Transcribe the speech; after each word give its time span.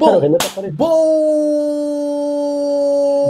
Bom, 0.00 0.18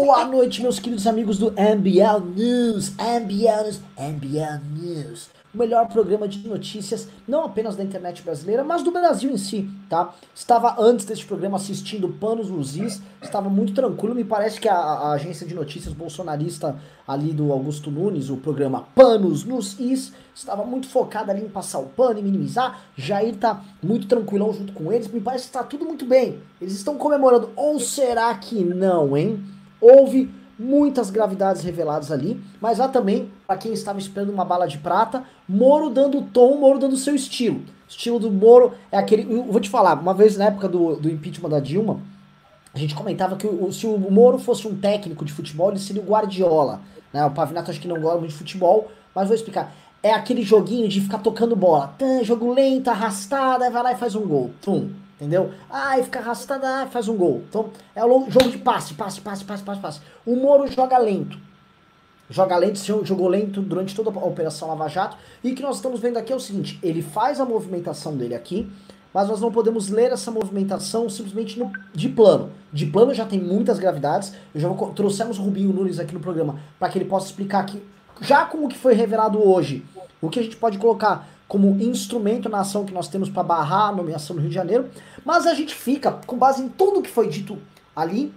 boa 0.06 0.24
noite, 0.24 0.62
meus 0.62 0.78
queridos 0.78 1.04
amigos 1.04 1.37
do 1.37 1.50
MBL 1.50 2.21
News, 2.37 2.92
MBL 2.96 3.64
News, 3.64 3.80
MBL 3.98 4.60
News 4.76 5.39
o 5.52 5.58
melhor 5.58 5.88
programa 5.88 6.28
de 6.28 6.46
notícias, 6.46 7.08
não 7.26 7.44
apenas 7.44 7.76
da 7.76 7.82
internet 7.82 8.22
brasileira, 8.22 8.62
mas 8.62 8.82
do 8.82 8.92
Brasil 8.92 9.30
em 9.30 9.37
si, 9.37 9.69
tá? 9.88 10.14
Estava 10.35 10.76
antes 10.78 11.04
deste 11.04 11.26
programa 11.26 11.56
assistindo 11.56 12.08
Panos 12.08 12.49
nos 12.49 12.76
Is, 12.76 13.03
estava 13.21 13.49
muito 13.49 13.74
tranquilo, 13.74 14.14
me 14.14 14.24
parece 14.24 14.60
que 14.60 14.68
a, 14.68 14.76
a, 14.76 15.13
agência 15.13 15.46
de 15.46 15.54
notícias 15.54 15.92
bolsonarista 15.92 16.77
ali 17.06 17.32
do 17.32 17.52
Augusto 17.52 17.91
Nunes, 17.91 18.30
o 18.30 18.36
programa 18.36 18.86
Panos 18.95 19.45
nos 19.45 19.78
Is, 19.80 20.12
estava 20.32 20.64
muito 20.64 20.88
focada 20.88 21.32
ali 21.32 21.42
em 21.42 21.48
passar 21.48 21.80
o 21.80 21.87
pano 21.87 22.20
e 22.20 22.23
minimizar, 22.23 22.82
Jair 22.96 23.37
tá 23.37 23.60
muito 23.82 24.06
tranquilão 24.06 24.52
junto 24.52 24.73
com 24.73 24.92
eles, 24.92 25.09
me 25.09 25.20
parece 25.20 25.45
que 25.45 25.51
está 25.51 25.64
tudo 25.64 25.84
muito 25.84 26.06
bem, 26.06 26.40
eles 26.60 26.74
estão 26.74 26.96
comemorando, 26.96 27.51
ou 27.56 27.80
será 27.80 28.32
que 28.37 28.62
não, 28.64 29.16
hein? 29.16 29.42
Houve 29.80 30.30
muitas 30.60 31.09
gravidades 31.10 31.62
reveladas 31.62 32.12
ali, 32.12 32.38
mas 32.60 32.77
lá 32.77 32.87
também, 32.87 33.30
para 33.46 33.56
quem 33.56 33.73
estava 33.73 33.98
esperando 33.98 34.30
uma 34.30 34.45
bala 34.45 34.68
de 34.68 34.77
prata, 34.77 35.24
Moro 35.48 35.88
dando 35.88 36.20
tom, 36.20 36.59
Moro 36.59 36.78
dando 36.78 36.98
seu 36.98 37.14
estilo. 37.14 37.60
O 37.60 37.64
estilo 37.88 38.18
do 38.20 38.30
Moro 38.30 38.74
é 38.92 38.98
aquele. 38.98 39.24
Vou 39.24 39.59
te 39.59 39.70
falar, 39.70 39.98
uma 39.98 40.12
vez 40.12 40.37
na 40.37 40.45
época 40.45 40.68
do, 40.68 40.96
do 40.96 41.09
impeachment 41.09 41.48
da 41.48 41.59
Dilma, 41.59 42.01
a 42.74 42.78
gente 42.78 42.95
comentava 42.95 43.37
que 43.37 43.46
o, 43.46 43.73
se 43.73 43.87
o 43.87 43.98
Moro 43.98 44.38
fosse 44.38 44.68
um 44.68 44.77
técnico 44.77 45.24
de 45.24 45.32
futebol, 45.32 45.70
ele 45.70 45.78
seria 45.78 46.02
o 46.02 46.04
Guardiola. 46.04 46.82
Né? 47.10 47.24
O 47.24 47.30
Pavinato 47.30 47.70
acho 47.70 47.80
que 47.80 47.88
não 47.88 48.01
gosta 48.01 48.18
muito 48.18 48.32
de 48.32 48.37
futebol, 48.37 48.90
mas 49.15 49.29
vou 49.29 49.34
explicar. 49.34 49.73
É 50.02 50.12
aquele 50.12 50.42
joguinho 50.42 50.88
de 50.88 51.01
ficar 51.01 51.18
tocando 51.18 51.56
bola. 51.56 51.95
Tã, 51.98 52.23
jogo 52.23 52.52
lento, 52.52 52.88
arrastado, 52.88 53.65
aí 53.65 53.70
vai 53.70 53.82
lá 53.82 53.92
e 53.92 53.96
faz 53.96 54.15
um 54.15 54.27
gol. 54.27 54.51
Pum. 54.62 54.90
Entendeu? 55.20 55.52
Ah, 55.69 55.98
fica 56.02 56.18
arrastado, 56.18 56.65
ah, 56.65 56.88
faz 56.90 57.07
um 57.07 57.15
gol. 57.15 57.43
Então, 57.46 57.68
é 57.95 58.02
o 58.02 58.30
jogo 58.30 58.49
de 58.49 58.57
passe, 58.57 58.95
passe, 58.95 59.21
passe, 59.21 59.45
passe, 59.45 59.62
passe, 59.62 59.80
passe. 59.80 60.01
O 60.24 60.35
Moro 60.35 60.66
joga 60.66 60.96
lento. 60.96 61.38
Joga 62.30 62.57
lento, 62.57 63.04
jogou 63.04 63.29
lento 63.29 63.60
durante 63.60 63.95
toda 63.95 64.09
a 64.09 64.25
Operação 64.25 64.69
Lava 64.69 64.89
Jato. 64.89 65.19
E 65.45 65.53
o 65.53 65.55
que 65.55 65.62
nós 65.62 65.77
estamos 65.77 66.01
vendo 66.01 66.17
aqui 66.17 66.33
é 66.33 66.37
o 66.37 66.41
seguinte: 66.41 66.79
ele 66.83 67.03
faz 67.03 67.39
a 67.39 67.45
movimentação 67.45 68.17
dele 68.17 68.35
aqui, 68.35 68.71
mas 69.12 69.29
nós 69.29 69.43
não 69.43 69.53
podemos 69.53 69.91
ler 69.91 70.11
essa 70.11 70.31
movimentação 70.31 71.11
simplesmente 71.11 71.59
no, 71.59 71.71
de 71.93 72.09
plano. 72.09 72.51
De 72.73 72.87
plano 72.87 73.12
já 73.12 73.27
tem 73.27 73.39
muitas 73.39 73.79
gravidades. 73.79 74.33
Eu 74.55 74.61
já 74.61 74.69
vou, 74.69 74.91
trouxemos 74.93 75.39
o 75.39 75.43
Rubinho 75.43 75.71
Nunes 75.71 75.99
aqui 75.99 76.15
no 76.15 76.21
programa 76.21 76.59
para 76.79 76.89
que 76.89 76.97
ele 76.97 77.05
possa 77.05 77.27
explicar 77.27 77.61
aqui, 77.61 77.83
já 78.23 78.47
com 78.47 78.65
o 78.65 78.69
que 78.69 78.79
foi 78.79 78.95
revelado 78.95 79.47
hoje, 79.47 79.84
o 80.23 80.31
que 80.31 80.41
a 80.41 80.43
gente 80.43 80.57
pode 80.57 80.79
colocar 80.79 81.29
como 81.51 81.83
instrumento 81.83 82.48
na 82.48 82.61
ação 82.61 82.84
que 82.84 82.95
nós 82.95 83.09
temos 83.09 83.29
para 83.29 83.43
barrar 83.43 83.89
a 83.89 83.93
nomeação 83.93 84.37
no 84.37 84.41
Rio 84.41 84.51
de 84.51 84.55
Janeiro, 84.55 84.89
mas 85.25 85.48
a 85.48 85.53
gente 85.53 85.75
fica, 85.75 86.12
com 86.25 86.39
base 86.39 86.62
em 86.62 86.69
tudo 86.69 87.03
que 87.03 87.11
foi 87.11 87.27
dito 87.27 87.59
ali, 87.95 88.33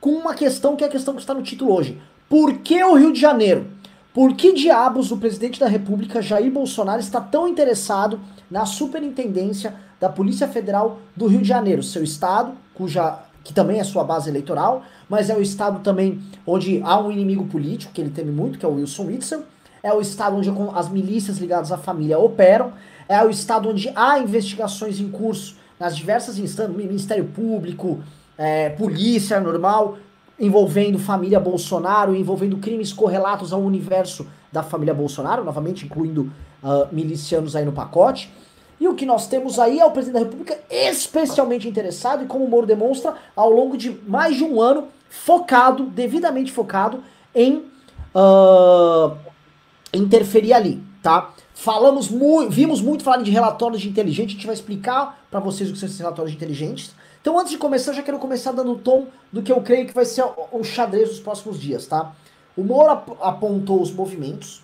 com 0.00 0.12
uma 0.12 0.32
questão 0.32 0.74
que 0.74 0.82
é 0.82 0.86
a 0.86 0.90
questão 0.90 1.12
que 1.12 1.20
está 1.20 1.34
no 1.34 1.42
título 1.42 1.74
hoje. 1.74 2.00
Por 2.30 2.54
que 2.60 2.82
o 2.82 2.94
Rio 2.94 3.12
de 3.12 3.20
Janeiro? 3.20 3.66
Por 4.14 4.34
que 4.34 4.54
diabos 4.54 5.12
o 5.12 5.18
presidente 5.18 5.60
da 5.60 5.68
República, 5.68 6.22
Jair 6.22 6.50
Bolsonaro, 6.50 6.98
está 6.98 7.20
tão 7.20 7.46
interessado 7.46 8.18
na 8.50 8.64
superintendência 8.64 9.74
da 10.00 10.08
Polícia 10.08 10.48
Federal 10.48 11.00
do 11.14 11.26
Rio 11.26 11.42
de 11.42 11.48
Janeiro, 11.48 11.82
seu 11.82 12.02
estado, 12.02 12.52
cuja 12.72 13.18
que 13.44 13.52
também 13.52 13.80
é 13.80 13.84
sua 13.84 14.02
base 14.02 14.30
eleitoral, 14.30 14.82
mas 15.10 15.28
é 15.28 15.36
o 15.36 15.42
estado 15.42 15.80
também 15.80 16.22
onde 16.46 16.80
há 16.82 16.98
um 16.98 17.12
inimigo 17.12 17.44
político 17.48 17.92
que 17.92 18.00
ele 18.00 18.10
teme 18.10 18.32
muito, 18.32 18.58
que 18.58 18.64
é 18.64 18.68
o 18.68 18.76
Wilson 18.76 19.08
Witzel, 19.08 19.42
é 19.86 19.94
o 19.94 20.00
estado 20.00 20.36
onde 20.36 20.52
as 20.74 20.88
milícias 20.88 21.38
ligadas 21.38 21.70
à 21.70 21.78
família 21.78 22.18
operam, 22.18 22.72
é 23.08 23.22
o 23.22 23.30
estado 23.30 23.68
onde 23.68 23.88
há 23.94 24.18
investigações 24.18 24.98
em 24.98 25.08
curso 25.08 25.54
nas 25.78 25.96
diversas 25.96 26.40
instâncias, 26.40 26.76
Ministério 26.76 27.24
Público, 27.26 28.00
é, 28.36 28.70
polícia 28.70 29.38
normal, 29.38 29.96
envolvendo 30.40 30.98
família 30.98 31.38
Bolsonaro, 31.38 32.16
envolvendo 32.16 32.56
crimes 32.56 32.92
correlatos 32.92 33.52
ao 33.52 33.60
universo 33.60 34.26
da 34.50 34.64
família 34.64 34.92
Bolsonaro, 34.92 35.44
novamente 35.44 35.84
incluindo 35.84 36.32
uh, 36.62 36.88
milicianos 36.92 37.54
aí 37.54 37.64
no 37.64 37.72
pacote. 37.72 38.32
E 38.80 38.88
o 38.88 38.94
que 38.94 39.06
nós 39.06 39.28
temos 39.28 39.58
aí 39.58 39.78
é 39.78 39.84
o 39.84 39.90
presidente 39.92 40.24
da 40.24 40.28
República 40.28 40.58
especialmente 40.68 41.68
interessado 41.68 42.24
e 42.24 42.26
como 42.26 42.44
o 42.44 42.50
Moro 42.50 42.66
demonstra, 42.66 43.14
ao 43.36 43.50
longo 43.50 43.76
de 43.76 43.90
mais 44.06 44.36
de 44.36 44.44
um 44.44 44.60
ano, 44.60 44.88
focado, 45.08 45.84
devidamente 45.84 46.50
focado, 46.50 47.02
em 47.34 47.64
uh, 48.14 49.25
interferir 49.92 50.52
ali, 50.52 50.82
tá? 51.02 51.32
Falamos 51.54 52.10
muito, 52.10 52.50
vimos 52.50 52.80
muito 52.80 53.02
falar 53.02 53.22
de 53.22 53.30
relatórios 53.30 53.80
de 53.80 53.88
inteligente, 53.88 54.30
a 54.30 54.32
gente 54.32 54.46
vai 54.46 54.54
explicar 54.54 55.26
para 55.30 55.40
vocês 55.40 55.70
o 55.70 55.72
que 55.72 55.78
são 55.78 55.86
esses 55.86 55.98
relatórios 55.98 56.34
inteligentes. 56.34 56.94
Então, 57.20 57.38
antes 57.38 57.50
de 57.50 57.58
começar, 57.58 57.92
já 57.92 58.02
quero 58.02 58.18
começar 58.18 58.52
dando 58.52 58.72
o 58.72 58.78
tom 58.78 59.06
do 59.32 59.42
que 59.42 59.50
eu 59.50 59.60
creio 59.62 59.86
que 59.86 59.94
vai 59.94 60.04
ser 60.04 60.24
o, 60.52 60.62
xadrez 60.62 61.08
dos 61.08 61.18
próximos 61.18 61.60
dias, 61.60 61.86
tá? 61.86 62.14
O 62.56 62.62
Moro 62.62 62.90
ap 62.90 63.10
apontou 63.20 63.82
os 63.82 63.90
movimentos 63.90 64.62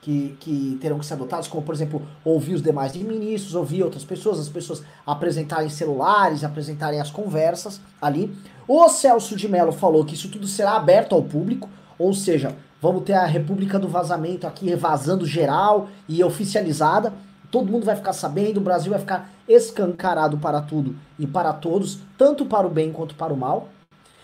que, 0.00 0.36
que 0.40 0.78
terão 0.80 0.98
que 0.98 1.06
ser 1.06 1.14
adotados, 1.14 1.46
como, 1.46 1.62
por 1.62 1.74
exemplo, 1.74 2.02
ouvir 2.24 2.54
os 2.54 2.62
demais 2.62 2.92
ministros, 2.96 3.54
ouvir 3.54 3.84
outras 3.84 4.04
pessoas, 4.04 4.40
as 4.40 4.48
pessoas 4.48 4.82
apresentarem 5.06 5.68
celulares, 5.68 6.42
apresentarem 6.42 7.00
as 7.00 7.10
conversas 7.10 7.80
ali. 8.00 8.36
O 8.66 8.88
Celso 8.88 9.36
de 9.36 9.48
Mello 9.48 9.70
falou 9.70 10.04
que 10.04 10.14
isso 10.14 10.28
tudo 10.28 10.48
será 10.48 10.72
aberto 10.72 11.14
ao 11.14 11.22
público, 11.22 11.70
ou 11.96 12.12
seja, 12.12 12.56
Vamos 12.82 13.04
ter 13.04 13.12
a 13.12 13.24
República 13.24 13.78
do 13.78 13.86
Vazamento 13.86 14.44
aqui 14.44 14.74
vazando 14.74 15.24
geral 15.24 15.88
e 16.08 16.24
oficializada. 16.24 17.12
Todo 17.48 17.70
mundo 17.70 17.86
vai 17.86 17.94
ficar 17.94 18.12
sabendo, 18.12 18.56
o 18.56 18.60
Brasil 18.60 18.90
vai 18.90 18.98
ficar 18.98 19.30
escancarado 19.48 20.36
para 20.38 20.60
tudo 20.60 20.96
e 21.16 21.24
para 21.24 21.52
todos, 21.52 22.00
tanto 22.18 22.44
para 22.44 22.66
o 22.66 22.70
bem 22.70 22.90
quanto 22.90 23.14
para 23.14 23.32
o 23.32 23.36
mal. 23.36 23.68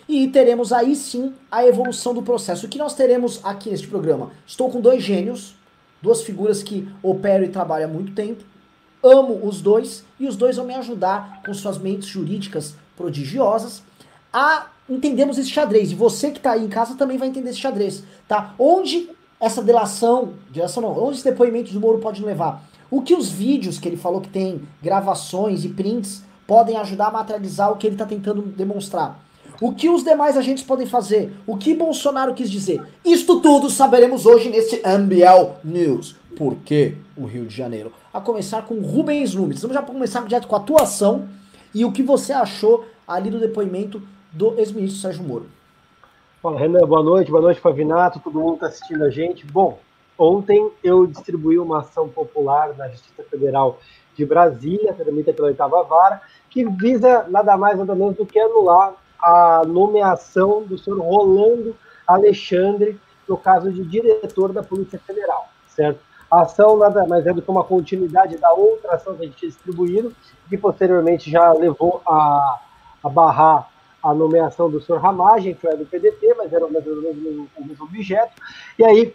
E 0.08 0.26
teremos 0.26 0.72
aí 0.72 0.96
sim 0.96 1.32
a 1.48 1.64
evolução 1.64 2.12
do 2.12 2.20
processo. 2.20 2.66
O 2.66 2.68
que 2.68 2.78
nós 2.78 2.94
teremos 2.94 3.40
aqui 3.44 3.70
neste 3.70 3.86
programa? 3.86 4.32
Estou 4.44 4.68
com 4.68 4.80
dois 4.80 5.04
gênios, 5.04 5.54
duas 6.02 6.22
figuras 6.22 6.60
que 6.60 6.88
operam 7.00 7.44
e 7.44 7.50
trabalham 7.50 7.88
há 7.88 7.92
muito 7.92 8.12
tempo. 8.12 8.42
Amo 9.04 9.38
os 9.46 9.62
dois 9.62 10.04
e 10.18 10.26
os 10.26 10.36
dois 10.36 10.56
vão 10.56 10.66
me 10.66 10.74
ajudar 10.74 11.42
com 11.46 11.54
suas 11.54 11.78
mentes 11.78 12.08
jurídicas 12.08 12.74
prodigiosas 12.96 13.84
a 14.32 14.66
entendemos 14.88 15.38
esse 15.38 15.50
xadrez. 15.50 15.92
E 15.92 15.94
você 15.94 16.30
que 16.30 16.38
está 16.38 16.52
aí 16.52 16.64
em 16.64 16.68
casa 16.68 16.94
também 16.94 17.18
vai 17.18 17.28
entender 17.28 17.50
esse 17.50 17.60
xadrez, 17.60 18.02
tá? 18.26 18.54
Onde 18.58 19.10
essa 19.40 19.62
delação, 19.62 20.34
delação 20.50 20.82
não, 20.82 21.04
onde 21.04 21.16
esse 21.16 21.24
depoimento 21.24 21.72
do 21.72 21.80
Moro 21.80 21.98
pode 21.98 22.24
levar? 22.24 22.68
O 22.90 23.02
que 23.02 23.14
os 23.14 23.28
vídeos 23.28 23.78
que 23.78 23.86
ele 23.86 23.96
falou 23.96 24.20
que 24.20 24.30
tem, 24.30 24.62
gravações 24.82 25.64
e 25.64 25.68
prints, 25.68 26.22
podem 26.46 26.76
ajudar 26.78 27.08
a 27.08 27.12
materializar 27.12 27.70
o 27.70 27.76
que 27.76 27.86
ele 27.86 27.94
está 27.94 28.06
tentando 28.06 28.42
demonstrar? 28.42 29.22
O 29.60 29.72
que 29.72 29.88
os 29.88 30.04
demais 30.04 30.36
agentes 30.36 30.62
podem 30.62 30.86
fazer? 30.86 31.34
O 31.46 31.56
que 31.56 31.74
Bolsonaro 31.74 32.32
quis 32.32 32.50
dizer? 32.50 32.80
Isto 33.04 33.40
tudo 33.40 33.68
saberemos 33.68 34.24
hoje 34.24 34.48
nesse 34.48 34.76
MBL 34.76 35.56
News. 35.64 36.14
Por 36.36 36.54
que 36.56 36.94
o 37.16 37.24
Rio 37.24 37.44
de 37.44 37.54
Janeiro? 37.54 37.92
A 38.14 38.20
começar 38.20 38.62
com 38.62 38.80
Rubens 38.80 39.34
Nunes. 39.34 39.60
Vamos 39.60 39.74
já 39.74 39.82
começar 39.82 40.22
direto 40.22 40.46
com 40.46 40.54
a 40.54 40.58
atuação 40.58 41.28
e 41.74 41.84
o 41.84 41.90
que 41.90 42.02
você 42.02 42.32
achou 42.32 42.86
ali 43.06 43.30
do 43.30 43.40
depoimento 43.40 44.00
do 44.32 44.58
ex-ministro 44.58 45.00
Sérgio 45.00 45.24
Moro. 45.24 45.46
Fala, 46.42 46.58
Renan, 46.58 46.86
boa 46.86 47.02
noite, 47.02 47.30
boa 47.30 47.42
noite, 47.42 47.60
Pavinato, 47.60 48.20
todo 48.20 48.38
mundo 48.38 48.54
está 48.54 48.66
assistindo 48.66 49.04
a 49.04 49.10
gente. 49.10 49.44
Bom, 49.46 49.80
ontem 50.16 50.70
eu 50.84 51.06
distribuí 51.06 51.58
uma 51.58 51.80
ação 51.80 52.08
popular 52.08 52.76
na 52.76 52.88
Justiça 52.88 53.24
Federal 53.24 53.78
de 54.14 54.24
Brasília, 54.24 54.94
tramita 54.94 55.32
pela 55.32 55.48
oitava 55.48 55.82
vara, 55.84 56.20
que 56.50 56.64
visa 56.64 57.26
nada 57.28 57.56
mais 57.56 57.78
nada 57.78 57.94
menos 57.94 58.16
do 58.16 58.26
que 58.26 58.38
anular 58.38 58.94
a 59.20 59.62
nomeação 59.66 60.62
do 60.62 60.78
senhor 60.78 61.00
Rolando 61.00 61.74
Alexandre 62.06 63.00
no 63.28 63.36
caso 63.36 63.72
de 63.72 63.84
diretor 63.84 64.52
da 64.52 64.62
Polícia 64.62 64.98
Federal, 64.98 65.48
certo? 65.66 66.00
A 66.30 66.42
ação 66.42 66.76
nada 66.76 67.06
mais 67.06 67.26
é 67.26 67.32
do 67.32 67.40
que 67.40 67.50
uma 67.50 67.64
continuidade 67.64 68.36
da 68.36 68.52
outra 68.52 68.94
ação 68.94 69.14
que 69.14 69.22
a 69.22 69.26
gente 69.26 69.36
tinha 69.36 69.50
distribuído, 69.50 70.14
que 70.48 70.56
posteriormente 70.56 71.30
já 71.30 71.52
levou 71.52 72.02
a, 72.06 72.60
a 73.02 73.08
barrar 73.08 73.68
a 74.02 74.14
nomeação 74.14 74.70
do 74.70 74.80
senhor 74.80 75.00
Ramagem, 75.00 75.54
que 75.54 75.66
é 75.66 75.76
do 75.76 75.84
PDT, 75.84 76.34
mas 76.36 76.52
era 76.52 76.66
mais 76.68 76.86
ou 76.86 77.02
menos 77.02 77.48
o 77.56 77.66
mesmo 77.66 77.84
objeto. 77.84 78.32
E 78.78 78.84
aí 78.84 79.14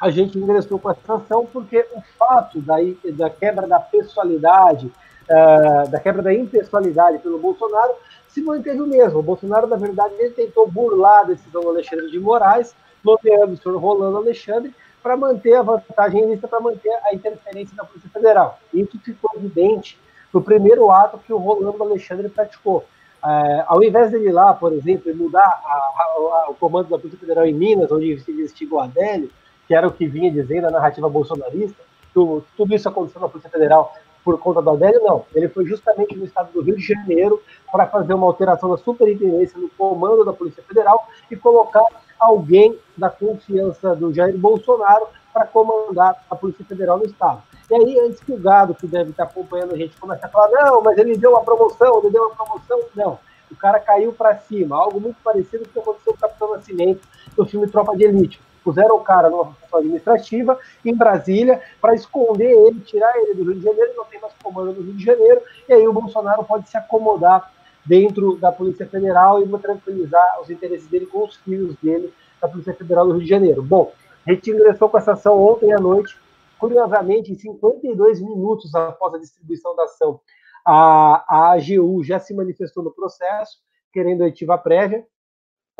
a 0.00 0.10
gente 0.10 0.38
ingressou 0.38 0.78
com 0.78 0.88
a 0.88 0.94
sanção 0.94 1.46
porque 1.46 1.86
o 1.94 2.02
fato 2.18 2.60
da, 2.60 3.30
quebra 3.30 3.66
da 3.66 3.78
pessoalidade, 3.78 4.86
uh, 4.86 5.90
da 5.90 6.00
quebra 6.00 6.22
da 6.22 6.32
impessoalidade 6.32 7.18
pelo 7.18 7.38
Bolsonaro, 7.38 7.94
se 8.28 8.40
manteve 8.40 8.80
o 8.80 8.86
mesmo. 8.86 9.18
O 9.18 9.22
Bolsonaro, 9.22 9.66
na 9.66 9.76
verdade, 9.76 10.14
ele 10.18 10.30
tentou 10.30 10.66
burlar 10.70 11.20
a 11.20 11.24
decisão 11.24 11.62
do 11.62 11.68
Alexandre 11.68 12.10
de 12.10 12.18
Moraes, 12.18 12.74
nomeando 13.04 13.52
o 13.52 13.56
senhor 13.56 13.78
Rolando 13.78 14.18
Alexandre, 14.18 14.74
para 15.02 15.16
manter 15.16 15.54
a 15.54 15.62
vantagem 15.62 16.26
lista, 16.26 16.46
para 16.46 16.60
manter 16.60 16.92
a 17.04 17.14
interferência 17.14 17.74
da 17.74 17.84
Polícia 17.84 18.10
Federal. 18.10 18.58
Isso 18.72 18.98
ficou 19.00 19.30
evidente 19.36 19.98
no 20.32 20.42
primeiro 20.42 20.90
ato 20.90 21.18
que 21.18 21.32
o 21.32 21.38
Rolando 21.38 21.82
Alexandre 21.82 22.28
praticou. 22.28 22.84
É, 23.24 23.64
ao 23.66 23.82
invés 23.82 24.10
dele 24.10 24.28
ir 24.28 24.32
lá, 24.32 24.54
por 24.54 24.72
exemplo, 24.72 25.14
mudar 25.14 25.40
a, 25.40 25.72
a, 25.72 26.50
o 26.50 26.54
comando 26.54 26.88
da 26.88 26.98
Polícia 26.98 27.18
Federal 27.18 27.44
em 27.44 27.54
Minas, 27.54 27.92
onde 27.92 28.18
se 28.20 28.30
investiga 28.30 28.74
o 28.74 28.80
Adélio, 28.80 29.30
que 29.66 29.74
era 29.74 29.86
o 29.86 29.92
que 29.92 30.06
vinha 30.06 30.30
dizendo 30.30 30.66
a 30.66 30.70
narrativa 30.70 31.08
bolsonarista, 31.08 31.82
tudo, 32.14 32.44
tudo 32.56 32.74
isso 32.74 32.88
aconteceu 32.88 33.20
na 33.20 33.28
Polícia 33.28 33.50
Federal 33.50 33.92
por 34.24 34.38
conta 34.38 34.60
do 34.60 34.70
Adélio, 34.70 35.00
não. 35.02 35.24
Ele 35.34 35.48
foi 35.48 35.64
justamente 35.64 36.16
no 36.16 36.24
estado 36.24 36.52
do 36.52 36.60
Rio 36.60 36.76
de 36.76 36.82
Janeiro 36.82 37.42
para 37.70 37.86
fazer 37.86 38.14
uma 38.14 38.26
alteração 38.26 38.70
da 38.70 38.76
superintendência 38.76 39.58
no 39.58 39.68
comando 39.70 40.24
da 40.24 40.32
Polícia 40.32 40.62
Federal 40.62 41.06
e 41.30 41.36
colocar 41.36 41.84
alguém 42.18 42.78
da 42.96 43.08
confiança 43.08 43.94
do 43.94 44.12
Jair 44.12 44.36
Bolsonaro 44.36 45.06
para 45.32 45.46
comandar 45.46 46.22
a 46.28 46.36
Polícia 46.36 46.64
Federal 46.64 46.98
no 46.98 47.06
estado. 47.06 47.42
E 47.70 47.74
aí, 47.74 48.00
antes 48.00 48.20
que 48.20 48.32
o 48.32 48.38
gado 48.38 48.74
que 48.74 48.86
deve 48.86 49.10
estar 49.10 49.24
acompanhando 49.24 49.74
a 49.74 49.78
gente 49.78 49.96
comece 49.96 50.24
a 50.24 50.28
falar, 50.28 50.48
não, 50.50 50.82
mas 50.82 50.98
ele 50.98 51.16
deu 51.16 51.30
uma 51.30 51.44
promoção, 51.44 52.00
ele 52.00 52.10
deu 52.10 52.24
uma 52.24 52.34
promoção, 52.34 52.80
não. 52.94 53.18
O 53.50 53.56
cara 53.56 53.78
caiu 53.78 54.12
para 54.12 54.36
cima, 54.38 54.76
algo 54.76 55.00
muito 55.00 55.16
parecido 55.22 55.64
com 55.64 55.70
o 55.70 55.72
que 55.72 55.78
aconteceu 55.78 56.12
com 56.12 56.18
o 56.18 56.20
Capitão 56.20 56.52
Nascimento 56.52 57.00
no 57.36 57.46
filme 57.46 57.68
Tropa 57.68 57.96
de 57.96 58.04
Elite 58.04 58.40
puseram 58.64 58.96
o 58.96 59.00
cara 59.00 59.30
numa 59.30 59.46
função 59.46 59.78
administrativa 59.78 60.58
em 60.84 60.94
Brasília 60.94 61.60
para 61.80 61.94
esconder 61.94 62.50
ele, 62.50 62.80
tirar 62.80 63.12
ele 63.18 63.34
do 63.34 63.44
Rio 63.44 63.54
de 63.54 63.64
Janeiro, 63.64 63.92
não 63.96 64.04
tem 64.04 64.20
mais 64.20 64.32
comando 64.42 64.72
no 64.72 64.82
Rio 64.82 64.94
de 64.94 65.04
Janeiro, 65.04 65.40
e 65.68 65.72
aí 65.72 65.86
o 65.86 65.92
Bolsonaro 65.92 66.44
pode 66.44 66.68
se 66.68 66.76
acomodar 66.76 67.52
dentro 67.84 68.36
da 68.36 68.52
Polícia 68.52 68.86
Federal 68.86 69.42
e 69.42 69.58
tranquilizar 69.58 70.40
os 70.42 70.50
interesses 70.50 70.86
dele 70.86 71.06
com 71.06 71.24
os 71.24 71.36
filhos 71.36 71.74
dele 71.82 72.12
da 72.40 72.48
Polícia 72.48 72.74
Federal 72.74 73.06
do 73.06 73.12
Rio 73.12 73.22
de 73.22 73.28
Janeiro. 73.28 73.62
Bom, 73.62 73.92
a 74.26 74.32
gente 74.32 74.50
ingressou 74.50 74.88
com 74.88 74.98
essa 74.98 75.12
ação 75.12 75.40
ontem 75.40 75.72
à 75.72 75.78
noite, 75.78 76.16
curiosamente, 76.60 77.32
em 77.32 77.34
52 77.34 78.20
minutos 78.20 78.74
após 78.74 79.14
a 79.14 79.18
distribuição 79.18 79.74
da 79.74 79.84
ação, 79.84 80.20
a, 80.64 81.24
a 81.28 81.52
AGU 81.54 82.04
já 82.04 82.20
se 82.20 82.34
manifestou 82.34 82.84
no 82.84 82.92
processo, 82.92 83.58
querendo 83.92 84.20
oitiva 84.22 84.56
prévia, 84.58 85.04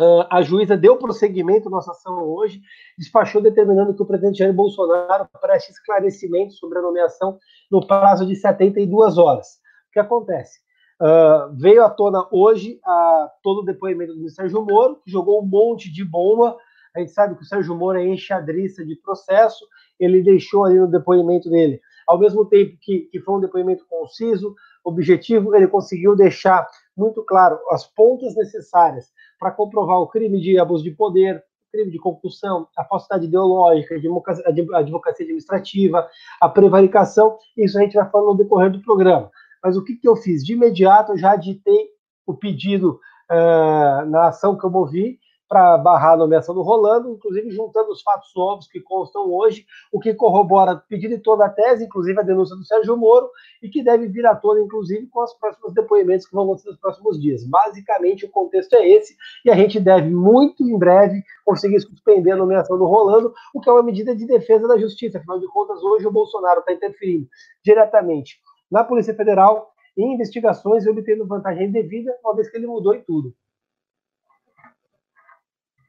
Uh, 0.00 0.24
a 0.30 0.40
juíza 0.40 0.78
deu 0.78 0.96
prosseguimento 0.96 1.68
à 1.68 1.70
nossa 1.70 1.90
ação 1.90 2.24
hoje, 2.24 2.62
despachou 2.96 3.42
determinando 3.42 3.92
que 3.92 4.00
o 4.00 4.06
presidente 4.06 4.38
Jair 4.38 4.54
Bolsonaro 4.54 5.28
preste 5.42 5.72
esclarecimento 5.72 6.54
sobre 6.54 6.78
a 6.78 6.82
nomeação 6.82 7.38
no 7.70 7.86
prazo 7.86 8.24
de 8.24 8.34
72 8.34 9.18
horas. 9.18 9.58
O 9.88 9.92
que 9.92 10.00
acontece? 10.00 10.58
Uh, 10.98 11.54
veio 11.58 11.84
à 11.84 11.90
tona 11.90 12.26
hoje 12.32 12.80
uh, 12.86 13.28
todo 13.42 13.58
o 13.58 13.64
depoimento 13.64 14.14
do 14.14 14.30
Sérgio 14.30 14.64
Moro, 14.64 14.96
que 15.04 15.10
jogou 15.10 15.42
um 15.42 15.46
monte 15.46 15.92
de 15.92 16.02
bomba. 16.02 16.56
A 16.94 17.00
gente 17.00 17.12
sabe 17.12 17.36
que 17.36 17.42
o 17.42 17.46
Sérgio 17.46 17.74
Moro 17.74 17.98
é 17.98 18.06
enxadrista 18.06 18.84
de 18.84 18.96
processo, 18.96 19.64
ele 19.98 20.22
deixou 20.22 20.64
ali 20.64 20.78
no 20.78 20.88
depoimento 20.88 21.48
dele, 21.48 21.80
ao 22.06 22.18
mesmo 22.18 22.44
tempo 22.44 22.76
que, 22.80 23.08
que 23.12 23.20
foi 23.20 23.36
um 23.36 23.40
depoimento 23.40 23.86
conciso, 23.88 24.54
objetivo, 24.84 25.54
ele 25.54 25.68
conseguiu 25.68 26.16
deixar 26.16 26.66
muito 26.96 27.22
claro 27.22 27.58
as 27.70 27.86
pontas 27.86 28.34
necessárias 28.34 29.12
para 29.38 29.52
comprovar 29.52 29.98
o 30.00 30.08
crime 30.08 30.40
de 30.40 30.58
abuso 30.58 30.82
de 30.82 30.90
poder, 30.90 31.42
crime 31.70 31.90
de 31.90 31.98
concussão, 31.98 32.66
a 32.76 32.84
falsidade 32.84 33.26
ideológica, 33.26 33.94
a 33.94 34.78
advocacia 34.78 35.24
administrativa, 35.24 36.08
a 36.40 36.48
prevaricação, 36.48 37.38
isso 37.56 37.78
a 37.78 37.82
gente 37.82 37.94
vai 37.94 38.10
falando 38.10 38.32
no 38.32 38.38
decorrer 38.38 38.70
do 38.72 38.82
programa. 38.82 39.30
Mas 39.62 39.76
o 39.76 39.84
que, 39.84 39.94
que 39.94 40.08
eu 40.08 40.16
fiz? 40.16 40.44
De 40.44 40.54
imediato, 40.54 41.12
eu 41.12 41.18
já 41.18 41.36
ditei 41.36 41.90
o 42.26 42.34
pedido 42.34 42.98
uh, 43.30 44.04
na 44.06 44.28
ação 44.28 44.58
que 44.58 44.64
eu 44.64 44.70
movi, 44.70 45.18
para 45.50 45.76
barrar 45.76 46.12
a 46.12 46.16
nomeação 46.16 46.54
do 46.54 46.62
Rolando, 46.62 47.10
inclusive 47.10 47.50
juntando 47.50 47.90
os 47.90 48.02
fatos 48.02 48.30
novos 48.36 48.68
que 48.68 48.80
constam 48.80 49.28
hoje, 49.32 49.66
o 49.92 49.98
que 49.98 50.14
corrobora 50.14 50.76
pedido 50.76 51.16
de 51.16 51.20
toda 51.20 51.44
a 51.44 51.48
tese, 51.48 51.86
inclusive 51.86 52.20
a 52.20 52.22
denúncia 52.22 52.54
do 52.54 52.64
Sérgio 52.64 52.96
Moro, 52.96 53.28
e 53.60 53.68
que 53.68 53.82
deve 53.82 54.06
vir 54.06 54.24
à 54.26 54.36
tona, 54.36 54.60
inclusive, 54.60 55.08
com 55.08 55.24
os 55.24 55.34
próximos 55.34 55.74
depoimentos 55.74 56.24
que 56.24 56.32
vão 56.32 56.44
acontecer 56.44 56.68
nos 56.68 56.78
próximos 56.78 57.20
dias. 57.20 57.44
Basicamente, 57.44 58.24
o 58.24 58.30
contexto 58.30 58.74
é 58.74 58.88
esse, 58.88 59.16
e 59.44 59.50
a 59.50 59.56
gente 59.56 59.80
deve, 59.80 60.08
muito 60.08 60.62
em 60.62 60.78
breve, 60.78 61.20
conseguir 61.44 61.80
suspender 61.80 62.30
a 62.30 62.36
nomeação 62.36 62.78
do 62.78 62.84
Rolando, 62.84 63.34
o 63.52 63.60
que 63.60 63.68
é 63.68 63.72
uma 63.72 63.82
medida 63.82 64.14
de 64.14 64.24
defesa 64.24 64.68
da 64.68 64.78
justiça. 64.78 65.18
Afinal 65.18 65.40
de 65.40 65.48
contas, 65.48 65.82
hoje 65.82 66.06
o 66.06 66.12
Bolsonaro 66.12 66.60
está 66.60 66.72
interferindo 66.72 67.26
diretamente 67.64 68.38
na 68.70 68.84
Polícia 68.84 69.14
Federal 69.14 69.72
em 69.96 70.14
investigações 70.14 70.86
e 70.86 70.88
obtendo 70.88 71.26
vantagem 71.26 71.66
indevida, 71.66 72.16
uma 72.24 72.36
vez 72.36 72.48
que 72.48 72.56
ele 72.56 72.68
mudou 72.68 72.94
em 72.94 73.02
tudo. 73.02 73.34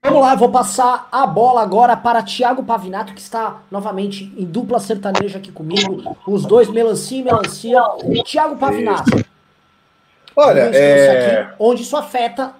Vamos 0.03 0.19
lá, 0.19 0.33
eu 0.33 0.37
vou 0.37 0.49
passar 0.49 1.07
a 1.11 1.27
bola 1.27 1.61
agora 1.61 1.95
para 1.95 2.23
Thiago 2.23 2.63
Pavinato, 2.63 3.13
que 3.13 3.21
está 3.21 3.61
novamente 3.69 4.33
em 4.35 4.43
dupla 4.43 4.79
sertaneja 4.79 5.37
aqui 5.37 5.51
comigo. 5.51 6.17
Os 6.25 6.43
dois, 6.43 6.67
melancia 6.69 7.19
e 7.19 7.23
melancia. 7.23 7.79
Thiago 8.25 8.57
Pavinato. 8.57 9.23
Olha, 10.35 10.61
é... 10.75 11.41
Aqui, 11.41 11.55
onde 11.59 11.83
isso 11.83 11.95
afeta 11.95 12.51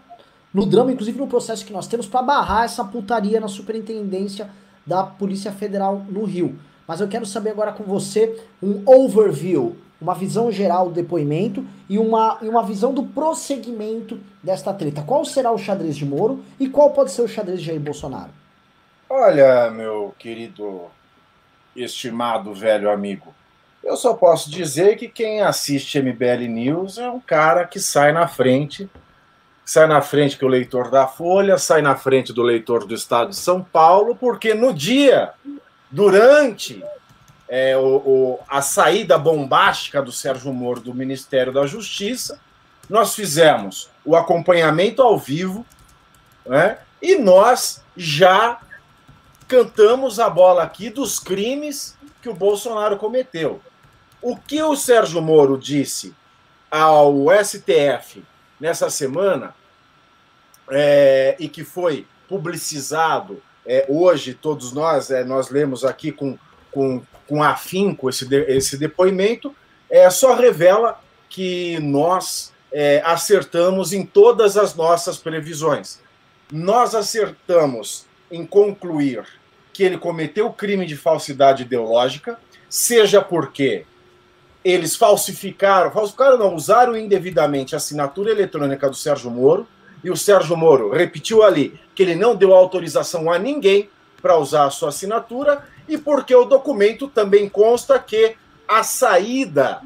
no 0.53 0.67
drama, 0.67 0.91
inclusive 0.91 1.17
no 1.17 1.25
processo 1.25 1.65
que 1.65 1.73
nós 1.73 1.87
temos 1.87 2.05
para 2.05 2.21
barrar 2.21 2.65
essa 2.65 2.85
putaria 2.85 3.39
na 3.39 3.47
superintendência 3.47 4.47
da 4.85 5.03
Polícia 5.03 5.51
Federal 5.51 6.05
no 6.09 6.25
Rio. 6.25 6.59
Mas 6.87 7.01
eu 7.01 7.07
quero 7.07 7.25
saber 7.25 7.49
agora 7.49 7.71
com 7.71 7.83
você 7.83 8.39
um 8.61 8.83
overview 8.85 9.75
uma 10.01 10.15
visão 10.15 10.51
geral 10.51 10.87
do 10.87 10.95
depoimento 10.95 11.63
e 11.87 11.99
uma, 11.99 12.39
e 12.41 12.49
uma 12.49 12.63
visão 12.63 12.91
do 12.91 13.03
prosseguimento 13.03 14.19
desta 14.41 14.73
treta. 14.73 15.03
Qual 15.03 15.23
será 15.23 15.51
o 15.51 15.57
xadrez 15.59 15.95
de 15.95 16.05
Moro 16.05 16.43
e 16.59 16.67
qual 16.67 16.89
pode 16.89 17.11
ser 17.11 17.21
o 17.21 17.27
xadrez 17.27 17.59
de 17.59 17.67
Jair 17.67 17.79
Bolsonaro? 17.79 18.31
Olha, 19.07 19.69
meu 19.69 20.15
querido, 20.17 20.85
estimado 21.75 22.53
velho 22.53 22.89
amigo, 22.89 23.33
eu 23.83 23.95
só 23.95 24.13
posso 24.13 24.49
dizer 24.49 24.95
que 24.95 25.07
quem 25.07 25.41
assiste 25.41 26.01
MBL 26.01 26.47
News 26.47 26.97
é 26.97 27.09
um 27.09 27.19
cara 27.19 27.65
que 27.65 27.79
sai 27.79 28.11
na 28.11 28.27
frente, 28.27 28.89
sai 29.65 29.87
na 29.87 30.01
frente 30.01 30.37
que 30.37 30.45
o 30.45 30.47
leitor 30.47 30.89
da 30.89 31.07
Folha, 31.07 31.57
sai 31.57 31.81
na 31.81 31.95
frente 31.95 32.33
do 32.33 32.41
leitor 32.41 32.85
do 32.85 32.95
Estado 32.95 33.29
de 33.29 33.35
São 33.35 33.61
Paulo, 33.61 34.15
porque 34.15 34.53
no 34.53 34.73
dia, 34.73 35.31
durante 35.89 36.83
é, 37.53 37.75
o, 37.75 37.97
o, 37.97 38.39
a 38.47 38.61
saída 38.61 39.17
bombástica 39.17 40.01
do 40.01 40.09
Sérgio 40.09 40.53
Moro 40.53 40.79
do 40.79 40.93
Ministério 40.93 41.51
da 41.51 41.67
Justiça, 41.67 42.39
nós 42.89 43.13
fizemos 43.13 43.89
o 44.05 44.15
acompanhamento 44.15 45.01
ao 45.01 45.17
vivo 45.17 45.65
né, 46.45 46.77
e 47.01 47.17
nós 47.17 47.83
já 47.97 48.57
cantamos 49.49 50.17
a 50.17 50.29
bola 50.29 50.63
aqui 50.63 50.89
dos 50.89 51.19
crimes 51.19 51.97
que 52.21 52.29
o 52.29 52.33
Bolsonaro 52.33 52.95
cometeu. 52.95 53.59
O 54.21 54.37
que 54.37 54.63
o 54.63 54.73
Sérgio 54.77 55.21
Moro 55.21 55.57
disse 55.57 56.15
ao 56.69 57.25
STF 57.43 58.23
nessa 58.61 58.89
semana 58.89 59.53
é, 60.69 61.35
e 61.37 61.49
que 61.49 61.65
foi 61.65 62.07
publicizado 62.29 63.43
é, 63.65 63.85
hoje, 63.89 64.33
todos 64.33 64.71
nós, 64.71 65.11
é, 65.11 65.25
nós 65.25 65.49
lemos 65.49 65.83
aqui 65.83 66.13
com, 66.13 66.37
com 66.71 67.03
com 67.31 67.41
afinco 67.41 68.09
esse, 68.09 68.25
de, 68.25 68.41
esse 68.51 68.77
depoimento, 68.77 69.55
é, 69.89 70.09
só 70.09 70.35
revela 70.35 70.99
que 71.29 71.79
nós 71.79 72.51
é, 72.73 73.01
acertamos 73.05 73.93
em 73.93 74.05
todas 74.05 74.57
as 74.57 74.75
nossas 74.75 75.15
previsões. 75.17 76.01
Nós 76.51 76.93
acertamos 76.93 78.05
em 78.29 78.45
concluir 78.45 79.23
que 79.71 79.81
ele 79.81 79.97
cometeu 79.97 80.51
crime 80.51 80.85
de 80.85 80.97
falsidade 80.97 81.63
ideológica, 81.63 82.37
seja 82.69 83.21
porque 83.21 83.85
eles 84.61 84.97
falsificaram, 84.97 85.89
falsificaram 85.89 86.37
não, 86.37 86.53
usaram 86.53 86.97
indevidamente 86.97 87.75
a 87.75 87.77
assinatura 87.77 88.29
eletrônica 88.29 88.89
do 88.89 88.95
Sérgio 88.97 89.31
Moro, 89.31 89.65
e 90.03 90.11
o 90.11 90.17
Sérgio 90.17 90.57
Moro 90.57 90.91
repetiu 90.91 91.43
ali 91.43 91.79
que 91.95 92.03
ele 92.03 92.15
não 92.15 92.35
deu 92.35 92.53
autorização 92.53 93.31
a 93.31 93.39
ninguém 93.39 93.89
para 94.21 94.37
usar 94.37 94.65
a 94.65 94.69
sua 94.69 94.89
assinatura, 94.89 95.65
e 95.91 95.97
porque 95.97 96.33
o 96.33 96.45
documento 96.45 97.09
também 97.09 97.49
consta 97.49 97.99
que 97.99 98.37
a 98.65 98.81
saída 98.81 99.81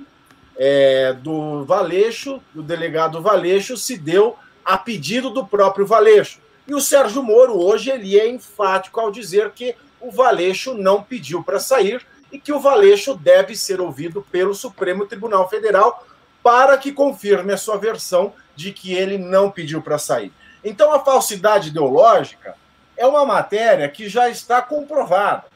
é, 0.55 1.13
do 1.13 1.65
Valeixo, 1.65 2.39
do 2.53 2.61
delegado 2.61 3.23
Valeixo, 3.23 3.75
se 3.75 3.97
deu 3.97 4.35
a 4.63 4.77
pedido 4.77 5.31
do 5.31 5.47
próprio 5.47 5.83
Valeixo. 5.83 6.39
E 6.67 6.75
o 6.75 6.79
Sérgio 6.79 7.23
Moro 7.23 7.59
hoje 7.59 7.89
ele 7.89 8.19
é 8.19 8.29
enfático 8.29 8.99
ao 8.99 9.09
dizer 9.09 9.49
que 9.49 9.75
o 9.99 10.11
Valeixo 10.11 10.75
não 10.75 11.01
pediu 11.01 11.43
para 11.43 11.59
sair 11.59 12.05
e 12.31 12.37
que 12.37 12.53
o 12.53 12.59
Valeixo 12.59 13.15
deve 13.15 13.55
ser 13.55 13.81
ouvido 13.81 14.21
pelo 14.31 14.53
Supremo 14.53 15.07
Tribunal 15.07 15.49
Federal 15.49 16.05
para 16.43 16.77
que 16.77 16.91
confirme 16.91 17.51
a 17.51 17.57
sua 17.57 17.77
versão 17.77 18.31
de 18.55 18.71
que 18.71 18.93
ele 18.93 19.17
não 19.17 19.49
pediu 19.49 19.81
para 19.81 19.97
sair. 19.97 20.31
Então 20.63 20.93
a 20.93 20.99
falsidade 20.99 21.69
ideológica 21.69 22.55
é 22.95 23.07
uma 23.07 23.25
matéria 23.25 23.89
que 23.89 24.07
já 24.07 24.29
está 24.29 24.61
comprovada 24.61 25.54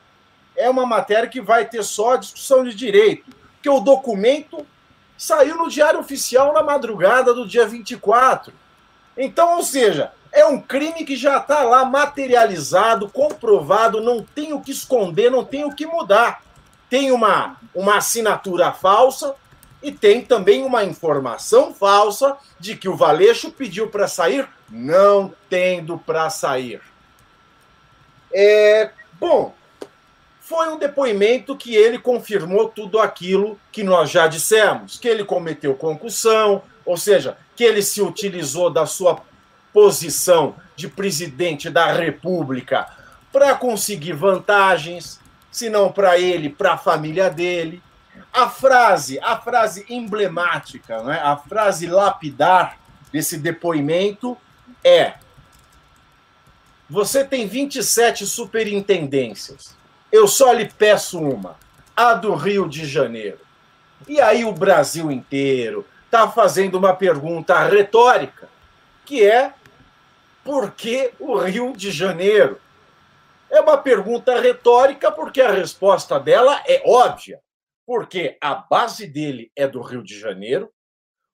é 0.59 0.69
uma 0.69 0.85
matéria 0.85 1.29
que 1.29 1.39
vai 1.39 1.65
ter 1.65 1.83
só 1.83 2.17
discussão 2.17 2.65
de 2.65 2.75
direito, 2.75 3.31
que 3.61 3.69
o 3.69 3.79
documento 3.79 4.67
saiu 5.17 5.55
no 5.55 5.69
Diário 5.69 6.01
Oficial 6.01 6.53
na 6.53 6.61
madrugada 6.61 7.33
do 7.33 7.47
dia 7.47 7.65
24. 7.65 8.53
Então, 9.17 9.55
ou 9.55 9.63
seja, 9.63 10.11
é 10.33 10.45
um 10.45 10.59
crime 10.59 11.05
que 11.05 11.15
já 11.15 11.37
está 11.37 11.63
lá 11.63 11.85
materializado, 11.85 13.09
comprovado, 13.09 14.01
não 14.01 14.21
tem 14.21 14.51
o 14.51 14.59
que 14.59 14.71
esconder, 14.71 15.31
não 15.31 15.45
tem 15.45 15.63
o 15.63 15.73
que 15.73 15.85
mudar. 15.85 16.43
Tem 16.89 17.09
uma, 17.09 17.55
uma 17.73 17.95
assinatura 17.95 18.73
falsa 18.73 19.35
e 19.81 19.93
tem 19.93 20.21
também 20.21 20.65
uma 20.65 20.83
informação 20.83 21.73
falsa 21.73 22.35
de 22.59 22.75
que 22.75 22.89
o 22.89 22.97
Valeixo 22.97 23.49
pediu 23.49 23.87
para 23.87 24.09
sair, 24.09 24.45
não 24.69 25.33
tendo 25.49 25.97
para 25.97 26.29
sair. 26.29 26.81
É, 28.33 28.91
bom, 29.19 29.53
foi 30.49 30.67
um 30.67 30.79
depoimento 30.79 31.55
que 31.55 31.75
ele 31.75 31.99
confirmou 31.99 32.69
tudo 32.69 32.99
aquilo 32.99 33.59
que 33.71 33.83
nós 33.83 34.09
já 34.09 34.25
dissemos, 34.25 34.97
que 34.97 35.07
ele 35.07 35.23
cometeu 35.23 35.75
concussão, 35.75 36.63
ou 36.83 36.97
seja, 36.97 37.37
que 37.55 37.63
ele 37.63 37.83
se 37.83 38.01
utilizou 38.01 38.71
da 38.71 38.87
sua 38.87 39.21
posição 39.71 40.55
de 40.75 40.87
presidente 40.87 41.69
da 41.69 41.93
República 41.93 42.89
para 43.31 43.53
conseguir 43.53 44.13
vantagens, 44.13 45.19
se 45.51 45.69
não 45.69 45.91
para 45.91 46.17
ele, 46.17 46.49
para 46.49 46.73
a 46.73 46.77
família 46.79 47.29
dele. 47.29 47.79
A 48.33 48.49
frase, 48.49 49.19
a 49.19 49.37
frase 49.37 49.85
emblemática, 49.87 51.03
né? 51.03 51.21
a 51.23 51.37
frase 51.37 51.85
lapidar 51.85 52.79
desse 53.11 53.37
depoimento 53.37 54.35
é: 54.83 55.13
Você 56.89 57.23
tem 57.23 57.47
27 57.47 58.25
superintendências. 58.25 59.77
Eu 60.11 60.27
só 60.27 60.51
lhe 60.51 60.67
peço 60.67 61.19
uma, 61.19 61.57
a 61.95 62.13
do 62.13 62.33
Rio 62.33 62.67
de 62.67 62.85
Janeiro. 62.85 63.39
E 64.07 64.19
aí 64.19 64.43
o 64.45 64.51
Brasil 64.51 65.11
inteiro 65.11 65.85
está 66.05 66.29
fazendo 66.29 66.77
uma 66.77 66.95
pergunta 66.95 67.63
retórica, 67.65 68.49
que 69.05 69.25
é 69.25 69.53
por 70.43 70.71
que 70.71 71.11
o 71.19 71.37
Rio 71.37 71.73
de 71.75 71.91
Janeiro? 71.91 72.59
É 73.51 73.59
uma 73.59 73.77
pergunta 73.77 74.39
retórica 74.39 75.11
porque 75.11 75.41
a 75.41 75.51
resposta 75.51 76.19
dela 76.19 76.63
é 76.67 76.81
óbvia. 76.85 77.39
Porque 77.85 78.37
a 78.41 78.55
base 78.55 79.07
dele 79.07 79.51
é 79.55 79.67
do 79.67 79.81
Rio 79.81 80.03
de 80.03 80.19
Janeiro, 80.19 80.71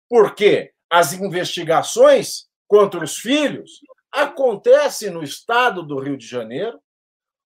porque 0.09 0.71
as 0.89 1.13
investigações 1.13 2.45
contra 2.67 3.03
os 3.03 3.17
filhos 3.17 3.81
acontecem 4.11 5.09
no 5.09 5.23
estado 5.23 5.83
do 5.83 5.99
Rio 5.99 6.17
de 6.17 6.25
Janeiro, 6.25 6.79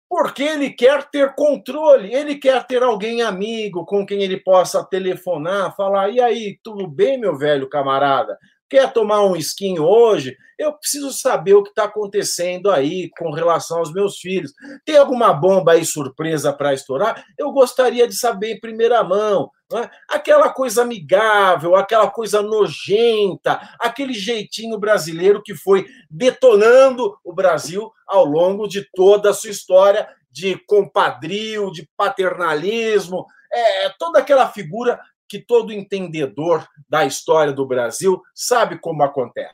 porque 0.10 0.42
ele 0.42 0.72
quer 0.72 1.08
ter 1.12 1.36
controle, 1.36 2.14
ele 2.14 2.36
quer 2.36 2.66
ter 2.66 2.82
alguém 2.82 3.22
amigo 3.22 3.86
com 3.86 4.04
quem 4.04 4.24
ele 4.24 4.38
possa 4.38 4.84
telefonar, 4.84 5.76
falar: 5.76 6.10
e 6.10 6.20
aí, 6.20 6.60
tudo 6.64 6.88
bem, 6.88 7.20
meu 7.20 7.38
velho 7.38 7.70
camarada? 7.70 8.36
Quer 8.68 8.92
tomar 8.92 9.24
um 9.24 9.36
esquinho 9.36 9.84
hoje? 9.84 10.36
Eu 10.58 10.74
preciso 10.74 11.12
saber 11.12 11.54
o 11.54 11.64
que 11.64 11.70
está 11.70 11.86
acontecendo 11.86 12.70
aí 12.70 13.10
com 13.18 13.32
relação 13.32 13.80
aos 13.80 13.94
meus 13.94 14.18
filhos. 14.18 14.52
Tem 14.86 14.98
alguma 14.98 15.34
bomba 15.34 15.72
aí 15.72 15.86
surpresa 15.86 16.54
para 16.54 16.74
estourar? 16.74 17.24
Eu 17.38 17.52
gostaria 17.52 18.08
de 18.08 18.16
saber 18.16 18.54
em 18.54 18.60
primeira 18.60 19.04
mão. 19.04 19.50
É? 19.72 19.88
Aquela 20.08 20.50
coisa 20.52 20.82
amigável, 20.82 21.76
aquela 21.76 22.10
coisa 22.10 22.42
nojenta, 22.42 23.60
aquele 23.80 24.14
jeitinho 24.14 24.80
brasileiro 24.80 25.44
que 25.44 25.54
foi 25.54 25.86
detonando 26.10 27.16
o 27.24 27.32
Brasil 27.32 27.92
ao 28.08 28.26
longo 28.26 28.68
de 28.68 28.90
toda 28.96 29.30
a 29.30 29.34
sua 29.34 29.52
história 29.52 30.10
de 30.32 30.58
compadrio, 30.66 31.72
de 31.72 31.88
paternalismo, 31.96 33.28
é, 33.54 33.90
toda 34.00 34.18
aquela 34.18 34.48
figura 34.48 35.00
que 35.28 35.40
todo 35.40 35.72
entendedor 35.72 36.68
da 36.90 37.06
história 37.06 37.54
do 37.54 37.66
Brasil 37.66 38.20
sabe 38.34 38.80
como 38.80 39.04
acontece. 39.04 39.54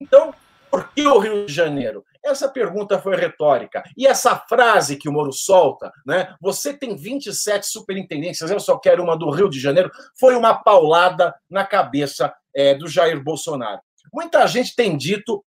Então, 0.00 0.34
por 0.70 0.88
que 0.88 1.06
o 1.06 1.18
Rio 1.18 1.44
de 1.44 1.52
Janeiro? 1.52 2.02
Essa 2.24 2.48
pergunta 2.48 2.98
foi 2.98 3.16
retórica. 3.16 3.82
E 3.96 4.06
essa 4.06 4.34
frase 4.36 4.96
que 4.96 5.08
o 5.08 5.12
Moro 5.12 5.32
solta, 5.32 5.92
né? 6.06 6.34
Você 6.40 6.72
tem 6.72 6.96
27 6.96 7.66
superintendências, 7.66 8.50
eu 8.50 8.58
só 8.58 8.78
quero 8.78 9.02
uma 9.02 9.16
do 9.16 9.30
Rio 9.30 9.50
de 9.50 9.60
Janeiro, 9.60 9.90
foi 10.18 10.34
uma 10.34 10.54
paulada 10.54 11.34
na 11.50 11.64
cabeça 11.66 12.34
é, 12.54 12.74
do 12.74 12.88
Jair 12.88 13.22
Bolsonaro. 13.22 13.80
Muita 14.12 14.46
gente 14.46 14.74
tem 14.74 14.96
dito, 14.96 15.44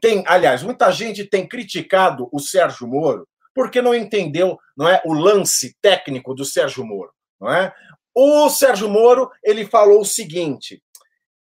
tem, 0.00 0.24
aliás, 0.26 0.62
muita 0.62 0.90
gente 0.90 1.24
tem 1.24 1.46
criticado 1.46 2.28
o 2.32 2.40
Sérgio 2.40 2.88
Moro 2.88 3.28
porque 3.54 3.80
não 3.80 3.94
entendeu 3.94 4.58
não 4.76 4.88
é, 4.88 5.00
o 5.04 5.12
lance 5.12 5.76
técnico 5.80 6.34
do 6.34 6.44
Sérgio 6.44 6.84
Moro. 6.84 7.12
Não 7.40 7.52
é? 7.52 7.72
O 8.14 8.48
Sérgio 8.48 8.88
Moro 8.88 9.30
ele 9.42 9.64
falou 9.64 10.00
o 10.00 10.04
seguinte: 10.04 10.82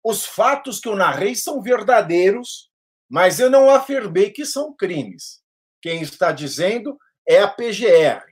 os 0.04 0.26
fatos 0.26 0.80
que 0.80 0.88
eu 0.88 0.96
narrei 0.96 1.34
são 1.34 1.62
verdadeiros, 1.62 2.70
mas 3.12 3.38
eu 3.38 3.50
não 3.50 3.68
afirmei 3.68 4.30
que 4.30 4.46
são 4.46 4.74
crimes. 4.74 5.42
Quem 5.82 6.00
está 6.00 6.32
dizendo 6.32 6.96
é 7.28 7.40
a 7.40 7.46
PGR. 7.46 8.24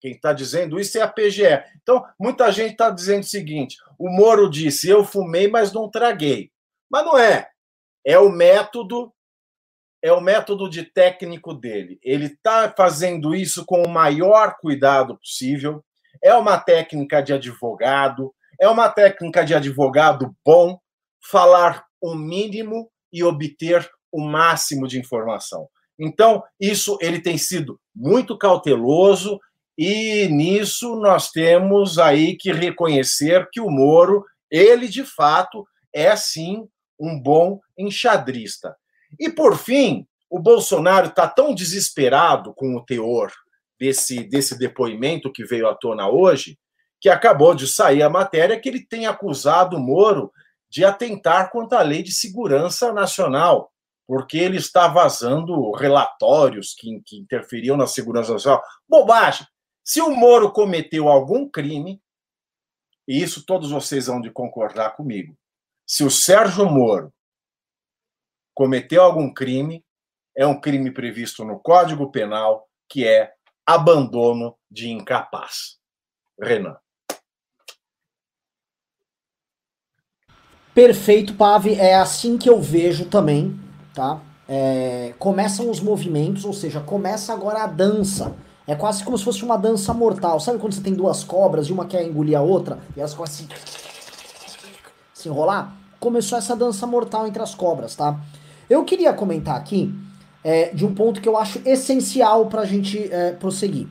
Quem 0.00 0.12
está 0.12 0.32
dizendo 0.32 0.78
isso 0.78 0.96
é 0.96 1.02
a 1.02 1.08
PGR. 1.08 1.64
Então, 1.82 2.06
muita 2.16 2.52
gente 2.52 2.72
está 2.72 2.90
dizendo 2.90 3.24
o 3.24 3.26
seguinte: 3.26 3.76
o 3.98 4.08
Moro 4.08 4.48
disse, 4.48 4.88
eu 4.88 5.04
fumei, 5.04 5.48
mas 5.48 5.72
não 5.72 5.90
traguei. 5.90 6.52
Mas 6.88 7.04
não 7.04 7.18
é. 7.18 7.50
É 8.04 8.16
o 8.16 8.30
método 8.30 9.12
é 10.00 10.12
o 10.12 10.20
método 10.20 10.70
de 10.70 10.84
técnico 10.84 11.52
dele. 11.52 11.98
Ele 12.04 12.26
está 12.26 12.72
fazendo 12.72 13.34
isso 13.34 13.64
com 13.66 13.82
o 13.82 13.88
maior 13.88 14.58
cuidado 14.60 15.18
possível. 15.18 15.84
É 16.22 16.32
uma 16.34 16.56
técnica 16.56 17.20
de 17.20 17.32
advogado, 17.32 18.32
é 18.60 18.68
uma 18.68 18.88
técnica 18.88 19.44
de 19.44 19.56
advogado 19.56 20.36
bom 20.44 20.78
falar 21.20 21.84
o 22.00 22.14
mínimo 22.14 22.92
e 23.16 23.24
obter 23.24 23.88
o 24.12 24.20
máximo 24.20 24.86
de 24.86 24.98
informação. 24.98 25.68
Então, 25.98 26.42
isso 26.60 26.98
ele 27.00 27.20
tem 27.20 27.38
sido 27.38 27.80
muito 27.94 28.36
cauteloso 28.36 29.40
e 29.78 30.28
nisso 30.28 30.96
nós 30.96 31.30
temos 31.30 31.98
aí 31.98 32.36
que 32.36 32.52
reconhecer 32.52 33.48
que 33.50 33.60
o 33.60 33.70
Moro, 33.70 34.24
ele 34.50 34.88
de 34.88 35.04
fato 35.04 35.66
é 35.92 36.14
sim 36.14 36.68
um 37.00 37.18
bom 37.18 37.60
enxadrista. 37.78 38.76
E, 39.18 39.30
por 39.30 39.56
fim, 39.56 40.06
o 40.28 40.38
Bolsonaro 40.38 41.08
está 41.08 41.26
tão 41.26 41.54
desesperado 41.54 42.52
com 42.54 42.76
o 42.76 42.84
teor 42.84 43.32
desse, 43.78 44.24
desse 44.24 44.58
depoimento 44.58 45.32
que 45.32 45.44
veio 45.44 45.68
à 45.68 45.74
tona 45.74 46.08
hoje, 46.08 46.58
que 47.00 47.08
acabou 47.08 47.54
de 47.54 47.66
sair 47.66 48.02
a 48.02 48.10
matéria 48.10 48.58
que 48.58 48.68
ele 48.68 48.84
tem 48.84 49.06
acusado 49.06 49.76
o 49.76 49.80
Moro 49.80 50.30
de 50.68 50.84
atentar 50.84 51.50
contra 51.50 51.78
a 51.78 51.82
lei 51.82 52.02
de 52.02 52.12
segurança 52.12 52.92
nacional, 52.92 53.72
porque 54.06 54.38
ele 54.38 54.56
está 54.56 54.88
vazando 54.88 55.72
relatórios 55.72 56.74
que, 56.74 57.00
que 57.04 57.16
interferiam 57.16 57.76
na 57.76 57.86
segurança 57.86 58.32
nacional. 58.32 58.62
Bobagem! 58.88 59.46
Se 59.84 60.00
o 60.00 60.10
Moro 60.10 60.50
cometeu 60.50 61.08
algum 61.08 61.48
crime, 61.48 62.02
e 63.06 63.22
isso 63.22 63.44
todos 63.46 63.70
vocês 63.70 64.06
vão 64.06 64.20
de 64.20 64.30
concordar 64.30 64.96
comigo, 64.96 65.36
se 65.86 66.02
o 66.02 66.10
Sérgio 66.10 66.68
Moro 66.68 67.12
cometeu 68.52 69.02
algum 69.02 69.32
crime, 69.32 69.84
é 70.36 70.46
um 70.46 70.60
crime 70.60 70.90
previsto 70.90 71.44
no 71.44 71.60
Código 71.60 72.10
Penal, 72.10 72.68
que 72.88 73.06
é 73.06 73.32
abandono 73.64 74.56
de 74.70 74.90
incapaz. 74.90 75.78
Renan. 76.40 76.76
Perfeito, 80.76 81.32
Pave. 81.32 81.72
É 81.76 81.94
assim 81.94 82.36
que 82.36 82.50
eu 82.50 82.60
vejo 82.60 83.06
também, 83.06 83.58
tá? 83.94 84.20
É, 84.46 85.14
começam 85.18 85.70
os 85.70 85.80
movimentos, 85.80 86.44
ou 86.44 86.52
seja, 86.52 86.80
começa 86.80 87.32
agora 87.32 87.62
a 87.62 87.66
dança. 87.66 88.34
É 88.66 88.74
quase 88.74 89.02
como 89.02 89.16
se 89.16 89.24
fosse 89.24 89.42
uma 89.42 89.56
dança 89.56 89.94
mortal. 89.94 90.38
Sabe 90.38 90.58
quando 90.58 90.74
você 90.74 90.82
tem 90.82 90.92
duas 90.92 91.24
cobras 91.24 91.68
e 91.68 91.72
uma 91.72 91.86
quer 91.86 92.06
engolir 92.06 92.36
a 92.36 92.42
outra 92.42 92.78
e 92.94 93.00
elas 93.00 93.14
começam 93.14 93.46
assim, 93.46 93.62
se 95.14 95.28
enrolar? 95.30 95.74
Começou 95.98 96.36
essa 96.36 96.54
dança 96.54 96.86
mortal 96.86 97.26
entre 97.26 97.42
as 97.42 97.54
cobras, 97.54 97.96
tá? 97.96 98.20
Eu 98.68 98.84
queria 98.84 99.14
comentar 99.14 99.56
aqui 99.56 99.94
é, 100.44 100.74
de 100.74 100.84
um 100.84 100.94
ponto 100.94 101.22
que 101.22 101.28
eu 101.28 101.38
acho 101.38 101.58
essencial 101.64 102.48
para 102.48 102.60
a 102.60 102.66
gente 102.66 103.10
é, 103.10 103.32
prosseguir. 103.32 103.88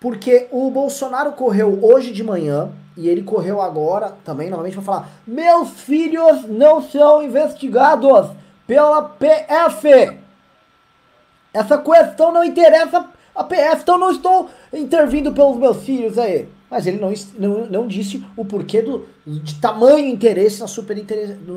Porque 0.00 0.48
o 0.50 0.70
Bolsonaro 0.70 1.32
correu 1.32 1.78
hoje 1.84 2.10
de 2.10 2.24
manhã, 2.24 2.70
e 2.96 3.08
ele 3.08 3.22
correu 3.22 3.60
agora 3.60 4.16
também, 4.24 4.50
novamente, 4.50 4.74
para 4.74 4.82
falar: 4.82 5.08
Meus 5.26 5.70
filhos 5.80 6.44
não 6.48 6.82
são 6.82 7.22
investigados 7.22 8.30
pela 8.66 9.02
PF. 9.02 10.18
Essa 11.52 11.78
questão 11.78 12.32
não 12.32 12.44
interessa 12.44 13.06
a 13.34 13.44
PF, 13.44 13.82
então 13.82 13.98
não 13.98 14.10
estou 14.10 14.50
intervindo 14.72 15.32
pelos 15.32 15.56
meus 15.56 15.82
filhos 15.84 16.18
aí 16.18 16.48
mas 16.70 16.86
ele 16.86 16.98
não, 16.98 17.12
não, 17.38 17.66
não 17.66 17.86
disse 17.86 18.24
o 18.36 18.44
porquê 18.44 18.82
do, 18.82 19.06
de 19.26 19.54
tamanho 19.56 20.08
interesse 20.08 20.60
na, 20.60 20.66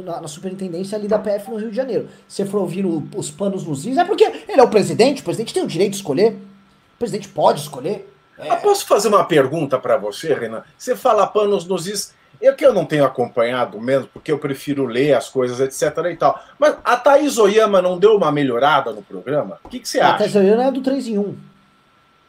na, 0.03 0.21
na 0.21 0.27
superintendência 0.27 0.97
ali 0.97 1.07
da 1.07 1.17
PF 1.17 1.49
no 1.49 1.57
Rio 1.57 1.71
de 1.71 1.75
Janeiro. 1.75 2.07
Se 2.27 2.45
for 2.45 2.59
ouvir 2.59 2.85
o, 2.85 3.03
os 3.15 3.31
panos 3.31 3.65
nos 3.65 3.85
is, 3.85 3.97
é 3.97 4.05
porque 4.05 4.23
ele 4.23 4.61
é 4.61 4.63
o 4.63 4.69
presidente, 4.69 5.21
o 5.21 5.23
presidente 5.23 5.53
tem 5.53 5.63
o 5.63 5.67
direito 5.67 5.91
de 5.91 5.97
escolher, 5.97 6.33
o 6.33 6.99
presidente 6.99 7.27
pode 7.29 7.61
escolher. 7.61 8.07
É... 8.39 8.55
Posso 8.57 8.85
fazer 8.85 9.09
uma 9.09 9.25
pergunta 9.25 9.77
para 9.77 9.97
você, 9.97 10.33
Renan? 10.33 10.63
Você 10.77 10.95
fala 10.95 11.27
panos 11.27 11.65
nos 11.65 11.87
is, 11.87 12.13
eu 12.41 12.55
que 12.55 12.65
eu 12.65 12.73
não 12.73 12.85
tenho 12.85 13.03
acompanhado 13.03 13.79
mesmo, 13.81 14.07
porque 14.13 14.31
eu 14.31 14.39
prefiro 14.39 14.85
ler 14.85 15.13
as 15.13 15.27
coisas, 15.27 15.59
etc 15.59 16.05
e 16.05 16.15
tal. 16.15 16.41
Mas 16.57 16.75
a 16.83 16.95
Thaís 16.95 17.37
Oyama 17.37 17.81
não 17.81 17.97
deu 17.97 18.15
uma 18.15 18.31
melhorada 18.31 18.91
no 18.91 19.01
programa? 19.01 19.59
O 19.63 19.69
que, 19.69 19.79
que 19.79 19.89
você 19.89 19.99
acha? 19.99 20.15
A 20.15 20.17
Thaís 20.19 20.35
Oyama 20.35 20.63
é 20.63 20.71
do 20.71 20.81
3 20.81 21.07
em 21.07 21.17
1. 21.17 21.35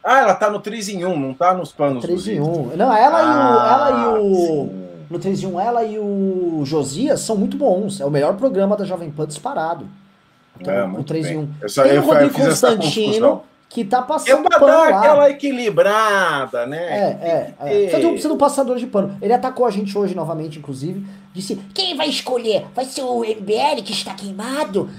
Ah, 0.03 0.21
ela 0.21 0.35
tá 0.35 0.51
no 0.51 0.61
3 0.61 0.89
em 0.89 1.05
1, 1.05 1.19
não 1.19 1.35
tá 1.35 1.55
nos 1.55 1.73
panos 1.73 2.03
3 2.03 2.29
em 2.29 2.41
1. 2.41 2.77
Não, 2.77 2.97
ela 2.97 3.19
ah, 3.21 3.91
e 3.91 3.95
o. 3.95 4.09
Ela 4.09 4.19
e 4.19 4.19
o. 4.19 4.35
Sim. 4.35 4.87
No 5.11 5.19
3 5.19 5.43
em 5.43 5.47
1, 5.47 5.61
ela 5.61 5.85
e 5.85 5.99
o 5.99 6.63
Josias 6.65 7.21
são 7.21 7.37
muito 7.37 7.57
bons. 7.57 8.01
É 8.01 8.05
o 8.05 8.11
melhor 8.11 8.37
programa 8.37 8.77
da 8.77 8.85
Jovem 8.85 9.11
Pan 9.11 9.27
disparado. 9.27 9.87
Então, 10.59 10.73
é, 10.73 10.85
o 10.85 11.05
3 11.05 11.27
bem. 11.27 11.35
em 11.35 11.39
1. 11.39 11.49
Eu, 11.61 11.69
só, 11.69 11.83
Tem 11.83 11.93
eu, 11.93 12.03
o 12.03 12.07
Rodrigo 12.07 12.35
Constantino. 12.35 13.43
Que 13.71 13.85
tá 13.85 14.03
passando 14.03 14.47
é 14.53 14.59
pano 14.59 14.67
dar 14.67 14.91
lá. 14.91 14.99
aquela 14.99 15.31
equilibrada, 15.31 16.67
né? 16.67 16.77
É, 16.77 17.19
é. 17.23 17.55
é. 17.61 17.83
Precisa, 17.83 18.01
de 18.01 18.07
um, 18.07 18.11
precisa 18.11 18.29
de 18.29 18.35
um 18.35 18.39
passador 18.39 18.77
de 18.77 18.87
pano. 18.89 19.17
Ele 19.23 19.33
atacou 19.33 19.65
a 19.65 19.71
gente 19.71 19.97
hoje 19.97 20.13
novamente, 20.13 20.59
inclusive. 20.59 21.07
Disse: 21.33 21.55
quem 21.73 21.97
vai 21.97 22.09
escolher? 22.09 22.67
Vai 22.75 22.85
ser 22.85 23.03
o 23.03 23.21
MBL 23.21 23.81
que 23.85 23.93
está 23.93 24.13
queimado? 24.13 24.91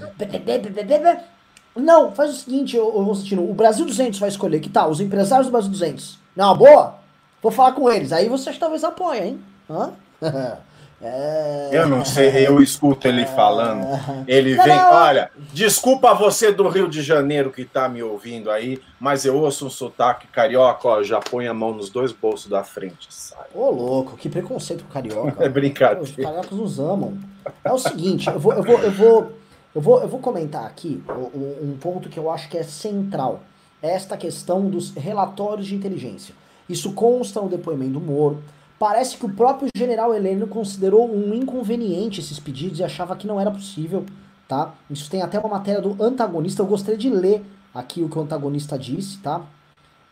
Não, 1.76 2.12
faz 2.12 2.30
o 2.30 2.34
seguinte, 2.34 2.78
ô, 2.78 3.12
o 3.12 3.54
Brasil 3.54 3.84
200 3.84 4.18
vai 4.18 4.30
escolher. 4.30 4.58
Que 4.58 4.70
tal? 4.70 4.90
Os 4.90 5.00
empresários 5.00 5.48
do 5.48 5.52
Brasil 5.52 5.70
200. 5.70 6.18
Não, 6.34 6.56
boa? 6.56 6.96
Vou 7.42 7.52
falar 7.52 7.72
com 7.72 7.90
eles. 7.90 8.10
Aí 8.10 8.26
vocês 8.26 8.56
talvez 8.56 8.82
apoiem, 8.84 9.22
hein? 9.22 9.40
Hã? 9.68 9.92
É... 11.02 11.70
Eu 11.72 11.88
não 11.88 12.04
sei, 12.04 12.46
eu 12.46 12.62
escuto 12.62 13.08
ele 13.08 13.26
falando. 13.26 13.84
Ele 14.28 14.54
vem, 14.54 14.78
olha, 14.78 15.30
desculpa 15.52 16.14
você 16.14 16.52
do 16.52 16.68
Rio 16.68 16.88
de 16.88 17.02
Janeiro 17.02 17.50
que 17.50 17.64
tá 17.64 17.88
me 17.88 18.02
ouvindo 18.02 18.50
aí, 18.50 18.80
mas 19.00 19.24
eu 19.24 19.36
ouço 19.36 19.66
um 19.66 19.70
sotaque 19.70 20.28
carioca, 20.28 20.86
ó, 20.86 21.02
já 21.02 21.18
põe 21.18 21.48
a 21.48 21.54
mão 21.54 21.74
nos 21.74 21.90
dois 21.90 22.12
bolsos 22.12 22.48
da 22.48 22.62
frente, 22.62 23.08
sai. 23.10 23.46
Ô, 23.52 23.68
louco, 23.70 24.16
que 24.16 24.28
preconceito 24.28 24.84
com 24.84 24.92
carioca. 24.92 25.42
É 25.42 25.48
brincadeira. 25.48 26.02
Os 26.02 26.12
cariocas 26.12 26.52
nos 26.52 26.78
amam. 26.78 27.18
É 27.64 27.72
o 27.72 27.78
seguinte, 27.78 28.28
eu 28.28 28.38
vou, 28.38 28.52
eu 28.52 28.62
vou, 28.62 28.78
eu 28.78 28.90
vou, 28.92 29.32
eu 29.74 29.80
vou, 29.80 30.00
eu 30.02 30.08
vou 30.08 30.20
comentar 30.20 30.64
aqui 30.64 31.02
um, 31.34 31.70
um 31.70 31.76
ponto 31.80 32.08
que 32.08 32.18
eu 32.18 32.30
acho 32.30 32.48
que 32.48 32.56
é 32.56 32.62
central. 32.62 33.42
Esta 33.82 34.16
questão 34.16 34.70
dos 34.70 34.94
relatórios 34.94 35.66
de 35.66 35.74
inteligência. 35.74 36.32
Isso 36.68 36.92
consta 36.92 37.40
no 37.40 37.48
depoimento 37.48 37.94
do 37.94 38.00
Moro 38.00 38.40
Parece 38.82 39.16
que 39.16 39.24
o 39.24 39.32
próprio 39.32 39.68
general 39.76 40.12
Heleno 40.12 40.48
considerou 40.48 41.08
um 41.08 41.32
inconveniente 41.32 42.18
esses 42.18 42.40
pedidos 42.40 42.80
e 42.80 42.82
achava 42.82 43.14
que 43.14 43.28
não 43.28 43.38
era 43.38 43.48
possível, 43.48 44.04
tá? 44.48 44.74
Isso 44.90 45.08
tem 45.08 45.22
até 45.22 45.38
uma 45.38 45.50
matéria 45.50 45.80
do 45.80 46.02
antagonista, 46.02 46.62
eu 46.62 46.66
gostaria 46.66 46.98
de 46.98 47.08
ler 47.08 47.44
aqui 47.72 48.02
o 48.02 48.08
que 48.08 48.18
o 48.18 48.22
antagonista 48.22 48.76
disse, 48.76 49.18
tá? 49.18 49.46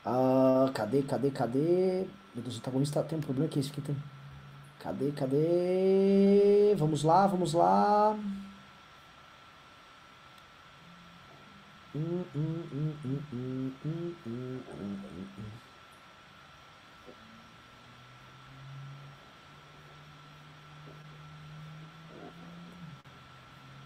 Uh, 0.06 0.70
cadê, 0.72 1.02
cadê, 1.02 1.32
cadê? 1.32 2.06
Meu 2.32 2.44
Deus, 2.44 2.54
o 2.54 2.58
antagonista 2.60 3.02
tem 3.02 3.18
um 3.18 3.22
problema 3.22 3.48
que 3.48 3.58
esse 3.58 3.72
aqui 3.72 3.80
tem. 3.80 3.96
Cadê, 4.78 5.10
cadê? 5.10 6.72
Vamos 6.76 7.02
lá, 7.02 7.26
vamos 7.26 7.54
lá. 7.54 8.16
Hum, 11.92 12.22
hum, 12.36 12.54
hum, 12.72 12.92
hum, 13.04 13.18
hum, 13.34 13.72
hum, 13.84 14.12
hum, 14.24 14.60
hum, 14.78 15.24
hum. 15.38 15.59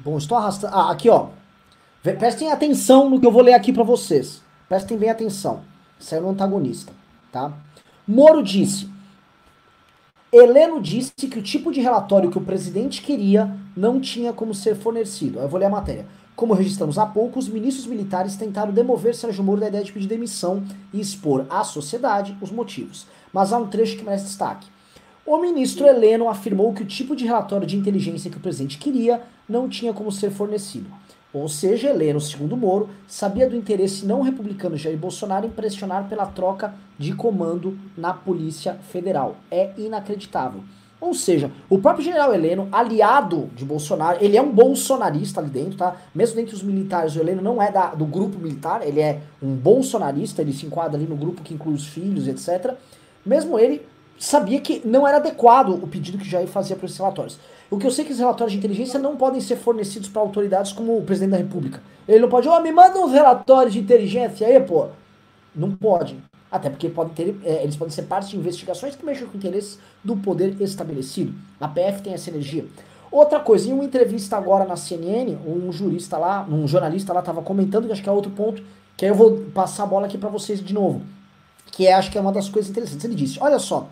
Bom, 0.04 0.18
estou 0.18 0.36
arrastando. 0.36 0.74
Ah, 0.76 0.90
aqui, 0.90 1.08
ó. 1.08 1.28
Prestem 2.02 2.52
atenção 2.52 3.08
no 3.08 3.18
que 3.18 3.26
eu 3.26 3.32
vou 3.32 3.40
ler 3.40 3.54
aqui 3.54 3.72
para 3.72 3.82
vocês. 3.82 4.42
Prestem 4.68 4.98
bem 4.98 5.08
atenção. 5.08 5.62
Saiu 5.98 6.22
no 6.22 6.30
antagonista, 6.30 6.92
tá? 7.32 7.54
Moro 8.06 8.42
disse. 8.42 8.92
Heleno 10.30 10.82
disse 10.82 11.12
que 11.14 11.38
o 11.38 11.42
tipo 11.42 11.72
de 11.72 11.80
relatório 11.80 12.30
que 12.30 12.36
o 12.36 12.44
presidente 12.44 13.00
queria 13.00 13.56
não 13.74 13.98
tinha 13.98 14.32
como 14.32 14.52
ser 14.52 14.74
fornecido. 14.74 15.38
Eu 15.38 15.48
vou 15.48 15.58
ler 15.58 15.66
a 15.66 15.70
matéria. 15.70 16.06
Como 16.36 16.52
registramos 16.52 16.98
há 16.98 17.06
pouco, 17.06 17.38
os 17.38 17.48
ministros 17.48 17.86
militares 17.86 18.36
tentaram 18.36 18.72
demover 18.72 19.14
Sérgio 19.14 19.44
Moro 19.44 19.60
da 19.60 19.68
ideia 19.68 19.84
de 19.84 19.92
pedir 19.92 20.08
demissão 20.08 20.64
e 20.92 21.00
expor 21.00 21.46
à 21.48 21.64
sociedade 21.64 22.36
os 22.42 22.50
motivos. 22.50 23.06
Mas 23.32 23.52
há 23.52 23.58
um 23.58 23.68
trecho 23.68 23.96
que 23.96 24.04
merece 24.04 24.24
destaque. 24.24 24.66
O 25.26 25.38
ministro 25.38 25.86
Heleno 25.86 26.28
afirmou 26.28 26.74
que 26.74 26.82
o 26.82 26.86
tipo 26.86 27.16
de 27.16 27.24
relatório 27.24 27.66
de 27.66 27.78
inteligência 27.78 28.30
que 28.30 28.36
o 28.36 28.40
presidente 28.40 28.76
queria 28.76 29.22
não 29.48 29.70
tinha 29.70 29.94
como 29.94 30.12
ser 30.12 30.30
fornecido. 30.30 30.86
Ou 31.32 31.48
seja, 31.48 31.88
Heleno, 31.88 32.20
segundo 32.20 32.56
Moro, 32.58 32.90
sabia 33.08 33.48
do 33.48 33.56
interesse 33.56 34.04
não 34.04 34.20
republicano 34.20 34.76
Jair 34.76 34.98
Bolsonaro 34.98 35.46
em 35.46 35.50
pressionar 35.50 36.08
pela 36.10 36.26
troca 36.26 36.74
de 36.98 37.14
comando 37.14 37.76
na 37.96 38.12
Polícia 38.12 38.74
Federal. 38.92 39.36
É 39.50 39.70
inacreditável. 39.78 40.62
Ou 41.00 41.14
seja, 41.14 41.50
o 41.70 41.78
próprio 41.78 42.04
general 42.04 42.34
Heleno, 42.34 42.68
aliado 42.70 43.48
de 43.56 43.64
Bolsonaro, 43.64 44.22
ele 44.22 44.36
é 44.36 44.42
um 44.42 44.52
bolsonarista 44.52 45.40
ali 45.40 45.48
dentro, 45.48 45.76
tá? 45.76 45.96
Mesmo 46.14 46.36
dentre 46.36 46.54
os 46.54 46.62
militares, 46.62 47.16
o 47.16 47.20
Heleno 47.20 47.40
não 47.40 47.60
é 47.62 47.72
da, 47.72 47.94
do 47.94 48.04
grupo 48.04 48.38
militar, 48.38 48.86
ele 48.86 49.00
é 49.00 49.20
um 49.42 49.54
bolsonarista, 49.54 50.42
ele 50.42 50.52
se 50.52 50.66
enquadra 50.66 50.98
ali 50.98 51.06
no 51.06 51.16
grupo 51.16 51.42
que 51.42 51.54
inclui 51.54 51.74
os 51.74 51.86
filhos, 51.86 52.28
etc. 52.28 52.74
Mesmo 53.24 53.58
ele 53.58 53.82
sabia 54.18 54.60
que 54.60 54.82
não 54.84 55.06
era 55.06 55.18
adequado 55.18 55.70
o 55.70 55.86
pedido 55.86 56.18
que 56.18 56.28
Jair 56.28 56.48
fazia 56.48 56.76
para 56.76 56.86
esses 56.86 56.98
relatórios. 56.98 57.38
O 57.70 57.78
que 57.78 57.86
eu 57.86 57.90
sei 57.90 58.04
é 58.04 58.06
que 58.06 58.12
os 58.12 58.18
relatórios 58.18 58.52
de 58.52 58.58
inteligência 58.58 59.00
não 59.00 59.16
podem 59.16 59.40
ser 59.40 59.56
fornecidos 59.56 60.08
para 60.08 60.22
autoridades 60.22 60.72
como 60.72 60.96
o 60.96 61.02
presidente 61.02 61.30
da 61.32 61.38
República. 61.38 61.82
Ele 62.06 62.20
não 62.20 62.28
pode, 62.28 62.48
ó, 62.48 62.58
oh, 62.58 62.60
me 62.60 62.70
manda 62.70 62.98
uns 62.98 63.12
relatórios 63.12 63.72
de 63.72 63.80
inteligência 63.80 64.46
aí, 64.46 64.60
pô. 64.60 64.88
Não 65.54 65.70
pode. 65.72 66.16
Até 66.50 66.70
porque 66.70 66.88
pode 66.88 67.10
ter, 67.10 67.36
é, 67.44 67.64
eles 67.64 67.74
podem 67.74 67.92
ser 67.92 68.02
parte 68.02 68.30
de 68.30 68.36
investigações 68.36 68.94
que 68.94 69.04
mexem 69.04 69.26
com 69.26 69.36
interesses 69.36 69.78
do 70.04 70.16
poder 70.16 70.60
estabelecido. 70.60 71.34
A 71.60 71.66
PF 71.66 72.02
tem 72.02 72.12
essa 72.12 72.30
energia. 72.30 72.64
Outra 73.10 73.40
coisa, 73.40 73.68
em 73.68 73.72
uma 73.72 73.84
entrevista 73.84 74.36
agora 74.36 74.64
na 74.64 74.76
CNN, 74.76 75.36
um 75.46 75.72
jurista 75.72 76.18
lá, 76.18 76.46
um 76.48 76.66
jornalista 76.68 77.12
lá 77.12 77.20
estava 77.20 77.42
comentando, 77.42 77.86
que 77.86 77.92
acho 77.92 78.02
que 78.02 78.08
é 78.08 78.12
outro 78.12 78.30
ponto, 78.30 78.62
que 78.96 79.04
aí 79.04 79.10
eu 79.10 79.14
vou 79.14 79.40
passar 79.54 79.84
a 79.84 79.86
bola 79.86 80.06
aqui 80.06 80.18
para 80.18 80.28
vocês 80.28 80.60
de 80.60 80.72
novo. 80.72 81.02
Que 81.72 81.86
é, 81.86 81.94
acho 81.94 82.10
que 82.10 82.18
é 82.18 82.20
uma 82.20 82.32
das 82.32 82.48
coisas 82.48 82.70
interessantes. 82.70 83.04
Ele 83.04 83.14
disse, 83.14 83.38
olha 83.40 83.58
só, 83.58 83.88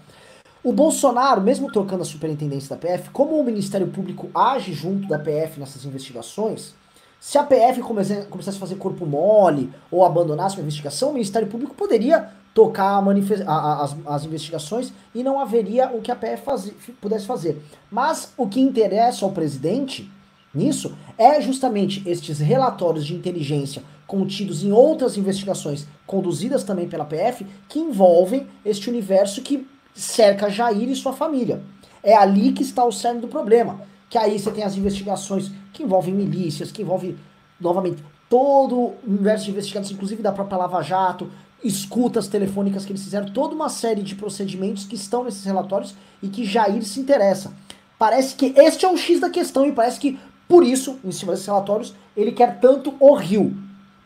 o 0.65 0.73
Bolsonaro, 0.73 1.41
mesmo 1.41 1.71
trocando 1.73 2.03
a 2.03 2.07
superintendência 2.07 2.77
da 2.77 2.77
PF, 2.77 3.11
como 3.11 3.39
o 3.39 3.45
Ministério 3.45 3.89
Público 3.89 4.31
age 4.35 4.73
junto 4.73 5.09
da 5.09 5.19
PF 5.19 5.59
nessas 5.59 5.85
investigações, 5.85 6.75
se 7.19 7.37
a 7.37 7.43
PF 7.43 7.81
começasse 7.83 8.57
a 8.57 8.61
fazer 8.61 8.77
corpo 8.77 9.07
mole 9.07 9.73
ou 9.91 10.05
abandonasse 10.05 10.57
uma 10.57 10.63
investigação, 10.63 11.11
o 11.11 11.13
Ministério 11.13 11.49
Público 11.49 11.75
poderia 11.75 12.31
tocar 12.55 13.03
a 13.03 13.83
as, 13.83 13.97
as, 14.07 14.25
investigações 14.25 14.93
e 15.15 15.23
não 15.23 15.41
haveria 15.41 15.91
o 15.93 16.01
que 16.01 16.11
a 16.11 16.17
PF 16.17 16.43
faz 16.45 16.73
pudesse 17.01 17.27
fazer. 17.27 17.63
Mas 17.91 18.33
o 18.37 18.47
que 18.47 18.61
interessa 18.61 19.25
ao 19.25 19.33
presidente 19.33 20.11
nisso 20.55 20.97
é 21.17 21.41
justamente 21.41 22.03
estes 22.09 22.39
relatórios 22.41 23.07
de 23.07 23.15
inteligência 23.15 23.83
contidos 24.07 24.63
em 24.63 24.73
outras 24.73 25.17
investigações 25.17 25.87
conduzidas 26.07 26.63
também 26.63 26.89
pela 26.89 27.05
PF 27.05 27.47
que 27.69 27.79
envolvem 27.79 28.47
este 28.65 28.91
universo 28.91 29.41
que 29.41 29.67
cerca 29.95 30.49
Jair 30.49 30.89
e 30.89 30.97
sua 30.97 31.13
família. 31.13 31.63
É 32.03 32.17
ali 32.17 32.53
que 32.53 32.63
está 32.63 32.85
o 32.85 32.93
cerne 32.93 33.21
do 33.21 33.29
problema. 33.29 33.81
Que 34.09 34.19
aí 34.19 34.39
você 34.39 34.51
tem 34.51 34.65
as 34.65 34.77
investigações 34.77 35.51
que 35.73 35.83
envolvem 35.83 36.15
milícias, 36.15 36.71
que 36.71 36.83
envolvem, 36.83 37.17
novamente, 37.61 38.03
todo 38.29 38.77
o 38.77 38.97
universo 39.07 39.45
de 39.45 39.51
investigações, 39.51 39.93
inclusive 39.93 40.23
da 40.23 40.33
própria 40.33 40.59
Lava 40.59 40.83
Jato, 40.83 41.31
escutas 41.63 42.29
telefônicas 42.29 42.85
que 42.85 42.93
eles 42.93 43.05
fizeram, 43.05 43.27
toda 43.27 43.55
uma 43.55 43.69
série 43.69 44.03
de 44.03 44.15
procedimentos 44.15 44.85
que 44.85 44.97
estão 44.97 45.25
nesses 45.25 45.45
relatórios 45.45 45.95
e 46.23 46.29
que 46.29 46.45
Jair 46.45 46.83
se 46.83 47.01
interessa. 47.01 47.53
Parece 47.99 48.35
que 48.35 48.53
este 48.57 48.85
é 48.85 48.91
o 48.91 48.97
X 48.97 49.21
da 49.21 49.31
questão 49.31 49.65
e 49.65 49.73
parece 49.73 50.01
que, 50.01 50.19
por 50.49 50.65
isso, 50.65 50.99
em 51.05 51.13
cima 51.13 51.33
desses 51.33 51.47
relatórios, 51.47 51.95
ele 52.17 52.33
quer 52.33 52.59
tanto 52.59 52.95
o 52.99 53.15
Rio. 53.15 53.57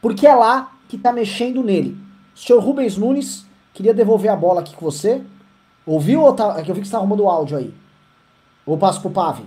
Porque 0.03 0.27
é 0.27 0.35
lá 0.35 0.77
que 0.89 0.97
está 0.97 1.13
mexendo 1.13 1.63
nele. 1.63 1.97
Senhor 2.35 2.63
Rubens 2.63 2.97
Nunes, 2.97 3.47
queria 3.73 3.95
devolver 3.95 4.31
a 4.31 4.37
bola 4.37 4.61
aqui 4.61 4.75
com 4.77 4.85
você. 4.85 5.23
Ouviu 5.87 6.23
ou 6.23 6.33
tá. 6.33 6.57
É 6.59 6.63
que 6.63 6.71
eu 6.71 6.75
vi 6.75 6.81
que 6.81 6.89
você 6.89 6.93
tá 6.93 6.99
arrumando 6.99 7.23
o 7.23 7.31
áudio 7.31 7.57
aí. 7.57 7.73
Ou 8.67 8.77
passo 8.77 9.01
pro 9.01 9.11
Pave? 9.11 9.45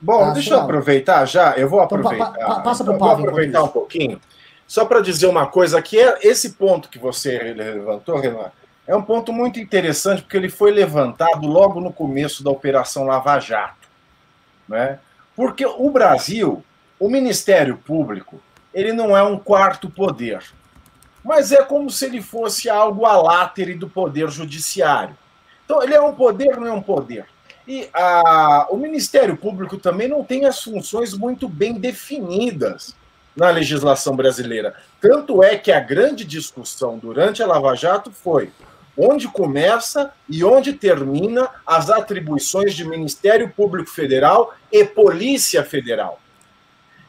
Bom, 0.00 0.18
tá, 0.18 0.30
deixa 0.32 0.54
eu 0.54 0.60
aproveitar 0.60 1.24
já. 1.26 1.52
Eu 1.52 1.68
vou 1.68 1.80
aproveitar. 1.80 2.32
Então, 2.34 2.48
pa, 2.48 2.54
pa, 2.56 2.60
passa 2.60 2.82
pro 2.82 2.98
Pave. 2.98 3.22
Vou 3.22 3.30
aproveitar 3.30 3.62
um 3.62 3.68
pouquinho. 3.68 4.20
Só 4.66 4.84
para 4.84 5.00
dizer 5.00 5.26
uma 5.26 5.46
coisa 5.46 5.80
que 5.80 5.98
é 5.98 6.18
esse 6.22 6.54
ponto 6.54 6.88
que 6.88 6.98
você 6.98 7.52
levantou, 7.52 8.18
Renan, 8.18 8.50
é 8.86 8.96
um 8.96 9.02
ponto 9.02 9.32
muito 9.32 9.60
interessante 9.60 10.22
porque 10.22 10.36
ele 10.36 10.48
foi 10.48 10.72
levantado 10.72 11.46
logo 11.46 11.80
no 11.80 11.92
começo 11.92 12.42
da 12.42 12.50
Operação 12.50 13.04
Lava 13.04 13.38
Jato, 13.38 13.88
né? 14.68 14.98
Porque 15.36 15.64
o 15.64 15.90
Brasil, 15.90 16.64
o 16.98 17.08
Ministério 17.08 17.76
Público, 17.76 18.40
ele 18.74 18.92
não 18.92 19.16
é 19.16 19.22
um 19.22 19.38
quarto 19.38 19.88
poder 19.88 20.42
mas 21.24 21.52
é 21.52 21.62
como 21.62 21.90
se 21.90 22.06
ele 22.06 22.20
fosse 22.20 22.68
algo 22.68 23.06
alátere 23.06 23.74
do 23.74 23.88
poder 23.88 24.28
judiciário. 24.30 25.16
Então, 25.64 25.82
ele 25.82 25.94
é 25.94 26.00
um 26.00 26.14
poder, 26.14 26.56
não 26.56 26.66
é 26.66 26.72
um 26.72 26.82
poder. 26.82 27.26
E 27.66 27.88
a, 27.94 28.66
o 28.70 28.76
Ministério 28.76 29.36
Público 29.36 29.78
também 29.78 30.08
não 30.08 30.24
tem 30.24 30.44
as 30.44 30.62
funções 30.62 31.14
muito 31.14 31.48
bem 31.48 31.74
definidas 31.74 32.94
na 33.36 33.50
legislação 33.50 34.14
brasileira. 34.14 34.74
Tanto 35.00 35.42
é 35.42 35.56
que 35.56 35.70
a 35.70 35.80
grande 35.80 36.24
discussão 36.24 36.98
durante 36.98 37.42
a 37.42 37.46
Lava 37.46 37.74
Jato 37.74 38.10
foi 38.10 38.50
onde 38.96 39.26
começa 39.28 40.12
e 40.28 40.44
onde 40.44 40.74
termina 40.74 41.48
as 41.66 41.88
atribuições 41.88 42.74
de 42.74 42.84
Ministério 42.84 43.48
Público 43.48 43.90
Federal 43.90 44.54
e 44.70 44.84
Polícia 44.84 45.64
Federal. 45.64 46.20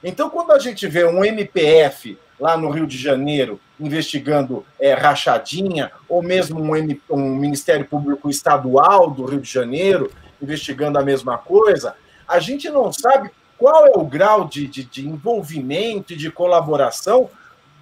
Então, 0.04 0.30
quando 0.30 0.52
a 0.52 0.60
gente 0.60 0.88
vê 0.88 1.06
um 1.06 1.24
MPF 1.24 2.18
lá 2.44 2.58
no 2.58 2.70
Rio 2.70 2.86
de 2.86 2.98
Janeiro 2.98 3.58
investigando 3.80 4.66
é, 4.78 4.94
rachadinha, 4.94 5.94
ou 6.10 6.22
mesmo 6.22 6.60
um, 6.60 7.00
um, 7.10 7.36
Ministério 7.38 7.86
Público 7.86 8.30
Estadual 8.30 9.10
do 9.10 9.24
Rio 9.24 9.40
de 9.40 9.50
Janeiro 9.50 10.12
investigando 10.42 11.00
a 11.00 11.04
mesma 11.04 11.38
coisa, 11.38 11.96
a 12.28 12.40
gente 12.40 12.70
não 12.70 12.92
sabe 12.92 13.32
qual 13.58 13.88
é 13.88 13.94
o 13.96 14.04
grau 14.04 14.44
de, 14.44 14.68
de, 14.68 14.84
de 14.84 15.08
envolvimento 15.08 16.12
e 16.12 16.18
de 16.18 16.30
colaboração 16.30 17.30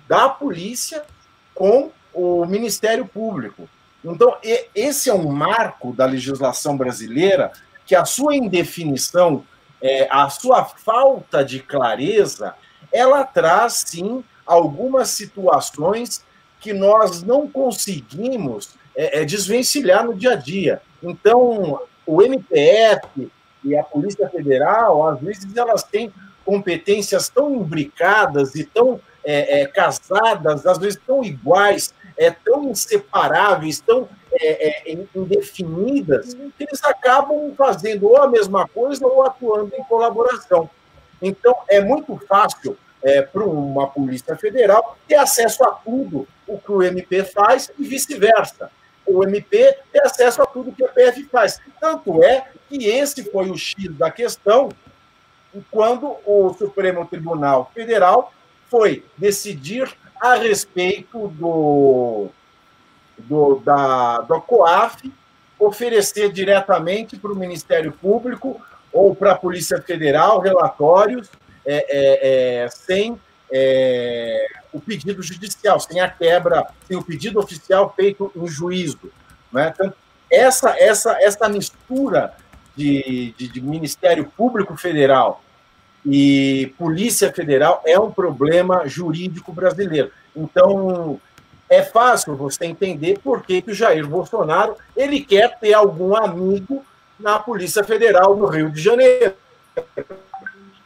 da 0.08 0.30
polícia 0.30 1.02
com 1.56 1.89
o 2.13 2.45
Ministério 2.45 3.08
Público. 3.08 3.67
Então, 4.06 4.38
esse 4.76 5.10
é 5.10 5.13
um 5.13 5.32
marco 5.32 5.91
da 5.91 6.06
legislação 6.06 6.78
brasileira 6.78 7.52
que 7.84 7.95
a 7.95 8.06
sua 8.06 8.36
indefinição, 8.36 9.43
é, 9.82 10.08
a 10.12 10.30
sua 10.30 10.65
falta 10.65 11.43
de 11.43 11.60
clareza, 11.62 12.54
ela 12.91 13.24
traz 13.24 13.86
sim 13.88 14.24
algumas 14.45 15.10
situações 15.10 16.23
que 16.60 16.73
nós 16.73 17.23
não 17.23 17.47
conseguimos 17.47 18.75
é, 18.95 19.21
é, 19.21 19.25
desvencilhar 19.25 20.06
no 20.06 20.13
dia 20.13 20.34
a 20.34 20.36
dia. 20.36 20.82
Então, 21.01 21.82
o 22.06 22.21
MPF 22.21 23.32
e 23.63 23.75
a 23.75 23.84
Polícia 23.84 24.30
Federal, 24.30 25.08
às 25.08 25.19
vezes, 25.19 25.56
elas 25.56 25.84
têm 25.84 26.13
competências 26.45 27.30
tão 27.30 27.54
imbricadas 27.56 28.56
e 28.56 28.63
tão 28.63 28.99
é, 29.23 29.62
é, 29.62 29.65
casadas, 29.67 30.65
às 30.65 30.77
vezes 30.77 30.99
tão 31.06 31.23
iguais, 31.23 31.93
é, 32.17 32.32
tão 32.32 32.69
inseparáveis, 32.69 33.80
tão 33.80 34.10
é, 34.34 34.91
é, 34.91 34.97
indefinidas, 35.15 36.34
que 36.34 36.63
eles 36.63 36.84
acabam 36.84 37.54
fazendo 37.56 38.08
ou 38.08 38.17
a 38.17 38.27
mesma 38.27 38.67
coisa 38.67 39.06
ou 39.06 39.23
atuando 39.23 39.73
em 39.75 39.84
colaboração. 39.84 40.69
Então, 41.21 41.56
é 41.69 41.82
muito 41.82 42.19
fácil 42.27 42.77
é, 43.04 43.22
para 43.22 43.44
uma 43.44 43.88
Polícia 43.88 44.36
Federal 44.36 44.98
ter 45.08 45.16
acesso 45.16 45.64
a 45.64 45.72
tudo 45.72 46.28
o 46.48 46.58
que 46.58 46.72
o 46.72 46.84
MP 46.84 47.24
faz 47.24 47.72
e 47.78 47.84
vice-versa. 47.84 48.70
O 49.06 49.24
MP 49.24 49.78
tem 49.92 50.02
acesso 50.02 50.42
a 50.42 50.46
tudo 50.46 50.72
que 50.72 50.84
a 50.84 50.88
PF 50.88 51.24
faz. 51.26 51.60
Tanto 51.80 52.24
é 52.24 52.48
que 52.70 52.86
esse 52.86 53.24
foi 53.32 53.50
o 53.50 53.58
X 53.58 53.94
da 53.98 54.12
questão 54.12 54.70
quando 55.70 56.16
o 56.26 56.54
Supremo 56.54 57.06
Tribunal 57.06 57.70
Federal 57.74 58.32
foi 58.70 59.04
decidir 59.18 59.92
a 60.20 60.36
respeito 60.36 61.28
do, 61.30 62.30
do, 63.18 63.56
da, 63.56 64.22
do 64.22 64.40
COAF 64.42 65.12
oferecer 65.60 66.32
diretamente 66.32 67.18
para 67.18 67.32
o 67.32 67.36
Ministério 67.36 67.92
Público 67.92 68.62
ou 68.94 69.16
para 69.16 69.34
a 69.34 69.38
Polícia 69.38 69.82
Federal 69.82 70.40
relatórios 70.40 71.30
é, 71.65 71.86
é, 71.89 72.63
é, 72.63 72.69
sem 72.69 73.19
é, 73.52 74.47
o 74.71 74.80
pedido 74.80 75.21
judicial, 75.21 75.80
sem 75.80 76.00
a 76.00 76.10
quebra, 76.10 76.67
sem 76.88 76.97
o 76.97 77.04
pedido 77.04 77.39
oficial 77.39 77.93
feito 77.95 78.32
em 78.36 78.47
juízo. 78.47 79.12
Né? 79.52 79.74
Então, 79.74 79.93
essa, 80.32 80.76
essa, 80.80 81.17
essa 81.21 81.50
mistura 81.50 82.34
de, 82.76 83.34
de, 83.38 83.47
de 83.50 83.62
Ministério 83.62 84.32
Público 84.38 84.78
Federal 84.78 85.43
e 86.06 86.74
Polícia 86.78 87.32
Federal 87.32 87.84
é 87.86 88.00
um 88.00 88.12
problema 88.12 88.88
jurídico 88.88 89.52
brasileiro. 89.52 90.12
Então, 90.36 91.19
é 91.69 91.84
fácil 91.84 92.36
você 92.36 92.65
entender 92.65 93.19
por 93.19 93.43
que, 93.43 93.62
que 93.62 93.71
o 93.71 93.76
Jair 93.76 94.08
Bolsonaro 94.08 94.76
ele 94.95 95.21
quer 95.21 95.60
ter 95.60 95.74
algum 95.74 96.15
amigo 96.15 96.84
na 97.19 97.38
Polícia 97.39 97.84
Federal 97.84 98.36
no 98.36 98.47
Rio 98.47 98.71
de 98.71 98.82
Janeiro. 98.82 99.34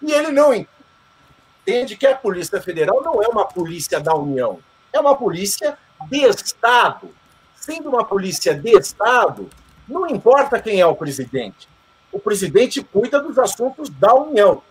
E 0.06 0.12
ele 0.12 0.32
não 0.32 0.54
entende 0.54 1.98
que 1.98 2.06
a 2.06 2.16
Polícia 2.16 2.62
Federal 2.62 3.02
não 3.02 3.24
é 3.24 3.28
uma 3.28 3.44
polícia 3.44 4.00
da 4.00 4.14
União, 4.14 4.60
é 4.94 5.00
uma 5.00 5.16
polícia 5.16 5.76
de 6.08 6.28
Estado. 6.28 7.10
Sendo 7.56 7.90
uma 7.90 8.06
polícia 8.06 8.54
de 8.54 8.70
Estado, 8.78 9.50
não 9.88 10.06
importa 10.08 10.62
quem 10.62 10.80
é 10.80 10.86
o 10.86 10.96
presidente. 10.96 11.68
O 12.12 12.20
presidente 12.20 12.84
cuida 12.84 13.20
dos 13.20 13.40
assuntos 13.40 13.90
da 13.90 14.14
União. 14.14 14.62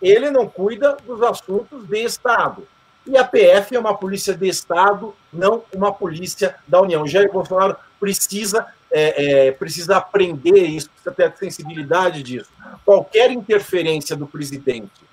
Ele 0.00 0.30
não 0.30 0.48
cuida 0.48 0.96
dos 1.04 1.20
assuntos 1.22 1.84
de 1.88 1.98
Estado. 2.04 2.68
E 3.04 3.18
a 3.18 3.24
PF 3.24 3.74
é 3.74 3.80
uma 3.80 3.96
polícia 3.96 4.32
de 4.32 4.48
Estado, 4.48 5.12
não 5.32 5.64
uma 5.74 5.92
polícia 5.92 6.54
da 6.68 6.80
União. 6.80 7.04
Jair 7.04 7.32
Bolsonaro 7.32 7.76
precisa, 7.98 8.64
é, 8.90 9.46
é, 9.46 9.52
precisa 9.52 9.96
aprender 9.96 10.66
isso, 10.66 10.90
precisa 10.90 11.12
ter 11.12 11.24
a 11.24 11.32
sensibilidade 11.32 12.22
disso. 12.22 12.50
Qualquer 12.84 13.30
interferência 13.30 14.16
do 14.16 14.26
presidente 14.26 15.08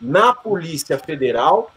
na 0.00 0.34
Polícia 0.34 0.98
Federal 0.98 1.72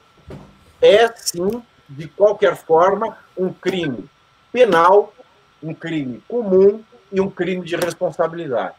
é, 0.82 1.08
sim, 1.16 1.62
de 1.88 2.08
qualquer 2.08 2.56
forma, 2.56 3.18
um 3.38 3.52
crime 3.52 4.10
penal, 4.52 5.14
um 5.62 5.74
crime 5.74 6.22
comum 6.28 6.84
e 7.12 7.22
um 7.22 7.30
crime 7.30 7.66
de 7.66 7.76
responsabilidade. 7.76 8.76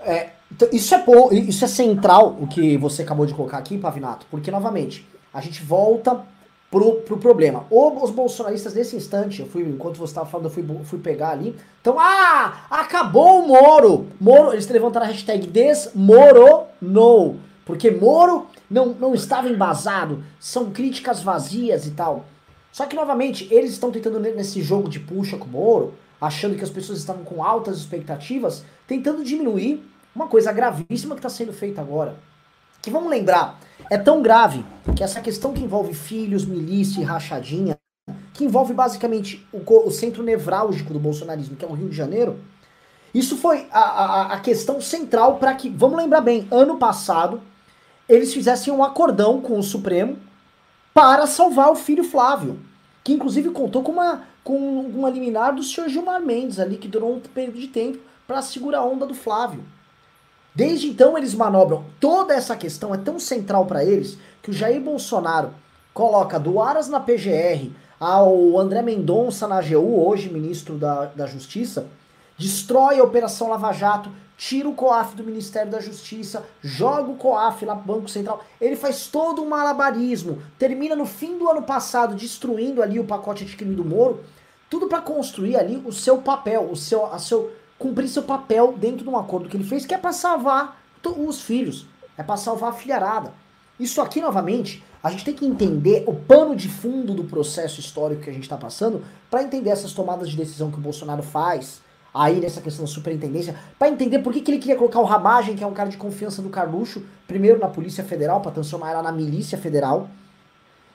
É, 0.00 0.30
então, 0.50 0.68
isso, 0.72 0.94
é, 0.94 1.04
bom, 1.04 1.30
isso 1.32 1.64
é 1.64 1.68
central, 1.68 2.36
o 2.40 2.46
que 2.46 2.76
você 2.76 3.02
acabou 3.02 3.26
de 3.26 3.34
colocar 3.34 3.58
aqui, 3.58 3.78
Pavinato, 3.78 4.26
porque, 4.30 4.50
novamente, 4.50 5.06
a 5.32 5.40
gente 5.40 5.62
volta 5.62 6.24
pro, 6.70 6.96
pro 6.96 7.18
problema. 7.18 7.66
Os 7.70 8.10
bolsonaristas, 8.10 8.74
nesse 8.74 8.96
instante, 8.96 9.40
eu 9.40 9.46
fui, 9.46 9.62
enquanto 9.62 9.96
você 9.96 10.10
estava 10.10 10.26
falando, 10.28 10.46
eu 10.46 10.50
fui, 10.50 10.64
fui 10.84 10.98
pegar 10.98 11.30
ali. 11.30 11.54
Então, 11.80 11.98
ah, 11.98 12.66
acabou 12.70 13.42
o 13.42 13.48
Moro. 13.48 14.06
Moro, 14.20 14.52
eles 14.52 14.68
levantaram 14.68 15.06
a 15.06 15.08
hashtag 15.08 15.46
desmoronou. 15.46 17.36
Porque 17.64 17.90
Moro 17.90 18.46
não, 18.70 18.86
não 18.88 19.14
estava 19.14 19.48
embasado, 19.48 20.22
são 20.38 20.70
críticas 20.70 21.22
vazias 21.22 21.86
e 21.86 21.92
tal. 21.92 22.24
Só 22.72 22.86
que, 22.86 22.96
novamente, 22.96 23.48
eles 23.50 23.72
estão 23.72 23.90
tentando 23.90 24.20
nesse 24.20 24.62
jogo 24.62 24.88
de 24.88 25.00
puxa 25.00 25.36
com 25.36 25.46
o 25.46 25.50
Moro, 25.50 25.94
achando 26.20 26.56
que 26.56 26.64
as 26.64 26.70
pessoas 26.70 26.98
estavam 26.98 27.24
com 27.24 27.42
altas 27.42 27.78
expectativas, 27.78 28.64
tentando 28.86 29.24
diminuir 29.24 29.82
uma 30.14 30.26
coisa 30.26 30.52
gravíssima 30.52 31.14
que 31.14 31.20
está 31.20 31.28
sendo 31.28 31.52
feita 31.52 31.80
agora. 31.80 32.16
Que 32.80 32.90
vamos 32.90 33.10
lembrar, 33.10 33.58
é 33.90 33.98
tão 33.98 34.22
grave 34.22 34.64
que 34.94 35.02
essa 35.02 35.20
questão 35.20 35.52
que 35.52 35.62
envolve 35.62 35.94
filhos, 35.94 36.44
milícia 36.44 37.00
e 37.00 37.04
rachadinha, 37.04 37.76
que 38.34 38.44
envolve 38.44 38.72
basicamente 38.72 39.46
o, 39.52 39.62
o 39.86 39.90
centro 39.90 40.22
nevrálgico 40.22 40.92
do 40.92 40.98
bolsonarismo, 40.98 41.56
que 41.56 41.64
é 41.64 41.68
o 41.68 41.72
Rio 41.72 41.88
de 41.88 41.96
Janeiro, 41.96 42.38
isso 43.12 43.36
foi 43.36 43.66
a, 43.70 43.80
a, 43.80 44.32
a 44.34 44.40
questão 44.40 44.80
central 44.80 45.38
para 45.38 45.54
que, 45.54 45.68
vamos 45.68 45.96
lembrar 45.96 46.20
bem, 46.20 46.46
ano 46.50 46.76
passado, 46.76 47.40
eles 48.08 48.32
fizessem 48.32 48.72
um 48.72 48.84
acordão 48.84 49.40
com 49.40 49.58
o 49.58 49.62
Supremo 49.62 50.18
para 50.92 51.26
salvar 51.26 51.70
o 51.70 51.76
filho 51.76 52.04
Flávio, 52.04 52.60
que 53.02 53.12
inclusive 53.12 53.50
contou 53.50 53.82
com 53.82 53.92
uma, 53.92 54.24
com 54.44 54.56
uma 54.80 55.10
liminar 55.10 55.54
do 55.54 55.62
senhor 55.62 55.88
Gilmar 55.88 56.20
Mendes 56.20 56.58
ali, 56.58 56.76
que 56.76 56.88
durou 56.88 57.14
um 57.14 57.20
período 57.20 57.58
de 57.58 57.68
tempo 57.68 57.98
para 58.26 58.42
segurar 58.42 58.80
a 58.80 58.84
onda 58.84 59.06
do 59.06 59.14
Flávio. 59.14 59.64
Desde 60.58 60.88
então 60.88 61.16
eles 61.16 61.34
manobram. 61.34 61.84
Toda 62.00 62.34
essa 62.34 62.56
questão 62.56 62.92
é 62.92 62.98
tão 62.98 63.16
central 63.20 63.64
para 63.64 63.84
eles 63.84 64.18
que 64.42 64.50
o 64.50 64.52
Jair 64.52 64.80
Bolsonaro 64.80 65.50
coloca 65.94 66.36
do 66.36 66.60
Aras 66.60 66.88
na 66.88 66.98
PGR 66.98 67.70
ao 68.00 68.58
André 68.58 68.82
Mendonça 68.82 69.46
na 69.46 69.58
AGU, 69.58 70.04
hoje 70.04 70.28
ministro 70.28 70.74
da, 70.74 71.04
da 71.04 71.26
Justiça, 71.26 71.86
destrói 72.36 72.98
a 72.98 73.04
Operação 73.04 73.50
Lava 73.50 73.70
Jato, 73.70 74.10
tira 74.36 74.68
o 74.68 74.74
COAF 74.74 75.14
do 75.14 75.22
Ministério 75.22 75.70
da 75.70 75.80
Justiça, 75.80 76.44
joga 76.60 77.08
o 77.08 77.16
COAF 77.16 77.64
lá 77.64 77.76
pro 77.76 77.94
Banco 77.94 78.10
Central. 78.10 78.42
Ele 78.60 78.74
faz 78.74 79.06
todo 79.06 79.40
um 79.40 79.48
malabarismo. 79.48 80.42
Termina 80.58 80.96
no 80.96 81.06
fim 81.06 81.38
do 81.38 81.48
ano 81.48 81.62
passado 81.62 82.16
destruindo 82.16 82.82
ali 82.82 82.98
o 82.98 83.04
pacote 83.04 83.44
de 83.44 83.56
crime 83.56 83.76
do 83.76 83.84
Moro. 83.84 84.24
Tudo 84.68 84.88
para 84.88 85.00
construir 85.00 85.54
ali 85.54 85.80
o 85.86 85.92
seu 85.92 86.18
papel, 86.18 86.68
o 86.68 86.74
seu, 86.74 87.06
a 87.06 87.20
seu 87.20 87.52
cumprir 87.78 88.08
seu 88.08 88.22
papel 88.22 88.74
dentro 88.76 89.04
de 89.04 89.08
um 89.08 89.16
acordo 89.16 89.48
que 89.48 89.56
ele 89.56 89.64
fez, 89.64 89.86
que 89.86 89.94
é 89.94 89.98
para 89.98 90.12
salvar 90.12 90.82
os 91.04 91.40
filhos, 91.40 91.86
é 92.16 92.22
para 92.22 92.36
salvar 92.36 92.70
a 92.70 92.74
filharada. 92.74 93.32
Isso 93.78 94.02
aqui, 94.02 94.20
novamente, 94.20 94.84
a 95.02 95.10
gente 95.10 95.24
tem 95.24 95.34
que 95.34 95.46
entender 95.46 96.04
o 96.06 96.14
pano 96.14 96.56
de 96.56 96.68
fundo 96.68 97.14
do 97.14 97.24
processo 97.24 97.80
histórico 97.80 98.22
que 98.22 98.30
a 98.30 98.32
gente 98.32 98.42
está 98.42 98.56
passando 98.56 99.04
para 99.30 99.42
entender 99.42 99.70
essas 99.70 99.92
tomadas 99.92 100.28
de 100.28 100.36
decisão 100.36 100.70
que 100.70 100.78
o 100.78 100.80
Bolsonaro 100.80 101.22
faz, 101.22 101.80
aí 102.12 102.40
nessa 102.40 102.60
questão 102.60 102.84
da 102.84 102.90
superintendência, 102.90 103.54
para 103.78 103.88
entender 103.88 104.18
por 104.18 104.32
que, 104.32 104.40
que 104.40 104.50
ele 104.50 104.58
queria 104.58 104.76
colocar 104.76 104.98
o 104.98 105.04
Ramagem, 105.04 105.54
que 105.54 105.62
é 105.62 105.66
um 105.66 105.72
cara 105.72 105.88
de 105.88 105.96
confiança 105.96 106.42
do 106.42 106.48
Carluxo, 106.48 107.02
primeiro 107.26 107.60
na 107.60 107.68
Polícia 107.68 108.02
Federal, 108.02 108.40
para 108.40 108.50
transformar 108.50 108.90
ela 108.90 109.02
na 109.02 109.12
Milícia 109.12 109.56
Federal, 109.56 110.08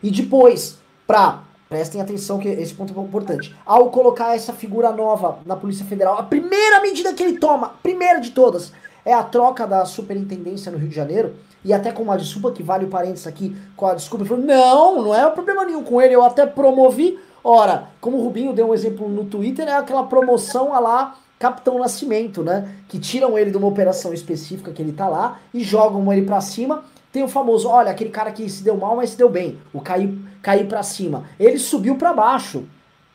e 0.02 0.12
depois 0.12 0.78
para 1.08 1.44
prestem 1.70 2.02
atenção 2.02 2.40
que 2.40 2.48
esse 2.48 2.74
ponto 2.74 2.98
é 2.98 3.02
importante. 3.02 3.56
Ao 3.66 3.90
colocar 3.90 4.36
essa 4.36 4.54
figura 4.54 4.92
nova 4.92 5.40
na 5.46 5.56
Polícia 5.56 5.86
Federal, 5.86 6.18
a 6.18 6.24
primeira 6.24 6.82
medida 6.82 7.14
que 7.14 7.24
ele 7.24 7.38
toma, 7.38 7.74
primeira 7.82 8.20
de 8.20 8.32
todas, 8.32 8.72
é 9.06 9.14
a 9.14 9.24
troca 9.24 9.66
da 9.66 9.86
superintendência 9.86 10.72
no 10.72 10.78
Rio 10.78 10.90
de 10.90 10.96
Janeiro, 10.96 11.36
e 11.66 11.74
até 11.74 11.92
com 11.92 12.04
uma 12.04 12.18
desculpa 12.18 12.52
que 12.52 12.62
vale 12.62 12.86
o 12.86 12.90
parênteses 12.90 13.28
aqui, 13.28 13.56
com 13.76 13.86
a 13.86 13.94
desculpa, 13.94 14.24
ele 14.24 14.30
falou, 14.30 14.46
não, 14.46 15.04
não 15.04 15.16
é 15.16 15.30
problema 15.30 15.66
nenhum 15.66 15.84
com 15.84 16.02
ele, 16.02 16.14
eu 16.14 16.24
até 16.24 16.46
promovi 16.46 17.18
Ora, 17.44 17.90
como 18.00 18.18
o 18.18 18.24
Rubinho 18.24 18.54
deu 18.54 18.70
um 18.70 18.74
exemplo 18.74 19.10
no 19.10 19.26
Twitter, 19.26 19.68
é 19.68 19.74
aquela 19.74 20.04
promoção 20.04 20.74
a 20.74 20.80
lá 20.80 21.18
Capitão 21.38 21.78
Nascimento, 21.78 22.42
né? 22.42 22.74
Que 22.88 22.98
tiram 22.98 23.38
ele 23.38 23.52
de 23.52 23.58
uma 23.58 23.68
operação 23.68 24.14
específica 24.14 24.72
que 24.72 24.82
ele 24.82 24.94
tá 24.94 25.10
lá 25.10 25.40
e 25.54 25.62
jogam 25.62 26.12
ele 26.14 26.26
para 26.26 26.40
cima. 26.40 26.86
Tem 27.14 27.22
o 27.22 27.28
famoso, 27.28 27.70
olha, 27.70 27.92
aquele 27.92 28.10
cara 28.10 28.32
que 28.32 28.50
se 28.50 28.64
deu 28.64 28.76
mal, 28.76 28.96
mas 28.96 29.12
se 29.12 29.18
deu 29.18 29.30
bem. 29.30 29.60
O 29.72 29.80
cair, 29.80 30.18
cair 30.42 30.68
para 30.68 30.82
cima. 30.82 31.26
Ele 31.40 31.60
subiu 31.60 31.96
para 31.96 32.12
baixo. 32.12 32.64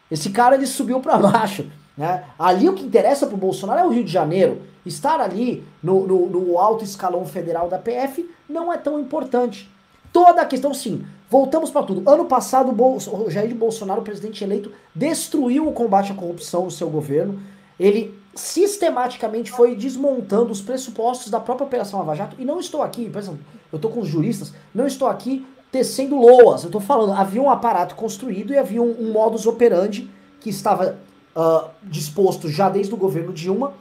Esse 0.08 0.30
cara 0.30 0.54
ele 0.54 0.68
subiu 0.68 1.00
para 1.00 1.18
baixo. 1.18 1.66
Né? 1.96 2.22
Ali 2.38 2.68
o 2.68 2.74
que 2.74 2.86
interessa 2.86 3.26
pro 3.26 3.36
Bolsonaro 3.36 3.80
é 3.80 3.84
o 3.84 3.90
Rio 3.90 4.04
de 4.04 4.12
Janeiro. 4.12 4.62
Estar 4.86 5.20
ali 5.20 5.66
no, 5.82 6.06
no, 6.06 6.26
no 6.28 6.58
alto 6.58 6.84
escalão 6.84 7.26
federal 7.26 7.68
da 7.68 7.76
PF 7.76 8.30
não 8.48 8.72
é 8.72 8.78
tão 8.78 9.00
importante. 9.00 9.68
toda 10.12 10.42
a 10.42 10.46
questão, 10.46 10.72
sim. 10.72 11.04
Voltamos 11.28 11.68
para 11.68 11.82
tudo. 11.82 12.08
Ano 12.08 12.26
passado, 12.26 12.72
o 12.72 13.28
Jair 13.28 13.52
Bolsonaro, 13.52 14.00
o 14.00 14.04
presidente 14.04 14.44
eleito, 14.44 14.70
destruiu 14.94 15.66
o 15.66 15.72
combate 15.72 16.12
à 16.12 16.14
corrupção 16.14 16.66
no 16.66 16.70
seu 16.70 16.88
governo. 16.88 17.42
Ele 17.80 18.16
sistematicamente 18.32 19.50
foi 19.50 19.74
desmontando 19.74 20.52
os 20.52 20.62
pressupostos 20.62 21.30
da 21.30 21.40
própria 21.40 21.66
Operação 21.66 21.98
Lava 21.98 22.14
Jato. 22.14 22.36
E 22.38 22.44
não 22.44 22.60
estou 22.60 22.80
aqui, 22.80 23.10
por 23.10 23.18
exemplo, 23.18 23.40
eu 23.72 23.76
estou 23.76 23.90
com 23.90 24.00
os 24.00 24.08
juristas, 24.08 24.52
não 24.74 24.86
estou 24.86 25.08
aqui 25.08 25.46
tecendo 25.70 26.16
loas. 26.16 26.62
Eu 26.62 26.68
estou 26.68 26.80
falando, 26.80 27.12
havia 27.12 27.42
um 27.42 27.50
aparato 27.50 27.94
construído 27.94 28.52
e 28.52 28.58
havia 28.58 28.82
um, 28.82 28.96
um 29.00 29.12
modus 29.12 29.46
operandi 29.46 30.10
que 30.40 30.50
estava 30.50 30.98
uh, 31.36 31.68
disposto 31.82 32.48
já 32.48 32.68
desde 32.68 32.94
o 32.94 32.96
governo 32.96 33.32
Dilma, 33.32 33.72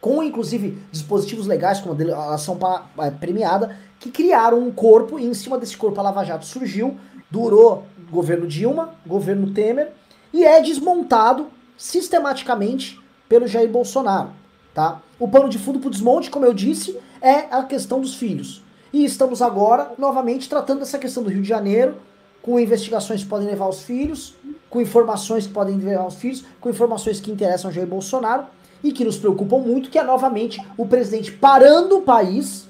com 0.00 0.22
inclusive 0.22 0.78
dispositivos 0.90 1.46
legais, 1.46 1.80
como 1.80 1.94
a 1.94 1.96
delação 1.96 2.58
eh, 2.98 3.10
premiada, 3.10 3.78
que 3.98 4.10
criaram 4.10 4.58
um 4.58 4.70
corpo 4.70 5.18
e 5.18 5.24
em 5.24 5.32
cima 5.32 5.56
desse 5.56 5.76
corpo 5.78 5.98
a 5.98 6.02
Lava 6.02 6.24
Jato 6.24 6.44
surgiu, 6.44 6.98
durou 7.30 7.86
governo 8.10 8.46
Dilma, 8.46 8.94
governo 9.06 9.50
Temer, 9.52 9.92
e 10.30 10.44
é 10.44 10.60
desmontado 10.60 11.46
sistematicamente 11.76 13.00
pelo 13.28 13.46
Jair 13.46 13.68
Bolsonaro. 13.70 14.30
Tá? 14.74 15.00
O 15.18 15.26
pano 15.26 15.48
de 15.48 15.58
fundo 15.58 15.78
para 15.78 15.88
o 15.88 15.90
desmonte, 15.90 16.30
como 16.30 16.44
eu 16.44 16.52
disse, 16.52 16.98
é 17.22 17.46
a 17.50 17.62
questão 17.62 18.00
dos 18.00 18.14
filhos. 18.14 18.63
E 18.94 19.04
estamos 19.04 19.42
agora, 19.42 19.90
novamente, 19.98 20.48
tratando 20.48 20.82
essa 20.82 21.00
questão 21.00 21.20
do 21.20 21.28
Rio 21.28 21.42
de 21.42 21.48
Janeiro, 21.48 21.96
com 22.40 22.60
investigações 22.60 23.24
que 23.24 23.28
podem 23.28 23.48
levar 23.48 23.68
os 23.68 23.82
filhos, 23.82 24.36
com 24.70 24.80
informações 24.80 25.48
que 25.48 25.52
podem 25.52 25.76
levar 25.78 26.06
os 26.06 26.14
filhos, 26.14 26.44
com 26.60 26.70
informações 26.70 27.18
que 27.18 27.28
interessam 27.28 27.72
Jair 27.72 27.88
Bolsonaro 27.88 28.44
e 28.84 28.92
que 28.92 29.04
nos 29.04 29.16
preocupam 29.16 29.58
muito, 29.58 29.90
que 29.90 29.98
é 29.98 30.04
novamente 30.04 30.64
o 30.78 30.86
presidente 30.86 31.32
parando 31.32 31.98
o 31.98 32.02
país, 32.02 32.68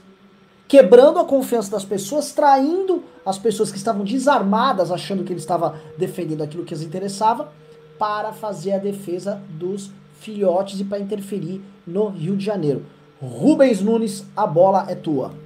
quebrando 0.67 1.19
a 1.19 1.27
confiança 1.27 1.71
das 1.71 1.85
pessoas, 1.85 2.33
traindo 2.33 3.05
as 3.27 3.37
pessoas 3.37 3.71
que 3.71 3.77
estavam 3.77 4.03
desarmadas, 4.03 4.91
achando 4.91 5.25
que 5.25 5.33
ele 5.35 5.41
estava 5.41 5.79
defendendo 5.99 6.43
aquilo 6.43 6.65
que 6.65 6.73
as 6.73 6.81
interessava, 6.81 7.53
para 7.99 8.33
fazer 8.33 8.73
a 8.73 8.79
defesa 8.79 9.43
dos 9.51 9.91
filhotes 10.21 10.81
e 10.81 10.85
para 10.85 11.01
interferir 11.01 11.61
no 11.87 12.09
Rio 12.09 12.35
de 12.35 12.47
Janeiro. 12.47 12.87
Rubens 13.21 13.83
Nunes, 13.83 14.25
a 14.35 14.47
bola 14.47 14.87
é 14.89 14.95
tua. 14.95 15.44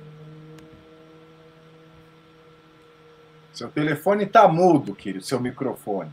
Seu 3.59 3.69
telefone 3.69 4.25
tá 4.25 4.47
mudo, 4.47 4.95
querido, 4.95 5.25
seu 5.25 5.41
microfone. 5.41 6.13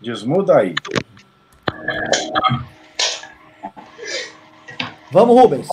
Desmuda 0.00 0.56
aí. 0.56 0.74
Vamos, 5.12 5.40
Rubens. 5.40 5.68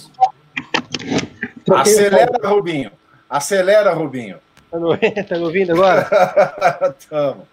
Acelera, 1.74 2.48
Rubinho. 2.48 2.92
Acelera, 3.28 3.92
Rubinho. 3.92 4.38
Tá 4.70 4.78
me, 4.78 5.24
tá 5.24 5.36
me 5.40 5.46
ouvindo 5.46 5.72
agora? 5.72 6.04
Tamo. 7.10 7.48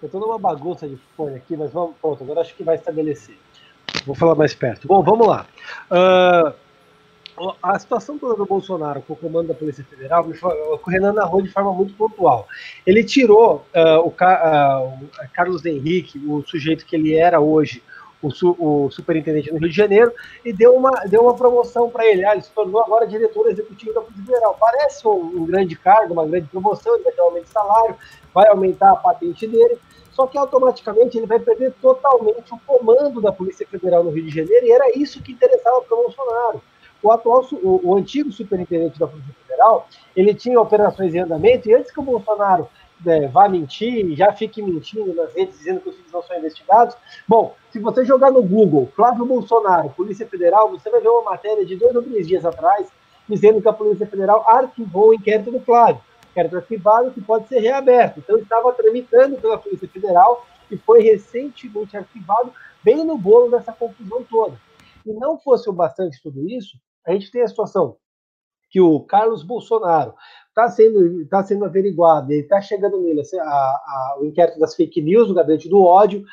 Eu 0.00 0.08
tô 0.08 0.20
numa 0.20 0.38
bagunça 0.38 0.86
de 0.86 0.96
fone 1.16 1.34
aqui, 1.34 1.56
mas 1.56 1.72
vamos, 1.72 1.96
pronto, 2.00 2.22
agora 2.22 2.42
acho 2.42 2.54
que 2.54 2.62
vai 2.62 2.76
estabelecer. 2.76 3.36
Vou 4.06 4.14
falar 4.14 4.36
mais 4.36 4.54
perto. 4.54 4.86
Bom, 4.86 5.02
vamos 5.02 5.26
lá. 5.26 5.44
Uh, 5.90 6.54
a 7.62 7.78
situação 7.78 8.18
toda 8.18 8.36
do 8.36 8.44
Bolsonaro 8.44 9.02
com 9.02 9.14
o 9.14 9.16
comando 9.16 9.48
da 9.48 9.54
Polícia 9.54 9.84
Federal, 9.84 10.26
o 10.26 10.90
Renan 10.90 11.12
narrou 11.12 11.40
de 11.40 11.48
forma 11.48 11.72
muito 11.72 11.94
pontual. 11.94 12.46
Ele 12.86 13.02
tirou 13.02 13.64
uh, 13.74 14.00
o, 14.00 14.08
uh, 14.08 14.10
o, 14.10 15.08
Carlos 15.32 15.64
Henrique, 15.64 16.18
o 16.18 16.42
sujeito 16.46 16.84
que 16.84 16.96
ele 16.96 17.14
era 17.14 17.40
hoje, 17.40 17.82
o, 18.22 18.30
su, 18.30 18.54
o, 18.58 18.90
superintendente 18.90 19.50
no 19.50 19.58
Rio 19.58 19.70
de 19.70 19.74
Janeiro, 19.74 20.12
e 20.44 20.52
deu 20.52 20.74
uma, 20.74 20.90
deu 21.06 21.22
uma 21.22 21.34
promoção 21.34 21.88
para 21.88 22.04
ele. 22.04 22.24
Ah, 22.24 22.34
ele 22.34 22.42
se 22.42 22.50
tornou 22.50 22.82
agora 22.82 23.06
diretor 23.06 23.48
executivo 23.48 23.94
da 23.94 24.02
Polícia 24.02 24.24
Federal. 24.24 24.56
Parece 24.60 25.08
um, 25.08 25.42
um 25.42 25.46
grande 25.46 25.76
cargo, 25.76 26.12
uma 26.12 26.26
grande 26.26 26.48
promoção, 26.48 26.94
ele 26.94 27.04
vai 27.04 27.12
ter 27.12 27.22
um 27.22 27.26
aumento 27.26 27.44
de 27.44 27.50
salário, 27.50 27.96
vai 28.34 28.48
aumentar 28.48 28.92
a 28.92 28.96
patente 28.96 29.46
dele, 29.46 29.78
só 30.12 30.26
que 30.26 30.36
automaticamente 30.36 31.16
ele 31.16 31.26
vai 31.26 31.38
perder 31.38 31.72
totalmente 31.80 32.52
o 32.52 32.60
comando 32.66 33.20
da 33.22 33.32
Polícia 33.32 33.66
Federal 33.66 34.04
no 34.04 34.10
Rio 34.10 34.26
de 34.26 34.34
Janeiro, 34.34 34.66
e 34.66 34.72
era 34.72 34.98
isso 34.98 35.22
que 35.22 35.32
interessava 35.32 35.80
para 35.80 35.96
o 35.96 36.02
Bolsonaro. 36.02 36.60
O 37.02 37.10
atual, 37.10 37.46
o, 37.52 37.80
o, 37.88 37.96
antigo 37.96 38.30
superintendente 38.30 38.98
da 38.98 39.06
Polícia 39.06 39.34
Federal, 39.46 39.88
ele 40.14 40.34
tinha 40.34 40.60
operações 40.60 41.14
em 41.14 41.20
andamento, 41.20 41.68
e 41.68 41.74
antes 41.74 41.90
que 41.90 42.00
o 42.00 42.02
Bolsonaro 42.02 42.68
é, 43.06 43.28
vá 43.28 43.48
mentir, 43.48 44.14
já 44.14 44.32
fique 44.32 44.62
mentindo 44.62 45.14
nas 45.14 45.34
redes, 45.34 45.58
dizendo 45.58 45.80
que 45.80 45.88
os 45.88 45.96
filhos 45.96 46.12
não 46.12 46.22
são 46.22 46.36
investigados. 46.36 46.96
Bom, 47.26 47.54
se 47.70 47.78
você 47.78 48.04
jogar 48.04 48.30
no 48.30 48.42
Google 48.42 48.90
Flávio 48.94 49.24
Bolsonaro, 49.24 49.90
Polícia 49.90 50.26
Federal, 50.26 50.70
você 50.70 50.90
vai 50.90 51.00
ver 51.00 51.08
uma 51.08 51.30
matéria 51.30 51.64
de 51.64 51.76
dois 51.76 51.94
ou 51.94 52.02
três 52.02 52.28
dias 52.28 52.44
atrás, 52.44 52.88
dizendo 53.28 53.62
que 53.62 53.68
a 53.68 53.72
Polícia 53.72 54.06
Federal 54.06 54.44
arquivou 54.46 55.08
o 55.08 55.14
inquérito 55.14 55.50
do 55.50 55.60
Flávio 55.60 56.00
inquérito 56.30 56.56
arquivado 56.56 57.10
que 57.10 57.20
pode 57.20 57.48
ser 57.48 57.58
reaberto. 57.58 58.20
Então, 58.20 58.38
estava 58.38 58.72
tramitando 58.72 59.36
pela 59.38 59.58
Polícia 59.58 59.88
Federal 59.88 60.46
e 60.70 60.76
foi 60.76 61.02
recentemente 61.02 61.96
arquivado, 61.96 62.52
bem 62.82 63.04
no 63.04 63.18
bolo 63.18 63.50
dessa 63.50 63.72
confusão 63.72 64.24
toda. 64.24 64.58
E 65.04 65.12
não 65.12 65.38
fosse 65.38 65.68
o 65.68 65.72
bastante 65.72 66.22
tudo 66.22 66.48
isso, 66.48 66.78
a 67.06 67.12
gente 67.12 67.30
tem 67.30 67.42
a 67.42 67.48
situação 67.48 67.96
que 68.70 68.80
o 68.80 69.00
Carlos 69.00 69.42
Bolsonaro 69.42 70.14
está 70.48 70.68
sendo, 70.68 71.26
tá 71.26 71.42
sendo 71.42 71.64
averiguado, 71.64 72.30
ele 72.32 72.42
está 72.42 72.60
chegando 72.60 73.00
nele 73.00 73.22
a, 73.40 73.44
a, 73.44 74.16
o 74.20 74.24
inquérito 74.24 74.60
das 74.60 74.74
fake 74.76 75.02
news, 75.02 75.28
o 75.28 75.34
gabinete 75.34 75.68
do 75.68 75.82
ódio, 75.82 76.24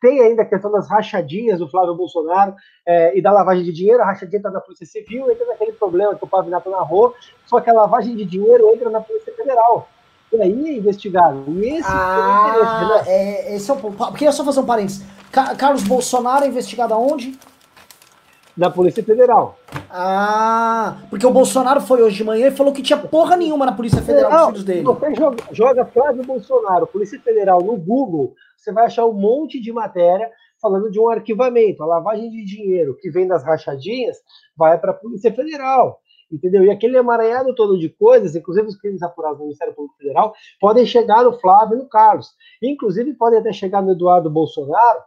tem 0.00 0.20
ainda 0.20 0.42
a 0.42 0.46
questão 0.46 0.70
das 0.70 0.88
rachadinhas 0.88 1.58
do 1.58 1.68
Flávio 1.68 1.96
Bolsonaro 1.96 2.54
é, 2.86 3.18
e 3.18 3.20
da 3.20 3.32
lavagem 3.32 3.64
de 3.64 3.72
dinheiro. 3.72 4.02
A 4.02 4.06
rachadinha 4.06 4.38
está 4.38 4.50
na 4.50 4.60
Polícia 4.60 4.86
Civil, 4.86 5.30
entra 5.30 5.44
naquele 5.46 5.72
problema 5.72 6.14
que 6.14 6.24
o 6.24 6.28
Pavinato 6.28 6.70
narrou, 6.70 7.14
só 7.46 7.60
que 7.60 7.68
a 7.68 7.72
lavagem 7.72 8.14
de 8.14 8.24
dinheiro 8.24 8.72
entra 8.72 8.90
na 8.90 9.00
Polícia 9.00 9.34
Federal. 9.34 9.88
E 10.32 10.40
aí 10.40 10.68
é 10.68 10.76
investigado. 10.76 11.44
E 11.48 11.68
esse 11.68 11.88
ah, 11.90 13.02
é, 13.06 13.52
é, 13.52 13.56
esse 13.56 13.70
é 13.70 13.74
o 13.74 13.76
ponto. 13.78 14.12
Queria 14.12 14.30
só 14.30 14.44
fazer 14.44 14.60
um 14.60 14.66
parênteses. 14.66 15.04
Ca 15.32 15.56
Carlos 15.56 15.82
Bolsonaro 15.82 16.44
é 16.44 16.48
investigado 16.48 16.94
aonde? 16.94 17.38
Da 18.58 18.68
Polícia 18.68 19.04
Federal. 19.04 19.56
Ah, 19.88 20.98
porque 21.08 21.24
o 21.24 21.30
Bolsonaro 21.30 21.80
foi 21.80 22.02
hoje 22.02 22.16
de 22.16 22.24
manhã 22.24 22.48
e 22.48 22.50
falou 22.50 22.72
que 22.72 22.82
tinha 22.82 22.98
porra 22.98 23.36
nenhuma 23.36 23.64
na 23.64 23.72
Polícia 23.72 24.02
Federal 24.02 24.50
dos 24.50 24.62
filhos 24.62 24.64
dele. 24.64 24.82
Você 24.82 25.14
joga, 25.14 25.44
joga 25.52 25.86
Flávio 25.86 26.24
Bolsonaro, 26.24 26.86
Polícia 26.88 27.20
Federal 27.20 27.62
no 27.62 27.76
Google, 27.76 28.34
você 28.56 28.72
vai 28.72 28.86
achar 28.86 29.06
um 29.06 29.12
monte 29.12 29.60
de 29.60 29.72
matéria 29.72 30.28
falando 30.60 30.90
de 30.90 30.98
um 30.98 31.08
arquivamento. 31.08 31.84
A 31.84 31.86
lavagem 31.86 32.30
de 32.30 32.44
dinheiro 32.44 32.96
que 33.00 33.10
vem 33.10 33.28
das 33.28 33.44
rachadinhas 33.44 34.16
vai 34.56 34.76
para 34.76 34.90
a 34.90 34.94
Polícia 34.94 35.32
Federal. 35.32 36.00
Entendeu? 36.30 36.64
E 36.64 36.70
aquele 36.70 36.98
emaranhado 36.98 37.54
todo 37.54 37.78
de 37.78 37.88
coisas, 37.88 38.34
inclusive 38.34 38.66
os 38.66 38.76
crimes 38.76 39.02
apurados 39.02 39.38
no 39.38 39.44
Ministério 39.44 39.72
Público 39.72 39.96
Federal, 39.96 40.34
podem 40.60 40.84
chegar 40.84 41.24
no 41.24 41.38
Flávio 41.40 41.76
e 41.76 41.78
no 41.78 41.88
Carlos. 41.88 42.34
Inclusive, 42.62 43.14
podem 43.14 43.38
até 43.38 43.52
chegar 43.52 43.80
no 43.80 43.92
Eduardo 43.92 44.28
Bolsonaro, 44.28 45.00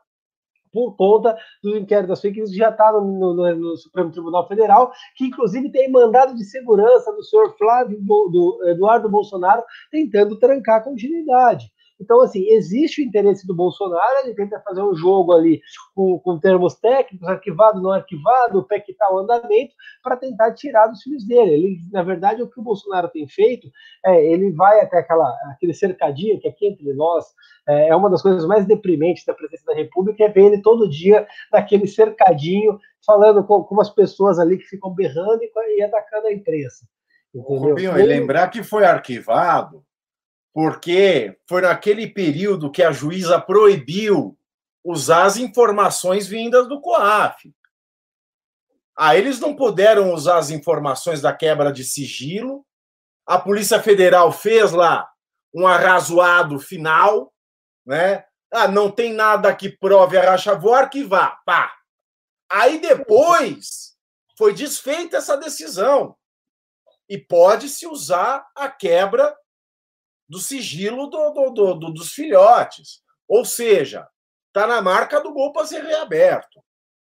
por 0.71 0.95
conta 0.95 1.37
do 1.61 1.77
inquérito 1.77 2.09
das 2.09 2.21
fake 2.21 2.37
news 2.39 2.51
que 2.51 2.57
já 2.57 2.69
está 2.69 2.91
no, 2.91 3.01
no, 3.01 3.55
no, 3.55 3.77
Supremo 3.77 4.11
Tribunal 4.11 4.47
Federal, 4.47 4.91
que 5.15 5.25
inclusive 5.25 5.71
tem 5.71 5.91
mandado 5.91 6.35
de 6.35 6.43
segurança 6.43 7.11
do 7.13 7.23
senhor 7.23 7.55
Flávio, 7.57 7.99
do 8.01 8.59
Eduardo 8.67 9.09
Bolsonaro, 9.09 9.63
tentando 9.91 10.37
trancar 10.39 10.77
a 10.77 10.83
continuidade. 10.83 11.71
Então, 12.01 12.21
assim, 12.21 12.47
existe 12.49 12.99
o 12.99 13.05
interesse 13.05 13.45
do 13.45 13.53
Bolsonaro, 13.53 14.25
ele 14.25 14.33
tenta 14.33 14.59
fazer 14.61 14.81
um 14.81 14.95
jogo 14.95 15.33
ali 15.33 15.61
com, 15.93 16.17
com 16.19 16.39
termos 16.39 16.73
técnicos, 16.75 17.27
arquivado, 17.27 17.79
não 17.79 17.91
arquivado, 17.91 18.57
o 18.57 18.63
pé 18.63 18.79
que 18.79 18.91
está 18.91 19.13
o 19.13 19.19
andamento, 19.19 19.73
para 20.01 20.17
tentar 20.17 20.53
tirar 20.53 20.87
dos 20.87 21.03
filhos 21.03 21.23
dele. 21.25 21.51
Ele, 21.51 21.79
na 21.91 22.01
verdade, 22.01 22.41
o 22.41 22.49
que 22.49 22.59
o 22.59 22.63
Bolsonaro 22.63 23.07
tem 23.09 23.27
feito 23.27 23.69
é 24.03 24.25
ele 24.25 24.51
vai 24.51 24.81
até 24.81 24.97
aquela, 24.97 25.31
aquele 25.51 25.75
cercadinho 25.75 26.39
que 26.39 26.47
aqui 26.47 26.67
entre 26.67 26.91
nós 26.93 27.25
é, 27.67 27.89
é 27.89 27.95
uma 27.95 28.09
das 28.09 28.23
coisas 28.23 28.45
mais 28.47 28.65
deprimentes 28.65 29.23
da 29.23 29.35
presidência 29.35 29.67
da 29.67 29.75
República, 29.75 30.23
é 30.23 30.29
ver 30.29 30.45
ele 30.45 30.61
todo 30.61 30.89
dia 30.89 31.27
naquele 31.53 31.85
cercadinho, 31.85 32.79
falando 33.05 33.43
com, 33.43 33.63
com 33.63 33.79
as 33.79 33.91
pessoas 33.91 34.39
ali 34.39 34.57
que 34.57 34.65
ficam 34.65 34.91
berrando 34.91 35.39
e, 35.43 35.77
e 35.77 35.83
atacando 35.83 36.27
a 36.27 36.33
imprensa. 36.33 36.83
Entendeu? 37.33 37.69
Rubinho, 37.69 37.99
e 37.99 38.03
lembrar 38.03 38.49
que 38.49 38.63
foi 38.63 38.85
arquivado 38.85 39.83
porque 40.53 41.37
foi 41.47 41.61
naquele 41.61 42.07
período 42.07 42.71
que 42.71 42.83
a 42.83 42.91
juíza 42.91 43.39
proibiu 43.39 44.37
usar 44.83 45.23
as 45.23 45.37
informações 45.37 46.27
vindas 46.27 46.67
do 46.67 46.81
COAF. 46.81 47.53
Aí 48.97 49.19
eles 49.19 49.39
não 49.39 49.55
puderam 49.55 50.13
usar 50.13 50.37
as 50.37 50.49
informações 50.49 51.21
da 51.21 51.33
quebra 51.33 51.71
de 51.71 51.83
sigilo. 51.83 52.65
A 53.25 53.39
Polícia 53.39 53.81
Federal 53.81 54.31
fez 54.31 54.71
lá 54.71 55.09
um 55.53 55.65
arrazoado 55.65 56.59
final, 56.59 57.33
né? 57.85 58.25
Ah, 58.51 58.67
não 58.67 58.91
tem 58.91 59.13
nada 59.13 59.55
que 59.55 59.69
prove 59.69 60.17
a 60.17 60.31
racha, 60.31 60.53
vou 60.55 60.73
arquivar. 60.73 61.41
Pá. 61.45 61.71
Aí 62.51 62.79
depois 62.79 63.95
foi 64.37 64.53
desfeita 64.53 65.17
essa 65.17 65.37
decisão. 65.37 66.17
E 67.07 67.17
pode-se 67.17 67.87
usar 67.87 68.45
a 68.55 68.69
quebra 68.69 69.35
do 70.31 70.39
sigilo 70.39 71.07
do, 71.07 71.29
do, 71.31 71.49
do, 71.49 71.73
do 71.73 71.93
dos 71.93 72.13
filhotes. 72.13 73.01
Ou 73.27 73.43
seja, 73.43 74.07
está 74.47 74.65
na 74.65 74.81
marca 74.81 75.19
do 75.19 75.33
gol 75.33 75.51
para 75.51 75.65
ser 75.65 75.83
reaberto. 75.83 76.61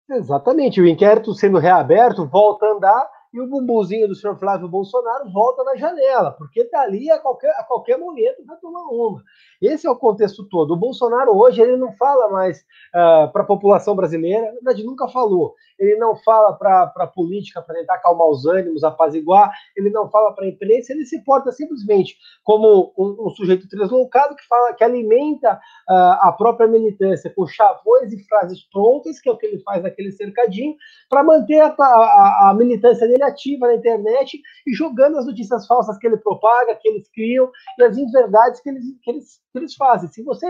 Exatamente. 0.10 0.79
O 0.79 0.88
inquérito 0.88 1.34
sendo 1.34 1.60
reaberto 1.60 2.25
volta 2.25 2.65
a 2.65 2.71
andar 2.71 3.10
e 3.34 3.41
o 3.41 3.47
bumbumzinho 3.47 4.08
do 4.08 4.15
senhor 4.15 4.39
Flávio 4.39 4.69
Bolsonaro 4.69 5.29
volta 5.32 5.63
na 5.65 5.75
janela, 5.75 6.32
porque 6.32 6.67
dali 6.69 7.12
a 7.12 7.19
qualquer, 7.19 7.51
a 7.58 7.63
qualquer 7.63 7.97
momento 7.97 8.43
vai 8.45 8.58
tomar 8.58 8.84
uma. 8.84 9.21
Esse 9.62 9.86
é 9.86 9.91
o 9.91 9.95
contexto 9.95 10.48
todo. 10.48 10.74
O 10.74 10.78
Bolsonaro 10.78 11.36
hoje 11.38 11.62
ele 11.62 11.76
não 11.76 11.91
fala 11.93 12.30
mais 12.30 12.60
uh, 12.60 12.98
ah, 13.26 13.30
para 13.32 13.43
a 13.43 13.45
população 13.45 13.95
brasileira, 13.95 14.45
na 14.45 14.54
verdade 14.54 14.84
nunca 14.84 15.08
falou. 15.10 15.54
Ele 15.78 15.95
não 15.95 16.15
fala 16.15 16.54
para 16.54 16.91
a 16.95 17.08
política 17.08 17.62
para 17.62 17.76
tentar 17.76 17.95
acalmar 17.95 18.28
os 18.28 18.45
ânimos, 18.45 18.84
apaziguar, 18.84 19.52
ele 19.76 19.89
não 19.89 20.10
fala 20.10 20.34
para 20.34 20.45
a 20.45 20.48
imprensa, 20.48 20.93
ele 20.93 21.06
se 21.06 21.24
porta 21.24 21.52
simplesmente 21.52 22.17
como 22.43 22.93
um, 22.98 23.28
um 23.28 23.30
sujeito 23.30 23.67
translocado 23.67 24.36
que 24.36 24.45
fala, 24.48 24.74
que 24.74 24.84
alimenta 24.84 25.56
uh, 25.89 26.19
a 26.22 26.34
própria 26.38 26.67
militância 26.67 27.32
com 27.36 27.48
chavões 27.48 28.13
e 28.13 28.24
frases 28.26 28.62
prontas, 28.72 29.19
que 29.19 29.30
é 29.30 29.32
o 29.32 29.38
que 29.38 29.45
ele 29.45 29.60
faz 29.60 29.84
naquele 29.84 30.12
cercadinho, 30.12 30.76
para 31.10 31.24
manter 31.24 31.60
a, 31.62 31.76
a, 31.78 32.50
a 32.50 32.54
militância 32.54 33.08
dele 33.08 33.24
ativa 33.24 33.67
na 33.67 33.76
internet 33.76 34.41
e 34.65 34.74
jogando 34.74 35.17
as 35.17 35.26
notícias 35.26 35.65
falsas 35.65 35.98
que 35.98 36.08
ele 36.08 36.17
propaga, 36.17 36.76
que 36.76 36.88
eles 36.88 37.10
criam 37.10 37.50
e 37.78 37.84
as 37.84 37.98
inverdades 37.98 38.62
que 38.62 38.69
eles, 38.69 38.84
que 39.02 39.12
eles 39.12 39.39
que 39.51 39.57
eles 39.57 39.75
fazem. 39.75 40.09
Se 40.09 40.23
você 40.23 40.47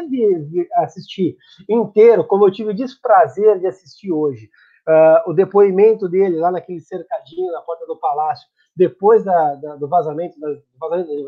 assistir 0.75 1.37
inteiro, 1.67 2.25
como 2.25 2.45
eu 2.45 2.51
tive 2.51 2.71
o 2.71 2.75
desprazer 2.75 3.59
de 3.59 3.67
assistir 3.67 4.11
hoje, 4.11 4.49
uh, 4.87 5.29
o 5.29 5.33
depoimento 5.33 6.07
dele 6.07 6.37
lá 6.37 6.51
naquele 6.51 6.79
cercadinho 6.79 7.51
na 7.51 7.61
porta 7.61 7.85
do 7.85 7.97
palácio, 7.97 8.47
depois 8.75 9.23
da, 9.23 9.55
da, 9.55 9.75
do, 9.75 9.87
vazamento, 9.87 10.39
da, 10.39 10.49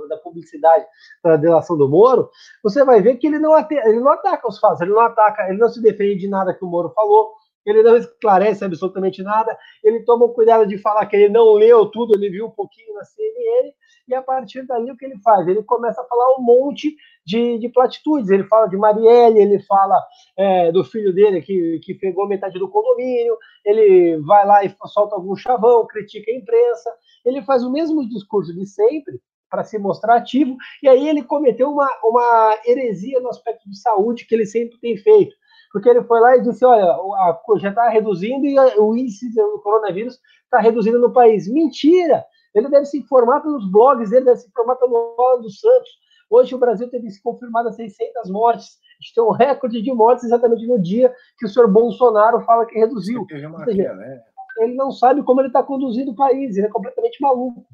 da, 0.07 0.17
publicidade 0.17 0.85
da 1.23 1.35
delação 1.35 1.77
do 1.77 1.89
Moro, 1.89 2.29
você 2.63 2.83
vai 2.83 3.01
ver 3.01 3.17
que 3.17 3.27
ele 3.27 3.39
não, 3.39 3.57
ele 3.57 3.99
não 3.99 4.09
ataca 4.09 4.47
os 4.47 4.57
fatos, 4.57 4.79
ele 4.79 4.91
não 4.91 5.01
ataca, 5.01 5.49
ele 5.49 5.57
não 5.57 5.67
se 5.67 5.81
defende 5.81 6.21
de 6.21 6.29
nada 6.29 6.53
que 6.53 6.63
o 6.63 6.67
Moro 6.67 6.91
falou, 6.91 7.33
ele 7.65 7.83
não 7.83 7.97
esclarece 7.97 8.63
absolutamente 8.63 9.21
nada, 9.21 9.57
ele 9.83 10.03
toma 10.03 10.25
o 10.25 10.33
cuidado 10.33 10.65
de 10.65 10.77
falar 10.77 11.05
que 11.05 11.15
ele 11.15 11.29
não 11.29 11.53
leu 11.53 11.85
tudo, 11.87 12.15
ele 12.15 12.29
viu 12.29 12.45
um 12.45 12.51
pouquinho 12.51 12.95
na 12.95 13.03
CNN, 13.03 13.73
e 14.07 14.15
a 14.15 14.21
partir 14.21 14.65
dali 14.65 14.91
o 14.91 14.97
que 14.97 15.05
ele 15.05 15.19
faz? 15.19 15.47
Ele 15.47 15.63
começa 15.63 16.01
a 16.01 16.05
falar 16.05 16.37
um 16.37 16.41
monte 16.41 16.95
de, 17.25 17.59
de 17.59 17.69
platitudes. 17.69 18.29
Ele 18.29 18.43
fala 18.45 18.67
de 18.67 18.77
Marielle, 18.77 19.39
ele 19.39 19.59
fala 19.63 20.01
é, 20.37 20.71
do 20.71 20.83
filho 20.83 21.13
dele 21.13 21.41
que, 21.41 21.79
que 21.83 21.93
pegou 21.95 22.27
metade 22.27 22.57
do 22.59 22.69
condomínio, 22.69 23.37
ele 23.65 24.17
vai 24.21 24.45
lá 24.45 24.63
e 24.63 24.75
solta 24.87 25.15
algum 25.15 25.35
chavão, 25.35 25.85
critica 25.87 26.31
a 26.31 26.35
imprensa. 26.35 26.89
Ele 27.25 27.41
faz 27.41 27.63
o 27.63 27.71
mesmo 27.71 28.07
discurso 28.07 28.53
de 28.53 28.65
sempre 28.65 29.19
para 29.49 29.63
se 29.65 29.77
mostrar 29.77 30.15
ativo, 30.15 30.55
e 30.81 30.87
aí 30.87 31.09
ele 31.09 31.23
cometeu 31.23 31.69
uma, 31.69 31.89
uma 32.05 32.57
heresia 32.65 33.19
no 33.19 33.27
aspecto 33.27 33.69
de 33.69 33.77
saúde 33.77 34.25
que 34.25 34.33
ele 34.33 34.45
sempre 34.45 34.79
tem 34.79 34.95
feito 34.95 35.35
porque 35.71 35.89
ele 35.89 36.03
foi 36.03 36.19
lá 36.19 36.37
e 36.37 36.41
disse: 36.41 36.65
olha, 36.65 36.85
a, 36.85 37.41
já 37.57 37.69
está 37.69 37.89
reduzindo 37.89 38.45
e 38.45 38.57
o 38.77 38.95
índice 38.95 39.33
do 39.33 39.59
coronavírus 39.63 40.19
está 40.43 40.59
reduzindo 40.59 40.99
no 40.99 41.13
país. 41.13 41.47
Mentira! 41.47 42.25
Ele 42.53 42.67
deve 42.67 42.85
se 42.85 42.97
informar 42.97 43.39
pelos 43.39 43.69
blogs, 43.71 44.11
ele 44.11 44.25
deve 44.25 44.37
se 44.37 44.49
informar 44.49 44.75
pelo 44.75 45.15
Bola 45.15 45.41
dos 45.41 45.59
Santos. 45.59 45.89
Hoje 46.31 46.55
o 46.55 46.57
Brasil 46.57 46.89
teve 46.89 47.09
se 47.09 47.21
confirmado 47.21 47.73
600 47.73 48.31
mortes. 48.31 48.79
A 48.79 49.03
gente 49.03 49.13
tem 49.13 49.23
um 49.23 49.31
recorde 49.31 49.81
de 49.81 49.93
mortes 49.93 50.23
exatamente 50.23 50.65
no 50.65 50.79
dia 50.79 51.13
que 51.37 51.45
o 51.45 51.49
senhor 51.49 51.69
Bolsonaro 51.69 52.39
fala 52.45 52.65
que 52.65 52.79
reduziu. 52.79 53.25
Seja, 53.65 53.93
né? 53.93 54.23
Ele 54.59 54.73
não 54.75 54.91
sabe 54.91 55.23
como 55.23 55.41
ele 55.41 55.47
está 55.47 55.61
conduzindo 55.61 56.11
o 56.11 56.15
país, 56.15 56.55
ele 56.55 56.67
é 56.67 56.69
completamente 56.69 57.21
maluco. 57.21 57.65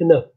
Não. 0.00 0.28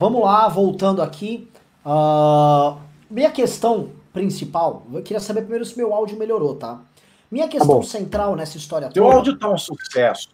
Vamos 0.00 0.22
lá, 0.22 0.48
voltando 0.48 1.00
aqui. 1.00 1.48
Uh, 1.84 2.80
minha 3.08 3.30
questão 3.30 3.92
principal, 4.12 4.82
eu 4.92 5.02
queria 5.02 5.20
saber 5.20 5.42
primeiro 5.42 5.64
se 5.64 5.76
meu 5.76 5.94
áudio 5.94 6.18
melhorou, 6.18 6.56
tá? 6.56 6.82
Minha 7.30 7.46
tá 7.46 7.52
questão 7.52 7.80
tá 7.80 7.86
central 7.86 8.34
nessa 8.34 8.56
história 8.56 8.88
toda. 8.88 8.94
Teu 8.94 9.06
áudio 9.06 9.38
tá 9.38 9.48
um 9.48 9.58
sucesso. 9.58 10.28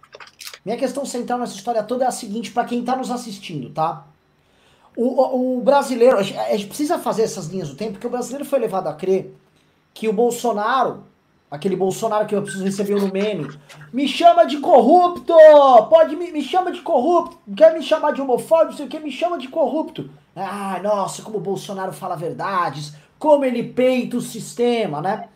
Minha 0.66 0.76
questão 0.76 1.06
central 1.06 1.38
nessa 1.38 1.54
história 1.54 1.80
toda 1.84 2.04
é 2.04 2.08
a 2.08 2.10
seguinte, 2.10 2.50
para 2.50 2.64
quem 2.64 2.82
tá 2.82 2.96
nos 2.96 3.08
assistindo, 3.08 3.70
tá? 3.70 4.04
O, 4.96 5.04
o, 5.04 5.58
o, 5.58 5.60
brasileiro, 5.62 6.18
a 6.18 6.22
gente 6.24 6.66
precisa 6.66 6.98
fazer 6.98 7.22
essas 7.22 7.46
linhas 7.46 7.68
do 7.68 7.76
tempo, 7.76 7.92
porque 7.92 8.06
o 8.08 8.10
brasileiro 8.10 8.44
foi 8.44 8.58
levado 8.58 8.88
a 8.88 8.92
crer 8.92 9.32
que 9.94 10.08
o 10.08 10.12
Bolsonaro, 10.12 11.04
aquele 11.48 11.76
Bolsonaro 11.76 12.26
que 12.26 12.34
eu 12.34 12.42
preciso 12.42 12.64
receber 12.64 13.00
no 13.00 13.12
meme, 13.12 13.48
me 13.92 14.08
chama 14.08 14.44
de 14.44 14.58
corrupto! 14.58 15.32
Pode 15.88 16.16
me, 16.16 16.32
me 16.32 16.42
chama 16.42 16.72
de 16.72 16.80
corrupto, 16.80 17.38
quer 17.56 17.72
me 17.72 17.80
chamar 17.80 18.12
de 18.12 18.20
homofóbico, 18.20 18.70
não 18.70 18.76
sei 18.76 18.86
o 18.86 18.88
que, 18.88 18.98
me 18.98 19.12
chama 19.12 19.38
de 19.38 19.46
corrupto. 19.46 20.10
Ah, 20.34 20.80
nossa, 20.82 21.22
como 21.22 21.38
o 21.38 21.40
Bolsonaro 21.40 21.92
fala 21.92 22.16
verdades, 22.16 22.92
como 23.20 23.44
ele 23.44 23.62
peita 23.62 24.16
o 24.16 24.20
sistema, 24.20 25.00
né? 25.00 25.28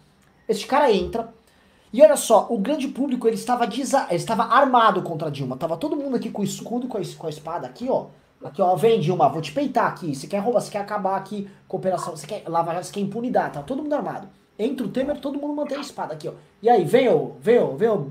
Esse 0.49 0.67
cara 0.67 0.93
entra, 0.93 1.33
e 1.93 2.01
olha 2.03 2.17
só, 2.17 2.47
o 2.49 2.59
grande 2.59 2.87
público 2.89 3.27
ele 3.27 3.35
estava, 3.35 3.67
desa 3.67 4.07
ele 4.09 4.17
estava 4.17 4.45
armado 4.45 5.03
contra 5.03 5.31
Dilma. 5.31 5.57
Tava 5.57 5.77
todo 5.77 5.97
mundo 5.97 6.17
aqui 6.17 6.31
com 6.31 6.43
o 6.43 6.45
escudo, 6.45 6.87
com 6.87 6.99
a, 6.99 7.01
com 7.19 7.27
a 7.27 7.31
espada 7.31 7.67
aqui, 7.67 7.89
ó. 7.91 8.07
Aqui, 8.45 8.63
ó, 8.63 8.75
vem 8.75 9.01
Dilma, 9.01 9.29
vou 9.29 9.43
te 9.43 9.53
peitar 9.53 9.87
aqui. 9.87 10.15
Você 10.15 10.27
quer 10.27 10.39
roubar, 10.39 10.61
você 10.61 10.71
quer 10.71 10.79
acabar 10.79 11.17
aqui 11.17 11.49
cooperação, 11.69 12.17
você 12.17 12.27
quer 12.27 12.43
lavar, 12.47 12.83
você 12.83 12.93
quer 12.93 13.01
impunidade, 13.01 13.55
tá 13.55 13.63
todo 13.63 13.83
mundo 13.83 13.93
armado. 13.93 14.29
Entra 14.59 14.87
o 14.87 14.91
Temer, 14.91 15.19
todo 15.19 15.39
mundo 15.39 15.55
mantém 15.55 15.79
a 15.79 15.81
espada 15.81 16.15
aqui, 16.15 16.29
ó. 16.29 16.33
E 16.63 16.69
aí, 16.71 16.85
vem, 16.85 17.09
ó, 17.09 17.31
vem, 17.41 17.59
ó, 17.59 17.67
vem, 17.73 17.89
ó. 17.89 18.03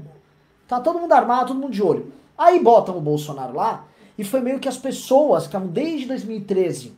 Tá 0.67 0.79
todo 0.79 0.99
mundo 0.99 1.13
armado, 1.13 1.47
todo 1.47 1.59
mundo 1.59 1.71
de 1.71 1.81
olho. 1.81 2.11
Aí 2.37 2.59
botam 2.59 2.97
o 2.97 3.01
Bolsonaro 3.01 3.55
lá, 3.55 3.85
e 4.17 4.23
foi 4.23 4.41
meio 4.41 4.59
que 4.59 4.67
as 4.67 4.77
pessoas 4.77 5.43
que 5.43 5.49
estavam 5.49 5.69
desde 5.69 6.05
2013 6.05 6.93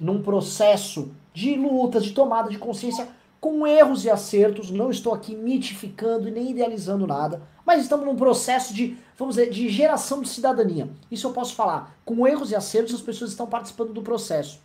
num 0.00 0.22
processo 0.22 1.12
de 1.32 1.54
luta, 1.54 2.00
de 2.00 2.12
tomada 2.12 2.48
de 2.48 2.58
consciência, 2.58 3.08
com 3.42 3.66
erros 3.66 4.04
e 4.04 4.08
acertos, 4.08 4.70
não 4.70 4.88
estou 4.88 5.12
aqui 5.12 5.34
mitificando 5.34 6.28
e 6.28 6.30
nem 6.30 6.52
idealizando 6.52 7.08
nada, 7.08 7.42
mas 7.66 7.82
estamos 7.82 8.06
num 8.06 8.14
processo 8.14 8.72
de, 8.72 8.96
vamos 9.18 9.34
dizer, 9.34 9.50
de 9.50 9.68
geração 9.68 10.22
de 10.22 10.28
cidadania. 10.28 10.88
Isso 11.10 11.26
eu 11.26 11.32
posso 11.32 11.56
falar. 11.56 11.92
Com 12.04 12.24
erros 12.24 12.52
e 12.52 12.54
acertos, 12.54 12.94
as 12.94 13.00
pessoas 13.00 13.32
estão 13.32 13.48
participando 13.48 13.92
do 13.92 14.00
processo. 14.00 14.60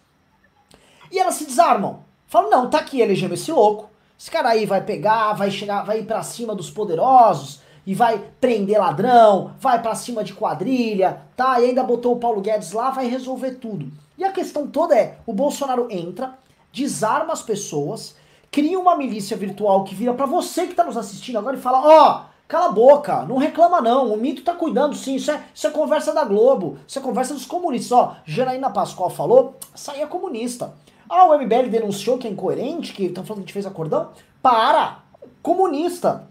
E 1.11 1.17
elas 1.17 1.33
se 1.33 1.45
desarmam. 1.45 2.03
Falam, 2.27 2.51
não, 2.51 2.69
tá 2.69 2.77
aqui 2.77 3.01
elegemos 3.01 3.41
esse 3.41 3.51
louco. 3.51 3.89
Esse 4.15 4.29
cara 4.29 4.49
aí 4.49 4.67
vai 4.67 4.83
pegar, 4.83 5.33
vai 5.33 5.49
chegar, 5.49 5.81
vai 5.81 6.01
ir 6.01 6.05
para 6.05 6.21
cima 6.21 6.53
dos 6.53 6.69
poderosos 6.69 7.61
e 7.83 7.95
vai 7.95 8.23
prender 8.39 8.79
ladrão, 8.79 9.55
vai 9.59 9.81
para 9.81 9.95
cima 9.95 10.23
de 10.23 10.35
quadrilha, 10.35 11.23
tá? 11.35 11.59
E 11.59 11.65
ainda 11.65 11.81
botou 11.81 12.13
o 12.13 12.19
Paulo 12.19 12.41
Guedes 12.41 12.73
lá, 12.73 12.91
vai 12.91 13.07
resolver 13.07 13.55
tudo. 13.55 13.91
E 14.15 14.23
a 14.23 14.31
questão 14.31 14.67
toda 14.67 14.95
é, 14.95 15.17
o 15.25 15.33
Bolsonaro 15.33 15.87
entra, 15.89 16.37
desarma 16.71 17.33
as 17.33 17.41
pessoas, 17.41 18.15
cria 18.57 18.79
uma 18.79 18.97
milícia 18.97 19.37
virtual 19.37 19.83
que 19.83 19.93
vira 19.93 20.15
para 20.15 20.25
você 20.25 20.65
que 20.65 20.73
tá 20.73 20.83
nos 20.83 20.97
assistindo 20.97 21.37
agora 21.37 21.55
e 21.55 21.61
fala: 21.61 21.79
ó, 21.79 22.09
oh, 22.09 22.25
cala 22.47 22.65
a 22.65 22.71
boca, 22.71 23.21
não 23.21 23.37
reclama 23.37 23.79
não, 23.79 24.11
o 24.11 24.17
mito 24.17 24.41
tá 24.41 24.55
cuidando 24.55 24.95
sim, 24.95 25.13
isso 25.13 25.29
é, 25.29 25.43
isso 25.53 25.67
é 25.67 25.69
conversa 25.69 26.11
da 26.11 26.23
Globo, 26.23 26.79
isso 26.87 26.97
é 26.97 27.01
conversa 27.03 27.35
dos 27.35 27.45
comunistas. 27.45 27.91
Ó, 27.91 28.15
Janaína 28.25 28.71
Pascoal 28.71 29.11
falou, 29.11 29.57
saia 29.75 30.07
comunista. 30.07 30.73
Ah, 31.07 31.25
o 31.25 31.37
MBL 31.37 31.69
denunciou 31.69 32.17
que 32.17 32.27
é 32.27 32.31
incoerente, 32.31 32.93
que 32.93 33.03
estão 33.03 33.23
falando 33.23 33.43
que 33.43 33.43
a 33.43 33.45
gente 33.45 33.53
fez 33.53 33.67
acordão. 33.67 34.09
Para! 34.41 35.03
Comunista. 35.43 36.27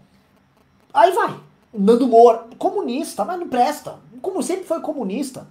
Aí 0.93 1.13
vai. 1.13 1.33
Nando 1.73 2.07
Moura, 2.07 2.43
comunista, 2.59 3.23
mas 3.23 3.39
não 3.39 3.47
presta. 3.47 3.95
Como 4.21 4.43
sempre 4.43 4.65
foi 4.65 4.81
comunista. 4.81 5.47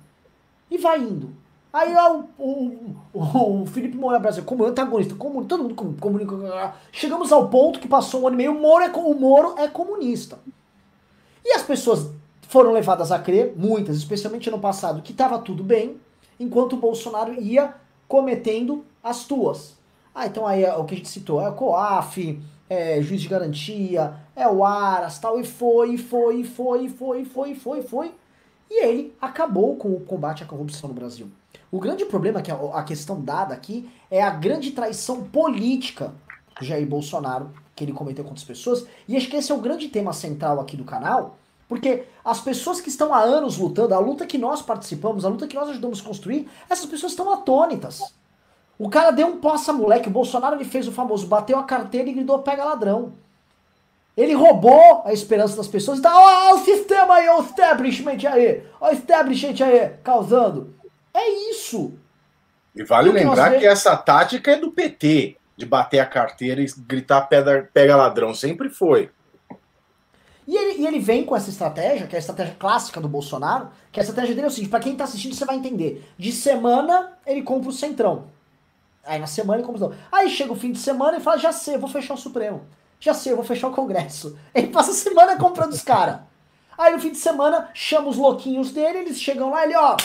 E 0.71 0.77
vai 0.77 1.01
indo. 1.01 1.31
Aí 1.77 1.95
ó, 1.95 2.23
o, 2.39 2.97
o, 3.13 3.63
o 3.63 3.67
Felipe 3.67 3.99
Moura 3.99 4.19
Brasil, 4.19 4.43
como 4.45 4.65
antagonista, 4.65 5.15
como, 5.15 5.45
todo 5.45 5.63
mundo 5.63 5.97
comunica. 6.01 6.75
Chegamos 6.91 7.31
ao 7.31 7.51
ponto 7.51 7.79
que 7.79 7.87
passou 7.87 8.23
um 8.23 8.29
ano 8.29 8.37
e 8.37 8.39
meio, 8.39 8.53
o 8.53 8.59
Moro, 8.59 8.83
é, 8.83 8.91
o 8.91 9.15
Moro 9.15 9.55
é 9.59 9.69
comunista. 9.69 10.39
E 11.45 11.53
as 11.53 11.63
pessoas 11.63 12.11
foram 12.49 12.73
levadas 12.73 13.13
a 13.13 13.19
crer, 13.19 13.53
muitas, 13.55 13.99
especialmente 13.99 14.51
no 14.51 14.59
passado, 14.59 15.03
que 15.03 15.13
estava 15.13 15.39
tudo 15.39 15.63
bem, 15.63 16.01
enquanto 16.41 16.73
o 16.73 16.79
Bolsonaro 16.79 17.35
ia 17.35 17.75
cometendo 18.09 18.83
as 19.05 19.27
tuas. 19.27 19.77
Ah, 20.15 20.27
então 20.27 20.47
aí 20.47 20.65
é 20.65 20.75
o 20.75 20.85
que 20.87 20.95
a 20.95 20.97
gente 20.97 21.11
citou, 21.11 21.43
é 21.43 21.49
o 21.51 21.53
COAF, 21.53 22.41
é 22.71 23.03
juiz 23.03 23.21
de 23.21 23.29
garantia, 23.29 24.15
é 24.35 24.49
o 24.49 24.65
Aras, 24.65 25.19
tal, 25.19 25.39
e 25.39 25.45
foi, 25.45 25.91
e 25.91 25.99
foi, 25.99 26.41
e 26.41 26.45
foi, 26.45 26.85
e 26.85 26.89
foi, 26.89 27.21
e 27.21 27.25
foi, 27.27 27.51
e 27.51 27.55
foi, 27.55 27.79
e 27.81 27.83
foi. 27.83 28.15
E 28.71 28.83
ele 28.83 29.15
acabou 29.21 29.77
com 29.77 29.95
o 29.95 30.01
combate 30.01 30.43
à 30.43 30.47
corrupção 30.47 30.89
no 30.89 30.95
Brasil. 30.95 31.29
O 31.77 31.79
grande 31.79 32.07
problema, 32.07 32.41
que 32.41 32.51
a 32.51 32.83
questão 32.85 33.21
dada 33.21 33.53
aqui, 33.53 33.87
é 34.11 34.23
a 34.23 34.31
grande 34.31 34.71
traição 34.71 35.25
política 35.25 36.15
do 36.59 36.65
Jair 36.65 36.87
Bolsonaro, 36.87 37.51
que 37.75 37.85
ele 37.85 37.93
cometeu 37.93 38.25
contra 38.25 38.41
as 38.41 38.45
pessoas. 38.45 38.87
E 39.07 39.15
acho 39.15 39.29
que 39.29 39.37
esse 39.37 39.53
é 39.53 39.55
o 39.55 39.61
grande 39.61 39.89
tema 39.89 40.15
central 40.15 40.59
aqui 40.59 40.75
do 40.75 40.85
canal, 40.85 41.37
porque 41.69 42.05
as 42.25 42.41
pessoas 42.41 42.81
que 42.81 42.89
estão 42.89 43.13
há 43.13 43.21
anos 43.21 43.59
lutando, 43.59 43.93
a 43.93 43.99
luta 43.99 44.25
que 44.25 44.39
nós 44.39 44.63
participamos, 44.63 45.27
a 45.27 45.29
luta 45.29 45.47
que 45.47 45.55
nós 45.55 45.69
ajudamos 45.69 46.01
a 46.01 46.05
construir, 46.05 46.49
essas 46.71 46.87
pessoas 46.87 47.13
estão 47.13 47.31
atônitas. 47.31 48.01
O 48.79 48.89
cara 48.89 49.11
deu 49.11 49.27
um 49.27 49.37
poça 49.37 49.71
moleque, 49.71 50.09
o 50.09 50.13
Bolsonaro 50.13 50.57
ele 50.57 50.65
fez 50.65 50.89
o 50.89 50.93
famoso, 50.93 51.27
bateu 51.27 51.59
a 51.59 51.65
carteira 51.65 52.09
e 52.09 52.15
gritou 52.15 52.39
pega 52.39 52.65
ladrão. 52.65 53.13
Ele 54.17 54.33
roubou 54.33 55.03
a 55.05 55.13
esperança 55.13 55.55
das 55.55 55.69
pessoas. 55.69 55.99
Então, 55.99 56.11
ó, 56.15 56.55
o 56.55 56.59
sistema 56.61 57.17
aí, 57.17 57.29
ó, 57.29 57.39
o 57.39 57.45
establishment 57.45 58.27
aí, 58.33 58.63
ó, 58.81 58.89
o 58.89 58.93
establishment 58.93 59.63
aí, 59.63 59.91
causando. 60.03 60.75
É 61.17 61.51
isso. 61.51 61.95
E 62.75 62.85
vale 62.85 63.11
lembrar 63.11 63.53
que, 63.53 63.61
que 63.61 63.67
essa 63.67 63.97
tática 63.97 64.51
é 64.51 64.57
do 64.57 64.71
PT, 64.71 65.39
de 65.57 65.65
bater 65.65 65.99
a 65.99 66.05
carteira 66.05 66.61
e 66.61 66.67
gritar 66.87 67.23
pega, 67.23 67.67
pega 67.73 67.97
ladrão. 67.97 68.35
Sempre 68.35 68.69
foi. 68.69 69.11
E 70.47 70.55
ele, 70.55 70.83
e 70.83 70.87
ele 70.87 70.99
vem 70.99 71.25
com 71.25 71.35
essa 71.35 71.49
estratégia, 71.49 72.07
que 72.07 72.15
é 72.15 72.19
a 72.19 72.21
estratégia 72.21 72.55
clássica 72.59 73.01
do 73.01 73.09
Bolsonaro, 73.09 73.71
que 73.91 73.99
a 73.99 74.03
estratégia 74.03 74.35
dele 74.35 74.47
é 74.47 74.51
o 74.51 74.53
seguinte, 74.53 74.71
pra 74.71 74.79
quem 74.79 74.95
tá 74.95 75.05
assistindo 75.05 75.35
você 75.35 75.47
vai 75.47 75.57
entender. 75.57 76.07
De 76.19 76.31
semana, 76.31 77.15
ele 77.27 77.43
compra 77.43 77.71
o 77.71 77.73
Centrão. 77.73 78.27
Aí 79.03 79.19
na 79.19 79.27
semana 79.27 79.61
ele 79.61 79.67
compra 79.67 79.87
o 79.87 79.95
Aí 80.13 80.29
chega 80.29 80.53
o 80.53 80.57
fim 80.57 80.71
de 80.71 80.79
semana 80.79 81.17
e 81.17 81.21
fala, 81.21 81.39
já 81.39 81.53
sei, 81.53 81.77
eu 81.77 81.81
vou 81.81 81.89
fechar 81.89 82.15
o 82.15 82.19
Supremo. 82.19 82.67
Já 83.01 83.15
sei, 83.15 83.33
eu 83.33 83.37
vou 83.37 83.45
fechar 83.45 83.69
o 83.69 83.73
Congresso. 83.73 84.39
Ele 84.55 84.69
passa 84.69 84.91
a 84.91 84.95
semana 84.95 85.37
comprando 85.37 85.73
os 85.73 85.83
caras. 85.83 86.21
Aí 86.79 86.93
no 86.93 86.99
fim 86.99 87.11
de 87.11 87.19
semana, 87.19 87.71
chama 87.75 88.09
os 88.09 88.17
louquinhos 88.17 88.71
dele, 88.71 88.99
eles 88.99 89.21
chegam 89.21 89.51
lá, 89.51 89.65
ele, 89.65 89.77
ó, 89.77 89.97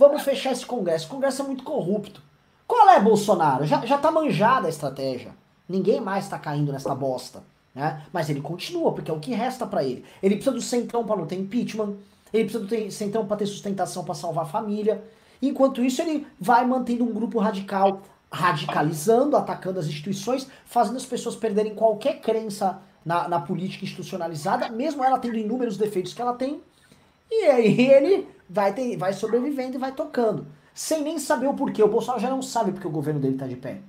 vamos 0.00 0.22
fechar 0.22 0.52
esse 0.52 0.64
Congresso. 0.64 1.06
O 1.06 1.10
Congresso 1.10 1.42
é 1.42 1.44
muito 1.44 1.62
corrupto. 1.62 2.22
Qual 2.66 2.88
é, 2.88 2.98
Bolsonaro? 2.98 3.66
Já, 3.66 3.84
já 3.84 3.98
tá 3.98 4.10
manjada 4.10 4.66
a 4.66 4.70
estratégia. 4.70 5.32
Ninguém 5.68 6.00
mais 6.00 6.26
tá 6.26 6.38
caindo 6.38 6.72
nessa 6.72 6.94
bosta. 6.94 7.42
Né? 7.74 8.02
Mas 8.10 8.30
ele 8.30 8.40
continua, 8.40 8.92
porque 8.92 9.10
é 9.10 9.14
o 9.14 9.20
que 9.20 9.34
resta 9.34 9.66
para 9.66 9.84
ele. 9.84 10.04
Ele 10.22 10.36
precisa 10.36 10.56
do 10.56 10.62
centrão 10.62 11.04
para 11.04 11.16
não 11.16 11.26
ter 11.26 11.36
impeachment, 11.36 11.96
ele 12.32 12.44
precisa 12.44 12.64
do 12.64 12.90
centrão 12.90 13.26
para 13.26 13.36
ter 13.36 13.46
sustentação 13.46 14.02
para 14.02 14.14
salvar 14.14 14.44
a 14.44 14.48
família. 14.48 15.04
Enquanto 15.42 15.84
isso, 15.84 16.00
ele 16.00 16.26
vai 16.40 16.66
mantendo 16.66 17.04
um 17.04 17.12
grupo 17.12 17.38
radical, 17.38 18.00
radicalizando, 18.32 19.36
atacando 19.36 19.78
as 19.78 19.86
instituições, 19.86 20.48
fazendo 20.64 20.96
as 20.96 21.04
pessoas 21.04 21.36
perderem 21.36 21.74
qualquer 21.74 22.20
crença 22.20 22.80
na, 23.04 23.28
na 23.28 23.40
política 23.40 23.84
institucionalizada, 23.84 24.70
mesmo 24.70 25.04
ela 25.04 25.18
tendo 25.18 25.36
inúmeros 25.36 25.76
defeitos 25.76 26.14
que 26.14 26.22
ela 26.22 26.34
tem. 26.34 26.62
E 27.30 27.44
aí 27.44 27.80
ele 27.80 28.28
vai, 28.50 28.74
ter, 28.74 28.96
vai 28.96 29.12
sobrevivendo 29.12 29.76
e 29.76 29.78
vai 29.78 29.92
tocando. 29.92 30.46
Sem 30.74 31.02
nem 31.02 31.18
saber 31.18 31.46
o 31.46 31.54
porquê. 31.54 31.82
O 31.82 31.88
Bolsonaro 31.88 32.20
já 32.20 32.28
não 32.28 32.42
sabe 32.42 32.72
porque 32.72 32.86
o 32.86 32.90
governo 32.90 33.20
dele 33.20 33.36
tá 33.36 33.46
de 33.46 33.56
pé. 33.56 33.80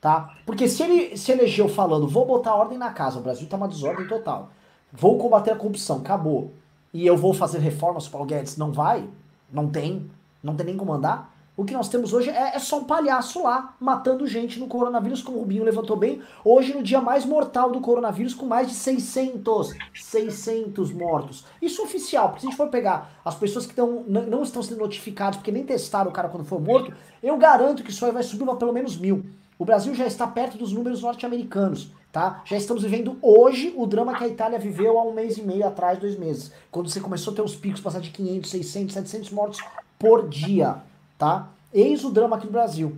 Tá? 0.00 0.36
Porque 0.46 0.68
se 0.68 0.82
ele 0.82 1.16
se 1.16 1.32
elegeu 1.32 1.68
falando, 1.68 2.06
vou 2.06 2.24
botar 2.24 2.54
ordem 2.54 2.78
na 2.78 2.92
casa, 2.92 3.18
o 3.18 3.22
Brasil 3.22 3.48
tá 3.48 3.56
uma 3.56 3.66
desordem 3.66 4.06
total, 4.06 4.50
vou 4.92 5.18
combater 5.18 5.50
a 5.50 5.56
corrupção, 5.56 5.98
acabou, 5.98 6.52
e 6.92 7.04
eu 7.04 7.16
vou 7.16 7.34
fazer 7.34 7.58
reformas, 7.58 8.06
o 8.06 8.10
Paulo 8.10 8.26
Guedes. 8.26 8.56
Não 8.56 8.70
vai, 8.70 9.08
não 9.50 9.68
tem, 9.68 10.08
não 10.42 10.54
tem 10.54 10.66
nem 10.66 10.76
como 10.76 10.92
andar, 10.92 11.35
o 11.56 11.64
que 11.64 11.72
nós 11.72 11.88
temos 11.88 12.12
hoje 12.12 12.28
é, 12.28 12.54
é, 12.54 12.58
só 12.58 12.78
um 12.78 12.84
palhaço 12.84 13.42
lá, 13.42 13.74
matando 13.80 14.26
gente 14.26 14.60
no 14.60 14.66
coronavírus, 14.66 15.22
como 15.22 15.38
o 15.38 15.40
Rubinho 15.40 15.64
levantou 15.64 15.96
bem, 15.96 16.20
hoje 16.44 16.74
no 16.74 16.82
dia 16.82 17.00
mais 17.00 17.24
mortal 17.24 17.70
do 17.70 17.80
coronavírus, 17.80 18.34
com 18.34 18.44
mais 18.44 18.68
de 18.68 18.74
600, 18.74 19.74
600 19.94 20.92
mortos. 20.92 21.46
Isso 21.62 21.82
oficial, 21.82 22.28
porque 22.28 22.42
se 22.42 22.46
a 22.46 22.50
gente 22.50 22.58
for 22.58 22.68
pegar 22.68 23.10
as 23.24 23.34
pessoas 23.34 23.64
que 23.64 23.74
tão, 23.74 24.04
não 24.06 24.42
estão 24.42 24.62
sendo 24.62 24.80
notificadas, 24.80 25.36
porque 25.36 25.50
nem 25.50 25.64
testaram 25.64 26.10
o 26.10 26.12
cara 26.12 26.28
quando 26.28 26.44
for 26.44 26.60
morto, 26.60 26.92
eu 27.22 27.38
garanto 27.38 27.82
que 27.82 27.90
isso 27.90 28.04
aí 28.04 28.12
vai 28.12 28.22
subir 28.22 28.44
para 28.44 28.56
pelo 28.56 28.72
menos 28.72 28.96
mil. 28.96 29.24
O 29.58 29.64
Brasil 29.64 29.94
já 29.94 30.06
está 30.06 30.26
perto 30.26 30.58
dos 30.58 30.74
números 30.74 31.00
norte-americanos, 31.00 31.90
tá? 32.12 32.42
Já 32.44 32.58
estamos 32.58 32.82
vivendo 32.82 33.16
hoje 33.22 33.72
o 33.74 33.86
drama 33.86 34.14
que 34.14 34.24
a 34.24 34.28
Itália 34.28 34.58
viveu 34.58 34.98
há 34.98 35.02
um 35.02 35.14
mês 35.14 35.38
e 35.38 35.42
meio 35.42 35.66
atrás, 35.66 35.98
dois 35.98 36.18
meses. 36.18 36.52
Quando 36.70 36.90
você 36.90 37.00
começou 37.00 37.32
a 37.32 37.36
ter 37.36 37.42
os 37.42 37.56
picos, 37.56 37.80
passar 37.80 38.00
de 38.00 38.10
500, 38.10 38.50
600, 38.50 38.94
700 38.94 39.30
mortos 39.30 39.60
por 39.98 40.28
dia, 40.28 40.82
tá? 41.18 41.50
Eis 41.72 42.04
o 42.04 42.10
drama 42.10 42.36
aqui 42.36 42.46
no 42.46 42.52
Brasil. 42.52 42.96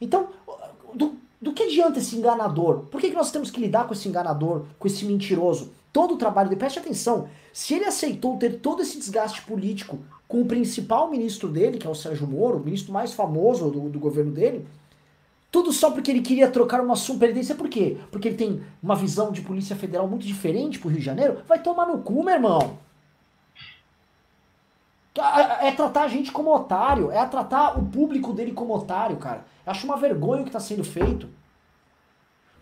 Então, 0.00 0.28
do, 0.94 1.16
do 1.40 1.52
que 1.52 1.64
adianta 1.64 1.98
esse 1.98 2.16
enganador? 2.16 2.80
Por 2.90 3.00
que, 3.00 3.10
que 3.10 3.16
nós 3.16 3.30
temos 3.30 3.50
que 3.50 3.60
lidar 3.60 3.86
com 3.86 3.94
esse 3.94 4.08
enganador, 4.08 4.64
com 4.78 4.86
esse 4.86 5.04
mentiroso? 5.04 5.72
Todo 5.92 6.14
o 6.14 6.18
trabalho 6.18 6.48
dele, 6.48 6.58
preste 6.58 6.78
atenção, 6.78 7.28
se 7.52 7.74
ele 7.74 7.86
aceitou 7.86 8.36
ter 8.36 8.60
todo 8.60 8.82
esse 8.82 8.98
desgaste 8.98 9.42
político 9.42 9.98
com 10.28 10.42
o 10.42 10.46
principal 10.46 11.10
ministro 11.10 11.48
dele, 11.48 11.78
que 11.78 11.86
é 11.86 11.90
o 11.90 11.94
Sérgio 11.94 12.26
Moro, 12.26 12.58
o 12.58 12.64
ministro 12.64 12.92
mais 12.92 13.14
famoso 13.14 13.70
do, 13.70 13.88
do 13.88 13.98
governo 13.98 14.30
dele, 14.30 14.66
tudo 15.50 15.72
só 15.72 15.90
porque 15.90 16.10
ele 16.10 16.20
queria 16.20 16.50
trocar 16.50 16.80
uma 16.80 16.94
superintendência. 16.94 17.54
Por 17.54 17.68
quê? 17.68 17.96
Porque 18.10 18.28
ele 18.28 18.36
tem 18.36 18.62
uma 18.82 18.94
visão 18.94 19.32
de 19.32 19.40
Polícia 19.40 19.74
Federal 19.74 20.06
muito 20.06 20.26
diferente 20.26 20.78
pro 20.78 20.90
Rio 20.90 20.98
de 20.98 21.04
Janeiro? 21.04 21.38
Vai 21.48 21.62
tomar 21.62 21.86
no 21.86 21.98
cu, 21.98 22.22
meu 22.22 22.34
irmão. 22.34 22.78
É, 25.20 25.68
é 25.68 25.72
tratar 25.72 26.04
a 26.04 26.08
gente 26.08 26.30
como 26.30 26.54
otário. 26.54 27.10
É 27.10 27.24
tratar 27.26 27.78
o 27.78 27.84
público 27.84 28.32
dele 28.32 28.52
como 28.52 28.74
otário, 28.74 29.16
cara. 29.16 29.44
Eu 29.64 29.72
acho 29.72 29.86
uma 29.86 29.96
vergonha 29.96 30.42
o 30.42 30.44
que 30.44 30.50
está 30.50 30.60
sendo 30.60 30.84
feito. 30.84 31.28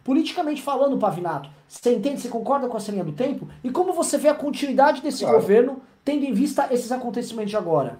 Politicamente 0.02 0.62
falando, 0.62 0.98
Pavinato, 0.98 1.50
você 1.66 1.92
entende, 1.92 2.20
você 2.20 2.28
concorda 2.28 2.68
com 2.68 2.76
essa 2.76 2.92
linha 2.92 3.02
do 3.02 3.12
tempo? 3.12 3.48
E 3.64 3.70
como 3.70 3.92
você 3.92 4.16
vê 4.16 4.28
a 4.28 4.34
continuidade 4.34 5.02
desse 5.02 5.24
claro. 5.24 5.40
governo, 5.40 5.82
tendo 6.04 6.24
em 6.24 6.32
vista 6.32 6.68
esses 6.70 6.92
acontecimentos 6.92 7.50
de 7.50 7.56
agora? 7.56 7.98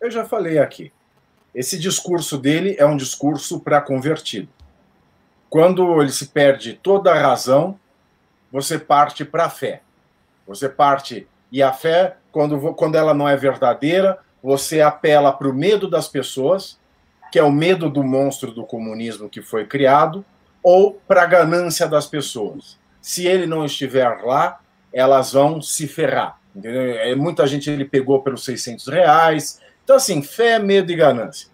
Eu 0.00 0.10
já 0.10 0.24
falei 0.24 0.58
aqui. 0.58 0.92
Esse 1.52 1.78
discurso 1.78 2.38
dele 2.38 2.76
é 2.78 2.86
um 2.86 2.96
discurso 2.96 3.60
para 3.60 3.80
convertido. 3.80 4.48
Quando 5.50 6.00
ele 6.00 6.12
se 6.12 6.26
perde 6.26 6.74
toda 6.74 7.12
a 7.12 7.20
razão, 7.20 7.78
você 8.50 8.78
parte 8.78 9.24
para 9.24 9.46
a 9.46 9.50
fé. 9.50 9.82
Você 10.46 10.68
parte 10.68 11.26
e 11.54 11.62
a 11.62 11.72
fé, 11.72 12.16
quando, 12.32 12.74
quando 12.74 12.96
ela 12.96 13.14
não 13.14 13.28
é 13.28 13.36
verdadeira, 13.36 14.18
você 14.42 14.80
apela 14.80 15.32
para 15.32 15.48
o 15.48 15.54
medo 15.54 15.88
das 15.88 16.08
pessoas, 16.08 16.80
que 17.30 17.38
é 17.38 17.44
o 17.44 17.52
medo 17.52 17.88
do 17.88 18.02
monstro 18.02 18.50
do 18.50 18.66
comunismo 18.66 19.28
que 19.28 19.40
foi 19.40 19.64
criado, 19.64 20.24
ou 20.64 21.00
para 21.06 21.22
a 21.22 21.26
ganância 21.26 21.86
das 21.86 22.08
pessoas. 22.08 22.76
Se 23.00 23.28
ele 23.28 23.46
não 23.46 23.64
estiver 23.64 24.24
lá, 24.24 24.58
elas 24.92 25.32
vão 25.32 25.62
se 25.62 25.86
ferrar. 25.86 26.40
Entendeu? 26.56 26.98
É, 26.98 27.14
muita 27.14 27.46
gente 27.46 27.70
ele 27.70 27.84
pegou 27.84 28.20
pelos 28.20 28.44
600 28.44 28.88
reais, 28.88 29.60
então, 29.84 29.94
assim, 29.94 30.24
fé, 30.24 30.58
medo 30.58 30.90
e 30.90 30.96
ganância. 30.96 31.48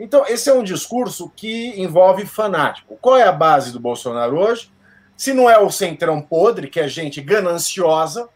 Então, 0.00 0.26
esse 0.26 0.50
é 0.50 0.52
um 0.52 0.64
discurso 0.64 1.30
que 1.36 1.80
envolve 1.80 2.26
fanático. 2.26 2.98
Qual 3.00 3.16
é 3.16 3.22
a 3.22 3.30
base 3.30 3.70
do 3.70 3.78
Bolsonaro 3.78 4.36
hoje? 4.36 4.72
Se 5.16 5.32
não 5.32 5.48
é 5.48 5.56
o 5.60 5.70
centrão 5.70 6.20
podre, 6.20 6.66
que 6.66 6.80
é 6.80 6.88
gente 6.88 7.20
gananciosa, 7.20 8.28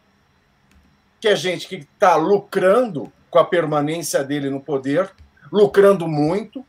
que 1.20 1.28
é 1.28 1.36
gente 1.36 1.66
que 1.66 1.76
está 1.76 2.16
lucrando 2.16 3.12
com 3.30 3.38
a 3.38 3.44
permanência 3.44 4.22
dele 4.24 4.50
no 4.50 4.60
poder, 4.60 5.10
lucrando 5.52 6.06
muito, 6.06 6.64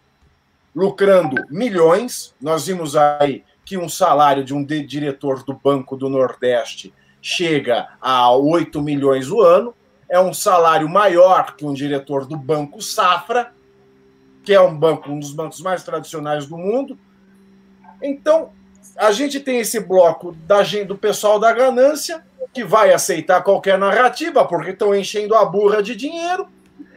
lucrando 0.76 1.36
milhões. 1.50 2.34
Nós 2.42 2.68
vimos 2.68 2.96
aí 2.96 3.44
que 3.64 3.78
um 3.78 3.88
salário 3.88 4.44
de 4.44 4.54
um 4.54 4.64
diretor 4.64 5.44
do 5.44 5.54
Banco 5.54 5.96
do 5.96 6.10
Nordeste 6.10 6.94
chega 7.22 7.90
a 8.02 8.32
8 8.32 8.82
milhões 8.82 9.30
o 9.30 9.42
ano 9.42 9.76
é 10.10 10.20
um 10.20 10.34
salário 10.34 10.90
maior 10.90 11.56
que 11.56 11.64
um 11.64 11.74
diretor 11.74 12.26
do 12.26 12.36
Banco 12.36 12.82
Safra, 12.82 13.54
que 14.44 14.52
é 14.52 14.60
um 14.60 14.76
banco, 14.76 15.12
um 15.12 15.20
dos 15.20 15.32
bancos 15.32 15.62
mais 15.62 15.84
tradicionais 15.84 16.48
do 16.48 16.58
mundo. 16.58 16.98
Então, 18.02 18.52
a 19.00 19.14
gente 19.14 19.40
tem 19.40 19.60
esse 19.60 19.80
bloco 19.80 20.34
da 20.46 20.62
do 20.86 20.98
pessoal 20.98 21.40
da 21.40 21.54
ganância, 21.54 22.22
que 22.54 22.66
vai 22.66 22.92
aceitar 22.92 23.42
qualquer 23.42 23.78
narrativa, 23.78 24.44
porque 24.46 24.72
estão 24.72 24.94
enchendo 24.94 25.36
a 25.36 25.46
burra 25.46 25.82
de 25.82 25.96
dinheiro, 25.96 26.50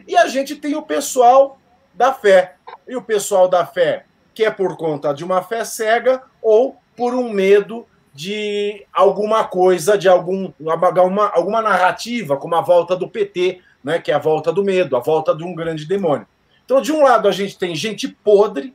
e 0.05 0.17
a 0.17 0.27
gente 0.27 0.57
tem 0.57 0.75
o 0.75 0.81
pessoal 0.81 1.57
da 1.93 2.11
fé. 2.11 2.55
E 2.85 2.97
o 2.97 3.01
pessoal 3.01 3.47
da 3.47 3.65
fé, 3.65 4.05
que 4.33 4.43
é 4.43 4.51
por 4.51 4.75
conta 4.75 5.13
de 5.13 5.23
uma 5.23 5.41
fé 5.41 5.63
cega 5.63 6.21
ou 6.41 6.75
por 6.93 7.15
um 7.15 7.29
medo 7.29 7.87
de 8.13 8.85
alguma 8.91 9.45
coisa, 9.45 9.97
de 9.97 10.09
algum, 10.09 10.51
alguma, 10.67 11.29
alguma 11.29 11.61
narrativa, 11.61 12.35
como 12.35 12.55
a 12.55 12.61
volta 12.61 12.97
do 12.97 13.07
PT, 13.07 13.61
né, 13.81 13.97
que 13.97 14.11
é 14.11 14.15
a 14.15 14.19
volta 14.19 14.51
do 14.51 14.61
medo, 14.61 14.97
a 14.97 14.99
volta 14.99 15.33
de 15.33 15.45
um 15.45 15.55
grande 15.55 15.85
demônio. 15.85 16.27
Então, 16.65 16.81
de 16.81 16.91
um 16.91 17.03
lado, 17.03 17.29
a 17.29 17.31
gente 17.31 17.57
tem 17.57 17.73
gente 17.73 18.09
podre, 18.09 18.73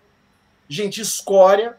gente 0.66 1.03
escória, 1.03 1.76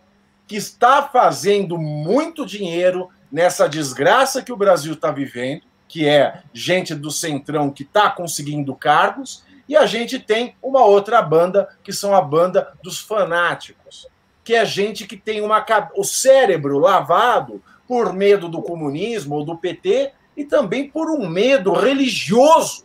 que 0.50 0.58
está 0.58 1.04
fazendo 1.04 1.78
muito 1.78 2.46
dinheiro 2.46 3.10
nessa 3.32 3.70
desgraça 3.70 4.44
que 4.44 4.52
o 4.52 4.58
Brasil 4.58 4.94
está 4.94 5.12
vivendo, 5.12 5.62
que 5.88 6.06
é 6.06 6.42
gente 6.52 6.94
do 6.94 7.10
centrão 7.10 7.72
que 7.72 7.84
está 7.84 8.10
conseguindo 8.10 8.76
cargos, 8.76 9.46
e 9.70 9.78
a 9.78 9.86
gente 9.86 10.20
tem 10.20 10.56
uma 10.62 10.84
outra 10.84 11.22
banda, 11.22 11.70
que 11.82 11.94
são 11.94 12.14
a 12.14 12.22
banda 12.22 12.74
dos 12.84 13.00
fanáticos 13.00 14.10
que 14.50 14.56
é 14.56 14.66
gente 14.66 15.06
que 15.06 15.16
tem 15.16 15.42
uma, 15.42 15.64
o 15.96 16.04
cérebro 16.04 16.80
lavado 16.80 17.62
por 17.88 18.12
medo 18.12 18.50
do 18.50 18.64
comunismo 18.64 19.36
ou 19.36 19.46
do 19.46 19.56
PT 19.56 20.12
e 20.36 20.44
também 20.44 20.90
por 20.90 21.08
um 21.08 21.30
medo 21.30 21.72
religioso. 21.72 22.84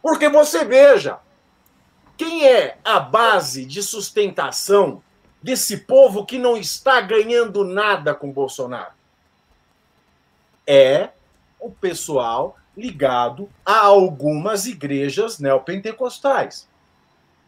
Porque 0.00 0.30
você 0.30 0.64
veja, 0.64 1.18
quem 2.16 2.46
é 2.46 2.78
a 2.82 2.98
base 2.98 3.66
de 3.66 3.82
sustentação 3.82 5.02
desse 5.42 5.78
povo 5.78 6.24
que 6.24 6.38
não 6.38 6.56
está 6.56 7.00
ganhando 7.00 7.64
nada 7.64 8.14
com 8.14 8.30
Bolsonaro? 8.30 8.92
É 10.66 11.10
o 11.60 11.70
pessoal 11.70 12.56
ligado 12.76 13.48
a 13.64 13.78
algumas 13.78 14.66
igrejas 14.66 15.38
neopentecostais. 15.38 16.68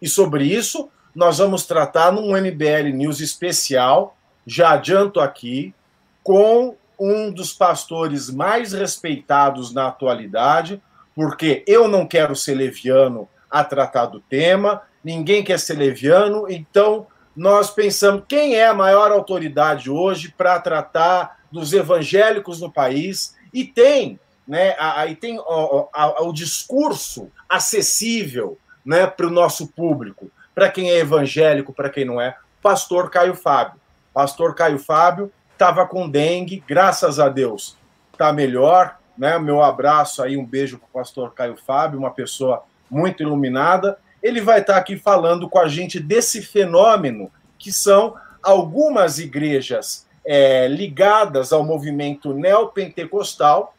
E 0.01 0.09
sobre 0.09 0.45
isso, 0.45 0.91
nós 1.15 1.39
vamos 1.39 1.65
tratar 1.65 2.13
num 2.13 2.37
MBL 2.37 2.91
News 2.93 3.21
especial, 3.21 4.17
já 4.47 4.73
adianto 4.73 5.21
aqui, 5.21 5.75
com 6.23 6.77
um 6.99 7.31
dos 7.31 7.53
pastores 7.53 8.31
mais 8.31 8.73
respeitados 8.73 9.73
na 9.73 9.89
atualidade, 9.89 10.83
porque 11.15 11.65
eu 11.67 11.89
não 11.89 12.07
quero 12.07 12.35
ser 12.35 12.55
leviano 12.55 13.29
a 13.51 13.63
tratar 13.63 14.07
do 14.07 14.21
tema, 14.21 14.83
ninguém 15.03 15.45
quer 15.45 15.59
ser 15.59 15.75
leviano, 15.75 16.47
então 16.51 17.07
nós 17.37 17.71
pensamos 17.71 18.25
quem 18.29 18.55
é 18.55 18.67
a 18.67 18.75
maior 18.75 19.11
autoridade 19.11 19.91
hoje 19.91 20.33
para 20.37 20.59
tratar 20.61 21.41
dos 21.51 21.73
evangélicos 21.73 22.61
no 22.61 22.71
país, 22.71 23.37
e 23.53 23.65
tem 23.65 24.19
né, 24.47 24.77
aí 24.79 25.17
tem 25.17 25.39
o, 25.39 25.43
o, 25.43 26.29
o 26.29 26.33
discurso 26.33 27.31
acessível 27.49 28.59
né, 28.85 29.07
para 29.07 29.27
o 29.27 29.31
nosso 29.31 29.69
público, 29.69 30.31
para 30.55 30.69
quem 30.69 30.91
é 30.91 30.99
evangélico, 30.99 31.73
para 31.73 31.89
quem 31.89 32.05
não 32.05 32.21
é, 32.21 32.37
pastor 32.63 33.11
Caio 33.11 33.35
Fábio. 33.35 33.81
Pastor 34.13 34.55
Caio 34.55 34.79
Fábio 34.79 35.33
estava 35.53 35.87
com 35.87 36.09
dengue, 36.09 36.63
graças 36.67 37.19
a 37.19 37.29
Deus 37.29 37.77
está 38.13 38.33
melhor, 38.33 38.97
né? 39.19 39.39
Meu 39.39 39.63
abraço 39.63 40.23
aí, 40.23 40.37
um 40.37 40.45
beijo 40.45 40.79
para 40.79 40.87
o 40.87 41.03
pastor 41.03 41.33
Caio 41.33 41.57
Fábio, 41.57 41.99
uma 41.99 42.11
pessoa 42.11 42.63
muito 42.89 43.23
iluminada. 43.23 43.99
Ele 44.25 44.41
vai 44.41 44.63
estar 44.63 44.79
aqui 44.79 44.97
falando 44.97 45.51
com 45.51 45.59
a 45.59 45.69
gente 45.69 46.01
desse 46.01 46.41
fenômeno 46.41 47.31
que 47.59 47.71
são 47.71 48.17
algumas 48.43 49.19
igrejas 49.19 50.07
é, 50.25 50.67
ligadas 50.67 51.53
ao 51.53 51.63
movimento 51.63 52.33
neopentecostal 52.33 53.75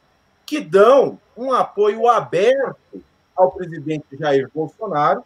que 0.45 0.61
dão 0.61 1.19
um 1.35 1.51
apoio 1.51 2.07
aberto 2.07 3.03
ao 3.35 3.51
presidente 3.51 4.05
Jair 4.13 4.47
Bolsonaro 4.53 5.23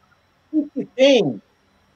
e 0.53 0.65
que 0.73 0.85
tem 0.85 1.41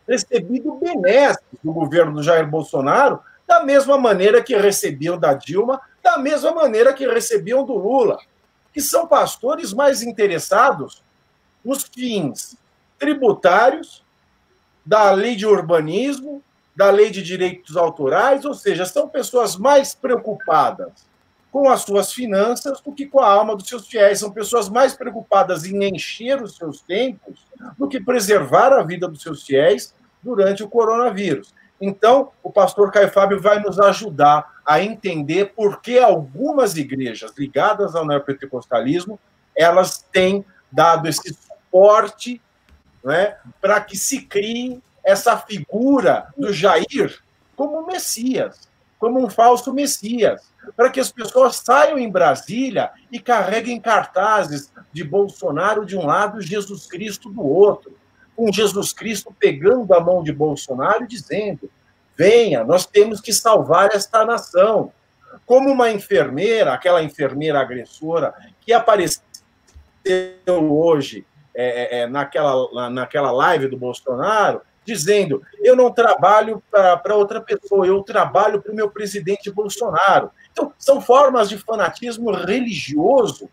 recebido 0.05 0.76
benesses 0.76 1.41
do 1.63 1.71
governo 1.71 2.15
do 2.15 2.24
Jair 2.24 2.45
Bolsonaro 2.45 3.21
da 3.47 3.63
mesma 3.63 3.97
maneira 3.97 4.43
que 4.43 4.57
recebiam 4.57 5.17
da 5.17 5.34
Dilma, 5.34 5.80
da 6.03 6.17
mesma 6.17 6.51
maneira 6.51 6.91
que 6.91 7.07
recebiam 7.07 7.65
do 7.65 7.76
Lula, 7.78 8.17
que 8.74 8.82
são 8.82 9.07
pastores 9.07 9.71
mais 9.71 10.01
interessados 10.01 11.01
nos 11.63 11.84
fins 11.84 12.57
tributários, 12.97 14.03
da 14.85 15.11
lei 15.11 15.35
de 15.35 15.45
urbanismo, 15.45 16.43
da 16.75 16.89
lei 16.89 17.09
de 17.09 17.21
direitos 17.21 17.77
autorais, 17.77 18.45
ou 18.45 18.53
seja, 18.53 18.85
são 18.85 19.07
pessoas 19.07 19.55
mais 19.55 19.93
preocupadas 19.93 21.07
com 21.51 21.69
as 21.69 21.81
suas 21.81 22.11
finanças 22.11 22.81
do 22.81 22.91
que 22.91 23.05
com 23.05 23.19
a 23.19 23.31
alma 23.31 23.55
dos 23.55 23.67
seus 23.67 23.87
fiéis. 23.87 24.19
São 24.19 24.31
pessoas 24.31 24.67
mais 24.69 24.95
preocupadas 24.95 25.65
em 25.65 25.83
encher 25.83 26.41
os 26.41 26.55
seus 26.55 26.81
tempos 26.81 27.45
do 27.77 27.87
que 27.87 28.01
preservar 28.01 28.73
a 28.73 28.81
vida 28.81 29.07
dos 29.07 29.21
seus 29.21 29.43
fiéis 29.43 29.93
durante 30.21 30.63
o 30.63 30.67
coronavírus. 30.67 31.53
Então, 31.79 32.31
o 32.41 32.49
pastor 32.49 32.91
Caio 32.91 33.11
Fábio 33.11 33.39
vai 33.39 33.59
nos 33.59 33.79
ajudar 33.79 34.61
a 34.65 34.81
entender 34.81 35.53
por 35.53 35.79
que 35.81 35.99
algumas 35.99 36.75
igrejas 36.75 37.33
ligadas 37.37 37.95
ao 37.95 38.05
neopentecostalismo 38.05 39.19
elas 39.55 40.03
têm 40.11 40.43
dado 40.71 41.07
esse 41.07 41.35
suporte 41.35 42.41
né, 43.04 43.36
para 43.62 43.82
que 43.82 43.97
se 43.97 44.22
crie 44.22 44.82
essa 45.04 45.38
figura 45.38 46.28
do 46.38 46.54
Jair 46.54 47.22
como 47.56 47.86
Messias, 47.86 48.70
como 48.97 49.24
um 49.24 49.30
falso 49.30 49.74
Messias 49.74 50.54
para 50.76 50.89
que 50.89 50.99
as 50.99 51.12
pessoas 51.12 51.58
saiam 51.58 51.97
em 51.97 52.10
Brasília 52.10 52.91
e 53.12 53.20
carreguem 53.20 53.80
cartazes 53.80 54.72
de 54.91 55.04
Bolsonaro 55.04 55.86
de 55.86 55.97
um 55.97 56.06
lado 56.06 56.39
e 56.39 56.45
Jesus 56.45 56.88
Cristo 56.88 57.30
do 57.30 57.45
outro, 57.45 57.97
com 58.36 58.51
Jesus 58.51 58.93
Cristo 58.93 59.36
pegando 59.38 59.93
a 59.93 59.99
mão 59.99 60.24
de 60.24 60.32
Bolsonaro 60.32 61.04
e 61.04 61.08
dizendo: 61.08 61.70
venha, 62.18 62.64
nós 62.64 62.86
temos 62.86 63.20
que 63.20 63.34
salvar 63.34 63.89
esta 63.93 64.26
nação. 64.26 64.91
Como 65.45 65.72
uma 65.72 65.91
enfermeira, 65.91 66.74
aquela 66.74 67.04
enfermeira 67.04 67.60
agressora 67.60 68.34
que 68.62 68.72
apareceu 68.72 69.20
hoje 70.47 71.26
é, 71.56 71.97
é, 71.97 71.99
é 71.99 72.08
naquela, 72.08 72.89
naquela 72.89 73.32
live 73.32 73.68
do 73.68 73.78
Bolsonaro, 73.78 74.62
dizendo: 74.86 75.41
eu 75.60 75.76
não 75.76 75.91
trabalho 75.91 76.62
para 76.70 77.16
outra 77.16 77.41
pessoa, 77.41 77.86
eu 77.86 78.01
trabalho 78.04 78.62
para 78.62 78.72
o 78.72 78.76
meu 78.76 78.89
presidente 78.89 79.51
Bolsonaro. 79.51 80.32
Então, 80.51 80.74
são 80.78 81.01
formas 81.01 81.49
de 81.49 81.58
fanatismo 81.58 82.32
religioso 82.32 83.49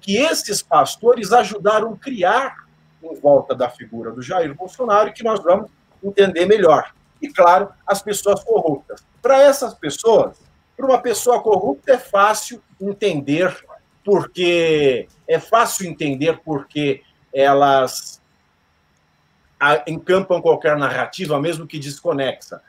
que 0.00 0.16
esses 0.16 0.62
pastores 0.62 1.32
ajudaram 1.32 1.92
a 1.92 1.96
criar 1.96 2.66
em 3.02 3.14
volta 3.20 3.54
da 3.54 3.68
figura 3.68 4.10
do 4.10 4.22
Jair 4.22 4.54
Bolsonaro 4.54 5.08
e 5.08 5.12
que 5.12 5.24
nós 5.24 5.42
vamos 5.42 5.70
entender 6.02 6.46
melhor. 6.46 6.92
E, 7.20 7.28
claro, 7.28 7.70
as 7.86 8.02
pessoas 8.02 8.42
corruptas. 8.42 9.04
Para 9.20 9.40
essas 9.40 9.74
pessoas, 9.74 10.36
para 10.76 10.86
uma 10.86 11.00
pessoa 11.00 11.40
corrupta 11.40 11.92
é 11.92 11.98
fácil 11.98 12.60
entender 12.80 13.56
porque 14.04 15.06
é 15.28 15.38
fácil 15.38 15.88
entender 15.88 16.40
porque 16.44 17.02
elas 17.32 18.20
encampam 19.86 20.40
qualquer 20.40 20.76
narrativa, 20.76 21.40
mesmo 21.40 21.66
que 21.66 21.78
desconexa. 21.78 22.60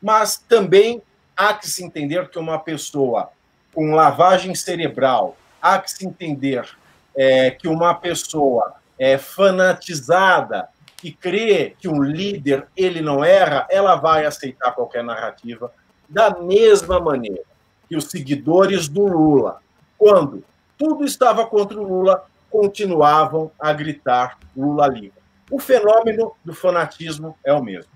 Mas 0.00 0.36
também 0.36 1.00
há 1.36 1.54
que 1.54 1.68
se 1.68 1.84
entender 1.84 2.28
que 2.28 2.38
uma 2.38 2.58
pessoa 2.58 3.30
com 3.72 3.94
lavagem 3.94 4.54
cerebral, 4.54 5.36
há 5.60 5.78
que 5.78 5.90
se 5.90 6.06
entender 6.06 6.68
é, 7.16 7.50
que 7.50 7.68
uma 7.68 7.94
pessoa 7.94 8.74
é, 8.98 9.16
fanatizada 9.16 10.68
que 10.96 11.12
crê 11.12 11.74
que 11.78 11.88
um 11.88 12.02
líder 12.02 12.68
ele 12.76 13.00
não 13.00 13.24
erra, 13.24 13.66
ela 13.70 13.96
vai 13.96 14.24
aceitar 14.24 14.72
qualquer 14.72 15.02
narrativa 15.02 15.72
da 16.08 16.30
mesma 16.38 17.00
maneira 17.00 17.42
que 17.88 17.96
os 17.96 18.04
seguidores 18.04 18.88
do 18.88 19.06
Lula, 19.06 19.60
quando 19.98 20.44
tudo 20.78 21.04
estava 21.04 21.46
contra 21.46 21.78
o 21.78 21.82
Lula, 21.82 22.24
continuavam 22.52 23.50
a 23.58 23.72
gritar 23.72 24.38
Lula 24.54 24.86
livre. 24.86 25.14
O 25.50 25.58
fenômeno 25.58 26.32
do 26.44 26.54
fanatismo 26.54 27.34
é 27.42 27.52
o 27.52 27.62
mesmo. 27.62 27.90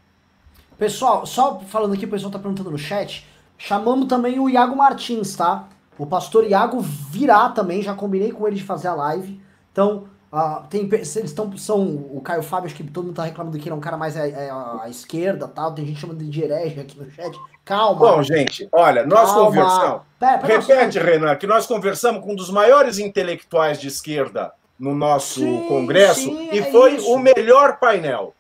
Pessoal, 0.78 1.26
só 1.26 1.60
falando 1.60 1.94
aqui, 1.94 2.06
o 2.06 2.10
pessoal 2.10 2.32
tá 2.32 2.38
perguntando 2.38 2.70
no 2.70 2.78
chat. 2.78 3.26
Chamamos 3.58 4.08
também 4.08 4.40
o 4.40 4.48
Iago 4.48 4.74
Martins, 4.74 5.36
tá? 5.36 5.68
O 5.98 6.06
pastor 6.06 6.44
Iago 6.44 6.80
virá 6.80 7.48
também, 7.50 7.82
já 7.82 7.94
combinei 7.94 8.32
com 8.32 8.46
ele 8.46 8.56
de 8.56 8.62
fazer 8.62 8.88
a 8.88 8.94
live. 8.94 9.40
Então, 9.72 10.08
uh, 10.36 10.66
tem, 10.68 10.82
eles 10.82 11.16
estão, 11.16 11.56
são 11.56 11.82
o 11.82 12.20
Caio 12.20 12.42
Fábio, 12.42 12.66
acho 12.66 12.74
que 12.74 12.84
todo 12.84 13.06
mundo 13.06 13.16
tá 13.16 13.24
reclamando 13.24 13.56
que 13.58 13.64
ele 13.64 13.72
é 13.72 13.74
um 13.74 13.80
cara 13.80 13.96
mais 13.96 14.16
à, 14.16 14.28
é, 14.28 14.50
à, 14.50 14.82
à 14.82 14.90
esquerda 14.90 15.48
tal. 15.48 15.72
Tem 15.72 15.86
gente 15.86 16.00
chamando 16.00 16.22
de 16.22 16.42
herege 16.42 16.80
aqui 16.80 16.98
no 16.98 17.10
chat. 17.10 17.36
Calma. 17.64 17.98
Bom, 17.98 18.22
gente, 18.22 18.68
olha, 18.70 19.06
nós 19.06 19.30
Calma. 19.30 19.46
conversamos. 19.46 20.00
Pera, 20.20 20.38
pera, 20.38 20.60
Repete, 20.60 20.98
Renan, 20.98 21.34
que 21.36 21.46
nós 21.46 21.66
conversamos 21.66 22.22
com 22.22 22.32
um 22.32 22.36
dos 22.36 22.50
maiores 22.50 22.98
intelectuais 22.98 23.80
de 23.80 23.88
esquerda 23.88 24.52
no 24.78 24.94
nosso 24.94 25.40
sim, 25.40 25.64
congresso 25.68 26.20
sim, 26.20 26.50
e 26.52 26.58
é 26.58 26.70
foi 26.70 26.96
isso. 26.96 27.10
o 27.10 27.18
melhor 27.18 27.78
painel. 27.78 28.34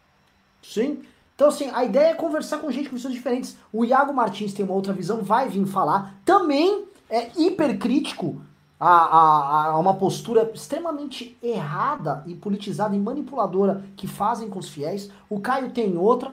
Sim. 0.62 1.02
Então, 1.34 1.48
assim, 1.48 1.70
a 1.74 1.84
ideia 1.84 2.10
é 2.10 2.14
conversar 2.14 2.58
com 2.58 2.70
gente 2.70 2.88
com 2.88 2.96
visões 2.96 3.14
diferentes. 3.14 3.56
O 3.72 3.84
Iago 3.84 4.12
Martins 4.12 4.52
tem 4.54 4.64
uma 4.64 4.74
outra 4.74 4.92
visão, 4.92 5.22
vai 5.22 5.48
vir 5.48 5.66
falar. 5.66 6.14
Também 6.24 6.86
é 7.10 7.28
hipercrítico 7.36 8.40
a, 8.78 8.88
a, 8.88 9.64
a 9.68 9.78
uma 9.78 9.94
postura 9.94 10.50
extremamente 10.54 11.36
errada 11.42 12.22
e 12.26 12.34
politizada 12.34 12.94
e 12.94 12.98
manipuladora 12.98 13.82
que 13.96 14.06
fazem 14.06 14.48
com 14.48 14.58
os 14.58 14.68
fiéis. 14.68 15.10
O 15.28 15.40
Caio 15.40 15.70
tem 15.70 15.96
outra. 15.96 16.30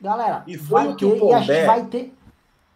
Galera, 0.00 0.42
e 0.46 0.56
foi 0.56 0.88
o 0.88 0.96
que 0.96 1.06
ter, 1.06 1.16
o 1.16 1.18
Pondé, 1.18 1.66
vai 1.66 1.84
ter. 1.86 2.14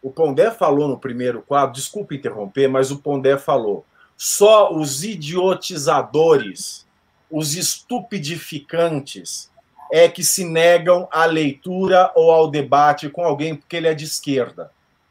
O 0.02 0.10
Pondé 0.10 0.50
falou 0.50 0.88
no 0.88 0.98
primeiro 0.98 1.42
quadro, 1.42 1.74
desculpa 1.74 2.14
interromper, 2.14 2.68
mas 2.68 2.90
o 2.90 2.98
Pondé 2.98 3.36
falou: 3.36 3.84
só 4.16 4.72
os 4.72 5.02
idiotizadores, 5.02 6.86
os 7.30 7.54
estupidificantes, 7.54 9.50
é 9.92 10.08
que 10.08 10.24
se 10.24 10.44
negam 10.44 11.08
à 11.12 11.24
leitura 11.24 12.10
ou 12.14 12.30
ao 12.30 12.48
debate 12.48 13.08
com 13.08 13.24
alguém 13.24 13.54
porque 13.54 13.76
ele 13.76 13.88
é 13.88 13.94
de 13.94 14.04
esquerda. 14.04 14.70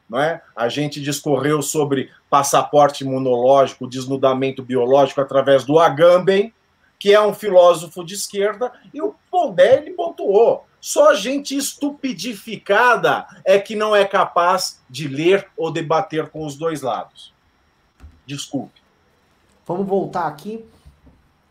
Não 0.10 0.20
é? 0.20 0.42
A 0.56 0.70
gente 0.70 1.02
discorreu 1.02 1.62
sobre 1.62 2.12
passaporte 2.36 3.06
imunológico, 3.06 3.88
desnudamento 3.88 4.62
biológico 4.62 5.22
através 5.22 5.64
do 5.64 5.80
Agamben, 5.80 6.54
que 7.00 7.14
é 7.14 7.22
um 7.22 7.34
filósofo 7.34 8.04
de 8.04 8.14
esquerda, 8.14 8.74
e 8.94 9.02
o 9.02 9.16
Pondé 9.32 9.90
pontuou. 9.96 10.66
Só 10.82 11.14
gente 11.14 11.56
estupidificada 11.56 13.26
é 13.46 13.58
que 13.58 13.74
não 13.74 13.96
é 13.96 14.04
capaz 14.04 14.82
de 14.90 15.08
ler 15.08 15.48
ou 15.56 15.72
debater 15.72 16.28
com 16.30 16.46
os 16.46 16.58
dois 16.58 16.82
lados. 16.82 17.34
Desculpe. 18.26 18.82
Vamos 19.66 19.88
voltar 19.88 20.28
aqui. 20.28 20.66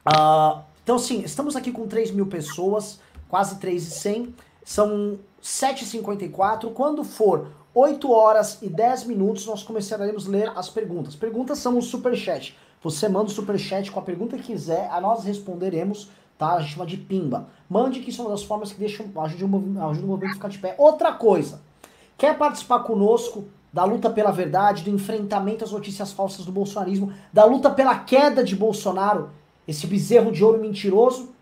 Uh, 0.06 0.60
então, 0.82 0.98
sim, 0.98 1.22
estamos 1.22 1.56
aqui 1.56 1.72
com 1.72 1.88
3 1.88 2.10
mil 2.10 2.26
pessoas 2.26 3.00
quase 3.26 3.58
3,100. 3.58 4.34
São 4.62 5.18
7h54. 5.42 6.74
Quando 6.74 7.02
for 7.02 7.48
8 7.74 8.10
horas 8.10 8.58
e 8.62 8.68
10 8.68 9.04
minutos, 9.04 9.46
nós 9.46 9.62
começaremos 9.62 10.28
a 10.28 10.30
ler 10.30 10.52
as 10.54 10.68
perguntas. 10.68 11.16
Perguntas 11.16 11.58
são 11.58 11.76
o 11.76 11.82
superchat. 11.82 12.56
Você 12.82 13.08
manda 13.08 13.26
o 13.26 13.32
superchat 13.32 13.90
com 13.90 13.98
a 13.98 14.02
pergunta 14.02 14.36
que 14.36 14.44
quiser, 14.44 14.88
a 14.90 15.00
nós 15.00 15.24
responderemos, 15.24 16.08
tá? 16.38 16.54
A 16.54 16.60
gente 16.60 16.74
chama 16.74 16.86
de 16.86 16.96
pimba. 16.96 17.48
Mande 17.68 18.00
que 18.00 18.10
isso 18.10 18.22
é 18.22 18.24
uma 18.24 18.30
das 18.30 18.44
formas 18.44 18.72
que 18.72 18.78
deixam, 18.78 19.06
ajuda, 19.22 19.44
o, 19.44 19.88
ajuda 19.88 20.06
o 20.06 20.08
movimento 20.08 20.32
a 20.32 20.34
ficar 20.34 20.48
de 20.48 20.58
pé. 20.58 20.74
Outra 20.78 21.12
coisa, 21.12 21.62
quer 22.16 22.38
participar 22.38 22.80
conosco 22.80 23.46
da 23.72 23.84
luta 23.84 24.08
pela 24.08 24.30
verdade, 24.30 24.84
do 24.84 24.90
enfrentamento 24.90 25.64
às 25.64 25.72
notícias 25.72 26.12
falsas 26.12 26.46
do 26.46 26.52
bolsonarismo, 26.52 27.12
da 27.32 27.44
luta 27.44 27.70
pela 27.70 27.98
queda 27.98 28.44
de 28.44 28.54
Bolsonaro, 28.54 29.30
esse 29.66 29.86
bezerro 29.86 30.30
de 30.30 30.44
ouro 30.44 30.60
mentiroso? 30.60 31.34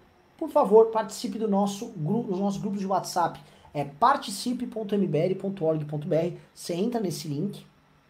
por 0.43 0.51
favor, 0.51 0.87
participe 0.87 1.39
do 1.39 1.47
nosso 1.47 1.93
grupo, 1.97 2.33
dos 2.33 2.41
nossos 2.41 2.61
grupos 2.61 2.80
de 2.80 2.87
WhatsApp. 2.87 3.41
É 3.75 3.85
participe.mbl.org.br. 3.85 6.37
Você 6.55 6.75
entra 6.75 7.01
nesse 7.01 7.29
link, 7.29 7.64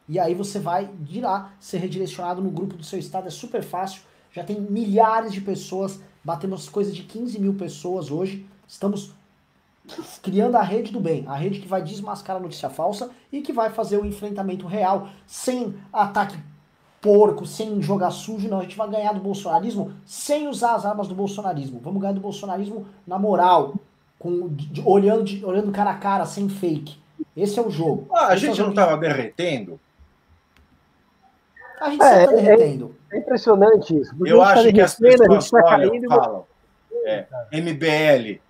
e 0.09 0.19
aí 0.19 0.35
você 0.35 0.59
vai 0.59 0.91
de 1.01 1.21
lá 1.21 1.53
ser 1.61 1.79
redirecionado 1.79 2.43
no 2.43 2.51
grupo 2.51 2.77
do 2.77 2.85
seu 2.85 2.99
estado, 2.99 3.29
é 3.29 3.31
super 3.31 3.63
fácil, 3.63 4.03
já 4.33 4.43
tem 4.43 4.61
milhares 4.61 5.33
de 5.33 5.41
pessoas, 5.41 6.01
batemos 6.25 6.69
coisas 6.69 6.95
de 6.95 7.05
15 7.05 7.39
mil 7.39 7.55
pessoas 7.55 8.11
hoje, 8.11 8.47
estamos 8.67 9.15
criando 10.23 10.57
a 10.57 10.63
rede 10.63 10.93
do 10.93 11.01
bem, 11.01 11.25
a 11.27 11.35
rede 11.35 11.61
que 11.61 11.69
vai 11.69 11.83
desmascarar 11.83 12.41
a 12.41 12.43
notícia 12.43 12.71
falsa 12.71 13.11
e 13.31 13.41
que 13.41 13.53
vai 13.53 13.71
fazer 13.71 13.99
o 13.99 14.07
enfrentamento 14.07 14.67
real, 14.67 15.09
sem 15.27 15.75
ataque 15.93 16.39
porco, 17.01 17.45
sem 17.45 17.83
jogar 17.83 18.13
sujo, 18.13 18.49
não. 18.49 18.61
A 18.61 18.63
gente 18.63 18.77
vai 18.77 18.89
ganhar 18.89 19.13
do 19.13 19.21
bolsonarismo 19.21 19.93
sem 20.07 20.47
usar 20.47 20.75
as 20.75 20.87
armas 20.87 21.09
do 21.09 21.15
bolsonarismo. 21.15 21.81
Vamos 21.83 22.01
ganhar 22.01 22.15
do 22.15 22.21
bolsonarismo 22.21 22.87
na 23.05 23.19
moral, 23.19 23.75
com, 24.23 24.49
de, 24.55 24.81
olhando, 24.87 25.25
de, 25.25 25.45
olhando 25.45 25.73
cara 25.73 25.91
a 25.91 25.99
cara, 25.99 26.25
sem 26.25 26.49
fake. 26.49 26.97
Esse 27.37 27.59
é 27.59 27.62
o 27.62 27.68
jogo. 27.68 28.07
Ah, 28.12 28.29
a 28.29 28.37
Esse 28.37 28.47
gente 28.47 28.61
é 28.61 28.62
não 28.62 28.70
estava 28.70 28.97
derretendo? 28.97 29.81
A 31.81 31.91
gente 31.91 32.03
É, 32.05 32.20
sempre 32.20 32.27
tá 32.27 32.33
é- 32.33 32.37
derretendo. 32.37 32.95
É 33.11 33.18
impressionante 33.18 33.99
isso. 33.99 34.14
porque 34.16 34.33
Eu 34.33 34.41
a 34.41 34.45
gente 34.45 34.55
tá 34.55 34.61
acho 34.61 34.73
que 34.75 34.81
as 34.81 34.97
derretendo, 34.97 35.33
a 35.33 35.35
gente 35.35 35.45
pessoas 35.45 35.64
tá 35.64 35.75
olham, 35.77 35.91
caindo 35.91 36.05
e 36.05 36.09
falam, 36.09 36.47
é, 37.05 37.27
MBL, 37.51 38.41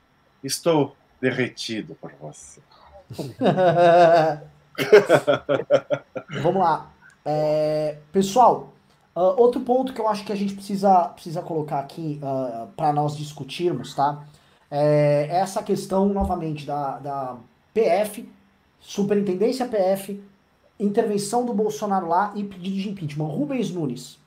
estou 0.45 0.95
derretido 1.19 1.95
por 1.95 2.13
você. 2.21 2.61
Vamos 6.43 6.63
lá. 6.63 6.91
É, 7.25 7.97
pessoal, 8.13 8.75
ah, 9.15 9.23
outro 9.23 9.63
ponto 9.63 9.95
que 9.95 10.01
eu 10.03 10.09
acho 10.09 10.23
que 10.23 10.33
a 10.33 10.37
gente 10.37 10.53
precisa, 10.55 11.05
precisa 11.15 11.41
colocar 11.41 11.79
aqui 11.79 12.21
para 12.77 12.93
nós 12.93 13.17
discutirmos, 13.17 13.95
tá? 13.95 14.23
É 14.75 15.29
essa 15.31 15.63
questão, 15.63 16.09
novamente, 16.09 16.65
da, 16.65 16.99
da 16.99 17.37
PF, 17.75 18.27
Superintendência 18.81 19.69
PF, 19.69 20.19
intervenção 20.81 21.45
do 21.45 21.53
Bolsonaro 21.53 22.09
lá 22.09 22.33
e 22.35 22.43
pedido 22.43 22.77
de 22.77 22.89
impeachment. 22.89 23.27
Rubens 23.27 23.71
Nunes, 23.71 24.19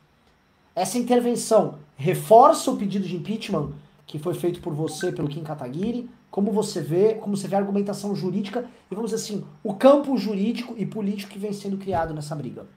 essa 0.75 0.99
intervenção 0.99 1.79
reforça 1.97 2.69
o 2.69 2.77
pedido 2.77 3.07
de 3.07 3.15
impeachment 3.15 3.71
que 4.05 4.19
foi 4.19 4.35
feito 4.35 4.61
por 4.61 4.71
você, 4.71 5.11
pelo 5.11 5.27
Kim 5.27 5.43
Kataguiri? 5.43 6.07
Como 6.29 6.51
você 6.51 6.79
vê, 6.79 7.15
como 7.15 7.35
você 7.35 7.47
vê 7.47 7.55
a 7.55 7.59
argumentação 7.59 8.13
jurídica 8.13 8.65
e 8.91 8.93
vamos 8.93 9.09
dizer 9.09 9.23
assim, 9.23 9.43
o 9.63 9.73
campo 9.73 10.15
jurídico 10.15 10.75
e 10.77 10.85
político 10.85 11.31
que 11.31 11.39
vem 11.39 11.53
sendo 11.53 11.77
criado 11.77 12.13
nessa 12.13 12.35
briga? 12.35 12.67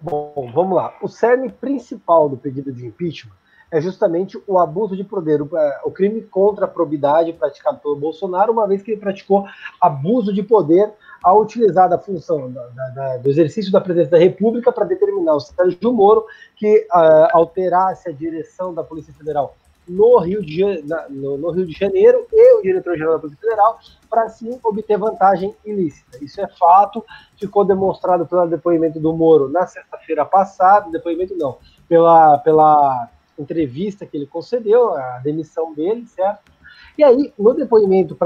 Bom, 0.00 0.50
vamos 0.54 0.74
lá. 0.74 0.96
O 1.02 1.08
cerne 1.08 1.50
principal 1.50 2.28
do 2.28 2.38
pedido 2.38 2.72
de 2.72 2.86
impeachment 2.86 3.34
é 3.72 3.80
justamente 3.80 4.40
o 4.46 4.58
abuso 4.58 4.94
de 4.94 5.02
poder, 5.02 5.40
o, 5.40 5.56
é, 5.56 5.80
o 5.82 5.90
crime 5.90 6.20
contra 6.20 6.66
a 6.66 6.68
probidade 6.68 7.32
praticado 7.32 7.78
pelo 7.78 7.96
Bolsonaro, 7.96 8.52
uma 8.52 8.68
vez 8.68 8.82
que 8.82 8.90
ele 8.90 9.00
praticou 9.00 9.46
abuso 9.80 10.30
de 10.32 10.42
poder 10.42 10.92
ao 11.24 11.40
utilizar 11.40 11.88
da 11.88 11.98
função 11.98 12.50
da, 12.50 12.66
da, 12.90 13.16
do 13.16 13.30
exercício 13.30 13.72
da 13.72 13.80
presidência 13.80 14.10
da 14.10 14.18
República 14.18 14.70
para 14.70 14.84
determinar 14.84 15.36
o 15.36 15.40
Sérgio 15.40 15.90
Moro 15.90 16.26
que 16.54 16.86
uh, 16.92 17.28
alterasse 17.32 18.10
a 18.10 18.12
direção 18.12 18.74
da 18.74 18.84
Polícia 18.84 19.14
Federal 19.14 19.56
no 19.88 20.18
Rio 20.18 20.44
de, 20.44 20.82
na, 20.86 21.08
no, 21.08 21.38
no 21.38 21.50
Rio 21.50 21.66
de 21.66 21.72
Janeiro 21.72 22.26
e 22.30 22.58
o 22.58 22.62
diretor-geral 22.62 23.14
da 23.14 23.20
Polícia 23.20 23.40
Federal 23.40 23.78
para 24.10 24.24
assim 24.24 24.60
obter 24.62 24.98
vantagem 24.98 25.54
ilícita. 25.64 26.22
Isso 26.22 26.40
é 26.40 26.46
fato, 26.46 27.04
ficou 27.38 27.64
demonstrado 27.64 28.26
pelo 28.26 28.46
depoimento 28.46 29.00
do 29.00 29.14
Moro 29.14 29.48
na 29.48 29.66
sexta-feira 29.66 30.24
passada, 30.26 30.90
depoimento 30.90 31.34
não, 31.36 31.56
pela, 31.88 32.38
pela 32.38 33.08
entrevista 33.42 34.06
que 34.06 34.16
ele 34.16 34.26
concedeu, 34.26 34.94
a 34.94 35.18
demissão 35.18 35.74
dele, 35.74 36.06
certo? 36.06 36.50
E 36.96 37.02
aí, 37.02 37.32
no 37.38 37.54
depoimento 37.54 38.16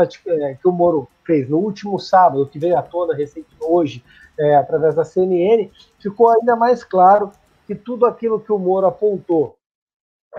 que 0.61 0.69
o 0.69 0.73
Moro 0.73 1.09
fez 1.25 1.49
no 1.49 1.59
último 1.59 1.99
sábado, 1.99 2.47
que 2.47 2.59
veio 2.59 2.77
à 2.77 2.83
tona 2.83 3.15
recente 3.15 3.49
hoje, 3.61 4.05
é, 4.39 4.57
através 4.57 4.95
da 4.95 5.05
CNN, 5.05 5.71
ficou 5.99 6.29
ainda 6.29 6.57
mais 6.57 6.85
claro 6.85 7.31
que 7.67 7.75
tudo 7.75 8.07
aquilo 8.07 8.41
que 8.41 8.53
o 8.53 8.59
Moro 8.59 8.87
apontou 8.87 9.57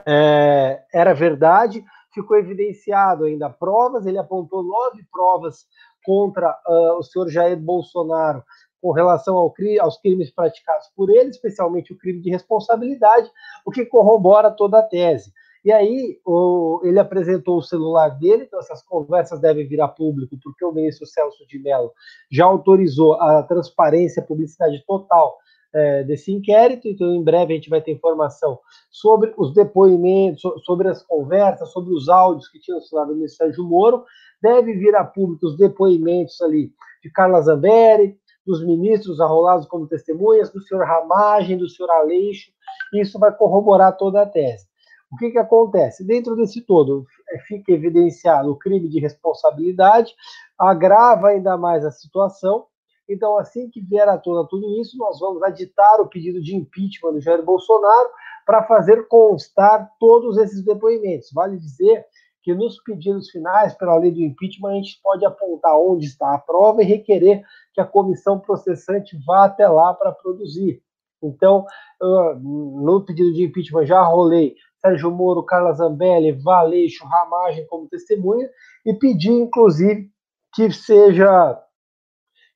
é, 0.06 0.84
era 0.94 1.14
verdade, 1.14 1.84
ficou 2.14 2.38
evidenciado 2.38 3.26
ainda 3.26 3.50
provas, 3.50 4.06
ele 4.06 4.18
apontou 4.18 4.64
nove 4.64 5.06
provas 5.12 5.66
contra 6.04 6.58
uh, 6.66 6.98
o 6.98 7.04
senhor 7.04 7.30
Jair 7.30 7.58
Bolsonaro 7.58 8.44
com 8.82 8.92
relação 8.92 9.36
ao, 9.36 9.54
aos 9.82 9.98
crimes 10.00 10.32
praticados 10.32 10.88
por 10.96 11.10
ele, 11.10 11.30
especialmente 11.30 11.94
o 11.94 11.98
crime 11.98 12.22
de 12.22 12.30
responsabilidade, 12.30 13.30
o 13.66 13.72
que 13.72 13.86
corrobora 13.86 14.52
toda 14.52 14.80
a 14.80 14.84
tese. 14.84 15.32
E 15.66 15.72
aí 15.72 16.20
o, 16.26 16.80
ele 16.84 17.00
apresentou 17.00 17.58
o 17.58 17.62
celular 17.62 18.10
dele, 18.10 18.44
então 18.44 18.60
essas 18.60 18.82
conversas 18.84 19.42
devem 19.42 19.68
vir 19.68 19.82
a 19.82 19.88
público, 19.88 20.38
porque 20.42 20.64
o 20.64 20.72
ministro 20.72 21.06
Celso 21.06 21.46
de 21.48 21.60
Mello 21.60 21.92
já 22.32 22.46
autorizou 22.46 23.16
a 23.16 23.44
transparência, 23.44 24.22
a 24.22 24.26
publicidade 24.26 24.84
total 24.88 25.38
é, 25.74 26.04
desse 26.04 26.32
inquérito, 26.32 26.88
então 26.88 27.14
em 27.14 27.24
breve 27.24 27.54
a 27.54 27.56
gente 27.56 27.70
vai 27.70 27.82
ter 27.82 27.92
informação 27.92 28.60
sobre 28.90 29.34
os 29.38 29.54
depoimentos, 29.54 30.42
sobre 30.64 30.88
as 30.88 31.04
conversas, 31.04 31.72
sobre 31.72 31.94
os 31.94 32.08
áudios 32.08 32.48
que 32.48 32.60
tinham 32.60 32.80
celular 32.80 33.06
do 33.06 33.16
ministro 33.16 33.46
Sérgio 33.46 33.66
Moro, 33.66 34.06
deve 34.42 34.74
vir 34.74 34.96
a 34.96 35.04
público 35.04 35.48
os 35.48 35.58
depoimentos 35.58 36.40
ali 36.42 36.72
de 37.04 37.12
Carla 37.12 37.42
Zambelli, 37.42 38.18
dos 38.48 38.66
ministros 38.66 39.20
arrolados 39.20 39.68
como 39.68 39.86
testemunhas, 39.86 40.50
do 40.50 40.62
senhor 40.62 40.86
Ramagem, 40.86 41.58
do 41.58 41.68
senhor 41.70 41.92
Aleixo, 41.92 42.50
isso 42.94 43.20
vai 43.20 43.36
corroborar 43.36 43.98
toda 43.98 44.22
a 44.22 44.26
tese. 44.26 44.66
O 45.12 45.18
que, 45.18 45.32
que 45.32 45.38
acontece? 45.38 46.06
Dentro 46.06 46.36
desse 46.36 46.62
todo, 46.62 47.06
fica 47.48 47.72
evidenciado 47.72 48.52
o 48.52 48.58
crime 48.58 48.90
de 48.90 49.00
responsabilidade, 49.00 50.14
agrava 50.58 51.30
ainda 51.30 51.58
mais 51.58 51.86
a 51.86 51.92
situação. 51.92 52.66
Então, 53.10 53.38
assim 53.38 53.70
que 53.70 53.82
vier 53.82 54.08
à 54.08 54.18
tona 54.18 54.48
tudo 54.50 54.82
isso, 54.82 54.98
nós 54.98 55.20
vamos 55.20 55.42
aditar 55.44 56.02
o 56.02 56.08
pedido 56.08 56.42
de 56.42 56.56
impeachment 56.56 57.14
do 57.14 57.22
Jair 57.22 57.44
Bolsonaro 57.44 58.10
para 58.46 58.64
fazer 58.64 59.08
constar 59.08 59.90
todos 60.00 60.38
esses 60.38 60.64
depoimentos. 60.64 61.30
Vale 61.34 61.58
dizer 61.58 62.06
que 62.48 62.54
nos 62.54 62.82
pedidos 62.82 63.30
finais, 63.30 63.74
pela 63.74 63.98
lei 63.98 64.10
do 64.10 64.22
impeachment, 64.22 64.72
a 64.72 64.76
gente 64.76 65.02
pode 65.04 65.26
apontar 65.26 65.78
onde 65.78 66.06
está 66.06 66.34
a 66.34 66.38
prova 66.38 66.82
e 66.82 66.86
requerer 66.86 67.44
que 67.74 67.82
a 67.82 67.86
comissão 67.86 68.40
processante 68.40 69.20
vá 69.26 69.44
até 69.44 69.68
lá 69.68 69.94
para 69.94 70.14
produzir. 70.14 70.82
Então, 71.22 71.66
no 72.00 73.04
pedido 73.06 73.34
de 73.34 73.44
impeachment 73.44 73.86
já 73.86 74.02
rolei 74.02 74.56
Sérgio 74.78 75.12
Moro, 75.12 75.44
Carla 75.44 75.74
Zambelli, 75.74 76.32
Valeixo, 76.32 77.06
Ramagem 77.06 77.68
como 77.68 77.90
testemunha 77.90 78.50
e 78.86 78.94
pedi, 78.94 79.30
inclusive, 79.30 80.10
que 80.56 80.72
seja 80.72 81.62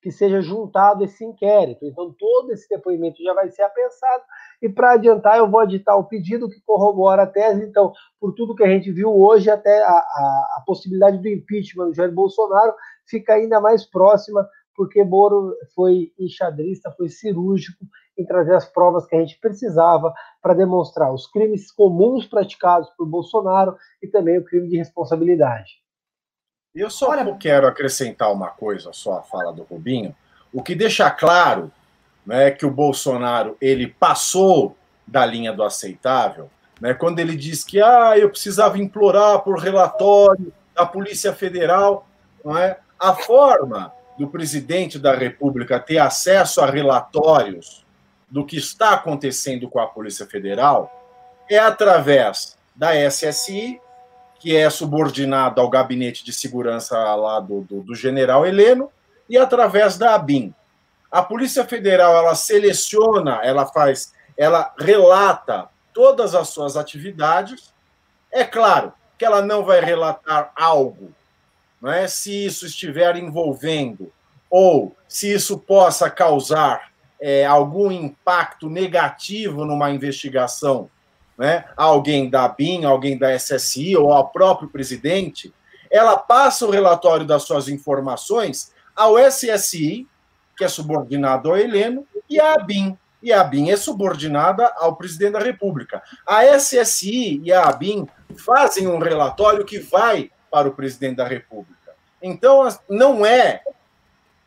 que 0.02 0.10
seja 0.10 0.42
juntado 0.42 1.04
esse 1.04 1.24
inquérito. 1.26 1.86
Então, 1.86 2.16
todo 2.18 2.54
esse 2.54 2.68
depoimento 2.70 3.22
já 3.22 3.34
vai 3.34 3.52
ser 3.52 3.64
apensado. 3.64 4.24
E, 4.62 4.70
para 4.70 4.94
adiantar, 4.94 5.38
eu 5.38 5.50
vou 5.50 5.60
aditar 5.60 5.98
o 5.98 6.04
pedido 6.04 6.50
que 6.50 6.62
corrobora 6.62 7.24
a 7.24 7.28
tese. 7.28 7.64
Então, 7.64 7.92
por 8.20 8.34
tudo 8.34 8.56
que 8.56 8.64
a 8.64 8.68
gente 8.68 8.92
viu 8.92 9.10
hoje, 9.10 9.50
até 9.50 9.84
a, 9.84 9.90
a, 9.90 10.56
a 10.58 10.64
possibilidade 10.66 11.18
do 11.18 11.28
impeachment 11.28 11.88
do 11.88 11.94
Jair 11.96 12.12
Bolsonaro 12.12 12.74
fica 13.08 13.34
ainda 13.34 13.60
mais 13.60 13.84
próxima, 13.86 14.48
porque 14.76 15.04
Moro 15.04 15.56
foi 15.76 16.12
enxadrista, 16.20 16.92
foi 16.92 17.10
cirúrgico 17.10 17.86
em 18.18 18.26
trazer 18.26 18.56
as 18.56 18.66
provas 18.66 19.06
que 19.06 19.16
a 19.16 19.20
gente 19.20 19.40
precisava 19.40 20.14
para 20.42 20.54
demonstrar 20.54 21.14
os 21.14 21.28
crimes 21.28 21.72
comuns 21.72 22.26
praticados 22.26 22.90
por 22.92 23.08
Bolsonaro 23.08 23.76
e 24.02 24.08
também 24.08 24.38
o 24.38 24.46
crime 24.46 24.68
de 24.68 24.78
responsabilidade. 24.78 25.82
Eu 26.74 26.90
só 26.90 27.10
Olha... 27.10 27.36
quero 27.36 27.68
acrescentar 27.68 28.32
uma 28.32 28.50
coisa 28.50 28.94
só 28.94 29.18
à 29.18 29.24
fala 29.24 29.52
do 29.52 29.64
Rubinho, 29.64 30.16
o 30.54 30.62
que 30.62 30.76
deixa 30.76 31.10
claro 31.10 31.72
né, 32.26 32.52
que 32.52 32.66
o 32.66 32.72
Bolsonaro 32.72 33.58
ele 33.60 33.88
passou 33.88 34.76
da 35.06 35.26
linha 35.26 35.52
do 35.52 35.64
aceitável, 35.64 36.50
né, 36.80 36.94
quando 36.94 37.20
ele 37.20 37.36
diz 37.36 37.64
que 37.64 37.82
ah, 37.82 38.18
eu 38.18 38.30
precisava 38.30 38.78
implorar 38.78 39.40
por 39.42 39.60
relatório 39.60 40.54
da 40.74 40.86
Polícia 40.86 41.34
Federal, 41.34 42.08
não 42.44 42.58
é? 42.58 42.78
a 43.00 43.14
forma 43.14 43.92
do 44.18 44.28
presidente 44.28 45.00
da 45.00 45.16
República 45.16 45.80
ter 45.80 45.98
acesso 45.98 46.62
a 46.62 46.68
relatórios 46.68 47.84
do 48.30 48.46
que 48.46 48.58
está 48.58 48.92
acontecendo 48.94 49.68
com 49.68 49.80
a 49.80 49.88
Polícia 49.88 50.26
Federal 50.26 50.92
é 51.50 51.58
através 51.58 52.58
da 52.76 52.92
SSI, 53.10 53.82
que 54.40 54.56
é 54.56 54.70
subordinado 54.70 55.60
ao 55.60 55.70
gabinete 55.70 56.24
de 56.24 56.32
segurança 56.32 56.98
lá 57.16 57.40
do, 57.40 57.62
do, 57.62 57.82
do, 57.82 57.96
general 57.96 58.46
Heleno, 58.46 58.90
e 59.30 59.38
através 59.38 59.98
da 59.98 60.16
ABIN. 60.16 60.54
A 61.12 61.22
Polícia 61.22 61.66
Federal 61.66 62.16
ela 62.16 62.36
seleciona, 62.36 63.42
ela 63.44 63.66
faz, 63.66 64.14
ela 64.38 64.74
relata 64.80 65.68
todas 65.94 66.34
as 66.34 66.50
suas 66.50 66.78
atividades. 66.78 67.74
É 68.32 68.44
claro 68.44 68.94
que 69.18 69.26
ela 69.26 69.42
não 69.42 69.64
vai 69.64 69.82
relatar 69.82 70.52
algo, 70.56 71.12
não 71.82 71.92
é? 71.92 72.08
Se 72.08 72.46
isso 72.46 72.66
estiver 72.66 73.16
envolvendo 73.18 74.12
ou 74.50 74.96
se 75.08 75.32
isso 75.32 75.58
possa 75.58 76.10
causar 76.10 76.92
é, 77.20 77.46
algum 77.46 77.92
impacto 77.92 78.70
negativo 78.70 79.66
numa 79.66 79.92
investigação 79.92 80.90
né, 81.42 81.66
alguém 81.76 82.30
da 82.30 82.48
BIM, 82.48 82.86
alguém 82.86 83.18
da 83.18 83.36
SSI 83.36 83.98
ou 83.98 84.12
ao 84.14 84.30
próprio 84.30 84.70
presidente, 84.70 85.52
ela 85.90 86.16
passa 86.16 86.68
o 86.68 86.70
relatório 86.70 87.26
das 87.26 87.44
suas 87.44 87.68
informações 87.68 88.72
ao 88.96 89.18
SSI, 89.18 90.08
que 90.62 90.66
é 90.66 90.68
subordinado 90.68 91.50
ao 91.50 91.58
Heleno, 91.58 92.08
e 92.30 92.40
a 92.40 92.54
ABIN. 92.54 92.96
E 93.20 93.34
a 93.34 93.42
ABIN 93.42 93.72
é 93.72 93.76
subordinada 93.76 94.72
ao 94.78 94.96
presidente 94.96 95.32
da 95.32 95.40
República. 95.40 96.04
A 96.24 96.46
SSI 96.46 97.42
e 97.44 97.52
a 97.52 97.64
ABIN 97.64 98.08
fazem 98.38 98.86
um 98.86 99.00
relatório 99.00 99.66
que 99.66 99.80
vai 99.80 100.30
para 100.52 100.68
o 100.68 100.72
presidente 100.72 101.16
da 101.16 101.28
República. 101.28 101.96
Então, 102.22 102.68
não 102.88 103.26
é, 103.26 103.64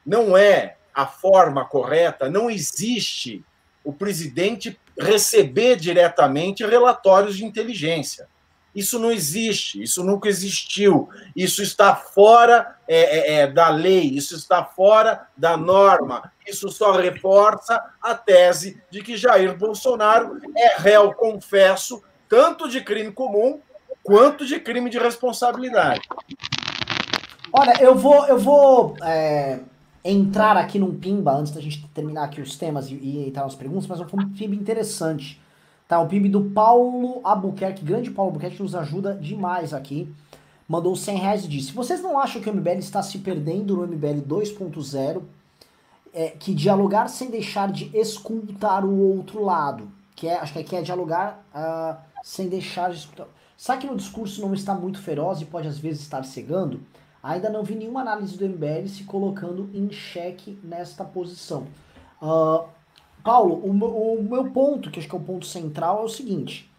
não 0.07 0.39
é 0.39 0.77
a 0.95 1.05
forma 1.05 1.65
correta, 1.65 2.31
não 2.31 2.49
existe 2.49 3.45
o 3.83 3.93
presidente 3.93 4.79
receber 4.97 5.75
diretamente 5.75 6.65
relatórios 6.65 7.37
de 7.37 7.45
inteligência. 7.45 8.29
Isso 8.75 8.99
não 8.99 9.13
existe, 9.13 9.81
isso 9.81 10.03
nunca 10.03 10.29
existiu, 10.29 11.09
isso 11.37 11.63
está 11.63 11.95
fora 11.95 12.77
é, 12.89 12.97
é, 12.97 13.35
é, 13.35 13.47
da 13.47 13.69
lei, 13.69 14.03
isso 14.03 14.35
está 14.35 14.65
fora 14.65 15.29
da 15.37 15.57
norma, 15.57 16.33
isso 16.47 16.69
só 16.71 16.93
reforça 16.93 17.81
a 18.03 18.15
tese 18.15 18.83
de 18.91 19.01
que 19.01 19.17
Jair 19.17 19.57
Bolsonaro 19.57 20.41
é 20.57 20.77
réu, 20.77 21.13
confesso, 21.13 22.03
tanto 22.29 22.69
de 22.69 22.81
crime 22.81 23.13
comum 23.13 23.61
quanto 24.03 24.45
de 24.45 24.59
crime 24.59 24.91
de 24.91 24.99
responsabilidade. 24.99 26.03
Olha, 27.53 27.81
eu 27.81 27.95
vou, 27.95 28.27
eu 28.27 28.39
vou 28.39 28.97
é, 29.03 29.61
entrar 30.05 30.57
aqui 30.57 30.79
num 30.81 30.99
pimba 30.99 31.33
antes 31.33 31.53
da 31.53 31.61
gente 31.61 31.87
terminar 31.95 32.25
aqui 32.25 32.41
os 32.41 32.57
temas 32.57 32.91
e, 32.91 32.95
e 32.95 33.29
entrar 33.29 33.45
nas 33.45 33.55
perguntas, 33.55 33.87
mas 33.87 34.01
foi 34.11 34.25
um 34.25 34.29
pimba 34.31 34.57
interessante. 34.57 35.41
Tá, 35.87 36.01
o 36.01 36.09
PIB 36.09 36.31
do 36.31 36.51
Paulo 36.51 37.21
Albuquerque, 37.23 37.85
grande 37.85 38.11
Paulo 38.11 38.31
Albuquerque, 38.31 38.63
nos 38.63 38.75
ajuda 38.75 39.15
demais 39.15 39.75
aqui. 39.75 40.13
Mandou 40.67 40.97
100 40.97 41.19
reais 41.19 41.45
e 41.45 41.49
disse: 41.49 41.73
Vocês 41.73 42.01
não 42.01 42.19
acham 42.19 42.41
que 42.41 42.49
o 42.49 42.55
MBL 42.55 42.79
está 42.79 43.03
se 43.03 43.19
perdendo 43.19 43.77
no 43.77 43.87
MBL 43.87 44.23
2.0? 44.27 45.23
É, 46.13 46.29
que 46.31 46.55
dialogar 46.55 47.09
sem 47.09 47.29
deixar 47.29 47.71
de 47.71 47.91
escutar 47.97 48.85
o 48.85 48.99
outro 48.99 49.43
lado. 49.43 49.91
Que 50.17 50.29
é, 50.29 50.39
acho 50.39 50.53
que 50.53 50.61
aqui 50.61 50.77
é 50.77 50.81
dialogar 50.81 51.45
uh, 51.55 51.97
sem 52.23 52.49
deixar 52.49 52.91
de 52.91 52.99
escutar. 52.99 53.27
Sabe 53.57 53.83
que 53.83 53.87
no 53.87 53.97
discurso 53.97 54.41
não 54.41 54.55
está 54.55 54.75
muito 54.75 55.01
feroz 55.01 55.41
e 55.41 55.45
pode 55.45 55.69
às 55.69 55.79
vezes 55.79 56.03
estar 56.03 56.25
cegando? 56.25 56.81
Ainda 57.23 57.51
não 57.51 57.63
vi 57.63 57.75
nenhuma 57.75 58.01
análise 58.01 58.37
do 58.37 58.49
MBL 58.49 58.87
se 58.87 59.05
colocando 59.05 59.69
em 59.75 59.91
xeque 59.91 60.59
nesta 60.63 61.05
posição. 61.05 61.67
Uh, 62.23 62.65
Paulo, 63.25 63.55
o, 63.55 63.71
o, 63.71 64.23
meu 64.23 64.51
ponto, 64.51 64.91
que 64.91 65.01
acho 65.01 65.09
que 65.09 65.15
é 65.15 65.19
o 65.19 65.23
ponto 65.23 65.47
central, 65.47 66.03
é 66.03 66.05
o 66.05 66.09
seguinte. 66.09 66.71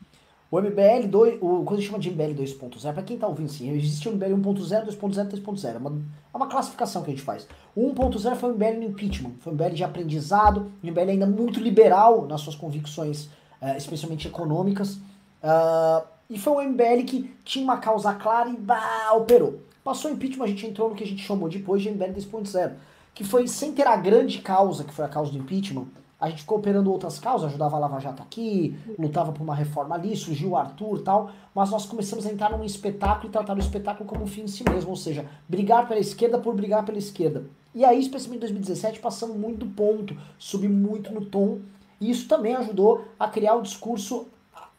O 0.51 0.61
MBL 0.61 1.07
2, 1.09 1.39
o, 1.41 1.63
quando 1.65 1.79
a 1.79 1.81
gente 1.81 1.87
chama 1.87 1.99
de 1.99 2.11
MBL 2.11 2.43
2.0, 2.43 2.93
para 2.93 3.01
quem 3.01 3.17
tá 3.17 3.27
ouvindo 3.27 3.49
sim, 3.49 3.71
existe 3.71 4.07
o 4.07 4.11
MBL 4.13 4.35
1.0, 4.35 4.85
2.0, 4.85 5.31
3.0. 5.43 5.73
É 5.73 5.77
uma, 5.79 5.89
é 5.89 6.37
uma 6.37 6.47
classificação 6.47 7.01
que 7.01 7.09
a 7.09 7.13
gente 7.13 7.23
faz. 7.23 7.47
O 7.75 7.91
1.0 7.91 8.35
foi 8.35 8.51
o 8.51 8.53
MBL 8.53 8.77
no 8.77 8.83
impeachment, 8.83 9.31
foi 9.39 9.51
um 9.51 9.55
MBL 9.55 9.73
de 9.73 9.83
aprendizado, 9.83 10.71
um 10.83 10.87
MBL 10.87 11.09
ainda 11.09 11.25
muito 11.25 11.59
liberal 11.59 12.27
nas 12.27 12.41
suas 12.41 12.55
convicções, 12.55 13.25
uh, 13.59 13.75
especialmente 13.75 14.27
econômicas. 14.27 14.97
Uh, 15.43 16.05
e 16.29 16.37
foi 16.37 16.53
um 16.53 16.69
MBL 16.69 17.05
que 17.07 17.35
tinha 17.43 17.65
uma 17.65 17.77
causa 17.77 18.13
clara 18.13 18.49
e 18.49 18.55
bah, 18.55 19.13
operou. 19.15 19.61
Passou 19.83 20.11
o 20.11 20.13
impeachment, 20.13 20.45
a 20.45 20.47
gente 20.47 20.67
entrou 20.67 20.89
no 20.89 20.95
que 20.95 21.03
a 21.03 21.07
gente 21.07 21.23
chamou 21.23 21.49
depois 21.49 21.81
de 21.81 21.89
MBL 21.89 22.13
2.0, 22.13 22.73
que 23.15 23.23
foi 23.23 23.47
sem 23.47 23.73
ter 23.73 23.87
a 23.87 23.95
grande 23.95 24.39
causa, 24.39 24.83
que 24.83 24.93
foi 24.93 25.05
a 25.05 25.09
causa 25.09 25.31
do 25.31 25.39
impeachment, 25.39 25.87
a 26.19 26.29
gente 26.29 26.41
ficou 26.41 26.57
operando 26.57 26.91
outras 26.91 27.19
causas, 27.19 27.49
ajudava 27.49 27.75
a 27.75 27.79
Lava 27.79 27.99
Jato 27.99 28.23
aqui, 28.23 28.77
lutava 28.97 29.31
por 29.31 29.43
uma 29.43 29.53
reforma 29.53 29.95
ali, 29.95 30.15
surgiu 30.15 30.51
o 30.51 30.55
Arthur 30.55 31.01
tal, 31.01 31.29
mas 31.53 31.69
nós 31.69 31.85
começamos 31.85 32.25
a 32.25 32.31
entrar 32.31 32.57
num 32.57 32.63
espetáculo 32.63 33.27
e 33.27 33.31
tratar 33.31 33.55
o 33.55 33.59
espetáculo 33.59 34.07
como 34.07 34.23
um 34.23 34.27
fim 34.27 34.43
em 34.43 34.47
si 34.47 34.63
mesmo, 34.69 34.91
ou 34.91 34.95
seja, 34.95 35.25
brigar 35.47 35.87
pela 35.87 35.99
esquerda 35.99 36.39
por 36.39 36.55
brigar 36.55 36.85
pela 36.85 36.97
esquerda. 36.97 37.45
E 37.73 37.83
aí, 37.83 37.99
especialmente 37.99 38.37
em 38.37 38.47
2017, 38.47 38.99
passamos 38.99 39.35
muito 39.35 39.65
do 39.65 39.71
ponto, 39.73 40.15
subi 40.39 40.69
muito 40.69 41.13
no 41.13 41.25
tom, 41.25 41.59
e 41.99 42.09
isso 42.09 42.27
também 42.27 42.55
ajudou 42.55 43.05
a 43.19 43.27
criar 43.27 43.55
o 43.55 43.61
discurso 43.61 44.27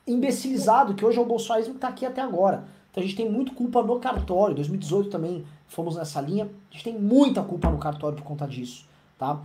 imbecilizado, 0.06 0.94
que 0.94 1.04
hoje 1.04 1.18
é 1.18 1.20
o 1.20 1.26
bolsonarismo 1.26 1.74
que 1.74 1.78
está 1.78 1.88
aqui 1.88 2.06
até 2.06 2.22
agora. 2.22 2.64
Então 2.90 3.02
a 3.02 3.06
gente 3.06 3.16
tem 3.16 3.30
muito 3.30 3.52
culpa 3.52 3.82
no 3.82 4.00
cartório, 4.00 4.54
2018 4.54 5.10
também 5.10 5.44
fomos 5.66 5.96
nessa 5.96 6.20
linha, 6.20 6.48
a 6.70 6.72
gente 6.72 6.84
tem 6.84 6.98
muita 6.98 7.42
culpa 7.42 7.68
no 7.68 7.76
cartório 7.76 8.16
por 8.16 8.24
conta 8.24 8.46
disso, 8.46 8.86
tá? 9.18 9.38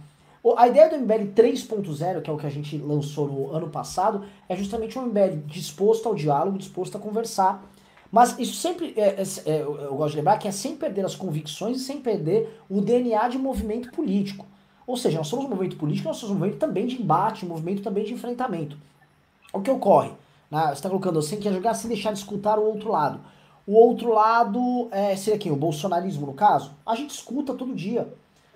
A 0.57 0.67
ideia 0.67 0.89
do 0.89 0.97
MBL 0.97 1.33
3.0, 1.35 2.21
que 2.21 2.29
é 2.29 2.33
o 2.33 2.37
que 2.37 2.47
a 2.47 2.49
gente 2.49 2.75
lançou 2.77 3.27
no 3.27 3.55
ano 3.55 3.69
passado, 3.69 4.25
é 4.49 4.55
justamente 4.55 4.97
um 4.97 5.03
MBL 5.03 5.45
disposto 5.45 6.07
ao 6.07 6.15
diálogo, 6.15 6.57
disposto 6.57 6.97
a 6.97 6.99
conversar. 6.99 7.63
Mas 8.11 8.37
isso 8.39 8.55
sempre, 8.55 8.93
é, 8.97 9.21
é, 9.21 9.23
é, 9.45 9.61
eu 9.61 9.95
gosto 9.95 10.11
de 10.11 10.17
lembrar 10.17 10.37
que 10.37 10.47
é 10.47 10.51
sem 10.51 10.75
perder 10.75 11.05
as 11.05 11.15
convicções 11.15 11.77
e 11.77 11.83
sem 11.83 12.01
perder 12.01 12.59
o 12.67 12.81
DNA 12.81 13.27
de 13.29 13.37
movimento 13.37 13.91
político. 13.91 14.45
Ou 14.85 14.97
seja, 14.97 15.19
nós 15.19 15.27
somos 15.27 15.45
um 15.45 15.49
movimento 15.49 15.77
político, 15.77 16.07
nós 16.07 16.17
somos 16.17 16.35
um 16.35 16.39
movimento 16.39 16.59
também 16.59 16.87
de 16.87 16.99
embate, 16.99 17.45
um 17.45 17.49
movimento 17.49 17.83
também 17.83 18.03
de 18.03 18.13
enfrentamento. 18.13 18.75
O 19.53 19.61
que 19.61 19.69
ocorre? 19.69 20.11
Né? 20.49 20.65
Você 20.67 20.73
está 20.73 20.89
colocando, 20.89 21.21
você 21.21 21.37
quer 21.37 21.53
jogar 21.53 21.75
sem 21.75 21.87
deixar 21.87 22.11
de 22.11 22.19
escutar 22.19 22.57
o 22.57 22.65
outro 22.65 22.91
lado. 22.91 23.21
O 23.65 23.73
outro 23.73 24.11
lado 24.11 24.89
é, 24.91 25.15
seria 25.15 25.39
quem? 25.39 25.51
O 25.51 25.55
bolsonarismo, 25.55 26.25
no 26.25 26.33
caso? 26.33 26.71
A 26.85 26.95
gente 26.95 27.11
escuta 27.11 27.53
todo 27.53 27.75
dia. 27.75 28.11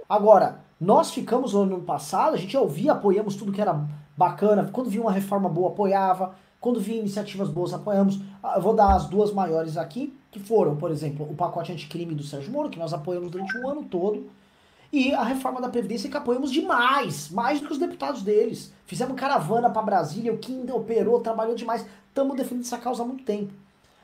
Agora, 0.09 0.64
nós 0.79 1.11
ficamos 1.11 1.53
no 1.53 1.61
ano 1.63 1.81
passado, 1.81 2.33
a 2.33 2.37
gente 2.37 2.55
ouvia, 2.57 2.91
apoiamos 2.91 3.35
tudo 3.35 3.51
que 3.51 3.61
era 3.61 3.87
bacana. 4.17 4.69
Quando 4.71 4.89
via 4.89 5.01
uma 5.01 5.11
reforma 5.11 5.47
boa, 5.47 5.69
apoiava. 5.69 6.35
Quando 6.59 6.79
via 6.79 6.99
iniciativas 6.99 7.49
boas, 7.49 7.73
apoiamos. 7.73 8.19
Ah, 8.41 8.53
eu 8.55 8.61
vou 8.61 8.73
dar 8.73 8.93
as 8.93 9.07
duas 9.07 9.31
maiores 9.31 9.77
aqui, 9.77 10.17
que 10.31 10.39
foram, 10.39 10.75
por 10.75 10.91
exemplo, 10.91 11.29
o 11.29 11.35
pacote 11.35 11.71
anticrime 11.71 12.15
do 12.15 12.23
Sérgio 12.23 12.51
Moro, 12.51 12.69
que 12.69 12.79
nós 12.79 12.93
apoiamos 12.93 13.31
durante 13.31 13.57
um 13.57 13.69
ano 13.69 13.83
todo. 13.83 14.29
E 14.91 15.13
a 15.13 15.23
reforma 15.23 15.61
da 15.61 15.69
Previdência 15.69 16.09
que 16.09 16.17
apoiamos 16.17 16.51
demais, 16.51 17.29
mais 17.29 17.59
do 17.59 17.67
que 17.67 17.73
os 17.73 17.79
deputados 17.79 18.21
deles. 18.21 18.73
Fizemos 18.85 19.15
caravana 19.15 19.69
para 19.69 19.81
Brasília, 19.81 20.33
o 20.33 20.37
Kim 20.37 20.65
operou, 20.71 21.19
trabalhou 21.19 21.55
demais. 21.55 21.85
Estamos 22.07 22.35
defendendo 22.35 22.65
essa 22.65 22.77
causa 22.77 23.03
há 23.03 23.05
muito 23.05 23.23
tempo. 23.23 23.53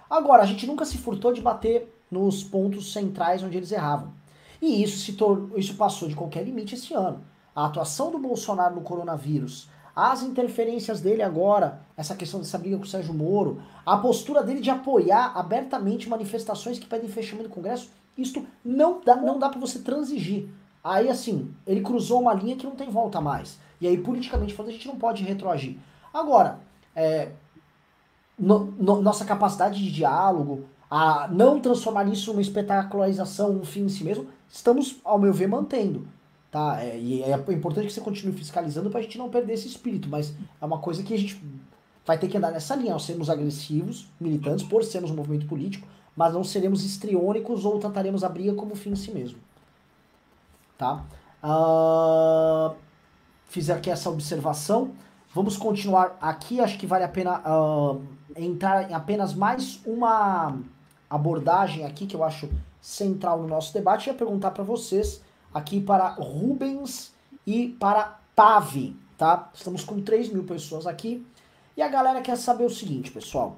Agora, 0.10 0.44
a 0.44 0.46
gente 0.46 0.68
nunca 0.68 0.86
se 0.86 0.98
furtou 0.98 1.34
de 1.34 1.42
bater 1.42 1.94
nos 2.12 2.44
pontos 2.44 2.92
centrais 2.92 3.42
onde 3.42 3.58
eles 3.58 3.72
erravam. 3.72 4.21
E 4.62 4.84
isso, 4.84 5.00
se 5.00 5.14
tornou, 5.14 5.58
isso 5.58 5.76
passou 5.76 6.08
de 6.08 6.16
qualquer 6.16 6.44
limite 6.44 6.76
esse 6.76 6.94
ano. 6.94 7.24
A 7.56 7.66
atuação 7.66 8.12
do 8.12 8.20
Bolsonaro 8.20 8.76
no 8.76 8.82
coronavírus, 8.82 9.70
as 9.96 10.24
interferências 10.24 11.02
dele 11.02 11.22
agora, 11.22 11.82
essa 11.98 12.16
questão 12.16 12.40
dessa 12.40 12.58
briga 12.58 12.78
com 12.78 12.84
o 12.84 12.88
Sérgio 12.88 13.14
Moro, 13.14 13.62
a 13.86 13.98
postura 13.98 14.44
dele 14.44 14.62
de 14.62 14.70
apoiar 14.70 15.34
abertamente 15.36 16.08
manifestações 16.08 16.80
que 16.80 16.86
pedem 16.86 17.10
fechamento 17.10 17.50
do 17.50 17.54
Congresso, 17.54 17.90
isto 18.18 18.46
não 18.64 19.02
dá, 19.04 19.16
não 19.16 19.40
dá 19.40 19.50
para 19.50 19.60
você 19.60 19.80
transigir. 19.80 20.48
Aí, 20.84 21.10
assim, 21.10 21.54
ele 21.66 21.82
cruzou 21.82 22.22
uma 22.22 22.34
linha 22.34 22.56
que 22.56 22.66
não 22.66 22.76
tem 22.76 22.90
volta 22.90 23.20
mais. 23.20 23.60
E 23.80 23.88
aí, 23.88 23.98
politicamente 23.98 24.54
falando, 24.54 24.70
a 24.70 24.74
gente 24.74 24.88
não 24.88 24.96
pode 24.96 25.24
retroagir. 25.24 25.78
Agora, 26.14 26.60
é, 26.96 27.32
no, 28.38 28.66
no, 28.66 29.02
nossa 29.02 29.26
capacidade 29.26 29.84
de 29.84 29.92
diálogo, 29.92 30.66
a 30.90 31.28
não 31.28 31.60
transformar 31.60 32.08
isso 32.08 32.32
numa 32.32 32.42
espetacularização, 32.42 33.52
um 33.52 33.64
fim 33.64 33.84
em 33.84 33.90
si 33.90 34.04
mesmo, 34.04 34.28
estamos, 34.52 35.00
ao 35.04 35.18
meu 35.18 35.34
ver, 35.34 35.48
mantendo. 35.48 36.08
Tá? 36.52 36.84
É, 36.84 37.00
e 37.00 37.24
é 37.24 37.34
importante 37.54 37.88
que 37.88 37.94
você 37.94 38.02
continue 38.02 38.36
fiscalizando 38.36 38.90
para 38.90 39.00
a 39.00 39.04
gente 39.04 39.18
não 39.18 39.30
perder 39.30 39.54
esse 39.54 39.68
espírito, 39.68 40.10
mas 40.10 40.34
é 40.60 40.66
uma 40.66 40.80
coisa 40.80 41.02
que 41.02 41.14
a 41.14 41.18
gente 41.18 41.42
vai 42.06 42.18
ter 42.18 42.28
que 42.28 42.36
andar 42.36 42.52
nessa 42.52 42.76
linha, 42.76 42.92
nós 42.92 43.04
sermos 43.04 43.30
agressivos, 43.30 44.08
militantes, 44.20 44.66
por 44.66 44.84
sermos 44.84 45.12
um 45.12 45.16
movimento 45.16 45.46
político, 45.46 45.88
mas 46.16 46.34
não 46.34 46.44
seremos 46.44 46.84
estriônicos 46.84 47.64
ou 47.64 47.80
trataremos 47.80 48.24
a 48.24 48.30
briga 48.30 48.54
como 48.54 48.76
fim 48.76 48.92
em 48.92 48.96
si 48.96 49.12
mesmo. 49.12 49.40
Tá? 50.78 51.06
Uh, 51.42 52.76
fiz 53.46 53.70
aqui 53.70 53.90
essa 53.90 54.10
observação. 54.10 54.92
Vamos 55.34 55.56
continuar 55.56 56.18
aqui, 56.20 56.60
acho 56.60 56.78
que 56.78 56.86
vale 56.86 57.06
a 57.06 57.08
pena 57.08 57.40
uh, 57.40 58.02
entrar 58.36 58.92
em 58.92 58.94
apenas 58.94 59.34
mais 59.34 59.80
uma 59.86 60.58
abordagem 61.10 61.86
aqui 61.86 62.06
que 62.06 62.16
eu 62.16 62.24
acho 62.24 62.50
central 62.82 63.42
no 63.42 63.48
nosso 63.48 63.74
debate 63.74 64.10
é 64.10 64.14
perguntar 64.14 64.52
para 64.52 64.64
vocês 64.64 65.22
aqui 65.54 65.80
para 65.80 66.08
Rubens 66.10 67.14
e 67.46 67.70
para 67.80 68.20
Pave, 68.36 68.96
tá? 69.18 69.50
Estamos 69.54 69.84
com 69.84 70.02
3 70.02 70.30
mil 70.30 70.44
pessoas 70.44 70.88
aqui 70.88 71.26
e 71.78 71.82
a 71.82 71.88
galera 71.88 72.22
quer 72.22 72.38
saber 72.38 72.66
o 72.66 72.70
seguinte, 72.70 73.12
pessoal. 73.12 73.58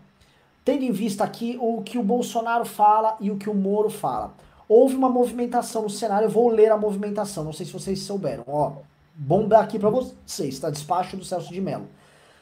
Tendo 0.66 0.84
em 0.84 0.92
vista 0.92 1.24
aqui 1.24 1.58
o 1.60 1.82
que 1.82 1.98
o 1.98 2.04
Bolsonaro 2.04 2.66
fala 2.66 3.18
e 3.20 3.32
o 3.32 3.38
que 3.38 3.50
o 3.50 3.54
Moro 3.54 3.90
fala. 3.90 4.34
Houve 4.68 4.96
uma 4.96 5.10
movimentação 5.10 5.84
no 5.84 5.90
cenário, 5.90 6.26
eu 6.26 6.32
vou 6.32 6.50
ler 6.50 6.72
a 6.72 6.78
movimentação, 6.78 7.44
não 7.44 7.54
sei 7.54 7.66
se 7.66 7.74
vocês 7.74 8.00
souberam. 8.00 8.44
Ó, 8.48 8.74
bomba 9.14 9.60
aqui 9.60 9.78
para 9.78 9.90
vocês, 9.90 10.60
tá? 10.60 10.70
Despacho 10.70 11.18
do 11.18 11.26
Celso 11.26 11.52
de 11.52 11.62
Mello. 11.62 11.88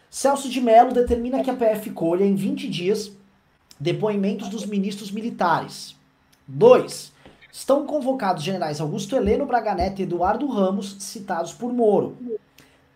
Celso 0.10 0.50
de 0.50 0.62
Mello 0.62 0.94
determina 0.94 1.44
que 1.44 1.50
a 1.50 1.56
PF 1.56 1.90
colha 1.92 2.24
em 2.24 2.36
20 2.36 2.70
dias 2.70 3.12
depoimentos 3.80 4.50
dos 4.50 4.66
ministros 4.66 5.10
militares. 5.12 5.96
2. 6.54 7.14
Estão 7.52 7.86
convocados 7.86 8.44
generais 8.44 8.82
Augusto 8.82 9.16
Heleno 9.16 9.46
Braga 9.46 9.74
Neto 9.74 10.00
e 10.00 10.04
Eduardo 10.04 10.48
Ramos, 10.48 10.98
citados 11.00 11.54
por 11.54 11.72
Moro. 11.74 12.18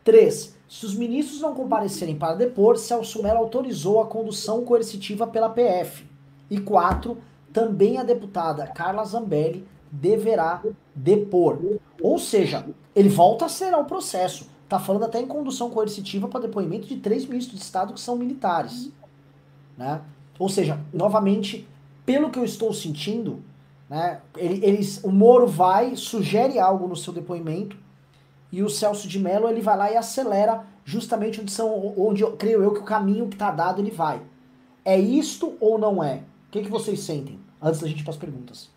3. 0.04 0.56
Se 0.68 0.86
os 0.86 0.96
ministros 0.96 1.42
não 1.42 1.54
comparecerem 1.54 2.18
para 2.18 2.36
depor, 2.36 2.78
Celso 2.78 3.24
Mello 3.24 3.40
autorizou 3.40 4.02
a 4.02 4.08
condução 4.08 4.64
coercitiva 4.64 5.26
pela 5.26 5.50
PF. 5.50 6.06
E 6.50 6.60
4. 6.60 7.18
Também 7.52 7.98
a 7.98 8.04
deputada 8.04 8.68
Carla 8.68 9.04
Zambelli 9.06 9.66
deverá 9.92 10.62
depor. 10.94 11.60
Ou 12.02 12.20
seja, 12.20 12.66
ele 12.96 13.10
volta 13.10 13.46
a 13.46 13.50
ser 13.50 13.74
ao 13.74 13.86
processo. 13.86 14.50
tá 14.68 14.80
falando 14.80 15.06
até 15.06 15.22
em 15.22 15.28
condução 15.28 15.70
coercitiva 15.70 16.28
para 16.28 16.42
depoimento 16.42 16.88
de 16.88 16.98
três 16.98 17.26
ministros 17.26 17.60
de 17.60 17.66
Estado 17.66 17.94
que 17.94 18.00
são 18.00 18.16
militares. 18.16 18.92
Né? 19.78 20.02
Ou 20.38 20.50
seja, 20.50 20.80
novamente, 20.94 21.68
pelo 22.06 22.30
que 22.30 22.40
eu 22.40 22.46
estou 22.46 22.74
sentindo, 22.74 23.44
né, 23.90 24.22
eles, 24.38 25.04
o 25.04 25.12
Moro 25.12 25.48
vai, 25.48 25.96
sugere 25.96 26.60
algo 26.60 26.88
no 26.88 26.96
seu 26.96 27.12
depoimento, 27.12 27.78
e 28.52 28.64
o 28.64 28.70
Celso 28.70 29.08
de 29.08 29.20
Mello 29.20 29.50
ele 29.50 29.62
vai 29.62 29.78
lá 29.78 29.92
e 29.92 29.98
acelera 29.98 30.64
justamente 30.84 31.42
onde 31.42 31.52
são 31.52 31.94
onde 31.98 32.22
eu 32.22 32.38
creio 32.38 32.64
eu 32.64 32.74
que 32.74 32.80
o 32.80 32.86
caminho 32.86 33.28
que 33.28 33.36
está 33.36 33.52
dado 33.52 33.82
ele 33.82 33.92
vai. 33.92 34.22
É 34.84 34.98
isto 34.98 35.58
ou 35.60 35.78
não 35.78 36.04
é? 36.04 36.22
O 36.48 36.52
que, 36.52 36.62
que 36.62 36.70
vocês 36.70 37.00
sentem? 37.00 37.40
Antes 37.62 37.82
da 37.82 37.88
gente 37.88 38.02
ir 38.02 38.04
para 38.04 38.14
as 38.14 38.18
perguntas. 38.18 38.70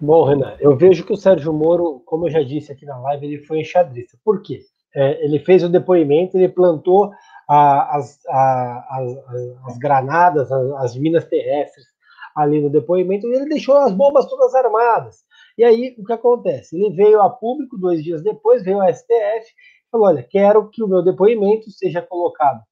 Bom, 0.00 0.24
Renan, 0.24 0.54
eu 0.60 0.76
vejo 0.76 1.04
que 1.04 1.12
o 1.12 1.16
Sérgio 1.16 1.52
Moro, 1.52 2.00
como 2.06 2.26
eu 2.26 2.30
já 2.30 2.42
disse 2.42 2.70
aqui 2.70 2.86
na 2.86 2.98
live, 3.00 3.26
ele 3.26 3.44
foi 3.44 3.60
enxadrista. 3.60 4.16
Por 4.24 4.40
quê? 4.40 4.60
É, 4.94 5.24
ele 5.24 5.38
fez 5.40 5.62
o 5.62 5.68
depoimento, 5.68 6.36
ele 6.36 6.48
plantou 6.48 7.12
a, 7.48 7.96
as, 7.96 8.18
a, 8.26 8.98
as, 8.98 9.18
as, 9.66 9.78
granadas, 9.78 10.50
as, 10.50 10.70
as 10.72 10.96
minas 10.96 11.24
terrestres 11.24 11.86
ali 12.34 12.60
no 12.60 12.70
depoimento, 12.70 13.26
e 13.26 13.34
ele 13.34 13.48
deixou 13.48 13.76
as 13.76 13.92
bombas 13.92 14.26
todas 14.26 14.54
armadas. 14.54 15.24
E 15.56 15.64
aí, 15.64 15.94
o 15.98 16.04
que 16.04 16.12
acontece? 16.12 16.76
Ele 16.76 16.94
veio 16.94 17.20
a 17.20 17.28
público 17.28 17.76
dois 17.76 18.02
dias 18.02 18.22
depois, 18.22 18.62
veio 18.62 18.80
ao 18.80 18.92
STF, 18.92 19.52
falou: 19.90 20.06
olha, 20.06 20.22
quero 20.22 20.68
que 20.68 20.82
o 20.82 20.88
meu 20.88 21.02
depoimento 21.02 21.70
seja 21.70 22.00
colocado 22.00 22.62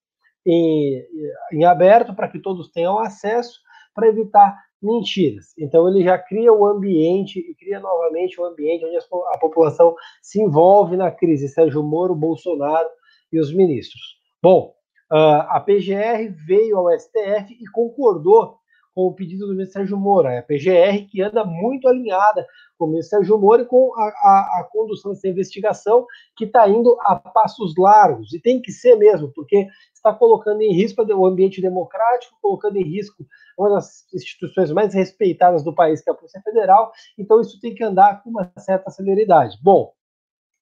em, 0.47 1.05
em 1.53 1.65
aberto 1.65 2.15
para 2.15 2.29
que 2.29 2.39
todos 2.39 2.71
tenham 2.71 2.99
acesso, 2.99 3.61
para 3.95 4.09
evitar 4.09 4.57
mentiras. 4.81 5.47
Então 5.59 5.89
ele 5.89 6.05
já 6.05 6.17
cria 6.17 6.53
o 6.53 6.65
ambiente 6.65 7.39
e 7.41 7.55
cria 7.55 7.81
novamente 7.81 8.41
o 8.41 8.45
ambiente 8.45 8.85
onde 8.85 8.97
a 8.97 9.39
população 9.39 9.95
se 10.23 10.41
envolve 10.41 10.97
na 10.97 11.11
crise. 11.11 11.49
Sérgio 11.49 11.83
Moro, 11.83 12.15
Bolsonaro 12.15 12.89
e 13.33 13.41
os 13.41 13.53
ministros. 13.53 14.19
Bom, 14.43 14.73
a 15.11 15.61
PGR 15.61 16.33
veio 16.47 16.77
ao 16.79 16.99
STF 16.99 17.53
e 17.61 17.67
concordou 17.73 18.59
com 18.99 19.07
o 19.07 19.15
pedido 19.15 19.47
do 19.47 19.53
ministro 19.53 19.75
Sérgio 19.75 19.97
Moro. 19.97 20.27
É 20.27 20.39
a 20.39 20.43
PGR 20.43 21.07
que 21.09 21.23
anda 21.23 21.45
muito 21.45 21.87
alinhada 21.87 22.45
com 22.77 22.87
o 22.87 22.89
ministro 22.89 23.19
Sérgio 23.19 23.39
Moro 23.39 23.63
e 23.63 23.65
com 23.65 23.95
a, 23.95 24.03
a, 24.03 24.59
a 24.59 24.69
condução 24.73 25.13
dessa 25.13 25.29
investigação 25.29 26.05
que 26.35 26.47
está 26.47 26.69
indo 26.69 26.99
a 27.03 27.15
passos 27.15 27.75
largos. 27.79 28.35
E 28.35 28.41
tem 28.41 28.61
que 28.61 28.73
ser 28.73 28.97
mesmo, 28.97 29.31
porque 29.33 29.69
está 29.95 30.13
colocando 30.13 30.63
em 30.63 30.75
risco 30.75 31.01
o 31.01 31.27
ambiente 31.27 31.63
democrático, 31.63 32.37
colocando 32.43 32.77
em 32.77 32.83
risco 32.83 33.25
uma 33.57 33.71
das 33.71 34.05
instituições 34.13 34.73
mais 34.73 34.93
respeitadas 34.93 35.63
do 35.63 35.73
país, 35.73 36.03
que 36.03 36.11
é 36.11 36.13
a 36.13 36.17
Polícia 36.17 36.43
Federal. 36.43 36.91
Então 37.17 37.41
isso 37.41 37.61
tem 37.61 37.73
que 37.73 37.85
andar 37.85 38.21
com 38.25 38.31
uma 38.31 38.51
certa 38.59 38.91
celeridade. 38.91 39.57
Bom, 39.63 39.93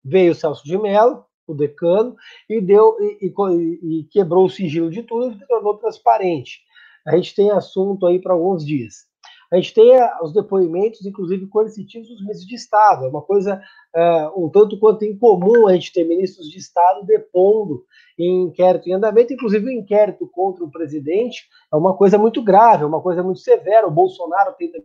veio 0.05 0.33
o 0.33 0.35
Celso 0.35 0.63
de 0.63 0.77
Mello, 0.77 1.25
o 1.47 1.55
decano, 1.55 2.15
e 2.51 2.61
deu 2.61 2.99
e, 3.01 3.33
e, 3.33 4.01
e 4.01 4.05
quebrou 4.05 4.45
o 4.45 4.51
sigilo 4.51 4.91
de 4.91 5.03
tudo 5.03 5.43
e 5.43 5.47
tornou 5.47 5.79
transparente 5.79 6.66
a 7.07 7.17
gente 7.17 7.35
tem 7.35 7.51
assunto 7.51 8.07
aí 8.07 8.21
para 8.21 8.33
alguns 8.33 8.65
dias. 8.65 9.07
A 9.53 9.57
gente 9.57 9.73
tem 9.75 9.93
eh, 9.93 10.11
os 10.23 10.33
depoimentos, 10.33 11.07
inclusive 11.07 11.47
coercitivos 11.47 12.09
dos 12.09 12.21
ministros 12.21 12.49
de 12.49 12.57
Estado. 12.57 13.05
É 13.05 13.09
uma 13.09 13.23
coisa 13.23 13.63
é, 13.95 14.29
um 14.37 14.49
tanto 14.51 14.79
quanto 14.79 15.05
incomum 15.05 15.67
a 15.67 15.73
gente 15.73 15.93
ter 15.93 16.05
ministros 16.05 16.51
de 16.51 16.59
Estado 16.59 17.07
depondo 17.07 17.85
em 18.19 18.43
inquérito 18.43 18.89
em 18.89 18.93
andamento, 18.93 19.33
inclusive 19.33 19.67
o 19.67 19.71
inquérito 19.71 20.29
contra 20.29 20.65
o 20.65 20.71
presidente 20.71 21.47
é 21.73 21.77
uma 21.77 21.97
coisa 21.97 22.19
muito 22.19 22.43
grave, 22.43 22.83
é 22.83 22.87
uma 22.87 23.01
coisa 23.01 23.23
muito 23.23 23.41
severa. 23.41 23.87
O 23.87 23.91
Bolsonaro 23.91 24.55
tenta 24.59 24.83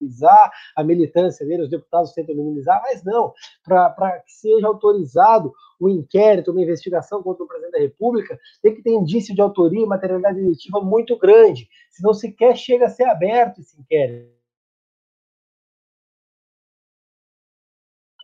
minimizar 0.00 0.50
a 0.74 0.82
militância 0.82 1.44
dele, 1.46 1.62
os 1.62 1.70
deputados 1.70 2.12
tentam 2.12 2.34
minimizar, 2.34 2.80
mas 2.82 3.04
não, 3.04 3.32
para 3.64 4.20
que 4.20 4.32
seja 4.32 4.66
autorizado 4.66 5.52
o 5.78 5.88
inquérito, 5.88 6.50
uma 6.50 6.62
investigação 6.62 7.22
contra 7.22 7.44
o 7.44 7.46
presidente 7.46 7.72
da 7.72 7.78
República, 7.78 8.38
tem 8.62 8.74
que 8.74 8.82
ter 8.82 8.90
indício 8.90 9.34
de 9.34 9.40
autoria 9.40 9.82
e 9.82 9.86
materialidade 9.86 10.40
delitiva 10.40 10.80
muito 10.80 11.16
grande, 11.16 11.68
senão 11.90 12.12
sequer 12.12 12.56
chega 12.56 12.86
a 12.86 12.90
ser 12.90 13.04
aberto 13.04 13.60
esse 13.60 13.80
inquérito. 13.80 14.39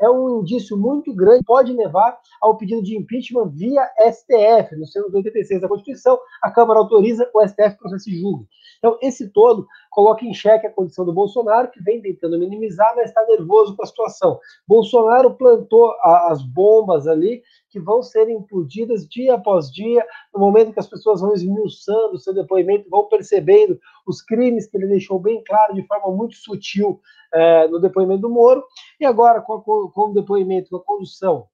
É 0.01 0.11
um 0.11 0.41
indício 0.41 0.77
muito 0.77 1.15
grande, 1.15 1.45
pode 1.45 1.73
levar 1.73 2.19
ao 2.41 2.57
pedido 2.57 2.83
de 2.83 2.97
impeachment 2.97 3.49
via 3.49 3.89
STF. 4.11 4.77
No 4.77 4.87
seu 4.87 5.05
86 5.13 5.61
da 5.61 5.69
Constituição, 5.69 6.19
a 6.43 6.51
Câmara 6.51 6.81
autoriza, 6.81 7.29
o 7.35 7.47
STF 7.47 7.77
processa 7.79 8.11
e 8.11 8.19
julga. 8.19 8.47
Então, 8.79 8.99
esse 9.01 9.29
todo 9.31 9.67
coloca 9.91 10.25
em 10.25 10.35
xeque 10.35 10.67
a 10.67 10.73
condição 10.73 11.05
do 11.05 11.13
Bolsonaro, 11.13 11.71
que 11.71 11.83
vem 11.83 12.03
tentando 12.03 12.39
minimizar, 12.39 12.93
mas 12.95 13.09
está 13.09 13.25
nervoso 13.27 13.75
com 13.75 13.83
a 13.83 13.87
situação. 13.87 14.39
Bolsonaro 14.69 15.35
plantou 15.35 15.91
a, 16.03 16.31
as 16.31 16.43
bombas 16.43 17.07
ali, 17.07 17.43
que 17.71 17.81
vão 17.81 18.03
ser 18.03 18.29
implodidas 18.29 19.09
dia 19.09 19.35
após 19.35 19.71
dia, 19.71 20.05
no 20.35 20.41
momento 20.41 20.73
que 20.73 20.81
as 20.81 20.87
pessoas 20.87 21.21
vão 21.21 21.33
esmiuçando 21.33 22.15
o 22.15 22.19
seu 22.19 22.35
depoimento, 22.35 22.89
vão 22.91 23.09
percebendo 23.09 23.79
os 24.07 24.23
crimes 24.23 24.67
que 24.67 24.77
ele 24.77 24.87
deixou 24.87 25.19
bem 25.19 25.43
claro 25.45 25.75
de 25.75 25.83
forma 25.87 26.15
muito 26.15 26.37
sutil 26.37 27.01
é, 27.35 27.69
no 27.69 27.81
depoimento 27.81 28.23
do 28.23 28.31
Moro, 28.31 28.65
e 28.99 29.05
agora 29.05 29.41
com, 29.41 29.55
a, 29.55 29.63
com 29.63 30.11
o 30.11 30.15
depoimento, 30.15 30.71
com 30.71 30.77
a 30.77 30.85
condução, 30.85 31.47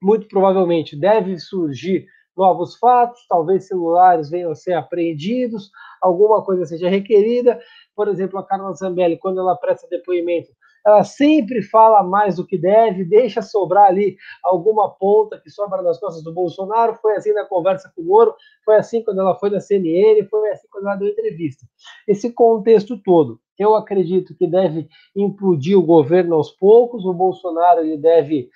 muito 0.00 0.28
provavelmente 0.28 0.98
deve 0.98 1.38
surgir 1.38 2.06
novos 2.36 2.76
fatos, 2.76 3.26
talvez 3.28 3.66
celulares 3.66 4.28
venham 4.28 4.50
a 4.50 4.54
ser 4.54 4.74
apreendidos, 4.74 5.70
alguma 6.02 6.44
coisa 6.44 6.66
seja 6.66 6.88
requerida. 6.88 7.58
Por 7.94 8.08
exemplo, 8.08 8.38
a 8.38 8.46
Carla 8.46 8.74
Zambelli, 8.74 9.16
quando 9.16 9.40
ela 9.40 9.56
presta 9.56 9.88
depoimento, 9.88 10.50
ela 10.86 11.02
sempre 11.02 11.62
fala 11.62 12.00
mais 12.04 12.36
do 12.36 12.46
que 12.46 12.56
deve, 12.56 13.04
deixa 13.04 13.42
sobrar 13.42 13.86
ali 13.86 14.16
alguma 14.42 14.88
ponta 14.88 15.40
que 15.40 15.50
sobra 15.50 15.82
nas 15.82 15.98
costas 15.98 16.22
do 16.22 16.32
Bolsonaro. 16.32 16.94
Foi 17.02 17.16
assim 17.16 17.32
na 17.32 17.44
conversa 17.44 17.92
com 17.94 18.02
o 18.02 18.04
Moro, 18.04 18.34
foi 18.64 18.76
assim 18.76 19.02
quando 19.02 19.20
ela 19.20 19.34
foi 19.34 19.50
na 19.50 19.58
CNN, 19.58 20.24
foi 20.30 20.48
assim 20.50 20.68
quando 20.70 20.86
ela 20.86 20.94
deu 20.94 21.08
entrevista. 21.08 21.66
Esse 22.06 22.32
contexto 22.32 22.96
todo, 22.96 23.40
eu 23.58 23.74
acredito 23.74 24.32
que 24.36 24.46
deve 24.46 24.88
implodir 25.16 25.76
o 25.76 25.82
governo 25.82 26.36
aos 26.36 26.52
poucos, 26.52 27.04
o 27.04 27.12
Bolsonaro 27.12 27.80
ele 27.80 27.96
deve 27.96 28.48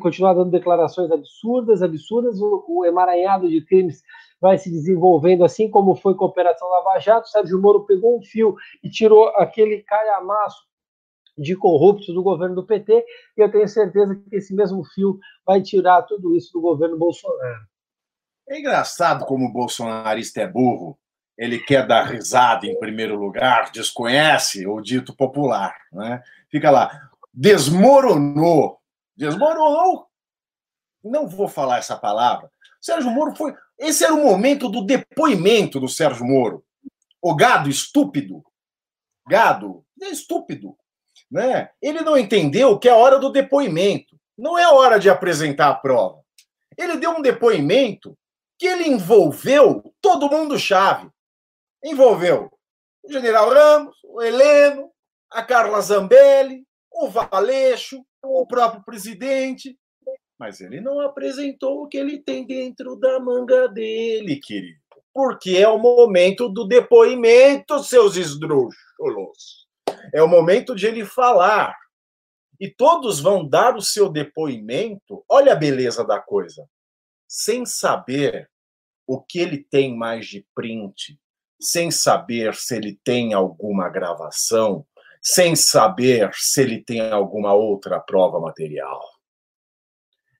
continuar 0.00 0.34
dando 0.34 0.52
declarações 0.52 1.10
absurdas, 1.10 1.82
absurdas, 1.82 2.40
o, 2.40 2.64
o 2.68 2.86
emaranhado 2.86 3.48
de 3.48 3.60
crimes 3.64 4.00
vai 4.40 4.56
se 4.56 4.70
desenvolvendo, 4.70 5.44
assim 5.44 5.68
como 5.68 5.96
foi 5.96 6.14
com 6.14 6.24
a 6.24 6.28
Operação 6.28 6.68
Lava 6.68 7.00
Jato. 7.00 7.28
Sérgio 7.28 7.60
Moro 7.60 7.84
pegou 7.84 8.16
um 8.16 8.22
fio 8.22 8.54
e 8.84 8.88
tirou 8.88 9.26
aquele 9.36 9.82
calhamaço 9.82 10.69
de 11.40 11.56
corruptos 11.56 12.14
do 12.14 12.22
governo 12.22 12.54
do 12.54 12.66
PT, 12.66 13.04
e 13.36 13.40
eu 13.40 13.50
tenho 13.50 13.66
certeza 13.66 14.14
que 14.14 14.36
esse 14.36 14.54
mesmo 14.54 14.84
fio 14.84 15.18
vai 15.44 15.62
tirar 15.62 16.02
tudo 16.02 16.36
isso 16.36 16.52
do 16.52 16.60
governo 16.60 16.98
Bolsonaro. 16.98 17.64
É 18.46 18.58
engraçado 18.58 19.24
como 19.24 19.46
o 19.46 19.52
bolsonarista 19.52 20.42
é 20.42 20.46
burro. 20.46 20.98
Ele 21.38 21.58
quer 21.58 21.86
dar 21.86 22.04
risada 22.04 22.66
em 22.66 22.78
primeiro 22.78 23.16
lugar, 23.16 23.70
desconhece 23.72 24.66
o 24.66 24.82
dito 24.82 25.16
popular. 25.16 25.74
Né? 25.90 26.22
Fica 26.50 26.70
lá, 26.70 27.08
desmoronou. 27.32 28.78
Desmoronou. 29.16 30.06
Não 31.02 31.26
vou 31.26 31.48
falar 31.48 31.78
essa 31.78 31.96
palavra. 31.96 32.50
Sérgio 32.78 33.10
Moro 33.10 33.34
foi. 33.34 33.54
Esse 33.78 34.04
era 34.04 34.12
o 34.12 34.22
momento 34.22 34.68
do 34.68 34.84
depoimento 34.84 35.80
do 35.80 35.88
Sérgio 35.88 36.26
Moro. 36.26 36.62
O 37.22 37.34
gado 37.34 37.70
estúpido. 37.70 38.44
Gado, 39.26 39.84
é 40.02 40.08
estúpido 40.08 40.76
né? 41.30 41.70
Ele 41.80 42.00
não 42.00 42.18
entendeu 42.18 42.78
que 42.78 42.88
é 42.88 42.92
a 42.92 42.96
hora 42.96 43.18
do 43.18 43.30
depoimento, 43.30 44.18
não 44.36 44.58
é 44.58 44.64
a 44.64 44.72
hora 44.72 44.98
de 44.98 45.08
apresentar 45.08 45.68
a 45.68 45.74
prova. 45.74 46.20
Ele 46.76 46.96
deu 46.96 47.10
um 47.10 47.22
depoimento 47.22 48.16
que 48.58 48.66
ele 48.66 48.88
envolveu 48.88 49.82
todo 50.00 50.30
mundo 50.30 50.58
chave. 50.58 51.08
Envolveu 51.84 52.50
o 53.02 53.12
general 53.12 53.50
Ramos, 53.50 53.96
o 54.04 54.22
Heleno, 54.22 54.90
a 55.30 55.42
Carla 55.42 55.80
Zambelli, 55.80 56.64
o 56.92 57.08
Valeixo, 57.08 58.04
o 58.22 58.46
próprio 58.46 58.82
presidente. 58.84 59.78
Mas 60.38 60.60
ele 60.60 60.80
não 60.80 61.00
apresentou 61.00 61.82
o 61.82 61.88
que 61.88 61.96
ele 61.96 62.18
tem 62.18 62.46
dentro 62.46 62.96
da 62.96 63.20
manga 63.20 63.68
dele, 63.68 64.36
querido. 64.36 64.80
Porque 65.12 65.56
é 65.56 65.68
o 65.68 65.78
momento 65.78 66.48
do 66.48 66.66
depoimento, 66.66 67.82
seus 67.82 68.16
esdrúxulos. 68.16 69.59
É 70.12 70.22
o 70.22 70.28
momento 70.28 70.74
de 70.74 70.86
ele 70.86 71.04
falar. 71.04 71.76
E 72.58 72.68
todos 72.68 73.20
vão 73.20 73.46
dar 73.46 73.76
o 73.76 73.82
seu 73.82 74.10
depoimento. 74.10 75.24
Olha 75.28 75.52
a 75.52 75.56
beleza 75.56 76.04
da 76.04 76.20
coisa. 76.20 76.68
Sem 77.26 77.64
saber 77.64 78.50
o 79.06 79.20
que 79.20 79.38
ele 79.38 79.58
tem 79.58 79.96
mais 79.96 80.26
de 80.26 80.46
print, 80.54 81.18
sem 81.60 81.90
saber 81.90 82.54
se 82.54 82.76
ele 82.76 83.00
tem 83.02 83.32
alguma 83.32 83.88
gravação, 83.88 84.86
sem 85.20 85.56
saber 85.56 86.30
se 86.32 86.62
ele 86.62 86.82
tem 86.82 87.00
alguma 87.10 87.52
outra 87.52 87.98
prova 87.98 88.38
material. 88.40 89.00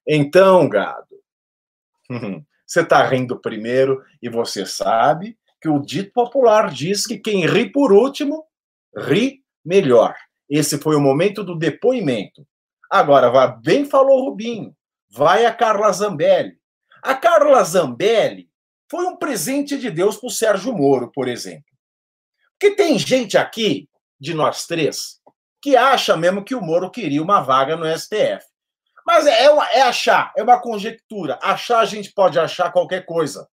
Então, 0.07 0.67
gado, 0.69 1.21
você 2.65 2.81
está 2.81 3.05
rindo 3.05 3.39
primeiro 3.39 4.03
e 4.21 4.29
você 4.29 4.65
sabe 4.65 5.37
que 5.61 5.69
o 5.69 5.79
dito 5.79 6.11
popular 6.11 6.71
diz 6.71 7.05
que 7.05 7.19
quem 7.19 7.45
ri 7.45 7.71
por 7.71 7.91
último, 7.91 8.45
ri 8.95 9.43
melhor. 9.63 10.15
Esse 10.49 10.77
foi 10.77 10.95
o 10.95 11.01
momento 11.01 11.43
do 11.43 11.57
depoimento. 11.57 12.45
Agora, 12.89 13.47
bem 13.47 13.85
falou 13.85 14.25
Rubinho, 14.25 14.75
vai 15.09 15.45
a 15.45 15.53
Carla 15.53 15.91
Zambelli. 15.91 16.57
A 17.01 17.15
Carla 17.15 17.63
Zambelli 17.63 18.49
foi 18.89 19.05
um 19.05 19.15
presente 19.15 19.77
de 19.77 19.89
Deus 19.89 20.17
para 20.17 20.27
o 20.27 20.31
Sérgio 20.31 20.73
Moro, 20.73 21.09
por 21.11 21.27
exemplo. 21.27 21.63
Porque 22.59 22.75
tem 22.75 22.99
gente 22.99 23.37
aqui, 23.37 23.89
de 24.19 24.33
nós 24.33 24.67
três, 24.67 25.21
que 25.61 25.77
acha 25.77 26.17
mesmo 26.17 26.43
que 26.43 26.53
o 26.53 26.61
Moro 26.61 26.91
queria 26.91 27.21
uma 27.21 27.41
vaga 27.41 27.77
no 27.77 27.85
STF. 27.97 28.45
Mas 29.05 29.25
é, 29.25 29.49
uma, 29.49 29.65
é 29.71 29.81
achar, 29.81 30.31
é 30.37 30.43
uma 30.43 30.61
conjectura. 30.61 31.39
Achar, 31.41 31.79
a 31.79 31.85
gente 31.85 32.11
pode 32.11 32.37
achar 32.37 32.71
qualquer 32.71 33.05
coisa. 33.05 33.47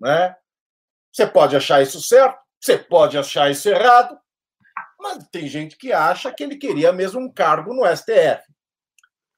Né? 0.00 0.34
Você 1.12 1.26
pode 1.26 1.54
achar 1.54 1.82
isso 1.82 2.00
certo, 2.00 2.38
você 2.60 2.78
pode 2.78 3.18
achar 3.18 3.50
isso 3.50 3.68
errado, 3.68 4.18
mas 5.00 5.26
tem 5.30 5.46
gente 5.48 5.76
que 5.76 5.92
acha 5.92 6.32
que 6.32 6.42
ele 6.42 6.56
queria 6.56 6.92
mesmo 6.92 7.20
um 7.20 7.32
cargo 7.32 7.74
no 7.74 7.84
STF. 7.84 8.42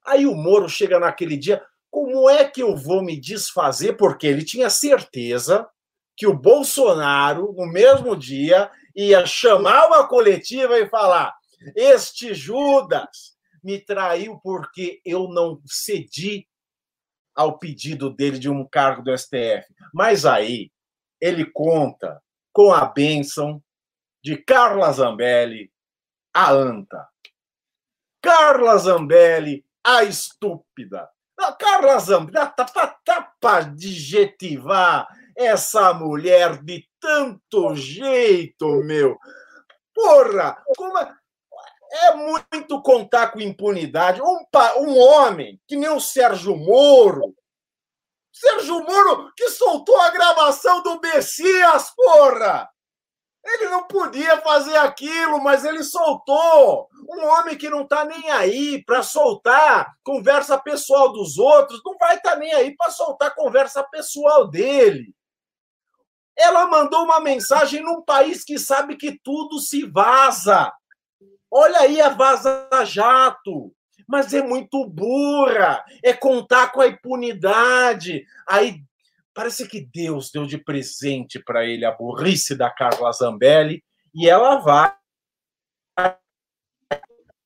Aí 0.05 0.27
o 0.27 0.35
Moro 0.35 0.69
chega 0.69 0.99
naquele 0.99 1.37
dia, 1.37 1.65
como 1.91 2.29
é 2.29 2.45
que 2.45 2.63
eu 2.63 2.77
vou 2.77 3.03
me 3.03 3.19
desfazer? 3.19 3.97
Porque 3.97 4.27
ele 4.27 4.45
tinha 4.45 4.69
certeza 4.69 5.69
que 6.17 6.27
o 6.27 6.37
Bolsonaro, 6.37 7.53
no 7.53 7.67
mesmo 7.67 8.17
dia, 8.17 8.71
ia 8.95 9.25
chamar 9.27 9.87
uma 9.87 10.07
coletiva 10.07 10.79
e 10.79 10.89
falar: 10.89 11.35
Este 11.77 12.35
Judas 12.35 13.37
me 13.63 13.79
traiu 13.79 14.39
porque 14.43 15.01
eu 15.05 15.29
não 15.29 15.61
cedi 15.67 16.47
ao 17.35 17.59
pedido 17.59 18.11
dele 18.11 18.39
de 18.39 18.51
um 18.51 18.67
cargo 18.67 19.03
do 19.03 19.17
STF. 19.17 19.67
Mas 19.95 20.27
aí 20.27 20.71
ele 21.21 21.45
conta 21.45 22.21
com 22.53 22.73
a 22.73 22.85
bênção 22.85 23.63
de 24.23 24.37
Carla 24.37 24.93
Zambelli, 24.93 25.73
a 26.35 26.53
anta. 26.53 27.09
Carla 28.23 28.79
Zambelli, 28.79 29.65
a 29.85 30.05
estúpida. 30.05 31.11
Carla 31.59 31.99
Zambelli, 31.99 32.33
dá 33.05 33.35
para 33.41 33.57
adjetivar 33.59 35.09
essa 35.37 35.93
mulher 35.93 36.63
de 36.63 36.89
tanto 37.01 37.75
jeito, 37.75 38.67
meu. 38.85 39.19
Porra, 39.93 40.63
como 40.77 40.99
é... 40.99 41.17
é 42.05 42.15
muito 42.15 42.81
contar 42.81 43.33
com 43.33 43.41
impunidade. 43.41 44.23
Um, 44.23 44.47
um 44.79 44.99
homem 44.99 45.61
que 45.67 45.77
nem 45.77 45.91
o 45.91 46.01
Sérgio 46.01 46.57
Moro, 46.57 47.35
Sérgio 48.33 48.83
Moro 48.85 49.33
que 49.37 49.51
soltou 49.51 50.01
a 50.01 50.11
gravação 50.11 50.83
do 50.83 51.01
Messias, 51.01 51.93
porra! 51.95 52.72
Ele 53.45 53.69
não 53.69 53.85
podia 53.85 54.41
fazer 54.41 54.77
aquilo, 54.77 55.43
mas 55.43 55.65
ele 55.65 55.83
soltou. 55.83 56.89
Um 57.09 57.27
homem 57.27 57.59
que 57.59 57.69
não 57.69 57.83
está 57.83 58.05
nem 58.05 58.31
aí 58.31 58.83
para 58.85 59.03
soltar 59.03 59.97
conversa 60.05 60.57
pessoal 60.59 61.13
dos 61.13 61.39
outros, 61.39 61.81
não 61.85 61.97
vai 61.99 62.17
estar 62.17 62.33
tá 62.33 62.37
nem 62.37 62.53
aí 62.53 62.77
para 62.77 62.91
soltar 62.91 63.35
conversa 63.35 63.83
pessoal 63.83 64.49
dele. 64.49 65.13
Ela 66.37 66.67
mandou 66.67 67.05
uma 67.05 67.21
mensagem 67.21 67.83
num 67.83 68.01
país 68.03 68.45
que 68.45 68.59
sabe 68.59 68.97
que 68.97 69.19
tudo 69.23 69.59
se 69.59 69.85
vaza. 69.85 70.73
Olha 71.51 71.81
aí 71.81 72.01
a 72.01 72.09
Vaza 72.09 72.69
Jato. 72.85 73.75
Mas 74.09 74.33
é 74.33 74.43
muito 74.43 74.87
burra. 74.87 75.85
É 76.03 76.13
contar 76.13 76.73
com 76.73 76.81
a 76.81 76.87
impunidade. 76.87 78.25
Aí 78.49 78.83
Parece 79.35 79.67
que 79.67 79.81
Deus 79.81 80.31
deu 80.31 80.47
de 80.47 80.59
presente 80.59 81.43
para 81.43 81.65
ele 81.65 81.85
a 81.85 81.93
burrice 81.93 82.55
da 82.55 82.71
Carla 82.71 83.11
Zambelli 83.13 83.83
e 84.15 84.29
ela 84.29 84.57
vai 84.59 84.95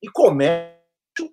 e 0.03 0.11
comete 0.11 1.23
um 1.23 1.33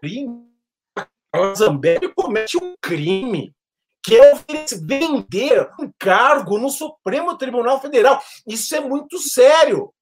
crime. 0.00 0.50
A 0.96 1.06
Carla 1.32 1.54
Zambelli 1.54 2.12
comete 2.14 2.56
um 2.56 2.74
crime 2.80 3.54
que 4.02 4.16
é 4.16 4.34
vender 4.82 5.70
um 5.78 5.92
cargo 5.98 6.58
no 6.58 6.68
Supremo 6.68 7.36
Tribunal 7.36 7.80
Federal. 7.80 8.20
Isso 8.46 8.74
é 8.74 8.80
muito 8.80 9.18
sério. 9.18 9.94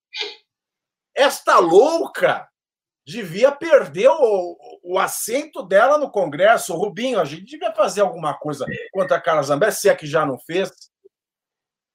Esta 1.14 1.58
louca 1.58 2.47
devia 3.08 3.50
perder 3.50 4.10
o, 4.10 4.56
o 4.84 4.98
assento 4.98 5.62
dela 5.62 5.96
no 5.96 6.10
Congresso. 6.10 6.76
Rubinho, 6.76 7.18
a 7.18 7.24
gente 7.24 7.46
devia 7.46 7.72
fazer 7.72 8.02
alguma 8.02 8.34
coisa 8.34 8.66
contra 8.92 9.16
a 9.16 9.20
Carla 9.20 9.42
Zambelli, 9.42 9.72
se 9.72 9.88
é 9.88 9.94
que 9.94 10.06
já 10.06 10.26
não 10.26 10.38
fez. 10.38 10.70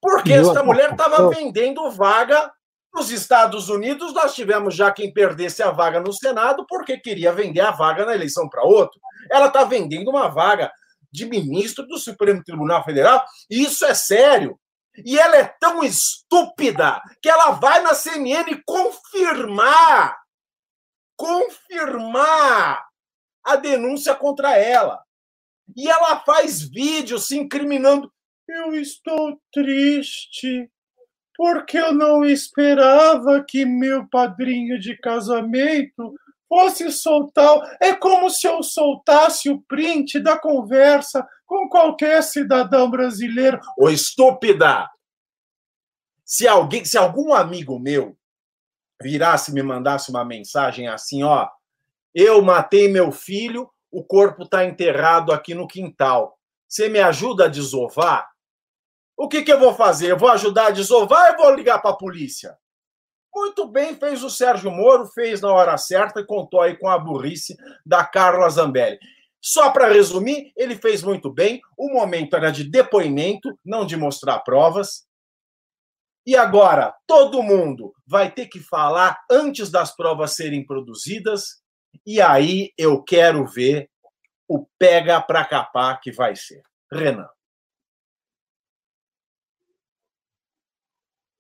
Porque 0.02 0.34
esta 0.34 0.64
mulher 0.64 0.92
estava 0.92 1.30
vendendo 1.30 1.90
vaga 1.92 2.52
nos 2.92 3.12
Estados 3.12 3.70
Unidos. 3.70 4.12
Nós 4.12 4.34
tivemos 4.34 4.76
já 4.76 4.92
quem 4.92 5.14
perdesse 5.14 5.62
a 5.62 5.70
vaga 5.70 6.00
no 6.00 6.12
Senado 6.12 6.66
porque 6.68 6.98
queria 6.98 7.32
vender 7.32 7.62
a 7.62 7.72
vaga 7.72 8.06
na 8.06 8.16
eleição 8.16 8.50
para 8.50 8.64
outro. 8.64 9.00
Ela 9.30 9.48
está 9.48 9.64
vendendo 9.64 10.10
uma 10.10 10.28
vaga 10.30 10.72
de 11.12 11.28
ministro 11.28 11.86
do 11.86 12.00
Supremo 12.00 12.44
Tribunal 12.44 12.84
Federal. 12.84 13.24
E 13.50 13.64
isso 13.64 13.86
é 13.86 13.94
sério. 13.94 14.60
E 15.06 15.18
ela 15.18 15.38
é 15.38 15.46
tão 15.60 15.84
estúpida 15.84 17.00
que 17.22 17.30
ela 17.30 17.52
vai 17.52 17.82
na 17.82 17.94
CNN 17.94 18.62
confirmar 18.66 20.23
confirmar 21.16 22.84
a 23.44 23.56
denúncia 23.56 24.16
contra 24.16 24.58
ela. 24.58 25.02
E 25.76 25.90
ela 25.90 26.20
faz 26.22 26.62
vídeo 26.62 27.18
se 27.20 27.38
incriminando. 27.38 28.12
Eu 28.48 28.74
estou 28.74 29.40
triste 29.52 30.70
porque 31.36 31.78
eu 31.78 31.94
não 31.94 32.24
esperava 32.24 33.44
que 33.48 33.66
meu 33.66 34.08
padrinho 34.08 34.80
de 34.80 34.98
casamento 34.98 36.14
fosse 36.48 36.92
soltar. 36.92 37.78
É 37.82 37.96
como 37.96 38.30
se 38.30 38.48
eu 38.48 38.62
soltasse 38.62 39.50
o 39.50 39.62
print 39.64 40.20
da 40.20 40.38
conversa 40.38 41.28
com 41.46 41.68
qualquer 41.68 42.22
cidadão 42.22 42.90
brasileiro. 42.90 43.60
Ô 43.78 43.90
estúpida! 43.90 44.90
Se 46.26 46.48
alguém, 46.48 46.86
se 46.86 46.98
algum 46.98 47.34
amigo 47.34 47.80
meu 47.80 48.18
virasse 49.02 49.52
e 49.52 49.54
me 49.54 49.64
mandasse 49.64 50.10
uma 50.10 50.24
mensagem 50.24 50.88
assim, 50.88 51.24
ó, 51.24 51.48
eu 52.14 52.42
matei 52.42 52.88
meu 52.88 53.12
filho, 53.12 53.70
o 53.92 54.04
corpo 54.04 54.44
está 54.44 54.66
enterrado 54.66 55.32
aqui 55.32 55.54
no 55.54 55.68
quintal. 55.68 56.38
Você 56.68 56.90
me 56.90 57.00
ajuda 57.00 57.46
a 57.46 57.50
desovar? 57.50 58.28
O 59.16 59.28
que, 59.28 59.44
que 59.44 59.52
eu 59.52 59.60
vou 59.60 59.74
fazer? 59.74 60.12
Eu 60.12 60.18
vou 60.18 60.30
ajudar 60.30 60.68
a 60.68 60.72
desovar 60.72 61.32
ou 61.32 61.46
vou 61.46 61.56
ligar 61.56 61.80
para 61.80 61.92
a 61.92 61.98
polícia? 61.98 62.58
Muito 63.34 63.68
bem, 63.68 63.96
fez 63.96 64.24
o 64.24 64.30
Sérgio 64.30 64.72
Moro, 64.72 65.08
fez 65.08 65.42
na 65.42 65.52
hora 65.52 65.78
certa 65.78 66.20
e 66.20 66.26
contou 66.26 66.62
aí 66.62 66.78
com 66.78 66.88
a 66.88 67.00
burrice 67.00 67.56
da 67.86 68.06
Carla 68.06 68.48
Zambelli. 68.50 69.00
Só 69.42 69.72
para 69.72 69.92
resumir, 69.92 70.54
ele 70.56 70.76
fez 70.76 71.04
muito 71.04 71.32
bem. 71.32 71.60
O 71.78 71.92
momento 71.92 72.36
era 72.36 72.52
de 72.52 72.64
depoimento, 72.64 73.58
não 73.66 73.86
de 73.86 73.98
mostrar 73.98 74.40
provas. 74.40 75.06
E 76.26 76.38
agora, 76.38 76.96
todo 77.06 77.44
mundo 77.44 77.94
vai 78.08 78.32
ter 78.32 78.48
que 78.48 78.60
falar 78.60 79.20
antes 79.30 79.70
das 79.70 79.94
provas 79.94 80.36
serem 80.36 80.66
produzidas, 80.66 81.62
e 82.06 82.22
aí 82.22 82.72
eu 82.78 83.04
quero 83.04 83.46
ver 83.46 83.90
o 84.48 84.66
pega 84.80 85.22
para 85.22 85.44
capar 85.44 86.00
que 86.00 86.12
vai 86.14 86.36
ser. 86.36 86.62
Renan. 86.92 87.28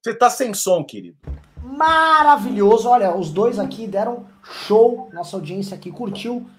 Você 0.03 0.11
está 0.11 0.29
sem 0.29 0.53
som, 0.53 0.84
querido. 0.84 1.17
Maravilhoso. 1.61 2.89
Olha, 2.89 3.15
os 3.15 3.31
dois 3.31 3.57
aqui 3.59 3.88
deram 3.88 4.27
show. 4.43 5.09
Nossa 5.13 5.38
audiência 5.38 5.77
aqui 5.77 5.91
curtiu. 5.91 6.49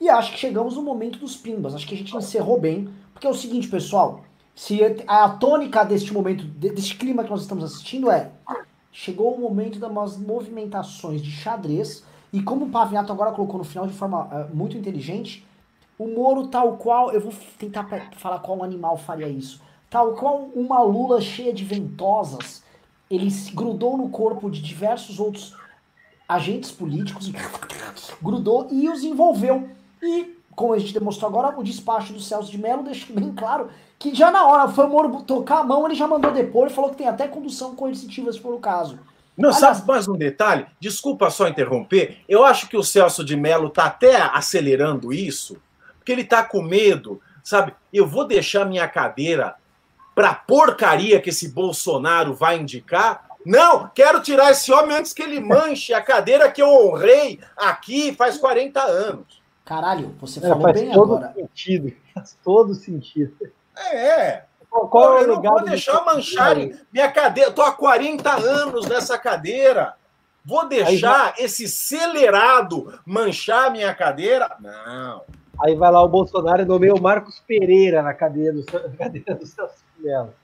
E 0.00 0.08
acho 0.08 0.32
que 0.32 0.38
chegamos 0.38 0.74
no 0.74 0.82
momento 0.82 1.20
dos 1.20 1.36
pimbas. 1.36 1.72
Acho 1.72 1.86
que 1.86 1.94
a 1.94 1.98
gente 1.98 2.16
encerrou 2.16 2.58
bem. 2.58 2.92
Porque 3.12 3.28
é 3.28 3.30
o 3.30 3.34
seguinte, 3.34 3.68
pessoal 3.68 4.24
se 4.60 4.78
a 5.06 5.26
tônica 5.26 5.82
deste 5.86 6.12
momento, 6.12 6.44
deste 6.44 6.94
clima 6.94 7.24
que 7.24 7.30
nós 7.30 7.40
estamos 7.40 7.64
assistindo 7.64 8.10
é 8.10 8.30
chegou 8.92 9.34
o 9.34 9.40
momento 9.40 9.78
das 9.78 10.18
movimentações 10.18 11.22
de 11.22 11.30
xadrez 11.30 12.04
e 12.30 12.42
como 12.42 12.66
o 12.66 12.68
Pavinato 12.68 13.10
agora 13.10 13.32
colocou 13.32 13.56
no 13.56 13.64
final 13.64 13.86
de 13.86 13.94
forma 13.94 14.26
uh, 14.26 14.54
muito 14.54 14.76
inteligente, 14.76 15.46
o 15.98 16.06
Moro 16.08 16.48
tal 16.48 16.76
qual, 16.76 17.10
eu 17.10 17.22
vou 17.22 17.32
tentar 17.58 17.86
falar 18.18 18.40
qual 18.40 18.62
animal 18.62 18.98
faria 18.98 19.30
isso, 19.30 19.62
tal 19.88 20.12
qual 20.12 20.50
uma 20.54 20.82
lula 20.82 21.22
cheia 21.22 21.54
de 21.54 21.64
ventosas, 21.64 22.62
ele 23.10 23.30
se 23.30 23.52
grudou 23.52 23.96
no 23.96 24.10
corpo 24.10 24.50
de 24.50 24.60
diversos 24.60 25.18
outros 25.18 25.56
agentes 26.28 26.70
políticos, 26.70 27.32
grudou 28.20 28.68
e 28.70 28.90
os 28.90 29.02
envolveu. 29.04 29.70
E, 30.02 30.38
como 30.54 30.72
a 30.72 30.78
gente 30.78 30.92
demonstrou 30.92 31.28
agora, 31.28 31.58
o 31.58 31.62
despacho 31.62 32.12
do 32.12 32.20
Celso 32.20 32.50
de 32.50 32.58
Mello 32.58 32.82
deixa 32.84 33.12
bem 33.12 33.32
claro 33.32 33.70
que 33.98 34.14
já 34.14 34.30
na 34.30 34.46
hora 34.46 34.66
foi 34.68 34.86
o 34.86 34.88
Moro 34.88 35.22
tocar 35.22 35.58
a 35.58 35.64
mão, 35.64 35.84
ele 35.84 35.94
já 35.94 36.06
mandou 36.06 36.32
depor 36.32 36.66
e 36.66 36.72
falou 36.72 36.90
que 36.90 36.96
tem 36.96 37.06
até 37.06 37.28
condução 37.28 37.74
coercitiva, 37.74 38.32
se 38.32 38.40
for 38.40 38.54
o 38.54 38.58
caso. 38.58 38.98
Não, 39.36 39.50
Aliás, 39.50 39.76
sabe 39.76 39.86
mais 39.86 40.08
um 40.08 40.16
detalhe? 40.16 40.66
Desculpa 40.80 41.30
só 41.30 41.46
interromper. 41.46 42.18
Eu 42.28 42.44
acho 42.44 42.66
que 42.66 42.76
o 42.76 42.82
Celso 42.82 43.24
de 43.24 43.36
Mello 43.36 43.68
está 43.68 43.84
até 43.84 44.16
acelerando 44.22 45.12
isso, 45.12 45.56
porque 45.98 46.12
ele 46.12 46.22
está 46.22 46.42
com 46.42 46.62
medo, 46.62 47.20
sabe? 47.44 47.74
Eu 47.92 48.06
vou 48.06 48.26
deixar 48.26 48.64
minha 48.64 48.88
cadeira 48.88 49.54
para 50.14 50.34
porcaria 50.34 51.20
que 51.20 51.30
esse 51.30 51.48
Bolsonaro 51.48 52.34
vai 52.34 52.58
indicar. 52.58 53.26
Não, 53.44 53.90
quero 53.94 54.20
tirar 54.22 54.50
esse 54.50 54.72
homem 54.72 54.96
antes 54.96 55.12
que 55.12 55.22
ele 55.22 55.40
manche 55.40 55.94
a 55.94 56.00
cadeira 56.00 56.50
que 56.50 56.60
eu 56.60 56.68
honrei 56.68 57.40
aqui 57.56 58.14
faz 58.14 58.36
40 58.36 58.80
anos. 58.82 59.39
Caralho, 59.70 60.16
você 60.20 60.40
é, 60.40 60.48
falou 60.48 60.62
faz 60.62 60.80
bem 60.80 60.90
todo 60.90 61.14
agora. 61.14 61.32
Sentido, 61.32 61.92
faz 62.12 62.36
todo 62.42 62.74
sentido. 62.74 63.52
É. 63.92 64.42
Qual, 64.68 64.88
qual 64.88 65.18
é 65.18 65.22
eu 65.22 65.28
não 65.28 65.40
vou 65.40 65.62
deixar 65.62 66.04
mancharem 66.04 66.74
minha 66.92 67.08
cadeira. 67.08 67.50
Estou 67.50 67.64
há 67.64 67.70
40 67.70 68.32
anos 68.32 68.88
nessa 68.88 69.16
cadeira. 69.16 69.94
Vou 70.44 70.66
deixar 70.66 71.34
vai... 71.34 71.44
esse 71.44 71.66
acelerado 71.66 72.98
manchar 73.06 73.70
minha 73.70 73.94
cadeira? 73.94 74.56
Não. 74.58 75.22
Aí 75.62 75.76
vai 75.76 75.92
lá 75.92 76.02
o 76.02 76.08
Bolsonaro 76.08 76.62
e 76.62 76.64
nomeia 76.64 76.92
o 76.92 77.00
Marcos 77.00 77.38
Pereira 77.38 78.02
na 78.02 78.12
cadeira 78.12 78.52
do, 78.54 78.64
cadeira 78.98 79.36
do 79.36 79.46
Celso 79.46 79.84
Melo. 80.00 80.34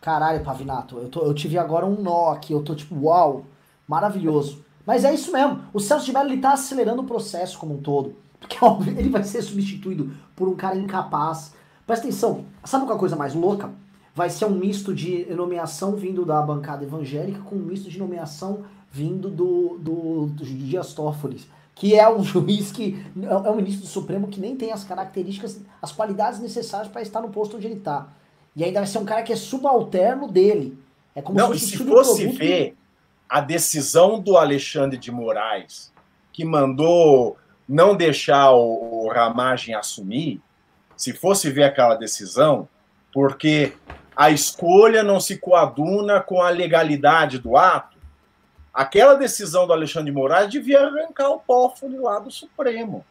Caralho, 0.00 0.42
Pavinato, 0.42 0.96
eu, 0.96 1.10
tô, 1.10 1.26
eu 1.26 1.34
tive 1.34 1.58
agora 1.58 1.84
um 1.84 2.00
nó 2.00 2.30
aqui, 2.30 2.54
eu 2.54 2.62
tô 2.62 2.74
tipo, 2.74 2.98
uau, 3.04 3.44
maravilhoso. 3.86 4.64
Mas 4.90 5.04
é 5.04 5.14
isso 5.14 5.30
mesmo, 5.30 5.60
o 5.72 5.78
Celso 5.78 6.04
de 6.04 6.12
Mello 6.12 6.32
ele 6.32 6.40
tá 6.40 6.52
acelerando 6.52 7.02
o 7.02 7.06
processo 7.06 7.56
como 7.56 7.74
um 7.74 7.80
todo. 7.80 8.16
Porque 8.40 8.56
óbvio, 8.60 8.92
ele 8.98 9.08
vai 9.08 9.22
ser 9.22 9.40
substituído 9.40 10.12
por 10.34 10.48
um 10.48 10.56
cara 10.56 10.76
incapaz. 10.76 11.54
Presta 11.86 12.08
atenção, 12.08 12.44
sabe 12.64 12.86
qual 12.86 12.94
é 12.94 12.96
a 12.96 12.98
coisa 12.98 13.14
mais 13.14 13.32
louca? 13.32 13.70
Vai 14.12 14.28
ser 14.30 14.46
um 14.46 14.50
misto 14.50 14.92
de 14.92 15.32
nomeação 15.32 15.94
vindo 15.94 16.24
da 16.24 16.42
bancada 16.42 16.82
evangélica 16.82 17.38
com 17.42 17.54
um 17.54 17.60
misto 17.60 17.88
de 17.88 18.00
nomeação 18.00 18.64
vindo 18.90 19.30
do, 19.30 19.78
do, 19.78 20.26
do 20.26 20.44
Dias 20.44 20.92
Toffoli 20.92 21.40
que 21.72 21.94
é 21.94 22.12
um 22.12 22.24
juiz 22.24 22.72
que 22.72 23.00
é 23.22 23.48
um 23.48 23.54
ministro 23.54 23.82
do 23.82 23.88
Supremo 23.88 24.26
que 24.26 24.40
nem 24.40 24.56
tem 24.56 24.72
as 24.72 24.82
características, 24.82 25.60
as 25.80 25.92
qualidades 25.92 26.40
necessárias 26.40 26.90
para 26.90 27.00
estar 27.00 27.20
no 27.20 27.28
posto 27.28 27.58
onde 27.58 27.68
ele 27.68 27.76
está. 27.76 28.08
E 28.56 28.64
ainda 28.64 28.80
vai 28.80 28.88
ser 28.88 28.98
um 28.98 29.04
cara 29.04 29.22
que 29.22 29.32
é 29.32 29.36
subalterno 29.36 30.26
dele. 30.26 30.76
É 31.14 31.22
como 31.22 31.38
Não, 31.38 31.54
se, 31.54 31.60
se 31.60 31.76
fosse 31.76 32.26
ver 32.26 32.76
a 33.30 33.40
decisão 33.40 34.18
do 34.20 34.36
Alexandre 34.36 34.98
de 34.98 35.12
Moraes, 35.12 35.92
que 36.32 36.44
mandou 36.44 37.38
não 37.68 37.94
deixar 37.94 38.50
o, 38.50 39.04
o 39.04 39.08
Ramagem 39.08 39.74
assumir, 39.74 40.40
se 40.96 41.12
fosse 41.12 41.48
ver 41.50 41.62
aquela 41.62 41.94
decisão, 41.94 42.68
porque 43.12 43.72
a 44.16 44.30
escolha 44.30 45.02
não 45.02 45.20
se 45.20 45.38
coaduna 45.38 46.20
com 46.20 46.42
a 46.42 46.50
legalidade 46.50 47.38
do 47.38 47.56
ato, 47.56 48.00
Aquela 48.72 49.14
decisão 49.14 49.66
do 49.66 49.72
Alexandre 49.72 50.10
de 50.10 50.16
Moraes 50.16 50.50
devia 50.50 50.80
arrancar 50.80 51.30
o 51.30 51.42
Toffoli 51.46 51.98
lá 51.98 52.18
do 52.18 52.30
Supremo. 52.30 53.04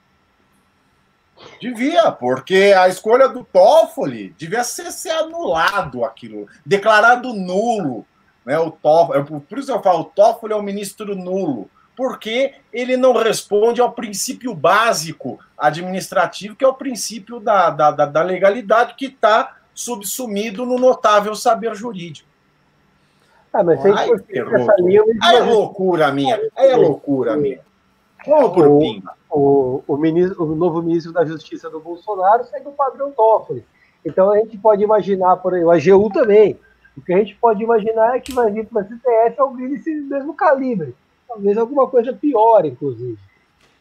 Devia, 1.61 2.11
porque 2.11 2.73
a 2.77 2.87
escolha 2.87 3.27
do 3.27 3.43
Toffoli 3.43 4.33
devia 4.37 4.63
ser, 4.63 4.91
ser 4.91 5.11
anulado 5.11 6.03
aquilo, 6.03 6.47
declarado 6.65 7.33
nulo. 7.33 8.05
Né, 8.49 8.57
o 8.57 8.71
Toffoli, 8.71 9.23
por 9.41 9.59
isso 9.59 9.71
eu 9.71 9.79
falo, 9.79 9.99
o 9.99 10.05
Toffoli 10.05 10.53
é 10.53 10.55
um 10.55 10.63
ministro 10.63 11.15
nulo, 11.15 11.69
porque 11.95 12.55
ele 12.73 12.97
não 12.97 13.13
responde 13.13 13.79
ao 13.79 13.91
princípio 13.91 14.55
básico 14.55 15.37
administrativo, 15.55 16.55
que 16.55 16.65
é 16.65 16.67
o 16.67 16.73
princípio 16.73 17.39
da, 17.39 17.69
da, 17.69 17.91
da 17.91 18.23
legalidade 18.23 18.95
que 18.95 19.05
está 19.05 19.57
subsumido 19.71 20.65
no 20.65 20.79
notável 20.79 21.35
saber 21.35 21.75
jurídico. 21.75 22.27
Ah, 23.53 23.63
mas 23.63 23.85
Ai, 23.85 24.09
essa 24.09 24.75
linha, 24.79 25.03
Aí 25.21 25.35
é 25.35 25.43
loucura 25.43 26.11
minha. 26.11 26.41
Aí 26.57 26.69
é 26.71 26.75
loucura 26.75 27.37
minha. 27.37 27.59
Vamos 28.25 28.51
por 28.51 28.65
o, 28.65 28.81
o, 29.29 29.83
o, 29.87 29.95
ministro, 29.95 30.43
o 30.43 30.55
novo 30.55 30.81
ministro 30.81 31.13
da 31.13 31.23
Justiça 31.23 31.69
do 31.69 31.79
Bolsonaro 31.79 32.45
segue 32.45 32.67
o 32.67 32.71
padrão 32.71 33.11
Toffoli. 33.11 33.63
Então 34.03 34.31
a 34.31 34.37
gente 34.39 34.57
pode 34.57 34.83
imaginar, 34.83 35.37
por 35.37 35.53
aí, 35.53 35.63
o 35.63 35.69
AGU 35.69 36.09
também. 36.11 36.59
O 36.99 37.01
que 37.01 37.13
a 37.13 37.17
gente 37.17 37.35
pode 37.35 37.63
imaginar 37.63 38.17
é 38.17 38.19
que 38.19 38.33
vai 38.33 38.51
vir 38.51 38.65
para 38.67 38.81
a 38.81 38.85
CTF 38.85 39.39
alguém 39.39 39.69
desse 39.69 39.89
mesmo 39.89 40.33
calibre. 40.33 40.93
Talvez 41.25 41.57
alguma 41.57 41.87
coisa 41.87 42.11
pior, 42.11 42.65
inclusive. 42.65 43.17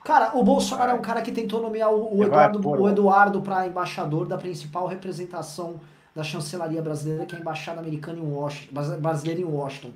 Cara, 0.05 0.31
o 0.37 0.43
Bolsonaro 0.45 0.93
é 0.93 0.95
um 0.95 1.03
cara 1.03 1.21
que 1.21 1.33
tentou 1.33 1.61
nomear 1.61 1.93
o, 1.93 2.23
Eduardo, 2.23 2.69
o 2.69 2.89
Eduardo 2.89 3.43
para 3.43 3.67
embaixador 3.67 4.27
da 4.27 4.39
principal 4.39 4.87
representação 4.87 5.81
da 6.15 6.23
chancelaria 6.23 6.81
brasileira, 6.81 7.27
que 7.27 7.35
é 7.35 7.39
a 7.39 7.41
embaixada 7.41 7.81
americana 7.81 8.19
em 8.19 8.33
Washington, 8.33 8.75
brasileira 9.01 9.41
em 9.41 9.45
Washington. 9.45 9.91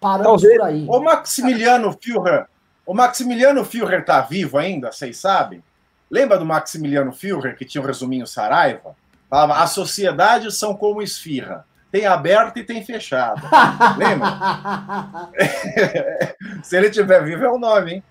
Paramos 0.00 0.42
Talvez. 0.42 0.58
por 0.58 0.66
aí. 0.66 0.86
O 0.88 1.00
Maximiliano 1.00 1.96
Führer, 2.02 2.46
o 2.84 2.92
Maximiliano 2.92 3.64
Führer 3.64 4.04
tá 4.04 4.20
vivo 4.22 4.58
ainda, 4.58 4.90
vocês 4.90 5.16
sabem? 5.16 5.62
Lembra 6.10 6.36
do 6.36 6.44
Maximiliano 6.44 7.12
Führer 7.12 7.56
que 7.56 7.64
tinha 7.64 7.80
um 7.80 7.86
resuminho 7.86 8.26
Saraiva? 8.26 8.96
Falava: 9.30 9.62
as 9.62 9.70
sociedades 9.70 10.58
são 10.58 10.74
como 10.74 11.00
esfirra. 11.00 11.64
Tem 11.94 12.06
aberto 12.06 12.58
e 12.58 12.64
tem 12.64 12.84
fechado. 12.84 13.40
Lembra? 13.96 15.30
Se 16.64 16.76
ele 16.76 16.90
tiver 16.90 17.22
vivo, 17.22 17.44
é 17.44 17.48
o 17.48 17.56
nome, 17.56 17.92
hein? 17.92 18.04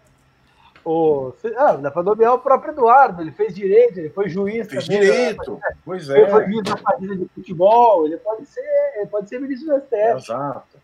O, 0.85 1.33
ah, 1.57 1.73
dá 1.73 1.91
para 1.91 2.01
nomear 2.01 2.33
o 2.33 2.39
próprio 2.39 2.71
Eduardo, 2.71 3.21
ele 3.21 3.33
fez 3.33 3.53
direito, 3.53 3.99
ele 3.99 4.09
foi 4.09 4.29
juiz. 4.29 4.69
Fez 4.69 4.85
também, 4.87 5.01
direito, 5.01 5.55
né? 5.55 5.75
pois 5.83 6.09
é. 6.09 6.17
Ele 6.17 6.31
foi 6.31 6.45
juiz 6.45 6.63
da 6.63 6.77
partida 6.77 7.13
de 7.17 7.27
futebol, 7.27 8.05
ele 8.05 8.15
pode 8.15 8.45
ser, 8.45 8.63
ele 8.95 9.07
pode 9.07 9.27
ser 9.27 9.41
ministro 9.41 9.75
do 9.75 9.81
STF. 9.81 10.31
Exato. 10.31 10.77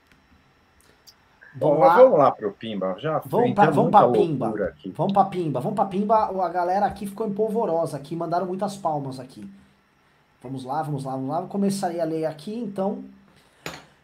Vamos, 1.56 1.78
Bom, 1.78 1.80
lá. 1.80 1.96
vamos 1.96 2.20
lá 2.20 2.32
pro 2.32 2.52
Pimba, 2.52 2.96
já 3.00 3.20
vamos 3.26 3.54
para 3.54 3.72
vamos 3.72 3.92
para 3.92 4.10
Pimba. 4.10 4.66
Aqui. 4.66 4.94
Vamos 4.94 5.14
para 5.14 5.30
Pimba, 5.30 5.60
vamos 5.62 5.76
para 5.78 5.86
Pimba. 5.86 6.46
A 6.46 6.50
galera 6.50 6.86
aqui 6.86 7.08
ficou 7.08 7.26
empolvorosa 7.26 7.96
aqui, 7.96 8.14
mandaram 8.14 8.46
muitas 8.46 8.76
palmas 8.76 9.22
aqui. 9.22 9.50
Vamos 10.42 10.64
lá, 10.64 10.82
vamos 10.82 11.04
lá, 11.04 11.12
vamos 11.12 11.30
lá. 11.30 11.42
Começarei 11.44 12.00
a 12.00 12.06
ler 12.06 12.26
aqui, 12.26 12.54
então. 12.56 13.04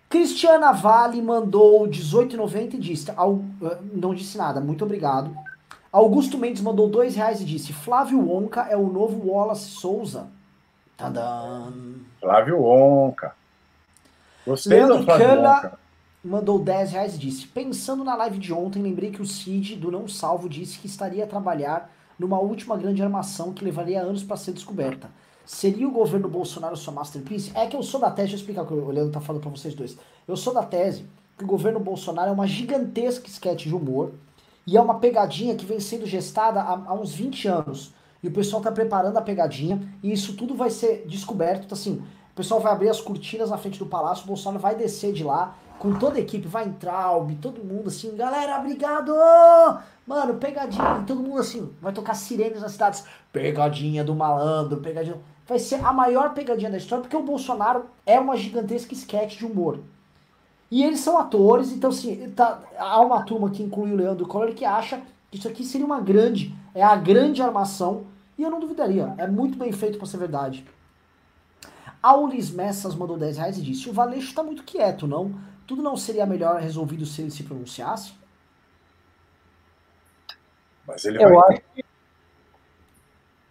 Cristiana 0.09 0.71
Vale 0.71 1.21
mandou 1.21 1.87
18,90 1.87 2.75
e 2.75 2.77
disse, 2.77 3.11
eh, 3.11 3.77
não 3.93 4.13
disse 4.13 4.37
nada, 4.37 4.61
muito 4.61 4.85
obrigado. 4.85 5.35
Augusto 5.91 6.37
Mendes 6.37 6.61
mandou 6.61 6.89
dois 6.89 7.15
reais 7.15 7.39
e 7.39 7.45
disse: 7.45 7.71
Flávio 7.71 8.19
Wonka 8.19 8.63
é 8.69 8.75
o 8.75 8.87
novo 8.87 9.29
Wallace 9.29 9.69
Souza. 9.69 10.27
Tadã. 10.97 11.71
Flávio 12.19 12.59
Wonka. 12.59 13.33
Gostei 14.45 14.77
Leandro 14.77 14.97
do 14.99 15.05
Flávio 15.05 15.41
Wonka. 15.41 15.79
mandou 16.21 16.59
10 16.59 16.91
reais 16.91 17.15
e 17.15 17.17
disse: 17.17 17.47
Pensando 17.47 18.03
na 18.03 18.13
live 18.15 18.37
de 18.37 18.51
ontem, 18.51 18.81
lembrei 18.81 19.09
que 19.09 19.21
o 19.21 19.25
Cid 19.25 19.77
do 19.77 19.89
Não 19.89 20.05
Salvo 20.05 20.49
disse 20.49 20.79
que 20.79 20.87
estaria 20.87 21.23
a 21.23 21.27
trabalhar 21.27 21.89
numa 22.19 22.39
última 22.39 22.75
grande 22.75 23.01
armação 23.01 23.53
que 23.53 23.63
levaria 23.63 24.01
anos 24.01 24.21
para 24.21 24.35
ser 24.35 24.51
descoberta. 24.51 25.09
Seria 25.45 25.87
o 25.87 25.91
governo 25.91 26.27
Bolsonaro 26.27 26.75
sua 26.75 26.93
masterpiece? 26.93 27.51
É 27.53 27.67
que 27.67 27.75
eu 27.75 27.83
sou 27.83 27.99
da 27.99 28.09
tese, 28.09 28.29
deixa 28.29 28.35
eu 28.35 28.39
explicar 28.39 28.63
o 28.63 28.67
que 28.67 28.73
o 28.73 28.89
Leandro 28.89 29.11
tá 29.11 29.21
falando 29.21 29.41
para 29.41 29.51
vocês 29.51 29.75
dois. 29.75 29.97
Eu 30.27 30.35
sou 30.35 30.53
da 30.53 30.63
tese 30.63 31.05
que 31.37 31.43
o 31.43 31.47
governo 31.47 31.79
Bolsonaro 31.79 32.29
é 32.29 32.33
uma 32.33 32.47
gigantesca 32.47 33.27
sketch 33.27 33.65
de 33.65 33.75
humor 33.75 34.13
e 34.65 34.75
é 34.75 34.81
uma 34.81 34.99
pegadinha 34.99 35.55
que 35.55 35.65
vem 35.65 35.79
sendo 35.79 36.05
gestada 36.05 36.61
há, 36.61 36.83
há 36.87 36.93
uns 36.93 37.13
20 37.13 37.47
anos. 37.47 37.93
E 38.23 38.27
o 38.27 38.31
pessoal 38.31 38.59
está 38.59 38.71
preparando 38.71 39.17
a 39.17 39.21
pegadinha. 39.21 39.87
E 40.01 40.11
isso 40.11 40.35
tudo 40.35 40.55
vai 40.55 40.71
ser 40.71 41.05
descoberto. 41.07 41.65
Então, 41.65 41.77
assim, 41.77 42.01
o 42.31 42.35
pessoal 42.35 42.59
vai 42.59 42.71
abrir 42.71 42.89
as 42.89 42.99
cortinas 42.99 43.51
na 43.51 43.57
frente 43.57 43.77
do 43.77 43.85
palácio. 43.85 44.23
O 44.23 44.27
Bolsonaro 44.27 44.59
vai 44.59 44.75
descer 44.75 45.13
de 45.13 45.23
lá 45.23 45.55
com 45.79 45.97
toda 45.97 46.17
a 46.17 46.21
equipe. 46.21 46.47
Vai 46.47 46.65
entrar, 46.65 47.11
todo 47.41 47.63
mundo 47.63 47.87
assim. 47.87 48.15
Galera, 48.15 48.59
obrigado! 48.59 49.13
Mano, 50.05 50.35
pegadinha. 50.35 51.03
Todo 51.05 51.21
mundo 51.21 51.39
assim. 51.39 51.71
Vai 51.81 51.93
tocar 51.93 52.13
sirenes 52.13 52.61
nas 52.61 52.73
cidades. 52.73 53.03
Pegadinha 53.31 54.03
do 54.03 54.15
malandro, 54.15 54.81
pegadinha. 54.81 55.17
Vai 55.47 55.59
ser 55.59 55.83
a 55.83 55.93
maior 55.93 56.33
pegadinha 56.33 56.71
da 56.71 56.77
história. 56.77 57.01
Porque 57.01 57.17
o 57.17 57.23
Bolsonaro 57.23 57.85
é 58.05 58.19
uma 58.19 58.35
gigantesca 58.35 58.93
sketch 58.93 59.37
de 59.37 59.45
humor. 59.45 59.79
E 60.69 60.83
eles 60.83 60.99
são 60.99 61.17
atores, 61.17 61.71
então 61.71 61.89
assim, 61.89 62.29
tá, 62.35 62.59
há 62.77 62.99
uma 62.99 63.23
turma 63.23 63.51
que 63.51 63.61
inclui 63.61 63.91
o 63.91 63.95
Leandro 63.95 64.27
Collor 64.27 64.53
que 64.53 64.65
acha 64.65 65.01
que 65.29 65.37
isso 65.37 65.47
aqui 65.47 65.63
seria 65.63 65.85
uma 65.85 66.01
grande, 66.01 66.55
é 66.73 66.83
a 66.83 66.95
grande 66.95 67.41
armação, 67.41 68.05
e 68.37 68.43
eu 68.43 68.49
não 68.49 68.59
duvidaria, 68.59 69.13
é 69.17 69.27
muito 69.27 69.57
bem 69.57 69.71
feito 69.71 69.97
para 69.97 70.07
ser 70.07 70.17
verdade. 70.17 70.65
Aulis 72.01 72.51
Messas 72.51 72.95
mandou 72.95 73.17
10 73.17 73.37
reais 73.37 73.57
e 73.57 73.61
disse: 73.61 73.89
O 73.89 73.93
Valeixo 73.93 74.27
está 74.29 74.43
muito 74.43 74.63
quieto, 74.63 75.07
não? 75.07 75.33
Tudo 75.65 75.81
não 75.81 75.97
seria 75.97 76.25
melhor 76.25 76.59
resolvido 76.59 77.05
se 77.05 77.21
ele 77.21 77.31
se 77.31 77.43
pronunciasse? 77.43 78.13
Mas 80.87 81.03
ele 81.05 81.23
eu 81.23 81.33
vai... 81.33 81.53
acho 81.53 81.61
que 81.73 81.85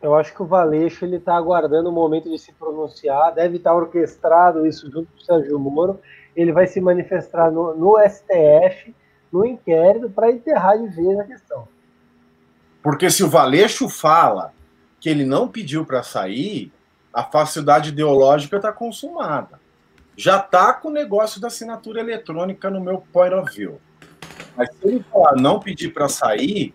eu 0.01 0.15
acho 0.15 0.35
que 0.35 0.43
o 0.43 0.47
Valeixo 0.47 1.03
ele 1.07 1.17
está 1.17 1.35
aguardando 1.35 1.89
o 1.89 1.93
momento 1.93 2.29
de 2.29 2.39
se 2.39 2.53
pronunciar, 2.53 3.35
deve 3.35 3.57
estar 3.57 3.75
orquestrado 3.75 4.67
isso 4.67 4.91
junto 4.91 5.11
com 5.11 5.17
o 5.17 5.25
Sérgio 5.25 5.59
Moro 5.59 5.99
ele 6.37 6.53
vai 6.53 6.67
se 6.67 6.81
manifestar 6.81 7.51
no, 7.51 7.75
no 7.75 7.97
STF, 8.09 8.95
no 9.33 9.45
inquérito, 9.45 10.11
para 10.11 10.31
enterrar 10.31 10.79
de 10.79 10.89
vez 10.89 11.19
a 11.19 11.25
questão. 11.25 11.69
Porque 12.83 13.11
se 13.11 13.23
o 13.23 13.31
Valeixo 13.31 13.89
fala 13.89 14.53
que 15.01 15.09
ele 15.09 15.25
não 15.25 15.49
pediu 15.49 15.85
para 15.85 16.03
sair, 16.03 16.73
a 17.13 17.23
facilidade 17.23 17.91
ideológica 17.91 18.57
está 18.57 18.73
consumada. 18.73 19.61
Já 20.17 20.39
está 20.39 20.73
com 20.73 20.89
o 20.89 20.93
negócio 20.93 21.41
da 21.41 21.49
assinatura 21.49 22.01
eletrônica 22.01 22.71
no 22.71 22.81
meu 22.81 23.03
point 23.13 23.35
of 23.35 23.55
view. 23.55 23.81
Mas 24.57 24.69
se 24.71 24.87
ele 24.87 25.05
falar 25.11 25.37
não 25.37 25.59
pedir 25.59 25.93
para 25.93 26.09
sair, 26.09 26.75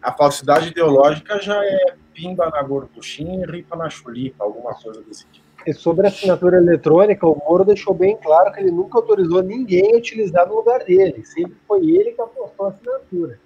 a 0.00 0.12
falsidade 0.12 0.68
ideológica 0.68 1.40
já 1.40 1.64
é 1.64 1.94
pimba 2.14 2.48
na 2.50 2.62
gorduchinha 2.62 3.44
e 3.44 3.50
ripa 3.50 3.76
na 3.76 3.90
chulipa, 3.90 4.44
alguma 4.44 4.74
coisa 4.74 5.02
desse 5.02 5.26
tipo. 5.26 5.46
E 5.66 5.72
sobre 5.74 6.06
a 6.06 6.08
assinatura 6.08 6.56
eletrônica, 6.56 7.26
o 7.26 7.36
Moro 7.46 7.64
deixou 7.64 7.92
bem 7.92 8.16
claro 8.16 8.52
que 8.52 8.60
ele 8.60 8.70
nunca 8.70 8.98
autorizou 8.98 9.42
ninguém 9.42 9.94
a 9.94 9.98
utilizar 9.98 10.48
no 10.48 10.54
lugar 10.54 10.84
dele. 10.84 11.24
Sempre 11.26 11.56
foi 11.66 11.84
ele 11.90 12.12
que 12.12 12.20
apostou 12.20 12.66
a 12.66 12.68
assinatura. 12.70 13.38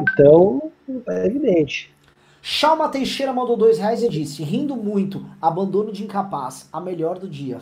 Então, 0.00 0.72
é 1.08 1.26
evidente. 1.26 1.94
Chalma 2.40 2.88
Teixeira 2.88 3.32
mandou 3.32 3.56
dois 3.56 3.78
reais 3.78 4.02
e 4.02 4.08
disse: 4.08 4.42
rindo 4.42 4.74
muito, 4.74 5.24
abandono 5.40 5.92
de 5.92 6.02
incapaz, 6.02 6.68
a 6.72 6.80
melhor 6.80 7.18
do 7.18 7.28
dia. 7.28 7.60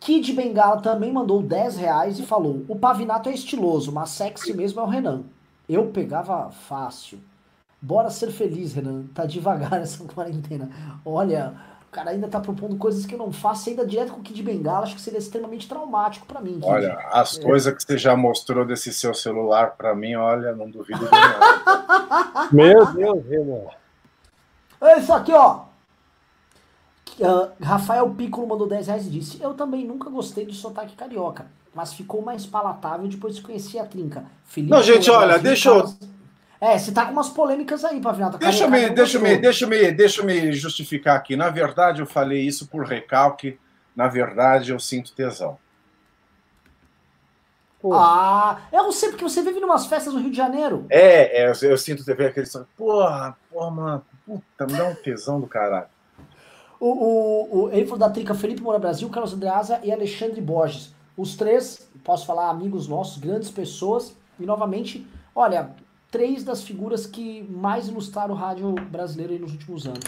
Kid 0.00 0.32
Bengala 0.32 0.80
também 0.80 1.12
mandou 1.12 1.42
10 1.42 1.76
reais 1.76 2.18
e 2.18 2.22
falou: 2.22 2.64
o 2.68 2.76
Pavinato 2.76 3.28
é 3.28 3.32
estiloso, 3.32 3.92
mas 3.92 4.10
sexy 4.10 4.54
mesmo 4.54 4.80
é 4.80 4.84
o 4.84 4.88
Renan. 4.88 5.24
Eu 5.68 5.86
pegava 5.86 6.50
fácil. 6.50 7.18
Bora 7.80 8.10
ser 8.10 8.30
feliz, 8.30 8.72
Renan. 8.72 9.04
Tá 9.14 9.26
devagar 9.26 9.74
essa 9.82 10.02
quarentena. 10.04 10.70
Olha, 11.04 11.54
o 11.88 11.92
cara 11.92 12.10
ainda 12.10 12.28
tá 12.28 12.40
propondo 12.40 12.76
coisas 12.76 13.04
que 13.04 13.14
eu 13.14 13.18
não 13.18 13.32
faço, 13.32 13.68
ainda 13.68 13.86
direto 13.86 14.12
com 14.12 14.20
o 14.20 14.22
Kid 14.22 14.42
Bengala, 14.42 14.84
acho 14.84 14.94
que 14.94 15.00
seria 15.00 15.18
extremamente 15.18 15.68
traumático 15.68 16.26
para 16.26 16.40
mim. 16.40 16.54
Kid. 16.54 16.66
Olha, 16.66 16.98
as 17.10 17.38
é. 17.38 17.42
coisas 17.42 17.74
que 17.74 17.82
você 17.82 17.98
já 17.98 18.16
mostrou 18.16 18.64
desse 18.64 18.92
seu 18.92 19.14
celular 19.14 19.72
para 19.76 19.94
mim, 19.94 20.14
olha, 20.14 20.54
não 20.54 20.70
duvido 20.70 21.04
de 21.04 21.10
nada. 21.10 22.48
Meu 22.52 22.86
Deus, 22.92 23.26
Renan. 23.26 23.66
É 24.80 24.98
isso 24.98 25.12
aqui, 25.12 25.32
ó. 25.32 25.65
Uh, 27.18 27.50
Rafael 27.62 28.08
Piccolo 28.10 28.46
mandou 28.46 28.68
10 28.68 28.86
reais 28.86 29.06
e 29.06 29.10
disse: 29.10 29.42
Eu 29.42 29.54
também 29.54 29.84
nunca 29.86 30.10
gostei 30.10 30.44
do 30.44 30.52
sotaque 30.52 30.94
carioca, 30.94 31.46
mas 31.74 31.92
ficou 31.92 32.20
mais 32.20 32.44
palatável 32.44 33.08
depois 33.08 33.36
de 33.36 33.42
conhecer 33.42 33.78
a 33.78 33.84
trinca. 33.84 34.24
Felipe 34.44 34.70
não, 34.70 34.82
gente, 34.82 35.10
olha, 35.10 35.38
deixa 35.38 35.70
eu. 35.70 35.94
É, 36.60 36.78
você 36.78 36.90
tá 36.90 37.04
com 37.04 37.12
umas 37.12 37.28
polêmicas 37.28 37.84
aí, 37.84 38.00
Pavinato. 38.00 38.38
Deixa 38.38 38.66
me, 38.66 38.88
deixa 38.90 39.18
me, 39.18 39.36
deixa 39.36 39.66
me, 39.66 39.92
deixa 39.92 40.22
me 40.22 40.52
justificar 40.52 41.16
aqui. 41.16 41.36
Na 41.36 41.50
verdade, 41.50 42.00
eu 42.00 42.06
falei 42.06 42.40
isso 42.40 42.66
por 42.66 42.84
recalque. 42.84 43.58
Na 43.94 44.08
verdade, 44.08 44.72
eu 44.72 44.78
sinto 44.78 45.12
tesão. 45.12 45.58
Ah, 47.92 48.58
eu 48.72 48.90
sei 48.90 49.10
porque 49.10 49.22
você 49.22 49.42
vive 49.42 49.60
em 49.60 49.64
umas 49.64 49.86
festas 49.86 50.12
no 50.12 50.20
Rio 50.20 50.30
de 50.30 50.36
Janeiro. 50.36 50.86
É, 50.88 51.42
é 51.42 51.48
eu, 51.48 51.70
eu 51.70 51.78
sinto 51.78 52.04
TV 52.04 52.26
aquele. 52.26 52.46
Porra, 52.76 53.36
porra, 53.50 53.70
mano, 53.70 54.06
puta, 54.24 54.66
me 54.66 54.72
dá 54.72 54.88
um 54.88 54.94
tesão 54.94 55.40
do 55.40 55.46
caralho. 55.46 55.86
O, 56.78 56.88
o, 56.88 57.58
o, 57.58 57.70
ele 57.70 57.86
falou 57.86 57.98
da 57.98 58.10
trica 58.10 58.34
Felipe 58.34 58.62
Moura 58.62 58.78
Brasil, 58.78 59.08
Carlos 59.08 59.32
Andreasa 59.32 59.80
e 59.82 59.90
Alexandre 59.90 60.40
Borges. 60.40 60.94
Os 61.16 61.34
três, 61.34 61.88
posso 62.04 62.26
falar, 62.26 62.50
amigos 62.50 62.86
nossos, 62.86 63.18
grandes 63.18 63.50
pessoas. 63.50 64.14
E 64.38 64.44
novamente, 64.44 65.06
olha, 65.34 65.70
três 66.10 66.44
das 66.44 66.62
figuras 66.62 67.06
que 67.06 67.42
mais 67.44 67.88
ilustraram 67.88 68.34
o 68.34 68.36
rádio 68.36 68.74
brasileiro 68.90 69.38
nos 69.38 69.52
últimos 69.52 69.86
anos. 69.86 70.04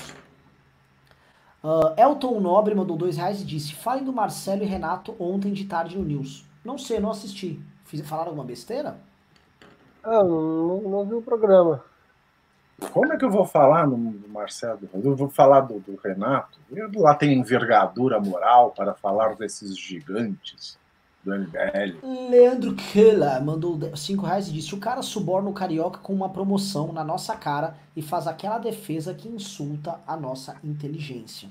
Uh, 1.65 2.01
Elton 2.01 2.39
Nobre 2.41 2.75
mandou 2.75 2.97
dois 2.97 3.17
reais 3.17 3.41
e 3.41 3.45
disse: 3.45 3.75
Falem 3.75 4.05
do 4.05 4.13
Marcelo 4.13 4.63
e 4.63 4.67
Renato 4.67 5.15
ontem 5.19 5.53
de 5.53 5.65
tarde 5.65 5.99
no 5.99 6.05
News. 6.05 6.47
Não 6.65 6.79
sei, 6.79 7.01
não 7.01 7.11
assisti. 7.11 7.61
Falaram 8.05 8.29
alguma 8.29 8.45
besteira? 8.45 9.01
Ah, 10.05 10.23
não, 10.23 10.83
não 10.83 11.05
vi 11.07 11.15
o 11.15 11.23
programa. 11.23 11.83
Como 12.93 13.13
é 13.13 13.17
que 13.17 13.25
eu 13.25 13.31
vou 13.31 13.45
falar 13.45 13.87
no, 13.87 13.99
Marcelo? 14.29 14.89
Eu 14.95 15.17
vou 15.17 15.29
falar 15.29 15.63
do, 15.63 15.81
do 15.81 15.97
Renato. 15.97 16.59
Eu 16.71 16.91
lá 16.97 17.15
tem 17.15 17.37
envergadura 17.37 18.21
moral 18.21 18.71
para 18.71 18.95
falar 18.95 19.35
desses 19.35 19.77
gigantes 19.77 20.79
do 21.25 21.35
MBL. 21.35 21.99
Leandro 22.31 22.75
Keller 22.77 23.43
mandou 23.43 23.97
5 23.97 24.25
reais 24.25 24.49
e 24.49 24.53
disse: 24.53 24.75
O 24.75 24.79
cara 24.79 25.03
suborna 25.03 25.51
o 25.51 25.53
carioca 25.53 25.99
com 25.99 26.13
uma 26.13 26.29
promoção 26.29 26.93
na 26.93 27.03
nossa 27.03 27.37
cara 27.37 27.77
e 27.97 28.03
faz 28.03 28.29
aquela 28.29 28.59
defesa 28.59 29.13
que 29.13 29.29
insulta 29.29 30.01
a 30.07 30.17
nossa 30.17 30.57
inteligência. 30.63 31.49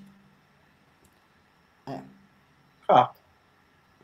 É. 1.86 2.02
Ah. 2.88 3.12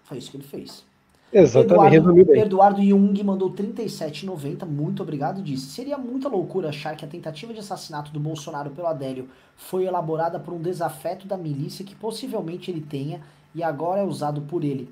Foi 0.04 0.18
isso 0.18 0.30
que 0.30 0.38
ele 0.38 0.44
fez. 0.44 0.86
Exatamente, 1.34 1.96
Eduardo, 1.96 2.36
Eduardo 2.36 2.84
Jung 2.84 3.24
mandou 3.24 3.52
37,90, 3.52 4.66
muito 4.66 5.02
obrigado, 5.02 5.42
disse, 5.42 5.66
seria 5.68 5.98
muita 5.98 6.30
loucura 6.30 6.70
achar 6.70 6.96
que 6.96 7.04
a 7.04 7.08
tentativa 7.08 7.52
de 7.52 7.60
assassinato 7.60 8.12
do 8.12 8.20
Bolsonaro 8.20 8.70
pelo 8.70 8.88
Adélio 8.88 9.28
foi 9.56 9.86
elaborada 9.86 10.40
por 10.40 10.54
um 10.54 10.62
desafeto 10.62 11.28
da 11.28 11.36
milícia 11.36 11.84
que 11.84 11.96
possivelmente 11.96 12.70
ele 12.70 12.82
tenha 12.82 13.22
e 13.56 13.64
agora 13.64 14.02
é 14.02 14.04
usado 14.04 14.42
por 14.42 14.64
ele 14.64 14.90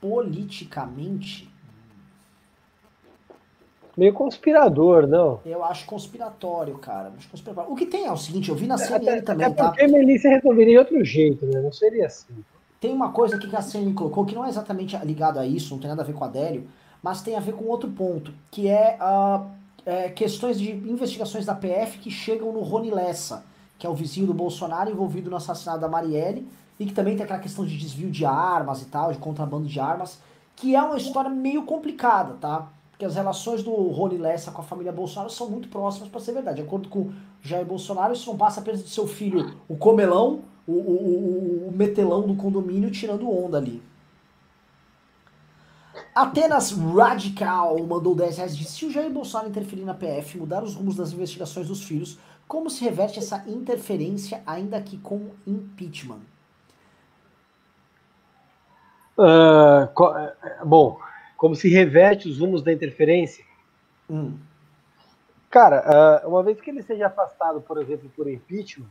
politicamente? 0.00 1.48
Meio 3.96 4.14
conspirador, 4.14 5.06
não? 5.06 5.40
Eu 5.44 5.62
acho 5.62 5.84
conspiratório, 5.84 6.78
cara. 6.78 7.12
Acho 7.16 7.28
conspiratório. 7.28 7.70
O 7.70 7.76
que 7.76 7.84
tem 7.84 8.06
é 8.06 8.12
o 8.12 8.16
seguinte, 8.16 8.48
eu 8.48 8.54
vi 8.54 8.66
na 8.66 8.78
CNN 8.78 9.10
até, 9.10 9.20
também, 9.20 9.46
até 9.46 9.62
porque 9.62 9.80
tá? 9.80 9.84
a 9.84 9.88
milícia 9.88 10.30
resolveria 10.30 10.72
de 10.72 10.78
outro 10.78 11.04
jeito, 11.04 11.44
né? 11.46 11.60
Não 11.60 11.70
seria 11.70 12.06
assim. 12.06 12.32
Tem 12.82 12.92
uma 12.92 13.12
coisa 13.12 13.36
aqui 13.36 13.46
que 13.46 13.54
a 13.54 13.62
CNN 13.62 13.94
colocou 13.94 14.26
que 14.26 14.34
não 14.34 14.44
é 14.44 14.48
exatamente 14.48 14.96
ligado 15.04 15.38
a 15.38 15.46
isso, 15.46 15.72
não 15.72 15.80
tem 15.80 15.88
nada 15.88 16.02
a 16.02 16.04
ver 16.04 16.14
com 16.14 16.24
a 16.24 16.26
Adélio, 16.26 16.66
mas 17.00 17.22
tem 17.22 17.36
a 17.36 17.40
ver 17.40 17.52
com 17.52 17.66
outro 17.66 17.88
ponto, 17.88 18.34
que 18.50 18.66
é, 18.66 18.98
uh, 19.00 19.46
é 19.86 20.08
questões 20.08 20.58
de 20.58 20.72
investigações 20.72 21.46
da 21.46 21.54
PF 21.54 21.98
que 22.00 22.10
chegam 22.10 22.52
no 22.52 22.58
Rony 22.58 22.90
Lessa, 22.90 23.44
que 23.78 23.86
é 23.86 23.88
o 23.88 23.94
vizinho 23.94 24.26
do 24.26 24.34
Bolsonaro 24.34 24.90
envolvido 24.90 25.30
no 25.30 25.36
assassinato 25.36 25.78
da 25.78 25.86
Marielle, 25.86 26.44
e 26.76 26.84
que 26.84 26.92
também 26.92 27.14
tem 27.14 27.22
aquela 27.22 27.38
questão 27.38 27.64
de 27.64 27.78
desvio 27.78 28.10
de 28.10 28.24
armas 28.24 28.82
e 28.82 28.86
tal, 28.86 29.12
de 29.12 29.18
contrabando 29.18 29.68
de 29.68 29.78
armas, 29.78 30.18
que 30.56 30.74
é 30.74 30.82
uma 30.82 30.96
história 30.96 31.30
meio 31.30 31.62
complicada, 31.62 32.34
tá? 32.40 32.66
Porque 32.90 33.04
as 33.04 33.14
relações 33.14 33.62
do 33.62 33.70
Rony 33.70 34.18
Lessa 34.18 34.50
com 34.50 34.60
a 34.60 34.64
família 34.64 34.90
Bolsonaro 34.90 35.30
são 35.30 35.48
muito 35.48 35.68
próximas 35.68 36.08
para 36.08 36.20
ser 36.20 36.32
verdade. 36.32 36.56
De 36.56 36.66
acordo 36.66 36.88
com 36.88 37.12
Jair 37.40 37.64
Bolsonaro, 37.64 38.12
isso 38.12 38.28
não 38.28 38.36
passa 38.36 38.58
apenas 38.58 38.82
de 38.82 38.90
seu 38.90 39.06
filho, 39.06 39.54
o 39.68 39.76
comelão, 39.76 40.40
o, 40.66 40.72
o, 40.72 41.68
o 41.68 41.72
metelão 41.72 42.26
do 42.26 42.34
condomínio 42.34 42.90
tirando 42.90 43.30
onda 43.30 43.58
ali. 43.58 43.82
Atenas 46.14 46.72
Radical 46.72 47.78
mandou 47.84 48.14
10 48.14 48.36
reais 48.36 48.56
de 48.56 48.64
se 48.64 48.84
o 48.84 48.90
Jair 48.90 49.10
Bolsonaro 49.10 49.48
interferir 49.48 49.84
na 49.84 49.94
PF, 49.94 50.38
mudar 50.38 50.62
os 50.62 50.74
rumos 50.74 50.96
das 50.96 51.12
investigações 51.12 51.68
dos 51.68 51.82
filhos, 51.84 52.18
como 52.46 52.68
se 52.68 52.84
reverte 52.84 53.18
essa 53.18 53.42
interferência 53.46 54.42
ainda 54.46 54.80
que 54.80 54.98
com 54.98 55.30
impeachment? 55.46 56.20
Uh, 59.16 59.86
co 59.94 60.12
bom, 60.64 60.98
como 61.36 61.54
se 61.54 61.68
reverte 61.68 62.28
os 62.28 62.38
rumos 62.38 62.62
da 62.62 62.72
interferência? 62.72 63.44
Hum. 64.08 64.36
Cara, 65.52 66.22
uma 66.24 66.42
vez 66.42 66.58
que 66.62 66.70
ele 66.70 66.82
seja 66.82 67.08
afastado, 67.08 67.60
por 67.60 67.78
exemplo, 67.78 68.10
por 68.16 68.26
impeachment, 68.26 68.86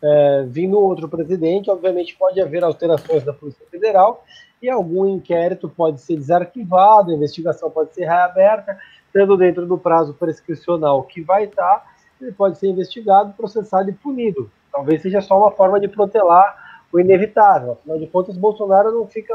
é, 0.00 0.44
vindo 0.46 0.78
outro 0.78 1.08
presidente, 1.08 1.68
obviamente 1.68 2.16
pode 2.16 2.40
haver 2.40 2.62
alterações 2.62 3.24
da 3.24 3.32
Polícia 3.32 3.66
Federal 3.68 4.24
e 4.62 4.70
algum 4.70 5.08
inquérito 5.08 5.68
pode 5.68 6.00
ser 6.00 6.14
desarquivado, 6.14 7.10
a 7.10 7.14
investigação 7.14 7.68
pode 7.68 7.92
ser 7.94 8.04
reaberta, 8.04 8.78
estando 9.08 9.36
dentro 9.36 9.66
do 9.66 9.76
prazo 9.76 10.14
prescricional 10.14 11.02
que 11.02 11.20
vai 11.20 11.46
estar, 11.46 11.84
ele 12.20 12.30
pode 12.30 12.58
ser 12.58 12.68
investigado, 12.68 13.32
processado 13.32 13.90
e 13.90 13.92
punido. 13.92 14.48
Talvez 14.70 15.02
seja 15.02 15.20
só 15.20 15.36
uma 15.36 15.50
forma 15.50 15.80
de 15.80 15.88
protelar 15.88 16.80
o 16.92 17.00
inevitável. 17.00 17.72
Afinal 17.72 17.98
de 17.98 18.06
contas, 18.06 18.36
Bolsonaro 18.36 18.92
não 18.92 19.08
fica 19.08 19.34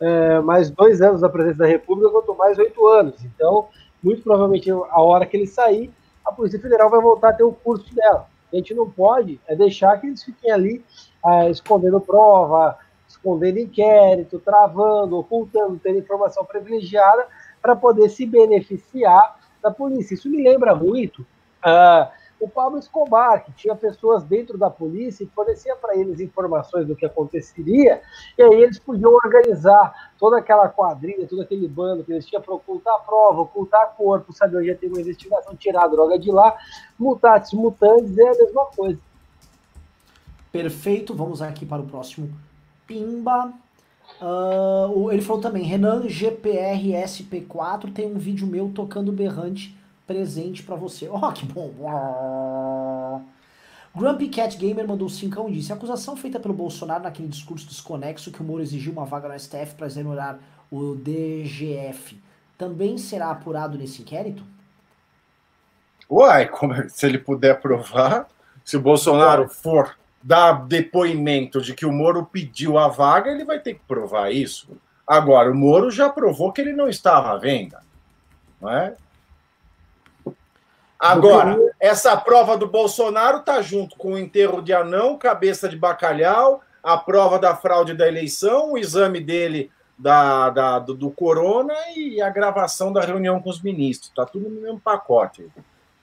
é, 0.00 0.40
mais 0.40 0.70
dois 0.70 1.00
anos 1.00 1.20
na 1.22 1.28
presidência 1.28 1.62
da 1.62 1.70
República, 1.70 2.10
quanto 2.10 2.34
mais 2.34 2.58
oito 2.58 2.84
anos. 2.88 3.24
Então, 3.24 3.68
muito 4.02 4.22
provavelmente, 4.22 4.68
a 4.72 5.00
hora 5.00 5.24
que 5.24 5.36
ele 5.36 5.46
sair, 5.46 5.94
a 6.26 6.32
Polícia 6.32 6.60
Federal 6.60 6.90
vai 6.90 7.00
voltar 7.00 7.30
a 7.30 7.32
ter 7.32 7.44
o 7.44 7.52
curso 7.52 7.94
dela. 7.94 8.26
A 8.52 8.56
gente 8.56 8.74
não 8.74 8.90
pode 8.90 9.40
é 9.46 9.54
deixar 9.54 9.98
que 10.00 10.08
eles 10.08 10.22
fiquem 10.22 10.50
ali 10.50 10.84
é, 11.24 11.50
escondendo 11.50 12.00
prova, 12.00 12.78
escondendo 13.08 13.58
inquérito, 13.58 14.38
travando, 14.38 15.18
ocultando, 15.18 15.80
tendo 15.82 15.98
informação 15.98 16.44
privilegiada 16.44 17.26
para 17.62 17.74
poder 17.74 18.08
se 18.08 18.26
beneficiar 18.26 19.36
da 19.62 19.70
polícia. 19.70 20.14
Isso 20.14 20.28
me 20.28 20.42
lembra 20.42 20.74
muito 20.74 21.20
uh, 21.20 22.08
o 22.46 22.48
Pablo 22.48 22.78
Escobar, 22.78 23.44
que 23.44 23.52
tinha 23.52 23.74
pessoas 23.74 24.22
dentro 24.22 24.56
da 24.56 24.70
polícia 24.70 25.24
e 25.24 25.26
fornecia 25.26 25.74
para 25.74 25.96
eles 25.96 26.20
informações 26.20 26.86
do 26.86 26.94
que 26.94 27.04
aconteceria, 27.04 28.00
e 28.38 28.42
aí 28.42 28.62
eles 28.62 28.78
podiam 28.78 29.12
organizar 29.12 30.12
toda 30.16 30.38
aquela 30.38 30.68
quadrilha, 30.68 31.26
todo 31.26 31.42
aquele 31.42 31.66
bando 31.66 32.04
que 32.04 32.12
eles 32.12 32.24
tinham 32.24 32.40
para 32.40 32.54
ocultar 32.54 33.04
prova, 33.04 33.42
ocultar 33.42 33.94
corpo, 33.96 34.32
saber 34.32 34.58
onde 34.58 34.68
ia 34.68 34.76
ter 34.76 34.86
uma 34.86 35.00
investigação, 35.00 35.56
tirar 35.56 35.84
a 35.84 35.88
droga 35.88 36.16
de 36.18 36.30
lá, 36.30 36.56
mutatis 36.98 37.52
mutandis, 37.52 38.16
é 38.16 38.28
a 38.28 38.34
mesma 38.34 38.66
coisa. 38.66 39.00
Perfeito, 40.52 41.14
vamos 41.14 41.42
aqui 41.42 41.66
para 41.66 41.82
o 41.82 41.86
próximo. 41.86 42.30
Pimba. 42.86 43.52
Uh, 44.22 45.10
ele 45.10 45.20
falou 45.20 45.42
também, 45.42 45.64
Renan 45.64 46.06
GPRSP4 46.06 47.92
tem 47.92 48.06
um 48.06 48.18
vídeo 48.18 48.46
meu 48.46 48.70
tocando 48.72 49.10
berrante 49.10 49.75
presente 50.06 50.62
para 50.62 50.76
você. 50.76 51.08
Ó, 51.08 51.16
oh, 51.16 51.32
que 51.32 51.44
bom! 51.46 53.22
Grumpy 53.94 54.28
Cat 54.28 54.56
Gamer 54.56 54.86
mandou 54.86 55.08
5 55.08 55.48
e 55.48 55.52
disse: 55.54 55.72
A 55.72 55.74
acusação 55.74 56.16
feita 56.16 56.38
pelo 56.38 56.54
Bolsonaro 56.54 57.02
naquele 57.02 57.28
discurso 57.28 57.66
desconexo 57.66 58.30
que 58.30 58.40
o 58.40 58.44
Moro 58.44 58.62
exigiu 58.62 58.92
uma 58.92 59.04
vaga 59.04 59.28
no 59.28 59.38
STF 59.38 59.74
para 59.74 59.86
exonerar 59.86 60.38
o 60.70 60.94
DGF 60.94 62.20
também 62.56 62.96
será 62.98 63.30
apurado 63.30 63.76
nesse 63.76 64.02
inquérito? 64.02 64.42
Uai, 66.10 66.48
como, 66.48 66.74
é, 66.74 66.88
se 66.88 67.06
ele 67.06 67.18
puder 67.18 67.60
provar, 67.60 68.28
se 68.64 68.76
o 68.76 68.80
Bolsonaro 68.80 69.48
for 69.48 69.96
dar 70.22 70.66
depoimento 70.66 71.60
de 71.60 71.74
que 71.74 71.86
o 71.86 71.92
Moro 71.92 72.24
pediu 72.24 72.78
a 72.78 72.88
vaga, 72.88 73.30
ele 73.30 73.44
vai 73.44 73.60
ter 73.60 73.74
que 73.74 73.80
provar 73.86 74.32
isso. 74.32 74.68
Agora, 75.06 75.50
o 75.50 75.54
Moro 75.54 75.90
já 75.90 76.08
provou 76.08 76.52
que 76.52 76.60
ele 76.60 76.72
não 76.72 76.88
estava 76.88 77.32
à 77.32 77.36
venda. 77.36 77.82
Não 78.60 78.70
é? 78.70 78.96
Agora, 80.98 81.58
essa 81.78 82.16
prova 82.16 82.56
do 82.56 82.66
Bolsonaro 82.66 83.40
tá 83.40 83.60
junto 83.60 83.96
com 83.96 84.12
o 84.12 84.18
enterro 84.18 84.62
de 84.62 84.72
anão, 84.72 85.18
cabeça 85.18 85.68
de 85.68 85.76
bacalhau, 85.76 86.62
a 86.82 86.96
prova 86.96 87.38
da 87.38 87.54
fraude 87.54 87.94
da 87.94 88.08
eleição, 88.08 88.72
o 88.72 88.78
exame 88.78 89.20
dele 89.20 89.70
da, 89.98 90.50
da 90.50 90.78
do, 90.78 90.94
do, 90.94 91.10
corona 91.10 91.74
e 91.94 92.20
a 92.20 92.30
gravação 92.30 92.92
da 92.92 93.00
reunião 93.00 93.40
com 93.40 93.50
os 93.50 93.60
ministros. 93.60 94.12
Tá 94.14 94.24
tudo 94.24 94.48
no 94.48 94.60
mesmo 94.60 94.80
pacote. 94.80 95.46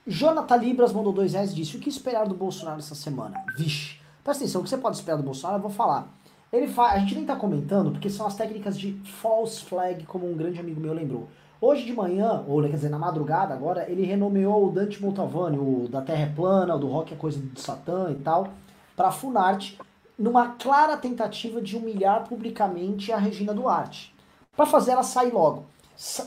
Jonathan 0.06 0.58
Libras 0.58 0.92
mandou 0.92 1.14
dois 1.14 1.34
reais 1.34 1.52
e 1.52 1.56
disse: 1.56 1.78
O 1.78 1.80
que 1.80 1.90
esperar 1.90 2.28
do 2.28 2.36
Bolsonaro 2.36 2.80
essa 2.80 2.96
semana? 2.96 3.44
Vixe, 3.58 4.00
presta 4.24 4.44
atenção, 4.44 4.62
o 4.62 4.64
que 4.64 4.70
você 4.70 4.78
pode 4.78 4.98
esperar 4.98 5.18
do 5.18 5.24
Bolsonaro? 5.24 5.58
Eu 5.58 5.62
vou 5.62 5.72
falar. 5.72 6.08
Ele 6.52 6.68
faz, 6.68 6.94
a 6.94 7.00
gente 7.00 7.16
nem 7.16 7.26
tá 7.26 7.36
comentando, 7.36 7.92
porque 7.92 8.10
são 8.10 8.28
as 8.28 8.36
técnicas 8.36 8.78
de 8.78 8.94
false 9.22 9.64
flag, 9.64 10.06
como 10.06 10.30
um 10.30 10.38
grande 10.38 10.60
amigo 10.60 10.80
meu 10.80 10.94
lembrou. 10.94 11.28
Hoje 11.66 11.86
de 11.86 11.94
manhã, 11.94 12.44
ou 12.46 12.62
quer 12.62 12.72
dizer, 12.72 12.90
na 12.90 13.00
madrugada 13.00 13.54
agora, 13.54 13.90
ele 13.90 14.04
renomeou 14.04 14.68
o 14.68 14.70
Dante 14.70 15.02
Moltavani, 15.02 15.58
o 15.58 15.88
da 15.88 16.02
Terra 16.02 16.24
é 16.24 16.26
Plana, 16.26 16.76
o 16.76 16.78
do 16.78 16.88
Rock 16.88 17.14
é 17.14 17.16
Coisa 17.16 17.40
de 17.40 17.62
Satã 17.62 18.12
e 18.12 18.16
tal, 18.16 18.50
para 18.98 19.10
Funarte, 19.12 19.80
numa 20.20 20.50
clara 20.50 20.98
tentativa 20.98 21.62
de 21.62 21.78
humilhar 21.78 22.28
publicamente 22.28 23.14
a 23.14 23.18
Regina 23.18 23.54
Duarte. 23.54 24.14
para 24.58 24.66
fazer 24.66 24.92
ela 24.92 25.04
sair 25.04 25.32
logo. 25.32 25.64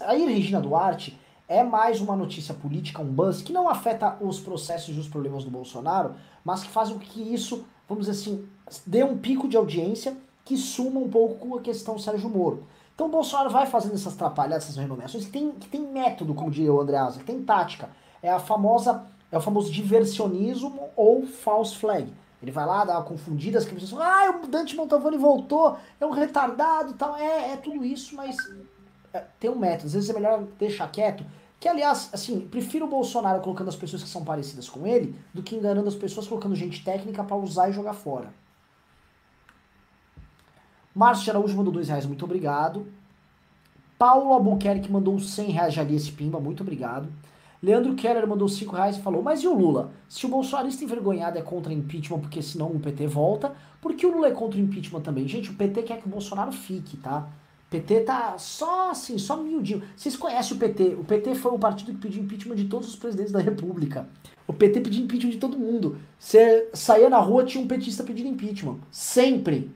Aí 0.06 0.24
Regina 0.24 0.58
Duarte 0.58 1.20
é 1.46 1.62
mais 1.62 2.00
uma 2.00 2.16
notícia 2.16 2.54
política, 2.54 3.02
um 3.02 3.12
buzz, 3.12 3.42
que 3.42 3.52
não 3.52 3.68
afeta 3.68 4.16
os 4.22 4.40
processos 4.40 4.96
e 4.96 4.98
os 4.98 5.06
problemas 5.06 5.44
do 5.44 5.50
Bolsonaro, 5.50 6.14
mas 6.42 6.62
que 6.62 6.70
faz 6.70 6.88
com 6.88 6.98
que 6.98 7.20
isso, 7.20 7.62
vamos 7.86 8.06
dizer 8.06 8.18
assim, 8.18 8.48
dê 8.86 9.04
um 9.04 9.18
pico 9.18 9.46
de 9.46 9.56
audiência 9.58 10.16
que 10.46 10.56
suma 10.56 10.98
um 10.98 11.10
pouco 11.10 11.58
a 11.58 11.60
questão 11.60 11.98
Sérgio 11.98 12.30
Moro. 12.30 12.64
Então 12.96 13.08
o 13.08 13.10
Bolsonaro 13.10 13.50
vai 13.50 13.66
fazendo 13.66 13.94
essas 13.94 14.16
trapalhadas, 14.16 14.64
essas 14.64 14.76
renomeações, 14.76 15.26
que 15.26 15.30
tem, 15.30 15.50
que 15.50 15.68
tem 15.68 15.82
método, 15.82 16.32
como 16.32 16.50
diria 16.50 16.72
o 16.72 16.80
Andreasa, 16.80 17.18
que 17.18 17.26
tem 17.26 17.42
tática. 17.42 17.90
É 18.22 18.30
a 18.30 18.38
famosa, 18.38 19.04
é 19.30 19.36
o 19.36 19.40
famoso 19.40 19.70
diversionismo 19.70 20.88
ou 20.96 21.26
false 21.26 21.76
flag. 21.76 22.10
Ele 22.42 22.50
vai 22.50 22.64
lá, 22.64 22.86
dá 22.86 22.94
uma 22.94 23.04
confundida, 23.04 23.58
as 23.58 23.66
pessoas 23.66 23.90
falam, 23.90 24.06
ah, 24.06 24.40
o 24.42 24.46
Dante 24.46 24.74
Montavani 24.74 25.18
voltou, 25.18 25.76
é 26.00 26.06
um 26.06 26.10
retardado 26.10 26.92
e 26.92 26.94
tal. 26.94 27.14
É, 27.18 27.52
é 27.52 27.56
tudo 27.58 27.84
isso, 27.84 28.16
mas 28.16 28.34
é, 29.12 29.24
tem 29.38 29.50
um 29.50 29.58
método. 29.58 29.88
Às 29.88 29.92
vezes 29.92 30.08
é 30.08 30.14
melhor 30.14 30.44
deixar 30.58 30.90
quieto. 30.90 31.22
Que, 31.60 31.68
aliás, 31.68 32.08
assim, 32.14 32.40
prefiro 32.40 32.86
o 32.86 32.88
Bolsonaro 32.88 33.42
colocando 33.42 33.68
as 33.68 33.76
pessoas 33.76 34.02
que 34.02 34.08
são 34.08 34.24
parecidas 34.24 34.70
com 34.70 34.86
ele 34.86 35.14
do 35.34 35.42
que 35.42 35.54
enganando 35.54 35.88
as 35.88 35.94
pessoas 35.94 36.26
colocando 36.26 36.54
gente 36.54 36.82
técnica 36.82 37.22
para 37.22 37.36
usar 37.36 37.68
e 37.68 37.72
jogar 37.72 37.92
fora. 37.92 38.32
Márcio 40.96 41.30
Araújo 41.30 41.54
mandou 41.54 41.70
dois 41.70 41.88
reais, 41.88 42.06
muito 42.06 42.24
obrigado. 42.24 42.86
Paulo 43.98 44.32
Albuquerque 44.32 44.90
mandou 44.90 45.20
100 45.20 45.50
reais, 45.50 45.74
li 45.74 45.94
esse 45.94 46.10
pimba, 46.10 46.40
muito 46.40 46.62
obrigado. 46.62 47.06
Leandro 47.62 47.94
Keller 47.94 48.26
mandou 48.26 48.48
5 48.48 48.74
reais 48.74 48.96
e 48.96 49.02
falou: 49.02 49.22
Mas 49.22 49.42
e 49.42 49.46
o 49.46 49.52
Lula? 49.54 49.90
Se 50.08 50.24
o 50.24 50.28
bolsonarista 50.30 50.84
envergonhado 50.84 51.36
é 51.36 51.42
contra 51.42 51.70
impeachment 51.70 52.20
porque 52.20 52.40
senão 52.40 52.68
o 52.68 52.80
PT 52.80 53.08
volta, 53.08 53.54
por 53.78 53.92
que 53.92 54.06
o 54.06 54.10
Lula 54.10 54.28
é 54.28 54.30
contra 54.30 54.58
o 54.58 54.62
impeachment 54.62 55.02
também? 55.02 55.28
Gente, 55.28 55.50
o 55.50 55.54
PT 55.54 55.82
quer 55.82 56.00
que 56.00 56.06
o 56.06 56.10
Bolsonaro 56.10 56.50
fique, 56.50 56.96
tá? 56.96 57.28
O 57.66 57.70
PT 57.70 58.00
tá 58.00 58.38
só 58.38 58.90
assim, 58.90 59.18
só 59.18 59.36
miudinho. 59.36 59.82
Vocês 59.94 60.16
conhecem 60.16 60.56
o 60.56 60.58
PT? 60.58 60.96
O 60.98 61.04
PT 61.04 61.34
foi 61.34 61.52
o 61.52 61.58
partido 61.58 61.92
que 61.92 61.98
pediu 61.98 62.22
impeachment 62.22 62.56
de 62.56 62.64
todos 62.64 62.88
os 62.88 62.96
presidentes 62.96 63.32
da 63.32 63.40
República. 63.40 64.08
O 64.46 64.52
PT 64.54 64.80
pediu 64.80 65.04
impeachment 65.04 65.32
de 65.32 65.38
todo 65.38 65.58
mundo. 65.58 65.98
Você 66.18 66.70
saía 66.72 67.10
na 67.10 67.18
rua, 67.18 67.44
tinha 67.44 67.62
um 67.62 67.68
petista 67.68 68.02
pedindo 68.02 68.30
impeachment. 68.30 68.78
Sempre. 68.90 69.70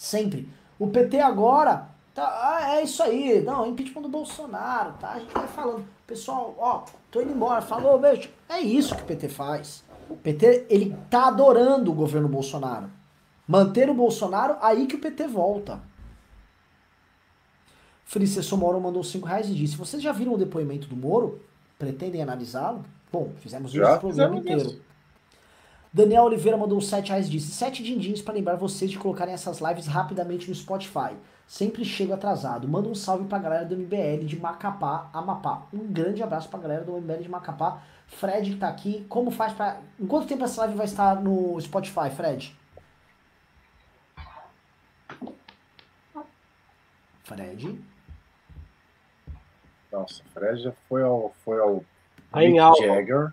Sempre. 0.00 0.48
O 0.78 0.88
PT 0.88 1.20
agora 1.20 1.90
Tá, 2.14 2.26
ah, 2.26 2.76
é 2.76 2.82
isso 2.82 3.02
aí. 3.02 3.40
Não, 3.42 3.66
impeachment 3.66 4.02
do 4.02 4.08
Bolsonaro, 4.08 4.94
tá? 4.94 5.12
A 5.12 5.18
gente 5.20 5.32
vai 5.32 5.46
falando. 5.46 5.86
Pessoal, 6.06 6.54
ó, 6.58 6.84
tô 7.10 7.20
indo 7.20 7.32
embora. 7.32 7.62
Falou, 7.62 7.98
beijo. 7.98 8.28
É 8.48 8.60
isso 8.60 8.96
que 8.96 9.02
o 9.02 9.06
PT 9.06 9.28
faz. 9.28 9.84
O 10.08 10.16
PT, 10.16 10.66
ele 10.68 10.96
tá 11.08 11.28
adorando 11.28 11.90
o 11.92 11.94
governo 11.94 12.28
Bolsonaro. 12.28 12.90
Manter 13.46 13.88
o 13.88 13.94
Bolsonaro, 13.94 14.56
aí 14.60 14.86
que 14.86 14.96
o 14.96 15.00
PT 15.00 15.28
volta. 15.28 15.80
Francisco 18.04 18.56
Moro 18.56 18.80
mandou 18.80 19.04
5 19.04 19.26
reais 19.26 19.48
e 19.48 19.54
disse: 19.54 19.76
Vocês 19.76 20.02
já 20.02 20.10
viram 20.10 20.34
o 20.34 20.38
depoimento 20.38 20.88
do 20.88 20.96
Moro? 20.96 21.40
Pretendem 21.78 22.22
analisá-lo? 22.22 22.84
Bom, 23.12 23.32
fizemos 23.36 23.70
já, 23.70 23.92
isso 23.92 24.00
programa 24.00 24.36
inteiro. 24.36 24.62
Isso. 24.62 24.82
Daniel 25.92 26.24
Oliveira 26.24 26.56
mandou 26.56 26.80
7 26.80 27.08
reais 27.08 27.26
e 27.26 27.30
disse: 27.30 27.50
7 27.52 27.82
dindins 27.82 28.22
para 28.22 28.34
lembrar 28.34 28.56
vocês 28.56 28.90
de 28.90 28.98
colocarem 28.98 29.34
essas 29.34 29.60
lives 29.60 29.86
rapidamente 29.86 30.48
no 30.48 30.54
Spotify. 30.54 31.16
Sempre 31.48 31.84
chego 31.84 32.14
atrasado. 32.14 32.68
Manda 32.68 32.88
um 32.88 32.94
salve 32.94 33.26
pra 33.26 33.38
galera 33.38 33.64
do 33.64 33.76
MBL 33.76 34.24
de 34.24 34.38
Macapá, 34.38 35.10
Amapá. 35.12 35.66
Um 35.72 35.92
grande 35.92 36.22
abraço 36.22 36.48
pra 36.48 36.60
galera 36.60 36.84
do 36.84 36.92
MBL 36.92 37.22
de 37.22 37.28
Macapá. 37.28 37.82
Fred 38.06 38.52
que 38.52 38.56
tá 38.56 38.68
aqui. 38.68 39.04
Como 39.08 39.32
faz 39.32 39.52
pra. 39.52 39.80
Em 39.98 40.06
quanto 40.06 40.28
tempo 40.28 40.44
essa 40.44 40.60
live 40.60 40.76
vai 40.76 40.86
estar 40.86 41.20
no 41.20 41.60
Spotify, 41.60 42.08
Fred? 42.14 42.56
Fred? 47.24 47.80
Nossa, 49.90 50.22
Fred 50.32 50.62
já 50.62 50.72
foi 50.88 51.02
ao. 51.02 51.34
Foi 51.44 51.58
ao. 51.58 51.84
Aí 52.32 52.46
em 52.46 52.56
Jagger. 52.56 53.32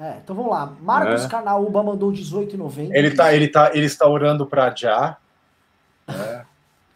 É, 0.00 0.16
então 0.24 0.34
vamos 0.34 0.50
lá. 0.50 0.74
Marcos 0.80 1.26
é. 1.26 1.28
Carnaúba 1.28 1.82
mandou 1.82 2.10
18,90. 2.10 2.90
Ele 2.90 3.10
tá, 3.10 3.34
ele 3.34 3.48
tá, 3.48 3.70
ele 3.74 3.84
está 3.84 4.08
orando 4.08 4.46
pra 4.46 4.74
já. 4.74 5.18
É. 6.08 6.44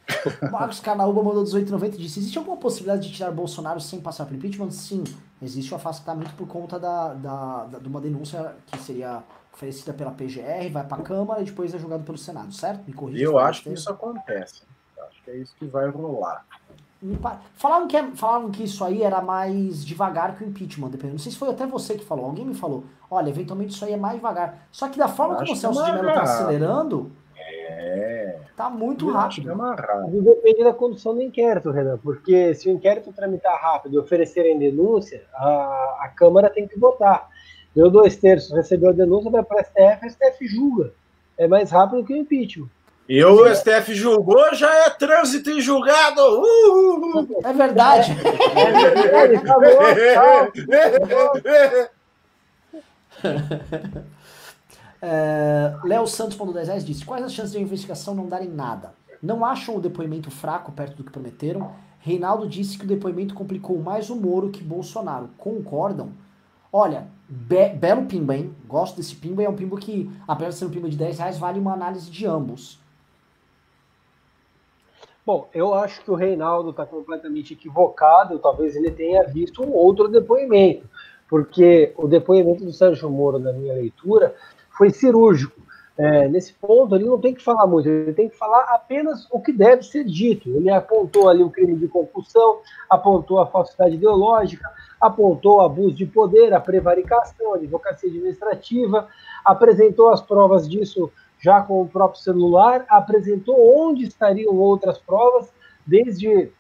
Marcos 0.50 0.80
Carnaúba 0.80 1.22
mandou 1.22 1.44
18,90 1.44 1.94
e 1.94 1.98
disse: 1.98 2.18
Existe 2.18 2.38
alguma 2.38 2.56
possibilidade 2.56 3.06
de 3.06 3.14
tirar 3.14 3.30
Bolsonaro 3.30 3.78
sem 3.78 4.00
passar 4.00 4.24
por 4.24 4.34
impeachment? 4.34 4.70
Sim, 4.70 5.04
existe 5.42 5.72
o 5.74 5.76
afastamento 5.76 6.34
por 6.34 6.48
conta 6.48 6.80
da, 6.80 7.12
da, 7.12 7.64
da, 7.64 7.78
de 7.78 7.88
uma 7.88 8.00
denúncia 8.00 8.54
que 8.66 8.78
seria 8.78 9.22
oferecida 9.52 9.92
pela 9.92 10.10
PGR, 10.10 10.70
vai 10.72 10.84
para 10.84 11.02
a 11.02 11.04
Câmara 11.04 11.42
e 11.42 11.44
depois 11.44 11.74
é 11.74 11.78
julgado 11.78 12.04
pelo 12.04 12.18
Senado, 12.18 12.52
certo? 12.54 12.84
Me 12.86 12.92
corrija. 12.92 13.22
Eu 13.22 13.38
acho 13.38 13.64
que 13.64 13.72
isso 13.72 13.90
acontece. 13.90 14.62
Acho 14.98 15.22
que 15.22 15.30
é 15.30 15.36
isso 15.36 15.54
que 15.56 15.66
vai 15.66 15.88
rolar. 15.88 16.44
Falaram 17.54 17.86
que, 17.86 17.96
é, 17.96 18.02
falaram 18.14 18.50
que 18.50 18.64
isso 18.64 18.84
aí 18.84 19.02
era 19.02 19.20
mais 19.20 19.84
devagar 19.84 20.36
que 20.36 20.44
o 20.44 20.46
impeachment, 20.46 20.88
dependendo. 20.88 21.14
Não 21.14 21.18
sei 21.18 21.32
se 21.32 21.38
foi 21.38 21.50
até 21.50 21.66
você 21.66 21.94
que 21.94 22.04
falou. 22.04 22.24
Alguém 22.26 22.44
me 22.44 22.54
falou: 22.54 22.84
olha, 23.10 23.28
eventualmente 23.28 23.74
isso 23.74 23.84
aí 23.84 23.92
é 23.92 23.96
mais 23.96 24.16
devagar. 24.16 24.66
Só 24.72 24.88
que 24.88 24.98
da 24.98 25.08
forma 25.08 25.36
como 25.36 25.52
o 25.52 25.56
Celso 25.56 25.84
de 25.84 25.92
Mello 25.92 26.08
está 26.08 26.22
acelerando, 26.22 27.12
é. 27.36 28.38
Tá 28.56 28.70
muito 28.70 29.10
rápido. 29.10 29.50
É 29.50 29.54
Depende 30.20 30.64
da 30.64 30.72
condução 30.72 31.14
do 31.14 31.22
inquérito, 31.22 31.70
Renan, 31.70 31.98
porque 31.98 32.54
se 32.54 32.68
o 32.68 32.72
inquérito 32.72 33.12
tramitar 33.12 33.60
rápido 33.60 33.94
e 33.94 33.98
oferecerem 33.98 34.58
denúncia, 34.58 35.24
a, 35.34 35.98
a 36.00 36.12
Câmara 36.14 36.48
tem 36.48 36.66
que 36.66 36.78
votar. 36.78 37.28
Deu 37.74 37.90
dois 37.90 38.16
terços, 38.16 38.52
recebeu 38.52 38.90
a 38.90 38.92
denúncia, 38.92 39.30
vai 39.30 39.42
para 39.42 39.60
o 39.60 39.64
STF, 39.64 40.06
a 40.06 40.08
STF 40.08 40.46
julga. 40.46 40.92
É 41.36 41.48
mais 41.48 41.70
rápido 41.70 42.04
que 42.04 42.12
o 42.12 42.16
impeachment. 42.16 42.68
E 43.08 43.22
o 43.22 43.54
STF 43.54 43.94
julgou, 43.94 44.54
já 44.54 44.86
é 44.86 44.90
trânsito 44.90 45.50
em 45.50 45.60
julgado. 45.60 46.22
Uh! 46.22 47.40
É 47.44 47.52
verdade. 47.52 48.12
É 50.64 50.90
verdade. 50.90 51.90
É, 55.06 55.76
Léo 55.84 56.06
Santos, 56.06 56.34
ponto 56.34 56.54
10 56.54 56.68
reais, 56.68 56.82
disse: 56.84 57.04
Quais 57.04 57.22
as 57.22 57.34
chances 57.34 57.52
de 57.52 57.58
a 57.58 57.60
investigação 57.60 58.14
não 58.14 58.26
darem 58.26 58.48
nada? 58.48 58.94
Não 59.22 59.44
acham 59.44 59.76
o 59.76 59.80
depoimento 59.80 60.30
fraco 60.30 60.72
perto 60.72 60.96
do 60.96 61.04
que 61.04 61.12
prometeram? 61.12 61.72
Reinaldo 62.00 62.48
disse 62.48 62.78
que 62.78 62.84
o 62.84 62.88
depoimento 62.88 63.34
complicou 63.34 63.78
mais 63.78 64.08
o 64.08 64.16
Moro 64.16 64.48
que 64.48 64.64
Bolsonaro. 64.64 65.28
Concordam? 65.36 66.12
Olha, 66.72 67.06
be 67.28 67.68
belo 67.68 68.06
pimba, 68.06 68.34
hein? 68.34 68.54
Gosto 68.66 68.96
desse 68.96 69.14
pimba. 69.14 69.42
É 69.42 69.48
um 69.48 69.54
pimba 69.54 69.76
que, 69.76 70.10
apesar 70.26 70.48
de 70.48 70.54
ser 70.56 70.64
um 70.64 70.70
pimba 70.70 70.88
de 70.88 70.96
10 70.96 71.18
reais, 71.18 71.38
vale 71.38 71.60
uma 71.60 71.74
análise 71.74 72.10
de 72.10 72.26
ambos. 72.26 72.78
Bom, 75.26 75.48
eu 75.54 75.72
acho 75.72 76.02
que 76.02 76.10
o 76.10 76.14
Reinaldo 76.14 76.70
está 76.70 76.84
completamente 76.84 77.54
equivocado. 77.54 78.38
Talvez 78.38 78.76
ele 78.76 78.90
tenha 78.90 79.22
visto 79.24 79.62
um 79.62 79.72
outro 79.72 80.06
depoimento. 80.08 80.86
Porque 81.28 81.94
o 81.96 82.06
depoimento 82.06 82.62
do 82.62 82.72
Sérgio 82.72 83.08
Moro, 83.08 83.38
na 83.38 83.52
minha 83.52 83.72
leitura, 83.72 84.34
foi 84.76 84.90
cirúrgico. 84.90 85.64
É, 85.96 86.28
nesse 86.28 86.52
ponto, 86.54 86.94
ele 86.94 87.04
não 87.04 87.20
tem 87.20 87.32
que 87.32 87.42
falar 87.42 87.68
muito, 87.68 87.88
ele 87.88 88.12
tem 88.12 88.28
que 88.28 88.36
falar 88.36 88.64
apenas 88.74 89.28
o 89.30 89.40
que 89.40 89.52
deve 89.52 89.84
ser 89.84 90.04
dito. 90.04 90.50
Ele 90.50 90.68
apontou 90.68 91.28
ali 91.28 91.42
o 91.42 91.50
crime 91.50 91.76
de 91.76 91.86
concussão, 91.86 92.58
apontou 92.90 93.38
a 93.38 93.46
falsidade 93.46 93.94
ideológica, 93.94 94.68
apontou 95.00 95.60
abuso 95.60 95.94
de 95.94 96.04
poder, 96.04 96.52
a 96.52 96.60
prevaricação, 96.60 97.54
a 97.54 97.56
advocacia 97.56 98.08
administrativa, 98.08 99.06
apresentou 99.44 100.10
as 100.10 100.20
provas 100.20 100.68
disso 100.68 101.10
já 101.44 101.60
com 101.60 101.82
o 101.82 101.86
próprio 101.86 102.22
celular, 102.22 102.86
apresentou 102.88 103.54
onde 103.78 104.04
estariam 104.04 104.56
outras 104.56 104.96
provas, 104.96 105.52
desde 105.86 106.50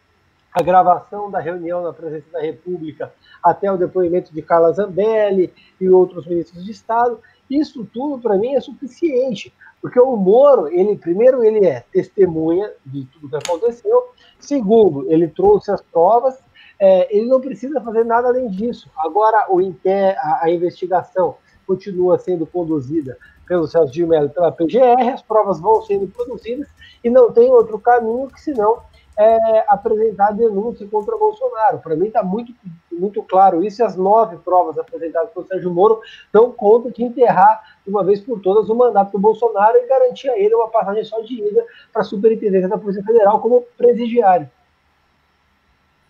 a 0.52 0.62
gravação 0.62 1.30
da 1.30 1.40
reunião 1.40 1.82
na 1.82 1.90
presença 1.90 2.26
da 2.30 2.40
República 2.42 3.10
até 3.42 3.72
o 3.72 3.78
depoimento 3.78 4.32
de 4.32 4.42
Carla 4.42 4.72
Zambelli 4.72 5.50
e 5.80 5.88
outros 5.88 6.26
ministros 6.26 6.62
de 6.66 6.70
Estado. 6.70 7.18
Isso 7.48 7.88
tudo, 7.94 8.20
para 8.20 8.36
mim, 8.36 8.54
é 8.54 8.60
suficiente, 8.60 9.54
porque 9.80 9.98
o 9.98 10.16
Moro, 10.16 10.68
ele 10.68 10.98
primeiro, 10.98 11.42
ele 11.42 11.64
é 11.64 11.82
testemunha 11.90 12.70
de 12.84 13.06
tudo 13.06 13.30
que 13.30 13.36
aconteceu, 13.36 14.10
segundo, 14.38 15.10
ele 15.10 15.28
trouxe 15.28 15.70
as 15.70 15.80
provas, 15.80 16.38
é, 16.78 17.16
ele 17.16 17.26
não 17.26 17.40
precisa 17.40 17.80
fazer 17.80 18.04
nada 18.04 18.28
além 18.28 18.50
disso. 18.50 18.90
Agora, 18.98 19.46
o 19.48 19.60
a, 19.60 20.44
a 20.44 20.50
investigação 20.50 21.36
continua 21.66 22.18
sendo 22.18 22.46
conduzida 22.46 23.16
pelo 23.46 23.66
Celso 23.66 23.92
de 23.92 24.04
Mello 24.04 24.30
pela 24.30 24.52
PGR, 24.52 25.12
as 25.12 25.22
provas 25.22 25.60
vão 25.60 25.82
sendo 25.82 26.06
produzidas 26.08 26.68
e 27.02 27.10
não 27.10 27.30
tem 27.32 27.50
outro 27.50 27.78
caminho 27.78 28.28
que 28.28 28.40
senão 28.40 28.82
é, 29.16 29.64
apresentar 29.68 30.32
denúncia 30.32 30.86
contra 30.88 31.16
Bolsonaro. 31.16 31.78
Para 31.78 31.94
mim 31.94 32.06
está 32.06 32.22
muito, 32.22 32.52
muito 32.90 33.22
claro 33.22 33.62
isso, 33.64 33.80
e 33.80 33.84
as 33.84 33.96
nove 33.96 34.36
provas 34.38 34.78
apresentadas 34.78 35.30
pelo 35.30 35.46
Sérgio 35.46 35.72
Moro 35.72 36.00
dão 36.32 36.50
conta 36.50 36.90
de 36.90 37.04
enterrar, 37.04 37.78
de 37.84 37.90
uma 37.90 38.02
vez 38.02 38.20
por 38.20 38.40
todas, 38.40 38.68
o 38.68 38.74
mandato 38.74 39.12
do 39.12 39.18
Bolsonaro 39.18 39.76
e 39.76 39.86
garantir 39.86 40.28
a 40.30 40.38
ele 40.38 40.54
uma 40.54 40.68
passagem 40.68 41.04
só 41.04 41.20
de 41.20 41.34
ida 41.34 41.64
para 41.92 42.02
a 42.02 42.04
Superintendência 42.04 42.68
da 42.68 42.78
Polícia 42.78 43.04
Federal 43.04 43.40
como 43.40 43.62
presidiário. 43.76 44.50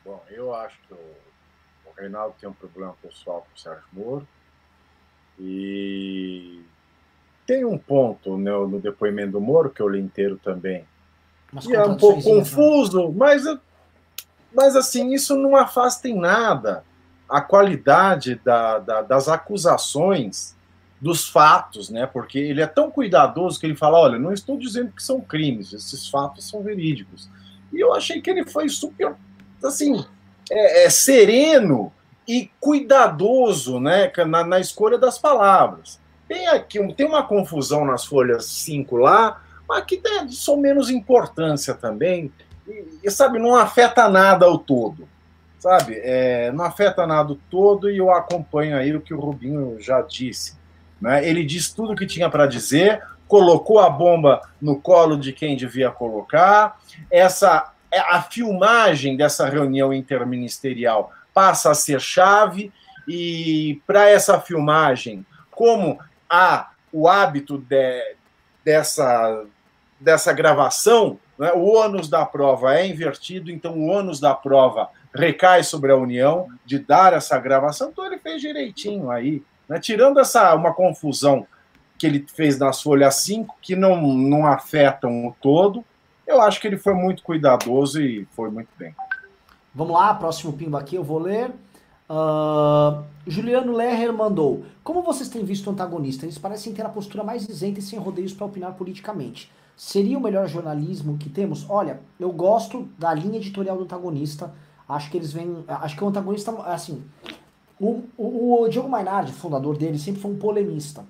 Bom, 0.05 0.23
eu 0.31 0.55
acho 0.55 0.79
que 0.87 0.95
o, 0.95 0.97
o 0.97 1.93
Reinaldo 1.97 2.35
tem 2.41 2.49
um 2.49 2.55
problema 2.55 2.95
pessoal 3.03 3.41
com 3.41 3.55
o 3.55 3.59
Sérgio 3.59 3.85
Moro, 3.93 4.27
e 5.39 6.63
tem 7.47 7.65
um 7.65 7.79
ponto 7.79 8.37
no, 8.37 8.69
no 8.69 8.81
depoimento 8.81 9.33
do 9.33 9.41
Moro, 9.41 9.71
que 9.71 9.81
eu 9.81 9.89
li 9.89 10.01
inteiro 10.01 10.39
também, 10.43 10.85
Umas 11.53 11.65
e 11.67 11.75
é 11.75 11.83
um 11.85 11.97
pouco 11.97 12.19
né? 12.19 12.25
confuso, 12.25 13.13
mas, 13.13 13.45
mas 14.53 14.75
assim, 14.75 15.13
isso 15.13 15.37
não 15.37 15.55
afasta 15.55 16.09
em 16.09 16.19
nada 16.19 16.85
a 17.29 17.41
qualidade 17.41 18.41
da, 18.45 18.79
da, 18.79 19.03
das 19.03 19.29
acusações 19.29 20.55
dos 21.01 21.29
fatos, 21.29 21.91
né? 21.91 22.07
Porque 22.07 22.39
ele 22.39 22.63
é 22.63 22.67
tão 22.67 22.91
cuidadoso 22.91 23.59
que 23.59 23.67
ele 23.67 23.77
fala: 23.77 23.99
olha, 23.99 24.19
não 24.19 24.33
estou 24.33 24.57
dizendo 24.57 24.93
que 24.93 25.03
são 25.03 25.21
crimes, 25.21 25.73
esses 25.73 26.09
fatos 26.09 26.49
são 26.49 26.63
verídicos. 26.63 27.29
E 27.73 27.81
eu 27.81 27.93
achei 27.93 28.21
que 28.21 28.31
ele 28.31 28.47
foi 28.47 28.69
super, 28.69 29.15
assim, 29.63 30.05
é, 30.51 30.85
é 30.85 30.91
sereno 30.91 31.93
e 32.27 32.51
cuidadoso, 32.61 33.81
né? 33.81 34.11
Na, 34.27 34.45
na 34.45 34.61
escolha 34.61 34.99
das 34.99 35.19
palavras. 35.19 36.01
Tem 36.29 36.47
aqui 36.49 36.79
tem 36.95 37.07
uma 37.07 37.23
confusão 37.23 37.85
nas 37.85 38.05
folhas 38.05 38.47
5 38.47 38.97
lá, 38.97 39.43
mas 39.69 39.85
que 39.85 39.97
tem 39.97 40.29
só 40.29 40.57
menos 40.57 40.91
importância 40.91 41.75
também, 41.75 42.33
e, 42.67 42.85
e, 43.05 43.11
sabe, 43.11 43.39
não 43.39 43.55
afeta 43.55 44.09
nada 44.09 44.47
ao 44.47 44.59
todo, 44.59 45.07
sabe? 45.59 46.01
É, 46.03 46.51
não 46.53 46.65
afeta 46.65 47.07
nada 47.07 47.31
ao 47.31 47.39
todo 47.51 47.91
e 47.91 47.99
eu 47.99 48.11
acompanho 48.11 48.77
aí 48.77 48.95
o 48.95 49.01
que 49.01 49.13
o 49.13 49.21
Rubinho 49.21 49.77
já 49.81 50.01
disse. 50.01 50.57
Né? 51.01 51.27
Ele 51.29 51.45
diz 51.45 51.73
tudo 51.73 51.93
o 51.93 51.97
que 51.97 52.07
tinha 52.07 52.31
para 52.31 52.47
dizer, 52.47 53.03
colocou 53.29 53.79
a 53.79 53.91
bomba 53.91 54.41
no 54.61 54.81
colo 54.81 55.19
de 55.19 55.33
quem 55.33 55.57
devia 55.57 55.91
colocar, 55.91 56.81
essa 57.11 57.75
é, 57.95 58.01
a 58.01 58.23
filmagem 58.23 59.17
dessa 59.17 59.49
reunião 59.49 59.93
interministerial 59.93 61.13
passa 61.33 61.71
a 61.71 61.75
ser 61.75 62.01
chave 62.01 62.73
e 63.07 63.81
para 63.87 64.09
essa 64.09 64.41
filmagem, 64.41 65.25
como 65.51 65.99
há 66.29 66.71
o 66.93 67.09
hábito 67.09 67.59
de, 67.59 68.17
dessa 68.65 69.45
dessa 70.01 70.33
gravação, 70.33 71.19
né, 71.39 71.53
o 71.53 71.65
ônus 71.77 72.09
da 72.09 72.27
prova 72.27 72.75
é 72.75 72.87
invertido, 72.87 73.51
então 73.51 73.73
o 73.73 73.87
ônus 73.87 74.21
da 74.21 74.35
prova 74.35 74.91
recai 75.15 75.63
sobre 75.63 75.91
a 75.93 75.97
União 75.97 76.49
de 76.65 76.79
dar 76.79 77.13
essa 77.13 77.39
gravação, 77.39 77.91
então 77.91 78.05
ele 78.05 78.19
fez 78.19 78.41
direitinho 78.41 79.11
aí, 79.11 79.43
né, 79.69 79.81
tirando 79.81 80.21
essa 80.21 80.55
uma 80.55 80.75
confusão 80.75 81.47
que 81.97 82.07
ele 82.07 82.27
fez 82.35 82.59
nas 82.59 82.83
folhas 82.83 83.15
5, 83.17 83.57
que 83.63 83.75
não, 83.75 84.07
não 84.13 84.47
afetam 84.47 85.27
o 85.27 85.37
todo, 85.41 85.85
eu 86.27 86.41
acho 86.41 86.61
que 86.61 86.67
ele 86.67 86.77
foi 86.77 86.95
muito 86.95 87.23
cuidadoso 87.23 88.01
e 88.01 88.27
foi 88.33 88.51
muito 88.51 88.69
bem. 88.77 88.95
Vamos 89.75 89.95
lá, 89.95 90.15
próximo 90.15 90.53
pimba 90.53 90.79
aqui, 90.81 90.97
eu 90.97 91.05
vou 91.05 91.19
ler. 91.19 91.51
Uh, 92.09 93.03
Juliano 93.27 93.73
Lerrer 93.73 94.13
mandou: 94.13 94.65
Como 94.83 95.03
vocês 95.03 95.29
têm 95.29 95.45
visto 95.45 95.67
o 95.67 95.71
antagonista? 95.71 96.27
Eles 96.27 96.39
parecem 96.39 96.73
ter 96.73 96.85
a 96.85 96.89
postura 96.89 97.25
mais 97.25 97.49
isenta 97.49 97.79
e 97.79 97.83
sem 97.83 97.99
rodeios 97.99 98.33
para 98.33 98.47
opinar 98.47 98.75
politicamente. 98.75 99.51
Seria 99.77 100.17
o 100.17 100.21
melhor 100.21 100.47
jornalismo 100.47 101.19
que 101.19 101.29
temos? 101.29 101.69
Olha, 101.69 102.01
eu 102.21 102.31
gosto 102.31 102.89
da 102.99 103.13
linha 103.13 103.39
editorial 103.39 103.77
do 103.77 103.85
antagonista. 103.85 104.55
Acho 104.89 105.11
que 105.11 105.17
eles 105.17 105.33
vêm. 105.33 105.65
Acho 105.67 105.97
que 105.97 106.05
o 106.05 106.09
antagonista, 106.09 106.53
assim. 106.65 107.03
O, 107.81 108.05
o, 108.17 108.63
o 108.63 108.69
Diogo 108.69 108.89
Mainardi, 108.89 109.33
fundador 109.33 109.77
dele, 109.77 109.99
sempre 109.99 110.21
foi 110.21 110.31
um 110.31 110.39
polemista. 110.39 111.05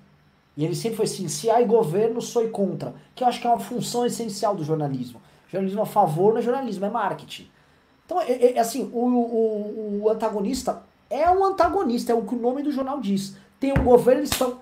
E 0.57 0.63
ele 0.63 0.75
sempre 0.75 0.97
foi 0.97 1.05
assim: 1.05 1.27
se 1.27 1.49
há 1.49 1.61
governo, 1.63 2.21
sou 2.21 2.47
contra. 2.49 2.95
Que 3.13 3.23
eu 3.23 3.27
acho 3.27 3.39
que 3.39 3.45
é 3.45 3.49
uma 3.49 3.59
função 3.59 4.05
essencial 4.05 4.55
do 4.55 4.63
jornalismo. 4.63 5.21
Jornalismo 5.47 5.81
a 5.81 5.85
favor 5.85 6.33
não 6.33 6.39
é 6.39 6.41
jornalismo, 6.41 6.85
é 6.85 6.89
marketing. 6.89 7.47
Então, 8.05 8.21
é, 8.21 8.53
é 8.53 8.59
assim: 8.59 8.89
o, 8.93 8.99
o, 8.99 10.03
o 10.03 10.09
antagonista 10.09 10.83
é 11.09 11.29
um 11.29 11.43
antagonista, 11.45 12.11
é 12.11 12.15
o 12.15 12.23
que 12.23 12.35
o 12.35 12.39
nome 12.39 12.63
do 12.63 12.71
jornal 12.71 12.99
diz. 12.99 13.35
Tem 13.59 13.71
um 13.71 13.83
governo, 13.83 14.21
eles 14.21 14.31
estão 14.31 14.59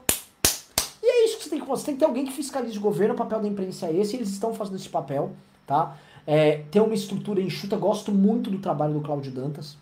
e 1.03 1.05
é 1.05 1.25
isso 1.25 1.37
que 1.37 1.43
você 1.43 1.49
tem 1.49 1.59
que 1.59 1.65
fazer. 1.67 1.81
Você 1.81 1.85
tem 1.87 1.95
que 1.95 1.99
ter 1.99 2.05
alguém 2.05 2.25
que 2.25 2.31
fiscalize 2.31 2.77
o 2.77 2.81
governo, 2.81 3.13
o 3.13 3.17
papel 3.17 3.41
da 3.41 3.47
imprensa 3.47 3.87
é 3.87 3.95
esse, 3.97 4.15
eles 4.15 4.29
estão 4.29 4.53
fazendo 4.53 4.77
esse 4.77 4.87
papel, 4.87 5.33
tá? 5.67 5.97
É, 6.25 6.63
tem 6.71 6.81
uma 6.81 6.93
estrutura 6.93 7.41
enxuta, 7.41 7.75
gosto 7.75 8.13
muito 8.13 8.49
do 8.49 8.57
trabalho 8.59 8.93
do 8.93 9.01
Cláudio 9.01 9.29
Dantas. 9.29 9.77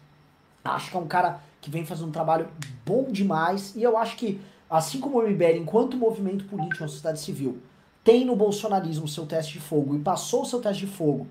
Acho 0.65 0.89
que 0.89 0.97
é 0.97 0.99
um 0.99 1.07
cara 1.07 1.39
que 1.61 1.69
vem 1.69 1.85
fazendo 1.85 2.07
um 2.07 2.11
trabalho 2.11 2.47
bom 2.83 3.05
demais, 3.11 3.75
e 3.75 3.83
eu 3.83 3.95
acho 3.95 4.17
que, 4.17 4.41
assim 4.67 4.99
como 4.99 5.19
o 5.19 5.21
MBL, 5.21 5.57
enquanto 5.57 5.95
movimento 5.95 6.45
político 6.45 6.81
na 6.81 6.87
sociedade 6.87 7.19
civil, 7.19 7.59
tem 8.03 8.25
no 8.25 8.35
bolsonarismo 8.35 9.07
seu 9.07 9.27
teste 9.27 9.53
de 9.53 9.59
fogo 9.59 9.95
e 9.95 9.99
passou 9.99 10.41
o 10.41 10.45
seu 10.45 10.59
teste 10.59 10.87
de 10.87 10.91
fogo 10.91 11.27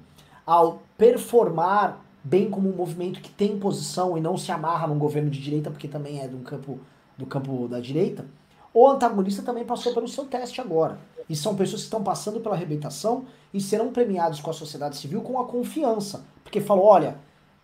ao 0.46 0.80
performar 0.96 2.00
bem 2.22 2.50
como 2.50 2.68
um 2.68 2.76
movimento 2.76 3.20
que 3.20 3.30
tem 3.30 3.58
posição 3.58 4.16
e 4.16 4.20
não 4.20 4.36
se 4.36 4.52
amarra 4.52 4.86
num 4.86 4.98
governo 4.98 5.30
de 5.30 5.40
direita, 5.40 5.70
porque 5.70 5.88
também 5.88 6.20
é 6.20 6.28
do 6.28 6.38
campo, 6.38 6.78
do 7.16 7.26
campo 7.26 7.66
da 7.68 7.80
direita, 7.80 8.26
o 8.72 8.86
antagonista 8.86 9.42
também 9.42 9.64
passou 9.64 9.92
pelo 9.92 10.06
seu 10.06 10.24
teste 10.24 10.60
agora. 10.60 10.98
E 11.28 11.36
são 11.36 11.54
pessoas 11.54 11.82
que 11.82 11.86
estão 11.86 12.02
passando 12.02 12.40
pela 12.40 12.54
arrebentação 12.54 13.24
e 13.54 13.60
serão 13.60 13.92
premiados 13.92 14.40
com 14.40 14.50
a 14.50 14.52
sociedade 14.52 14.96
civil 14.96 15.22
com 15.22 15.38
a 15.38 15.44
confiança. 15.44 16.24
Porque 16.42 16.60
falou, 16.60 16.84
olha, 16.84 17.18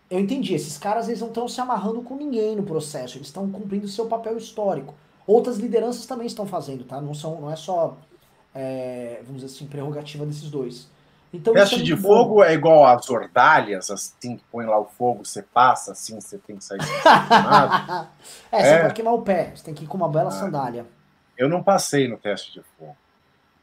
eu 0.09 0.19
entendi, 0.19 0.53
esses 0.53 0.77
caras 0.77 1.07
eles 1.07 1.19
não 1.19 1.27
estão 1.27 1.47
se 1.47 1.59
amarrando 1.59 2.01
com 2.01 2.15
ninguém 2.15 2.55
no 2.55 2.63
processo, 2.63 3.17
eles 3.17 3.27
estão 3.27 3.49
cumprindo 3.49 3.85
o 3.85 3.89
seu 3.89 4.05
papel 4.05 4.37
histórico. 4.37 4.93
Outras 5.25 5.57
lideranças 5.57 6.05
também 6.05 6.27
estão 6.27 6.45
fazendo, 6.45 6.85
tá? 6.85 7.01
Não, 7.01 7.13
são, 7.13 7.41
não 7.41 7.51
é 7.51 7.55
só, 7.57 7.97
é, 8.55 9.21
vamos 9.25 9.41
dizer 9.41 9.53
assim, 9.53 9.65
prerrogativa 9.67 10.25
desses 10.25 10.49
dois. 10.49 10.87
Então, 11.37 11.53
Teste 11.53 11.81
é 11.81 11.83
de 11.83 11.95
bom. 11.95 12.01
fogo 12.01 12.43
é 12.43 12.51
igual 12.51 12.83
às 12.83 13.07
ordalhas, 13.11 13.91
assim, 13.91 14.37
que 14.37 14.43
põe 14.51 14.65
lá 14.65 14.79
o 14.79 14.85
fogo, 14.85 15.23
você 15.23 15.43
passa, 15.43 15.91
assim, 15.91 16.19
você 16.19 16.39
tem 16.39 16.57
que 16.57 16.63
sair. 16.63 16.79
é, 18.51 18.59
você 18.59 18.67
é. 18.67 18.81
pode 18.81 18.95
queimar 18.95 19.13
o 19.13 19.21
pé, 19.21 19.51
você 19.55 19.63
tem 19.63 19.75
que 19.75 19.83
ir 19.83 19.87
com 19.87 19.97
uma 19.97 20.09
bela 20.09 20.29
ah. 20.29 20.31
sandália. 20.31 20.83
Eu 21.37 21.47
não 21.47 21.61
passei 21.61 22.07
no 22.07 22.17
teste 22.17 22.51
de 22.51 22.63
fogo. 22.75 22.97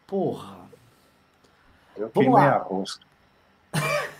Porra. 0.06 0.55
Eu 1.96 2.09
Vamos 2.09 2.12
queimei 2.12 2.32
lá. 2.32 2.55
a 2.55 2.59
rosca. 2.59 3.05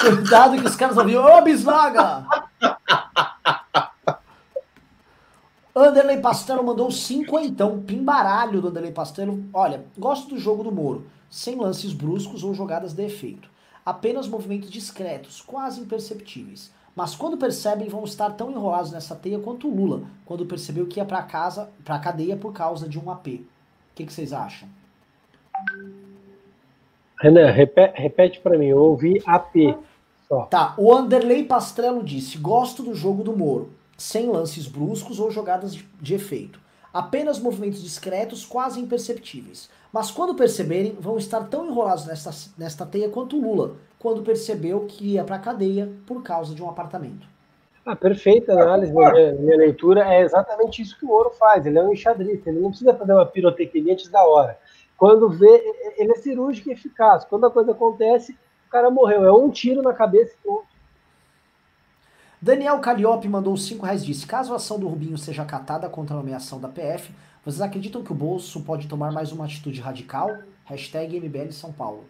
Cuidado 0.00 0.60
que 0.60 0.66
os 0.66 0.74
caras 0.74 0.96
vão 0.96 1.06
vir. 1.06 1.16
Ô, 1.16 1.40
Bisnaga! 1.42 2.26
Anderley 5.76 6.20
Pastelo 6.20 6.62
mandou 6.62 6.88
5 6.90 7.40
então. 7.40 7.82
Pimbaralho 7.82 8.62
do 8.62 8.68
Anderley 8.68 8.92
Pastelo. 8.92 9.44
Olha, 9.52 9.84
gosto 9.98 10.28
do 10.28 10.38
jogo 10.38 10.62
do 10.62 10.70
Moro. 10.70 11.06
Sem 11.28 11.56
lances 11.56 11.92
bruscos 11.92 12.44
ou 12.44 12.54
jogadas 12.54 12.92
de 12.92 13.04
efeito. 13.04 13.50
Apenas 13.84 14.28
movimentos 14.28 14.70
discretos, 14.70 15.42
quase 15.42 15.80
imperceptíveis. 15.80 16.72
Mas 16.94 17.16
quando 17.16 17.36
percebem, 17.36 17.88
vão 17.88 18.04
estar 18.04 18.30
tão 18.30 18.52
enrolados 18.52 18.92
nessa 18.92 19.16
teia 19.16 19.40
quanto 19.40 19.66
o 19.66 19.74
Lula, 19.74 20.04
quando 20.24 20.46
percebeu 20.46 20.86
que 20.86 21.00
ia 21.00 21.04
para 21.04 21.22
casa, 21.22 21.68
para 21.84 21.98
cadeia 21.98 22.36
por 22.36 22.52
causa 22.52 22.88
de 22.88 22.98
um 22.98 23.10
AP. 23.10 23.26
O 23.26 23.44
que, 23.96 24.06
que 24.06 24.12
vocês 24.12 24.32
acham? 24.32 24.68
Renan, 27.20 27.50
repete, 27.50 28.00
repete 28.00 28.40
para 28.40 28.56
mim, 28.56 28.66
eu 28.66 28.78
ouvi 28.78 29.20
AP. 29.26 29.76
Só. 30.28 30.46
Tá, 30.46 30.74
o 30.78 30.92
Anderley 30.94 31.44
Pastrello 31.44 32.02
disse: 32.02 32.38
gosto 32.38 32.82
do 32.82 32.94
jogo 32.94 33.24
do 33.24 33.36
Moro, 33.36 33.70
sem 33.96 34.28
lances 34.28 34.66
bruscos 34.66 35.20
ou 35.20 35.30
jogadas 35.30 35.74
de, 35.74 35.88
de 36.00 36.14
efeito. 36.14 36.60
Apenas 36.92 37.38
movimentos 37.38 37.82
discretos, 37.82 38.46
quase 38.46 38.80
imperceptíveis. 38.80 39.68
Mas 39.92 40.10
quando 40.10 40.34
perceberem, 40.34 40.96
vão 40.98 41.18
estar 41.18 41.44
tão 41.48 41.66
enrolados 41.66 42.06
nesta, 42.06 42.30
nesta 42.56 42.86
teia 42.86 43.08
quanto 43.08 43.36
o 43.36 43.40
Lula, 43.40 43.76
quando 43.98 44.22
percebeu 44.22 44.86
que 44.86 45.12
ia 45.12 45.24
para 45.24 45.36
a 45.36 45.40
cadeia 45.40 45.90
por 46.06 46.22
causa 46.22 46.54
de 46.54 46.62
um 46.62 46.68
apartamento. 46.68 47.26
Ah, 47.86 47.94
perfeita 47.94 48.52
análise. 48.52 48.92
Minha, 48.92 49.32
minha, 49.34 49.56
leitura 49.56 50.08
é 50.12 50.22
exatamente 50.22 50.80
isso 50.80 50.98
que 50.98 51.04
o 51.04 51.10
ouro 51.10 51.30
faz. 51.30 51.66
Ele 51.66 51.78
é 51.78 51.82
um 51.82 51.92
enxadrista, 51.92 52.48
ele 52.48 52.60
não 52.60 52.70
precisa 52.70 52.94
fazer 52.94 53.12
uma 53.12 53.26
pirotecnia 53.26 53.92
antes 53.92 54.08
da 54.08 54.24
hora. 54.24 54.58
Quando 54.96 55.28
vê, 55.28 55.62
ele 55.98 56.12
é 56.12 56.16
cirúrgico 56.16 56.70
e 56.70 56.72
eficaz. 56.72 57.24
Quando 57.24 57.46
a 57.46 57.50
coisa 57.50 57.72
acontece, 57.72 58.32
o 58.66 58.70
cara 58.70 58.90
morreu. 58.90 59.24
É 59.24 59.32
um 59.32 59.50
tiro 59.50 59.82
na 59.82 59.92
cabeça 59.92 60.34
e 60.34 60.42
pronto. 60.42 60.66
Daniel 62.44 62.78
Calliope 62.78 63.26
mandou 63.26 63.56
5 63.56 63.86
reais 63.86 64.04
disse: 64.04 64.26
caso 64.26 64.52
a 64.52 64.56
ação 64.56 64.78
do 64.78 64.86
Rubinho 64.86 65.16
seja 65.16 65.40
acatada 65.40 65.88
contra 65.88 66.14
a 66.14 66.18
nomeação 66.18 66.60
da 66.60 66.68
PF, 66.68 67.10
vocês 67.42 67.62
acreditam 67.62 68.04
que 68.04 68.12
o 68.12 68.14
Bolso 68.14 68.60
pode 68.60 68.86
tomar 68.86 69.10
mais 69.10 69.32
uma 69.32 69.46
atitude 69.46 69.80
radical? 69.80 70.30
Hashtag 70.66 71.18
MBL 71.18 71.52
São 71.52 71.72
Paulo. 71.72 72.04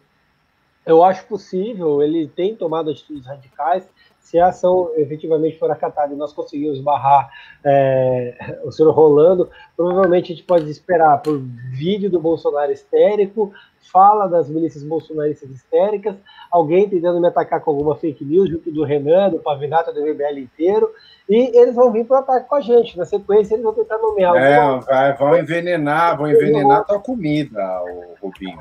Eu 0.85 1.05
acho 1.05 1.25
possível, 1.27 2.03
ele 2.03 2.27
tem 2.27 2.57
tomado 2.57 2.91
atitudes 2.91 3.25
radicais. 3.25 3.89
Se 4.19 4.37
a 4.41 4.49
ação 4.49 4.91
efetivamente 4.97 5.57
for 5.57 5.71
acatada 5.71 6.13
e 6.13 6.17
nós 6.17 6.33
conseguirmos 6.33 6.81
barrar 6.81 7.31
é, 7.63 8.61
o 8.65 8.73
senhor 8.73 8.91
Rolando, 8.91 9.49
provavelmente 9.77 10.33
a 10.33 10.35
gente 10.35 10.45
pode 10.45 10.69
esperar 10.69 11.23
por 11.23 11.39
vídeo 11.71 12.11
do 12.11 12.19
Bolsonaro 12.19 12.73
histérico, 12.73 13.53
fala 13.91 14.27
das 14.27 14.49
milícias 14.49 14.83
bolsonaristas 14.83 15.51
histéricas, 15.51 16.17
alguém 16.51 16.89
tentando 16.89 17.21
me 17.21 17.29
atacar 17.29 17.61
com 17.61 17.71
alguma 17.71 17.97
fake 17.97 18.25
news, 18.25 18.49
junto 18.49 18.71
do 18.71 18.85
Renan, 18.85 19.31
do 19.31 19.39
Pavinato, 19.39 19.93
do 19.93 20.01
MBL 20.01 20.39
inteiro, 20.39 20.91
e 21.29 21.57
eles 21.57 21.75
vão 21.75 21.93
vir 21.93 22.05
para 22.05 22.17
o 22.17 22.21
ataque 22.21 22.49
com 22.49 22.55
a 22.57 22.61
gente. 22.61 22.97
Na 22.97 23.05
sequência, 23.05 23.55
eles 23.55 23.65
vão 23.65 23.75
tentar 23.75 23.99
nomear. 23.99 24.35
É, 24.37 25.13
vão 25.15 25.37
envenenar, 25.37 26.17
vão 26.17 26.29
envenenar 26.29 26.79
a 26.79 26.85
tua 26.85 27.01
comida, 27.01 27.83
o 27.83 28.15
Rubinho. 28.21 28.59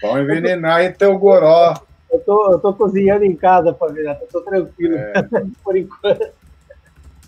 Vão 0.00 0.20
envenenar 0.20 0.82
em 0.82 0.92
teu 0.92 1.16
goró. 1.18 1.74
Eu 2.10 2.20
tô, 2.20 2.52
eu 2.52 2.58
tô 2.58 2.74
cozinhando 2.74 3.24
em 3.24 3.34
casa, 3.34 3.72
Pavinato, 3.72 4.22
eu 4.22 4.28
tô 4.28 4.40
tranquilo, 4.42 4.96
é. 4.96 5.12
por 5.64 5.76
enquanto. 5.76 6.30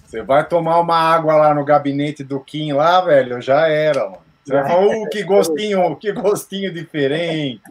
Você 0.05 0.22
vai 0.22 0.47
tomar 0.47 0.78
uma 0.78 0.97
água 0.97 1.35
lá 1.35 1.55
no 1.55 1.64
gabinete 1.64 2.22
do 2.22 2.39
Kim 2.39 2.72
lá, 2.72 3.01
velho, 3.01 3.40
já 3.40 3.66
era, 3.66 4.05
mano. 4.05 4.24
Você 4.45 4.53
vai 4.53 4.69
falar, 4.69 4.87
uh, 4.87 5.09
que 5.11 5.23
gostinho, 5.25 5.97
que 5.97 6.12
gostinho 6.12 6.73
diferente. 6.73 7.62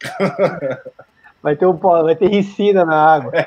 Vai 1.40 1.54
ter 1.54 1.66
um 1.66 1.76
vai 1.76 2.16
ter 2.16 2.28
ricina 2.28 2.84
na 2.84 2.96
água. 2.96 3.32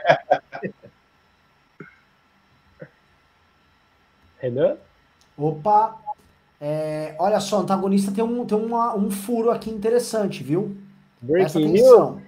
Renan? 4.40 4.78
Opa! 5.38 5.98
É, 6.60 7.16
olha 7.20 7.40
só, 7.40 7.58
o 7.58 7.62
antagonista 7.62 8.12
tem, 8.12 8.24
um, 8.24 8.46
tem 8.46 8.58
uma, 8.58 8.96
um 8.96 9.12
furo 9.12 9.52
aqui 9.52 9.70
interessante, 9.70 10.42
viu? 10.42 10.78
Breaking 11.22 11.68
news. 11.68 12.22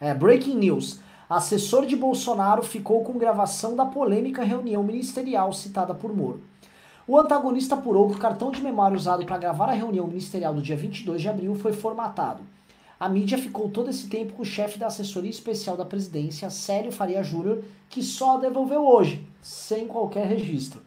É, 0.00 0.12
breaking 0.12 0.56
news. 0.56 1.00
Assessor 1.28 1.86
de 1.86 1.94
Bolsonaro 1.94 2.62
ficou 2.62 3.04
com 3.04 3.18
gravação 3.18 3.76
da 3.76 3.86
polêmica 3.86 4.42
reunião 4.42 4.82
ministerial 4.82 5.52
citada 5.52 5.94
por 5.94 6.14
Moro. 6.14 6.42
O 7.06 7.18
antagonista 7.18 7.74
apurou 7.74 8.08
que 8.08 8.16
o 8.16 8.18
cartão 8.18 8.50
de 8.50 8.62
memória 8.62 8.96
usado 8.96 9.26
para 9.26 9.36
gravar 9.36 9.68
a 9.68 9.74
reunião 9.74 10.06
ministerial 10.06 10.54
do 10.54 10.62
dia 10.62 10.74
22 10.74 11.20
de 11.20 11.28
abril 11.28 11.54
foi 11.54 11.74
formatado. 11.74 12.42
A 12.98 13.10
mídia 13.10 13.36
ficou 13.36 13.68
todo 13.68 13.90
esse 13.90 14.08
tempo 14.08 14.32
com 14.32 14.40
o 14.40 14.46
chefe 14.46 14.78
da 14.78 14.86
assessoria 14.86 15.28
especial 15.28 15.76
da 15.76 15.84
presidência, 15.84 16.48
Célio 16.48 16.90
Faria 16.90 17.22
Júnior, 17.22 17.62
que 17.90 18.02
só 18.02 18.38
devolveu 18.38 18.86
hoje, 18.86 19.22
sem 19.42 19.86
qualquer 19.86 20.26
registro. 20.26 20.80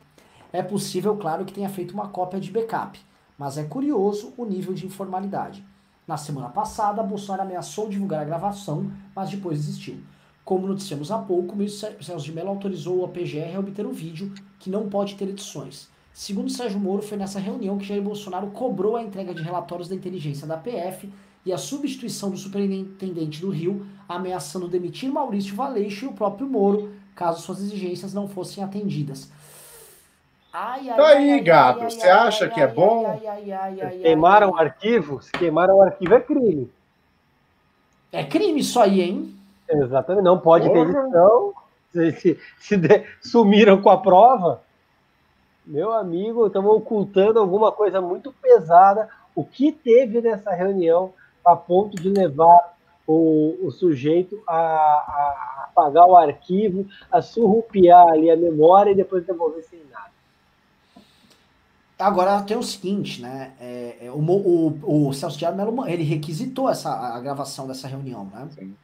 É 0.51 0.63
possível, 0.63 1.15
claro, 1.17 1.45
que 1.45 1.53
tenha 1.53 1.69
feito 1.69 1.93
uma 1.93 2.07
cópia 2.07 2.39
de 2.39 2.49
backup, 2.49 2.99
mas 3.37 3.59
é 3.59 3.65
curioso 3.65 4.33
o 4.35 4.43
nível 4.43 4.73
de 4.73 4.87
informalidade. 4.87 5.63
Na 6.07 6.17
semana 6.17 6.49
passada, 6.49 7.03
Bolsonaro 7.03 7.43
ameaçou 7.43 7.87
divulgar 7.87 8.21
a 8.21 8.25
gravação, 8.25 8.91
mas 9.15 9.29
depois 9.29 9.59
desistiu. 9.59 9.99
Como 10.43 10.65
noticiamos 10.65 11.11
há 11.11 11.19
pouco, 11.19 11.53
o 11.53 11.57
ministro 11.57 12.03
Celso 12.03 12.25
de 12.25 12.33
Mello 12.33 12.49
autorizou 12.49 13.05
a 13.05 13.07
PGR 13.07 13.55
a 13.55 13.59
obter 13.59 13.85
o 13.85 13.91
vídeo, 13.91 14.33
que 14.57 14.71
não 14.71 14.89
pode 14.89 15.13
ter 15.13 15.29
edições. 15.29 15.95
Segundo 16.17 16.49
Sérgio 16.49 16.79
Moro, 16.79 17.03
foi 17.03 17.15
nessa 17.15 17.37
reunião 17.37 17.77
que 17.77 17.85
Jair 17.85 18.01
Bolsonaro 18.01 18.47
cobrou 18.47 18.95
a 18.95 19.03
entrega 19.03 19.35
de 19.35 19.43
relatórios 19.43 19.87
da 19.87 19.93
inteligência 19.93 20.47
da 20.47 20.57
PF 20.57 21.13
e 21.45 21.53
a 21.53 21.59
substituição 21.59 22.31
do 22.31 22.37
superintendente 22.37 23.39
do 23.39 23.51
Rio, 23.51 23.85
ameaçando 24.09 24.67
demitir 24.67 25.11
Maurício 25.11 25.55
Valeixo 25.55 26.05
e 26.05 26.07
o 26.07 26.13
próprio 26.13 26.47
Moro, 26.47 26.91
caso 27.15 27.43
suas 27.43 27.59
exigências 27.59 28.15
não 28.15 28.27
fossem 28.27 28.63
atendidas. 28.63 29.29
Ai, 30.51 30.89
ai, 30.89 30.97
tá 30.97 31.07
aí, 31.07 31.31
ai, 31.33 31.39
gato. 31.39 31.83
Ai, 31.83 31.91
Você 31.91 32.09
acha 32.09 32.49
que 32.49 32.59
é 32.59 32.67
bom? 32.67 33.05
Queimaram 34.01 34.49
o 34.49 34.57
arquivo? 34.57 35.21
Se 35.21 35.31
queimaram 35.33 35.75
o 35.75 35.81
arquivo 35.83 36.15
é 36.15 36.19
crime. 36.19 36.71
É 38.11 38.23
crime 38.23 38.61
isso 38.61 38.79
aí, 38.79 39.01
hein? 39.01 39.35
Exatamente. 39.69 40.23
Não 40.23 40.39
pode 40.39 40.67
Porra. 40.67 40.83
ter 40.83 40.97
edição. 40.97 41.53
Se, 41.91 42.11
se, 42.13 42.39
se 42.59 42.75
de, 42.75 43.05
sumiram 43.21 43.79
com 43.79 43.91
a 43.91 43.97
prova, 43.97 44.65
meu 45.67 45.91
amigo, 45.91 46.47
estamos 46.47 46.71
ocultando 46.71 47.39
alguma 47.39 47.71
coisa 47.71 47.99
muito 47.99 48.31
pesada. 48.31 49.09
O 49.35 49.43
que 49.43 49.71
teve 49.71 50.21
nessa 50.21 50.51
reunião 50.51 51.13
a 51.45 51.55
ponto 51.55 52.01
de 52.01 52.09
levar 52.09 52.75
o, 53.05 53.57
o 53.61 53.71
sujeito 53.71 54.41
a, 54.47 54.55
a, 54.55 55.69
apagar 55.69 56.07
o 56.07 56.15
arquivo, 56.15 56.87
a 57.11 57.21
surrupiar 57.21 58.07
ali 58.07 58.31
a 58.31 58.35
memória 58.35 58.91
e 58.91 58.95
depois 58.95 59.25
devolver 59.25 59.63
sem 59.63 59.79
nada? 59.91 60.07
Agora 61.99 62.41
tem 62.43 62.57
o 62.57 62.63
seguinte, 62.63 63.21
né? 63.21 63.53
É, 63.59 63.97
é, 64.01 64.11
o, 64.11 64.19
o, 64.19 65.07
o 65.09 65.13
Celso 65.13 65.37
Diário 65.37 65.57
Melo 65.57 65.87
ele 65.87 66.03
requisitou 66.03 66.69
essa, 66.69 66.91
a 66.91 67.19
gravação 67.19 67.67
dessa 67.67 67.87
reunião, 67.87 68.25
né? 68.25 68.47
Sim. 68.51 68.75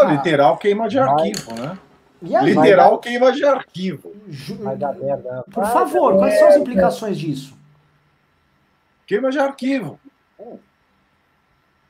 É 0.00 0.14
literal 0.14 0.56
queima 0.56 0.88
de 0.88 0.98
arquivo, 0.98 1.54
né? 1.54 1.78
Literal 2.22 2.98
queima 2.98 3.32
de 3.32 3.44
arquivo. 3.44 4.14
Vai 4.60 4.76
dar 4.76 4.94
merda. 4.94 5.44
Por 5.50 5.64
favor, 5.66 6.16
quais 6.16 6.38
são 6.38 6.48
as 6.48 6.56
implicações 6.56 7.18
disso? 7.18 7.56
Queima 9.06 9.30
de 9.30 9.38
arquivo. 9.38 9.98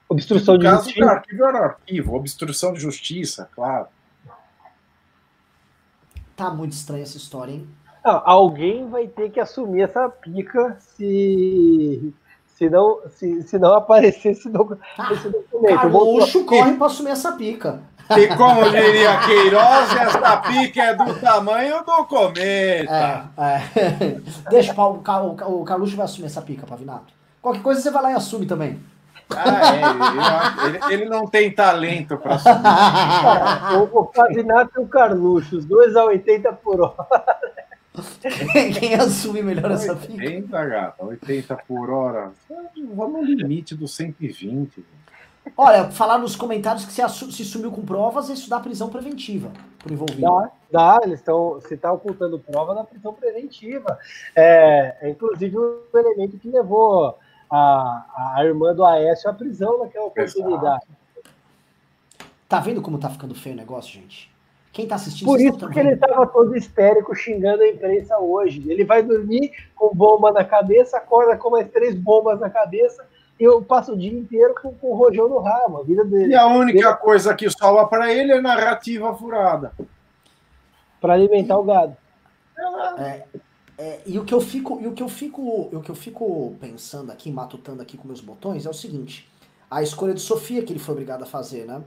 Obstrução 0.08 0.58
de 0.58 0.64
caso 0.64 0.84
justiça. 0.84 1.10
arquivo 1.10 1.44
era 1.44 1.58
arquivo, 1.58 2.14
obstrução 2.14 2.72
de 2.72 2.80
justiça, 2.80 3.48
claro. 3.54 3.86
Tá 6.36 6.50
muito 6.50 6.72
estranha 6.72 7.02
essa 7.02 7.16
história, 7.16 7.52
hein? 7.52 7.68
Não, 8.04 8.20
alguém 8.24 8.88
vai 8.88 9.06
ter 9.06 9.30
que 9.30 9.38
assumir 9.38 9.82
essa 9.82 10.08
pica 10.08 10.76
se 10.80 12.12
se 12.62 12.70
não, 12.70 13.00
se, 13.08 13.42
se 13.42 13.58
não 13.58 13.72
aparecer 13.72 14.30
esse, 14.30 14.48
doc, 14.48 14.78
ah, 14.96 15.12
esse 15.12 15.28
documento. 15.28 15.74
Carluxo 15.74 16.44
corre 16.46 16.74
para 16.74 16.86
assumir 16.86 17.10
essa 17.10 17.32
pica. 17.32 17.82
E 18.10 18.26
como 18.36 18.70
diria 18.70 19.18
Queiroz, 19.20 19.96
essa 19.96 20.36
pica 20.38 20.82
é 20.82 20.94
do 20.94 21.14
tamanho 21.14 21.84
do 21.84 22.04
cometa. 22.06 23.30
É, 23.36 23.48
é. 23.48 24.20
Deixa 24.50 24.74
o, 24.80 25.02
o, 25.02 25.60
o 25.60 25.64
Carluxo 25.64 25.96
vai 25.96 26.04
assumir 26.04 26.26
essa 26.26 26.42
pica, 26.42 26.66
Pavinato. 26.66 27.12
Qualquer 27.40 27.62
coisa 27.62 27.80
você 27.80 27.90
vai 27.90 28.02
lá 28.02 28.10
e 28.12 28.14
assume 28.14 28.46
também. 28.46 28.80
Ah, 29.34 29.74
é, 29.74 30.66
ele, 30.66 30.78
ele, 30.90 31.04
não 31.06 31.26
tem 31.26 31.50
talento 31.50 32.18
para 32.18 32.34
assumir. 32.34 32.58
o, 33.94 34.00
o 34.00 34.06
Pavinato 34.06 34.80
e 34.80 34.82
o 34.82 34.86
Carluxo, 34.86 35.56
os 35.56 35.64
dois 35.64 35.96
a 35.96 36.04
80 36.04 36.52
por 36.54 36.80
hora. 36.80 37.06
Quem 38.78 38.94
assume 38.94 39.42
melhor 39.42 39.70
80, 39.70 39.92
essa 39.92 39.94
pica? 39.96 40.24
80, 40.24 40.64
gata, 40.66 41.04
80 41.04 41.56
por 41.68 41.90
hora. 41.90 42.32
Vamos 42.94 43.28
no 43.28 43.34
limite 43.34 43.74
do 43.74 43.86
120. 43.86 44.84
Olha, 45.56 45.90
falar 45.90 46.19
nos 46.19 46.36
comentários 46.36 46.85
que 46.85 46.93
se, 46.93 47.02
se 47.32 47.44
sumiu 47.44 47.70
com 47.73 47.85
provas, 47.85 48.28
isso 48.28 48.48
dá 48.48 48.60
prisão 48.60 48.89
preventiva 48.89 49.51
por 49.78 49.90
envolvido. 49.90 50.20
Dá, 50.20 50.51
dá 50.70 51.01
eles 51.02 51.19
estão. 51.19 51.60
Se 51.60 51.74
está 51.74 51.93
ocultando 51.93 52.39
prova, 52.39 52.74
dá 52.74 52.85
prisão 52.85 53.12
preventiva. 53.12 53.98
É, 54.35 54.97
é, 55.01 55.10
inclusive 55.10 55.59
o 55.59 55.82
elemento 55.94 56.39
que 56.39 56.48
levou 56.48 57.19
a, 57.51 58.35
a 58.36 58.44
irmã 58.44 58.74
do 58.74 58.85
Aécio 58.85 59.28
à 59.28 59.35
prisão 59.35 59.81
naquela 59.81 60.06
oportunidade. 60.06 60.86
Tá 62.48 62.60
vendo 62.60 62.81
como 62.81 62.98
tá 62.98 63.10
ficando 63.10 63.35
feio 63.35 63.55
o 63.55 63.59
negócio, 63.59 63.93
gente? 64.01 64.31
Quem 64.73 64.85
está 64.85 64.94
assistindo... 64.94 65.27
Por 65.27 65.40
isso 65.40 65.69
que 65.69 65.78
ele 65.78 65.93
estava 65.93 66.27
todo 66.27 66.56
histérico 66.56 67.14
xingando 67.14 67.62
a 67.62 67.69
imprensa 67.69 68.19
hoje. 68.19 68.62
Ele 68.70 68.85
vai 68.85 69.02
dormir 69.02 69.52
com 69.74 69.94
bomba 69.94 70.32
na 70.32 70.44
cabeça, 70.44 70.97
acorda 70.97 71.36
com 71.36 71.51
mais 71.51 71.69
três 71.70 71.94
bombas 71.94 72.40
na 72.40 72.48
cabeça 72.48 73.06
eu 73.43 73.62
passo 73.62 73.93
o 73.93 73.97
dia 73.97 74.12
inteiro 74.12 74.55
com, 74.60 74.73
com 74.74 74.90
o 74.90 74.94
rojão 74.94 75.28
no 75.28 75.39
rabo. 75.39 75.78
A 75.78 75.82
vida 75.82 76.05
dele, 76.05 76.32
e 76.32 76.35
a 76.35 76.47
única 76.47 76.89
dele... 76.89 76.97
coisa 76.97 77.35
que 77.35 77.51
salva 77.51 77.86
para 77.86 78.12
ele 78.12 78.32
é 78.32 78.40
narrativa 78.40 79.14
furada. 79.14 79.73
Para 81.01 81.14
alimentar 81.14 81.59
o 81.59 81.64
gado. 81.64 81.97
É, 82.98 83.24
é, 83.78 84.01
e 84.06 84.19
o 84.19 84.24
que 84.24 84.32
eu 84.32 84.40
fico, 84.40 84.81
e 84.81 84.86
o 84.86 84.93
que 84.93 85.02
eu 85.02 85.09
fico, 85.09 85.43
o 85.73 85.81
que 85.81 85.90
eu 85.90 85.94
fico 85.94 86.55
pensando 86.60 87.10
aqui, 87.10 87.31
matutando 87.31 87.82
aqui 87.82 87.97
com 87.97 88.06
meus 88.06 88.20
botões 88.20 88.66
é 88.66 88.70
o 88.70 88.74
seguinte: 88.74 89.28
a 89.70 89.82
escolha 89.82 90.14
de 90.14 90.20
Sofia 90.20 90.62
que 90.62 90.73
ele 90.73 90.78
foi 90.78 90.93
obrigado 90.93 91.23
a 91.23 91.27
fazer, 91.27 91.64
né? 91.64 91.82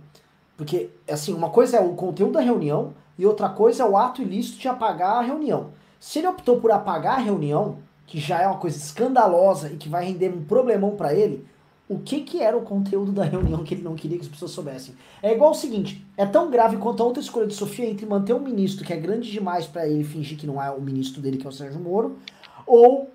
Porque, 0.57 0.90
assim, 1.10 1.34
uma 1.34 1.49
coisa 1.49 1.77
é 1.77 1.80
o 1.80 1.94
conteúdo 1.94 2.34
da 2.34 2.41
reunião 2.41 2.94
e 3.18 3.26
outra 3.26 3.49
coisa 3.49 3.84
é 3.84 3.86
o 3.86 3.98
ato 3.98 4.22
ilícito 4.22 4.60
de 4.60 4.68
apagar 4.68 5.18
a 5.18 5.22
reunião. 5.22 5.72
Se 5.99 6.19
ele 6.19 6.27
optou 6.27 6.60
por 6.60 6.72
apagar 6.72 7.15
a 7.15 7.22
reunião, 7.22 7.80
que 8.06 8.19
já 8.19 8.41
é 8.41 8.48
uma 8.48 8.57
coisa 8.57 8.77
escandalosa 8.77 9.69
e 9.69 9.77
que 9.77 9.90
vai 9.90 10.06
render 10.06 10.30
um 10.30 10.44
problemão 10.44 10.95
para 10.95 11.14
ele, 11.14 11.45
o 11.88 11.99
que 11.99 12.22
que 12.22 12.41
era 12.41 12.57
o 12.57 12.61
conteúdo 12.61 13.11
da 13.11 13.23
reunião 13.23 13.64
que 13.64 13.76
ele 13.76 13.84
não 13.84 13.95
queria 13.95 14.18
que 14.18 14.23
as 14.23 14.30
pessoas 14.30 14.52
soubessem? 14.52 14.95
É 15.22 15.34
igual 15.34 15.52
o 15.52 15.56
seguinte, 15.56 16.06
é 16.18 16.26
tão 16.26 16.49
grave 16.49 16.77
quanto 16.77 17.03
a 17.03 17.06
outra 17.06 17.22
escolha 17.22 17.45
de 17.48 17.53
Sofia 17.53 17.86
entre 17.86 18.06
manter 18.06 18.34
um 18.34 18.40
ministro 18.40 18.86
que 18.86 18.91
é 18.91 18.98
grande 18.98 19.32
demais 19.32 19.68
para 19.68 19.88
ele 19.88 20.03
fingir 20.03 20.38
que 20.38 20.48
não 20.48 20.61
é 20.61 20.72
o 20.72 20.82
ministro 20.82 21.22
dele, 21.22 21.38
que 21.38 21.45
é 21.45 21.49
o 21.49 21.53
Sérgio 21.53 21.80
Moro, 21.80 22.18
ou 22.65 23.11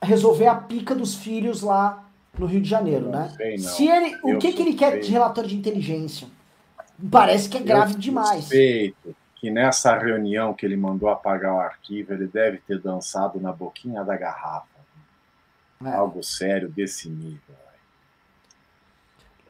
resolver 0.00 0.46
a 0.46 0.54
pica 0.54 0.94
dos 0.94 1.14
filhos 1.14 1.60
lá 1.60 2.08
no 2.38 2.46
Rio 2.46 2.60
de 2.60 2.68
Janeiro, 2.68 3.06
não 3.06 3.12
né? 3.12 3.32
Sei, 3.36 3.58
Se 3.58 3.86
ele, 3.86 4.16
o 4.22 4.38
que 4.38 4.52
que 4.52 4.62
ele 4.62 4.74
quer 4.74 5.00
de 5.00 5.10
relatório 5.10 5.48
de 5.48 5.56
inteligência? 5.56 6.26
Parece 7.10 7.48
que 7.48 7.58
é 7.58 7.60
grave 7.60 7.94
eu 7.94 7.98
demais. 7.98 8.40
Suspeito 8.40 9.14
que 9.44 9.50
nessa 9.50 9.94
reunião 9.94 10.54
que 10.54 10.64
ele 10.64 10.74
mandou 10.74 11.06
apagar 11.10 11.54
o 11.54 11.60
arquivo, 11.60 12.14
ele 12.14 12.26
deve 12.26 12.56
ter 12.66 12.80
dançado 12.80 13.38
na 13.38 13.52
boquinha 13.52 14.02
da 14.02 14.16
garrafa. 14.16 14.80
É. 15.84 15.92
Algo 15.92 16.22
sério 16.22 16.66
desse 16.70 17.10
nível. 17.10 17.54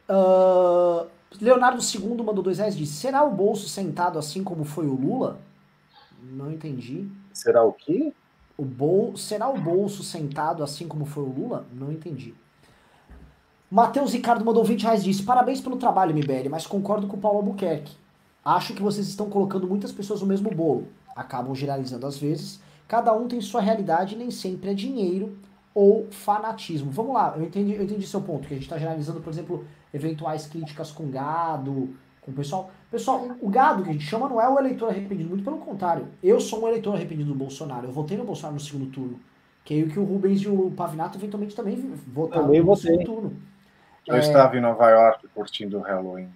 Uh, 0.09 1.07
Leonardo 1.41 1.81
II 1.81 2.25
mandou 2.25 2.43
dois 2.43 2.59
reais 2.59 2.77
disse: 2.77 2.95
Será 2.95 3.23
o 3.23 3.31
bolso 3.31 3.69
sentado 3.69 4.19
assim 4.19 4.43
como 4.43 4.65
foi 4.65 4.85
o 4.85 4.95
Lula? 4.95 5.39
Não 6.21 6.51
entendi. 6.51 7.09
Será 7.33 7.62
o 7.62 7.73
quê? 7.73 8.12
O 8.59 8.65
bol... 8.65 9.16
Será 9.16 9.49
o 9.49 9.57
bolso 9.57 10.03
sentado 10.03 10.65
assim 10.65 10.89
como 10.89 11.07
foi 11.07 11.23
o 11.23 11.29
Lula? 11.29 11.66
Não 11.73 11.93
entendi. 11.93 12.35
Matheus 13.71 14.12
Ricardo 14.12 14.45
mandou 14.45 14.65
20 14.65 14.83
reais 14.83 15.05
disse: 15.05 15.23
Parabéns 15.23 15.61
pelo 15.61 15.77
trabalho, 15.77 16.12
MBL, 16.12 16.49
mas 16.51 16.66
concordo 16.66 17.07
com 17.07 17.16
o 17.16 17.21
Paulo 17.21 17.39
Albuquerque. 17.39 18.03
Acho 18.45 18.75
que 18.75 18.83
vocês 18.83 19.09
estão 19.09 19.31
colocando 19.31 19.66
muitas 19.66 19.91
pessoas 19.91 20.21
no 20.21 20.27
mesmo 20.27 20.51
bolo. 20.51 20.89
Acabam 21.16 21.55
generalizando 21.55 22.07
às 22.07 22.19
vezes. 22.19 22.61
Cada 22.87 23.12
um 23.12 23.27
tem 23.27 23.41
sua 23.41 23.61
realidade 23.61 24.15
e 24.15 24.19
nem 24.19 24.31
sempre 24.31 24.71
é 24.71 24.75
dinheiro 24.75 25.39
ou 25.75 26.07
fanatismo. 26.11 26.91
Vamos 26.91 27.15
lá, 27.15 27.35
eu 27.37 27.45
entendi, 27.45 27.75
eu 27.75 27.83
entendi 27.83 28.07
seu 28.07 28.21
ponto, 28.21 28.47
que 28.47 28.55
a 28.55 28.57
gente 28.57 28.65
está 28.65 28.79
generalizando, 28.79 29.21
por 29.21 29.33
exemplo, 29.33 29.65
eventuais 29.93 30.47
críticas 30.47 30.93
com 30.93 31.11
gado, 31.11 31.95
com 32.21 32.31
o 32.31 32.35
pessoal. 32.35 32.71
Pessoal, 32.91 33.27
o 33.41 33.49
gado 33.49 33.83
que 33.83 33.91
a 33.91 33.93
gente 33.93 34.05
chama 34.05 34.29
não 34.29 34.41
é 34.41 34.49
o 34.49 34.59
eleitor 34.59 34.91
arrependido, 34.91 35.29
muito 35.29 35.45
pelo 35.45 35.59
contrário. 35.59 36.09
Eu 36.23 36.39
sou 36.41 36.62
um 36.62 36.69
eleitor 36.69 36.95
arrependido 36.95 37.31
do 37.31 37.35
Bolsonaro. 37.35 37.89
Eu 37.89 37.93
votei 37.93 38.16
no 38.16 38.25
Bolsonaro 38.25 38.55
no 38.55 38.61
segundo 38.61 38.87
turno. 38.87 39.19
Que 39.65 39.81
é 39.81 39.83
o 39.83 39.89
que 39.89 39.99
o 39.99 40.05
Rubens 40.05 40.43
e 40.43 40.49
o 40.49 40.71
Pavinato 40.71 41.16
eventualmente 41.16 41.57
também 41.57 41.77
votaram 42.07 42.45
também 42.45 42.61
no 42.61 42.66
votei. 42.66 42.91
segundo 42.91 43.05
turno. 43.05 43.37
Eu 44.07 44.16
é... 44.16 44.19
estava 44.19 44.57
em 44.57 44.61
Nova 44.61 44.89
York 44.91 45.27
curtindo 45.35 45.79
o 45.79 45.81
Halloween. 45.81 46.29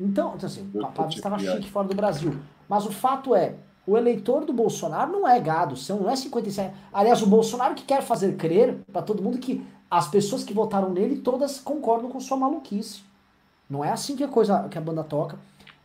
Então, 0.00 0.34
então 0.36 0.46
assim, 0.46 0.68
o 0.74 0.80
Pavinato 0.80 1.16
estava 1.16 1.38
chique 1.38 1.70
fora 1.70 1.88
do 1.88 1.94
Brasil. 1.94 2.36
Mas 2.68 2.86
o 2.86 2.90
fato 2.90 3.34
é, 3.34 3.54
o 3.86 3.96
eleitor 3.96 4.44
do 4.44 4.52
Bolsonaro 4.52 5.12
não 5.12 5.28
é 5.28 5.38
gado, 5.38 5.76
são, 5.76 6.00
não 6.00 6.10
é 6.10 6.16
57. 6.16 6.74
Aliás, 6.92 7.22
o 7.22 7.26
Bolsonaro 7.26 7.74
que 7.74 7.84
quer 7.84 8.02
fazer 8.02 8.36
crer 8.36 8.78
para 8.92 9.02
todo 9.02 9.22
mundo 9.22 9.38
que 9.38 9.64
as 9.90 10.08
pessoas 10.08 10.42
que 10.42 10.54
votaram 10.54 10.90
nele 10.90 11.18
todas 11.18 11.60
concordam 11.60 12.10
com 12.10 12.18
sua 12.18 12.36
maluquice. 12.36 13.02
Não 13.68 13.84
é 13.84 13.90
assim 13.90 14.16
que 14.16 14.24
a 14.24 14.28
coisa 14.28 14.68
que 14.68 14.78
a 14.78 14.80
banda 14.80 15.04
toca. 15.04 15.38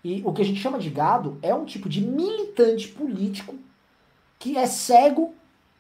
E 0.04 0.24
o 0.26 0.32
que 0.32 0.42
a 0.42 0.46
gente 0.46 0.60
chama 0.60 0.80
de 0.80 0.90
gado 0.90 1.38
é 1.42 1.54
um 1.54 1.66
tipo 1.66 1.90
de 1.90 2.02
militante 2.02 2.88
político 2.88 3.56
que 4.38 4.58
é 4.58 4.66
cego 4.66 5.34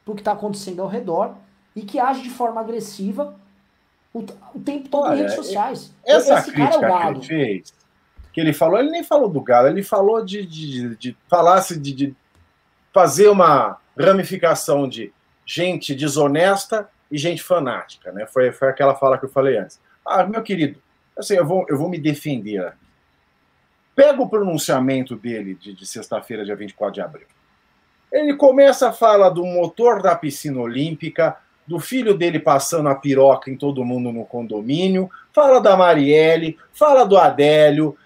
pro 0.04 0.14
que 0.14 0.22
está 0.22 0.34
acontecendo 0.34 0.82
ao 0.82 0.88
redor 0.88 1.36
e 1.76 1.82
que 1.82 2.00
age 2.00 2.22
de 2.22 2.30
forma 2.30 2.60
agressiva 2.60 3.36
o, 4.14 4.20
o 4.54 4.60
tempo 4.60 4.90
todo 4.90 5.06
Olha, 5.06 5.16
em 5.16 5.20
redes 5.20 5.36
sociais. 5.36 5.94
Essa 6.06 6.40
Esse 6.40 6.52
crítica 6.52 6.86
é 6.86 7.02
que 7.02 7.08
ele 7.08 7.26
fez, 7.26 7.74
que 8.40 8.41
ele 8.41 8.53
falou, 8.53 8.80
ele 8.80 8.90
nem 8.90 9.03
falou 9.03 9.28
do 9.28 9.41
gado, 9.41 9.68
ele 9.68 9.84
falou 9.84 10.24
de, 10.24 10.45
de, 10.45 10.72
de, 10.72 10.95
de 10.95 11.18
falasse 11.28 11.78
de, 11.78 11.91
de 11.94 12.16
fazer 12.94 13.28
uma 13.28 13.78
ramificação 13.99 14.88
de 14.88 15.11
gente 15.45 15.94
desonesta 15.94 16.90
e 17.11 17.18
gente 17.18 17.44
fanática, 17.44 18.14
né? 18.14 18.26
Foi, 18.26 18.52
foi 18.53 18.70
aquela 18.70 18.95
fala 18.95 19.18
que 19.18 19.26
eu 19.26 19.30
falei 19.30 19.57
antes. 19.57 19.82
Ah, 20.06 20.26
meu 20.26 20.41
querido, 20.41 20.82
assim, 21.18 21.36
eu 21.36 21.45
vou, 21.45 21.66
eu 21.68 21.78
vou 21.78 21.90
me 21.90 21.99
defender. 21.99 22.74
Pega 23.94 24.22
o 24.22 24.30
pronunciamento 24.30 25.18
dele 25.18 25.56
de, 25.56 25.74
de 25.74 25.86
sexta-feira, 25.86 26.45
dia 26.45 26.56
24 26.56 26.94
de 26.94 27.02
abril. 27.02 27.28
Ele 28.10 28.36
começa 28.36 28.88
a 28.88 28.94
falar 28.94 29.30
do 29.30 29.44
motor 29.44 30.02
da 30.02 30.16
piscina 30.16 30.61
olímpica, 30.61 31.36
do 31.68 31.78
filho 31.78 32.18
dele 32.18 32.40
passando 32.40 32.88
a 32.88 32.95
piroca 32.95 33.52
em 33.52 33.57
todo 33.57 33.84
mundo 33.84 34.14
no 34.14 34.26
condomínio, 34.26 35.11
fala 35.34 35.60
da 35.60 35.76
Marielle, 35.76 36.57
fala 36.72 37.06
do 37.06 37.18
Adélio, 37.18 37.98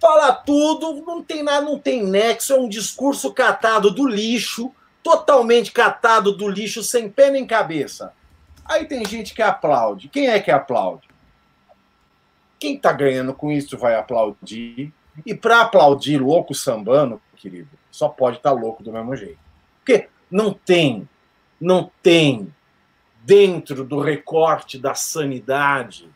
fala 0.00 0.32
tudo, 0.32 1.04
não 1.04 1.22
tem 1.22 1.42
nada, 1.42 1.64
não 1.64 1.78
tem 1.78 2.02
nexo, 2.02 2.54
é 2.54 2.58
um 2.58 2.68
discurso 2.68 3.32
catado 3.32 3.90
do 3.90 4.08
lixo, 4.08 4.72
totalmente 5.02 5.70
catado 5.70 6.32
do 6.32 6.48
lixo, 6.48 6.82
sem 6.82 7.08
pé 7.08 7.30
nem 7.30 7.46
cabeça. 7.46 8.12
Aí 8.64 8.86
tem 8.86 9.04
gente 9.04 9.34
que 9.34 9.42
aplaude. 9.42 10.08
Quem 10.08 10.28
é 10.28 10.40
que 10.40 10.50
aplaude? 10.50 11.08
Quem 12.58 12.76
está 12.76 12.92
ganhando 12.92 13.34
com 13.34 13.50
isso 13.50 13.76
vai 13.76 13.94
aplaudir. 13.94 14.92
E 15.26 15.34
para 15.34 15.62
aplaudir 15.62 16.18
louco 16.18 16.54
sambando, 16.54 17.20
querido, 17.36 17.68
só 17.90 18.08
pode 18.08 18.38
estar 18.38 18.54
tá 18.54 18.56
louco 18.56 18.82
do 18.82 18.92
mesmo 18.92 19.14
jeito. 19.14 19.38
Porque 19.78 20.08
não 20.30 20.52
tem, 20.52 21.08
não 21.60 21.90
tem 22.02 22.54
dentro 23.22 23.84
do 23.84 24.00
recorte 24.00 24.78
da 24.78 24.94
sanidade, 24.94 26.08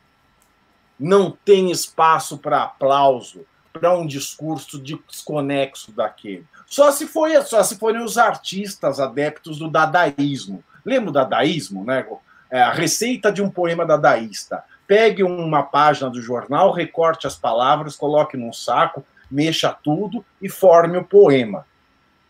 não 0.98 1.30
tem 1.30 1.70
espaço 1.70 2.38
para 2.38 2.62
aplauso, 2.62 3.44
para 3.74 3.92
um 3.92 4.06
discurso 4.06 4.78
desconexo 4.78 5.90
daquele. 5.90 6.46
Só 6.64 6.92
se 6.92 7.08
foi, 7.08 7.40
só 7.42 7.60
se 7.64 7.76
forem 7.76 8.02
os 8.02 8.16
artistas 8.16 9.00
adeptos 9.00 9.58
do 9.58 9.68
dadaísmo. 9.68 10.62
Lembra 10.84 11.10
o 11.10 11.12
dadaísmo, 11.12 11.84
né? 11.84 12.06
É 12.48 12.62
a 12.62 12.72
receita 12.72 13.32
de 13.32 13.42
um 13.42 13.50
poema 13.50 13.84
dadaísta. 13.84 14.62
Pegue 14.86 15.24
uma 15.24 15.64
página 15.64 16.08
do 16.08 16.22
jornal, 16.22 16.70
recorte 16.70 17.26
as 17.26 17.34
palavras, 17.34 17.96
coloque 17.96 18.36
num 18.36 18.52
saco, 18.52 19.04
mexa 19.28 19.76
tudo 19.82 20.24
e 20.40 20.48
forme 20.48 20.96
o 20.96 21.04
poema. 21.04 21.66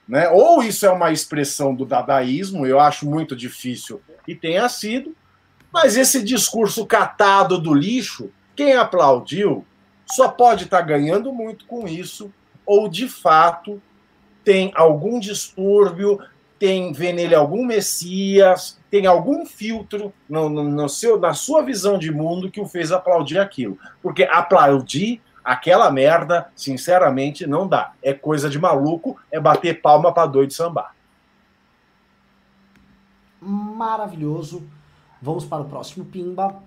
Né? 0.09 0.29
Ou 0.31 0.63
isso 0.63 0.87
é 0.87 0.91
uma 0.91 1.13
expressão 1.13 1.75
do 1.75 1.85
dadaísmo, 1.85 2.67
eu 2.67 2.81
acho 2.81 3.07
muito 3.07 3.37
difícil 3.37 4.01
e 4.27 4.35
tenha 4.35 4.67
sido, 4.69 5.15
mas 5.71 5.97
esse 5.97 6.23
discurso 6.23 6.87
catado 6.87 7.59
do 7.59 7.75
lixo, 7.75 8.31
quem 8.57 8.75
aplaudiu 8.75 9.67
só 10.07 10.29
pode 10.29 10.65
estar 10.65 10.79
tá 10.79 10.83
ganhando 10.83 11.33
muito 11.33 11.67
com 11.67 11.87
isso, 11.87 12.33
ou 12.67 12.89
de 12.89 13.09
fato 13.09 13.81
tem 14.45 14.73
algum 14.75 15.19
distúrbio, 15.19 16.21
tem 16.59 16.93
vê 16.93 17.13
nele 17.13 17.35
algum 17.35 17.65
messias, 17.65 18.79
tem 18.91 19.07
algum 19.07 19.45
filtro 19.45 20.13
no, 20.29 20.49
no, 20.49 20.65
no, 20.65 20.89
seu, 20.89 21.19
na 21.19 21.35
sua 21.35 21.63
visão 21.63 21.99
de 21.99 22.11
mundo 22.11 22.51
que 22.51 22.61
o 22.61 22.67
fez 22.67 22.93
aplaudir 22.93 23.39
aquilo. 23.39 23.79
Porque 24.03 24.25
aplaudir 24.25 25.21
aquela 25.45 25.91
merda, 25.91 26.51
sinceramente, 26.55 27.47
não 27.47 27.67
dá. 27.67 27.93
É 28.03 28.13
coisa 28.13 28.49
de 28.49 28.59
maluco, 28.59 29.19
é 29.31 29.41
bater 29.41 29.83
palma 29.83 30.13
para 30.13 30.27
doido 30.27 30.53
sambar. 30.53 30.95
Maravilhoso. 33.41 34.67
Vamos 35.21 35.45
para 35.45 35.63
o 35.63 35.69
próximo 35.69 36.05
Pimba. 36.05 36.63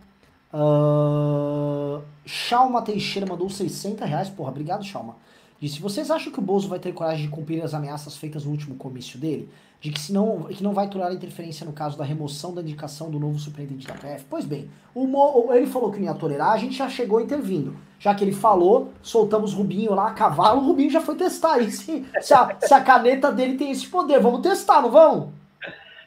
Uh, 0.53 2.01
Chalma 2.25 2.81
Teixeira 2.81 3.27
mandou 3.27 3.49
60 3.49 4.05
reais. 4.05 4.29
Porra, 4.29 4.49
obrigado, 4.49 4.83
Chalma. 4.83 5.15
Disse: 5.59 5.81
Vocês 5.81 6.11
acham 6.11 6.31
que 6.31 6.39
o 6.39 6.41
Bozo 6.41 6.67
vai 6.67 6.79
ter 6.79 6.93
coragem 6.93 7.25
de 7.25 7.31
cumprir 7.31 7.63
as 7.63 7.73
ameaças 7.73 8.15
feitas 8.17 8.45
no 8.45 8.51
último 8.51 8.75
comício 8.75 9.19
dele? 9.19 9.49
de 9.79 9.91
que, 9.91 9.99
se 9.99 10.11
não, 10.11 10.43
que 10.43 10.63
não 10.63 10.73
vai 10.73 10.87
tolerar 10.87 11.13
interferência 11.13 11.65
no 11.65 11.71
caso 11.71 11.97
da 11.97 12.03
remoção 12.03 12.53
da 12.53 12.61
indicação 12.61 13.11
do 13.11 13.19
novo 13.19 13.37
superintendente 13.37 13.87
da 13.87 13.93
PF. 13.93 14.25
Pois 14.29 14.43
bem, 14.43 14.69
o, 14.93 15.53
ele 15.53 15.67
falou 15.67 15.91
que 15.91 15.99
não 15.99 16.05
ia 16.05 16.13
tolerar, 16.15 16.51
a 16.51 16.57
gente 16.57 16.75
já 16.75 16.89
chegou 16.89 17.21
intervindo. 17.21 17.75
Já 17.99 18.13
que 18.13 18.23
ele 18.23 18.31
falou, 18.31 18.91
soltamos 19.01 19.53
Rubinho 19.53 19.93
lá, 19.93 20.11
cavalo, 20.13 20.61
o 20.61 20.65
Rubinho 20.65 20.89
já 20.89 21.01
foi 21.01 21.15
testar 21.15 21.53
aí 21.53 21.71
se, 21.71 22.05
se, 22.21 22.33
a, 22.33 22.55
se 22.59 22.73
a 22.73 22.81
caneta 22.81 23.31
dele 23.31 23.57
tem 23.57 23.71
esse 23.71 23.87
poder. 23.87 24.19
Vamos 24.19 24.41
testar, 24.41 24.81
não 24.81 24.91
vamos? 24.91 25.29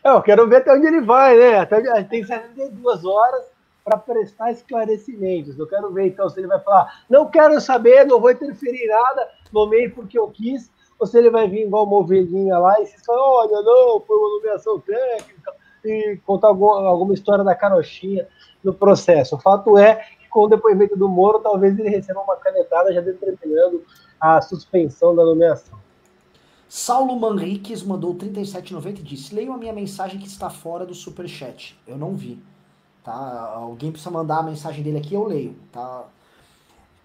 É, 0.02 0.10
eu 0.10 0.22
quero 0.22 0.48
ver 0.48 0.56
até 0.56 0.72
onde 0.72 0.86
ele 0.86 1.00
vai, 1.00 1.36
né? 1.36 1.58
Até, 1.58 2.02
tem 2.04 2.24
72 2.24 3.04
horas 3.04 3.42
para 3.84 3.96
prestar 3.96 4.52
esclarecimentos. 4.52 5.58
Eu 5.58 5.66
quero 5.66 5.92
ver, 5.92 6.08
então, 6.08 6.28
se 6.28 6.38
ele 6.38 6.46
vai 6.46 6.60
falar, 6.60 7.04
não 7.08 7.30
quero 7.30 7.60
saber, 7.60 8.04
não 8.06 8.20
vou 8.20 8.30
interferir 8.30 8.84
em 8.84 8.88
nada, 8.88 9.28
nomei 9.52 9.88
porque 9.88 10.18
eu 10.18 10.28
quis, 10.30 10.70
ou 10.98 11.06
se 11.06 11.16
ele 11.18 11.30
vai 11.30 11.48
vir 11.48 11.66
igual 11.66 11.84
uma 11.84 11.98
ovelhinha 11.98 12.58
lá 12.58 12.80
e 12.80 12.86
se 12.86 13.04
fala, 13.04 13.22
olha, 13.22 13.62
não, 13.62 14.00
foi 14.00 14.16
uma 14.16 14.36
nomeação 14.36 14.78
técnica, 14.80 15.54
e 15.84 16.18
contar 16.26 16.48
alguma 16.48 17.14
história 17.14 17.42
da 17.42 17.54
carochinha 17.54 18.28
no 18.62 18.74
processo. 18.74 19.36
O 19.36 19.40
fato 19.40 19.78
é 19.78 19.96
que 20.20 20.28
com 20.28 20.40
o 20.40 20.48
depoimento 20.48 20.96
do 20.96 21.08
Moro, 21.08 21.38
talvez 21.38 21.78
ele 21.78 21.88
receba 21.88 22.20
uma 22.20 22.36
canetada 22.36 22.92
já 22.92 23.00
determinando 23.00 23.82
a 24.20 24.40
suspensão 24.42 25.14
da 25.14 25.24
nomeação. 25.24 25.78
Saulo 26.68 27.18
Manriques 27.18 27.82
mandou 27.82 28.14
37,90 28.14 29.00
e 29.00 29.02
disse: 29.02 29.34
Leiam 29.34 29.54
a 29.54 29.58
minha 29.58 29.72
mensagem 29.72 30.20
que 30.20 30.28
está 30.28 30.48
fora 30.48 30.86
do 30.86 30.94
superchat. 30.94 31.76
Eu 31.84 31.98
não 31.98 32.14
vi. 32.14 32.40
Tá? 33.10 33.52
Alguém 33.56 33.90
precisa 33.90 34.10
mandar 34.10 34.38
a 34.38 34.42
mensagem 34.44 34.84
dele 34.84 34.98
aqui, 34.98 35.14
eu 35.14 35.24
leio. 35.24 35.56
Tá? 35.72 36.04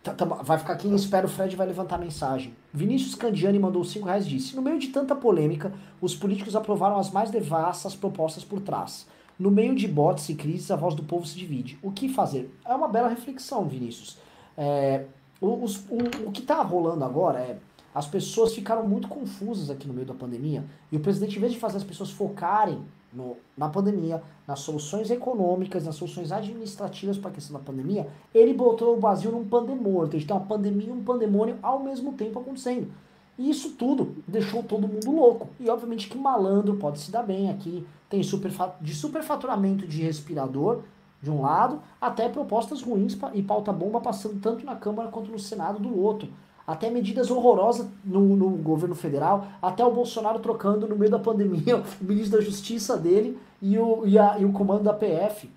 Tá, 0.04 0.14
tá, 0.14 0.24
vai 0.24 0.60
ficar 0.60 0.74
aqui 0.74 0.88
em 0.88 0.94
espera, 0.94 1.26
o 1.26 1.30
Fred 1.30 1.56
vai 1.56 1.66
levantar 1.66 1.96
a 1.96 1.98
mensagem. 1.98 2.56
Vinícius 2.72 3.16
Candiani 3.16 3.58
mandou 3.58 3.84
5 3.84 4.06
reais 4.06 4.28
e 4.28 4.30
disse: 4.30 4.56
No 4.56 4.62
meio 4.62 4.78
de 4.78 4.90
tanta 4.90 5.16
polêmica, 5.16 5.74
os 6.00 6.16
políticos 6.16 6.56
aprovaram 6.56 7.00
as 7.00 7.10
mais 7.10 7.32
devassas 7.32 7.96
propostas 7.96 8.44
por 8.44 8.62
trás. 8.62 9.08
No 9.40 9.50
meio 9.50 9.74
de 9.74 9.88
botes 9.88 10.30
e 10.30 10.36
crises, 10.36 10.70
a 10.70 10.76
voz 10.76 10.94
do 10.94 11.02
povo 11.02 11.26
se 11.26 11.36
divide. 11.36 11.80
O 11.82 11.92
que 11.92 12.08
fazer? 12.08 12.56
É 12.64 12.76
uma 12.76 12.88
bela 12.88 13.08
reflexão, 13.08 13.68
Vinícius. 13.68 14.18
É, 14.56 15.06
os, 15.42 15.78
o, 15.90 16.28
o 16.28 16.32
que 16.32 16.42
está 16.42 16.62
rolando 16.62 17.04
agora 17.04 17.40
é. 17.40 17.58
As 17.96 18.06
pessoas 18.06 18.54
ficaram 18.54 18.86
muito 18.86 19.08
confusas 19.08 19.70
aqui 19.70 19.88
no 19.88 19.94
meio 19.94 20.06
da 20.06 20.14
pandemia 20.14 20.66
e 20.92 20.98
o 20.98 21.00
presidente, 21.00 21.38
em 21.38 21.40
vez 21.40 21.54
de 21.54 21.60
fazer 21.60 21.78
as 21.78 21.84
pessoas 21.84 22.12
focarem 22.12 22.84
no, 23.16 23.38
na 23.58 23.70
pandemia, 23.70 24.22
nas 24.48 24.60
soluções 24.60 25.10
econômicas, 25.10 25.86
nas 25.86 25.96
soluções 25.96 26.32
administrativas 26.32 27.18
para 27.18 27.30
a 27.32 27.34
questão 27.34 27.58
da 27.58 27.64
pandemia, 27.64 28.08
ele 28.34 28.54
botou 28.54 28.96
o 28.96 29.00
Brasil 29.00 29.32
num 29.32 29.46
pandemônio. 29.46 30.06
Então 30.06 30.18
a 30.18 30.20
gente 30.20 30.28
tem 30.28 30.38
uma 30.38 30.46
pandemia 30.46 30.90
e 30.90 30.92
um 30.92 31.04
pandemônio 31.04 31.58
ao 31.62 31.82
mesmo 31.82 32.14
tempo 32.14 32.40
acontecendo. 32.40 32.92
E 33.38 33.50
isso 33.50 33.72
tudo 33.72 34.16
deixou 34.28 34.64
todo 34.64 34.88
mundo 34.88 35.12
louco. 35.12 35.50
E 35.60 35.70
obviamente 35.70 36.10
que 36.10 36.18
malandro 36.18 36.76
pode 36.76 37.00
se 37.00 37.12
dar 37.12 37.24
bem 37.24 37.50
aqui. 37.50 37.86
Tem 38.10 38.22
super, 38.24 38.52
de 38.80 38.94
superfaturamento 38.94 39.88
de 39.88 40.02
respirador, 40.02 40.82
de 41.22 41.32
um 41.32 41.42
lado, 41.42 41.82
até 42.00 42.30
propostas 42.30 42.82
ruins 42.82 43.18
e 43.34 43.42
pauta 43.42 43.74
bomba 43.74 44.00
passando 44.00 44.40
tanto 44.40 44.66
na 44.66 44.76
Câmara 44.76 45.10
quanto 45.10 45.32
no 45.32 45.40
Senado 45.40 45.80
do 45.80 46.00
outro. 46.00 46.30
Até 46.68 46.90
medidas 46.90 47.30
horrorosas 47.30 47.88
no, 48.04 48.36
no 48.36 48.50
governo 48.50 48.96
federal, 48.96 49.48
até 49.62 49.86
o 49.86 49.92
Bolsonaro 49.92 50.40
trocando 50.40 50.88
no 50.88 50.96
meio 50.96 51.12
da 51.12 51.20
pandemia 51.20 51.78
o 52.02 52.04
ministro 52.04 52.40
da 52.40 52.44
Justiça 52.44 52.98
dele 52.98 53.38
e 53.62 53.78
o, 53.78 54.06
e, 54.06 54.18
a, 54.18 54.40
e 54.40 54.46
o 54.46 54.52
comando 54.52 54.84
da 54.84 54.94
PF. 54.94 55.50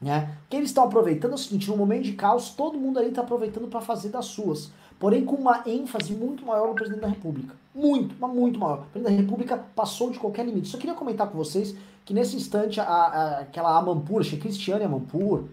Né? 0.00 0.36
O 0.44 0.50
que 0.50 0.56
eles 0.56 0.70
estão 0.70 0.84
aproveitando 0.84 1.32
é 1.32 1.34
o 1.34 1.38
seguinte: 1.38 1.68
no 1.68 1.76
momento 1.76 2.04
de 2.04 2.12
caos, 2.12 2.50
todo 2.50 2.78
mundo 2.78 2.98
ali 2.98 3.08
está 3.08 3.22
aproveitando 3.22 3.68
para 3.68 3.80
fazer 3.80 4.10
das 4.10 4.26
suas. 4.26 4.70
Porém, 4.98 5.24
com 5.24 5.36
uma 5.36 5.62
ênfase 5.66 6.12
muito 6.12 6.44
maior 6.44 6.68
no 6.68 6.74
presidente 6.74 7.02
da 7.02 7.08
República. 7.08 7.54
Muito, 7.74 8.14
mas 8.18 8.32
muito 8.32 8.58
maior. 8.58 8.80
O 8.80 8.86
presidente 8.86 9.16
da 9.16 9.22
República 9.22 9.64
passou 9.74 10.10
de 10.10 10.18
qualquer 10.18 10.44
limite. 10.44 10.68
Só 10.68 10.76
queria 10.76 10.94
comentar 10.94 11.28
com 11.28 11.38
vocês 11.38 11.74
que 12.04 12.12
nesse 12.12 12.36
instante, 12.36 12.80
a, 12.80 12.84
a, 12.84 13.38
aquela 13.40 13.78
acho 13.78 14.30
que 14.30 14.36
é 14.36 14.38
Cristiane 14.38 14.84
Amanpour, 14.84 15.44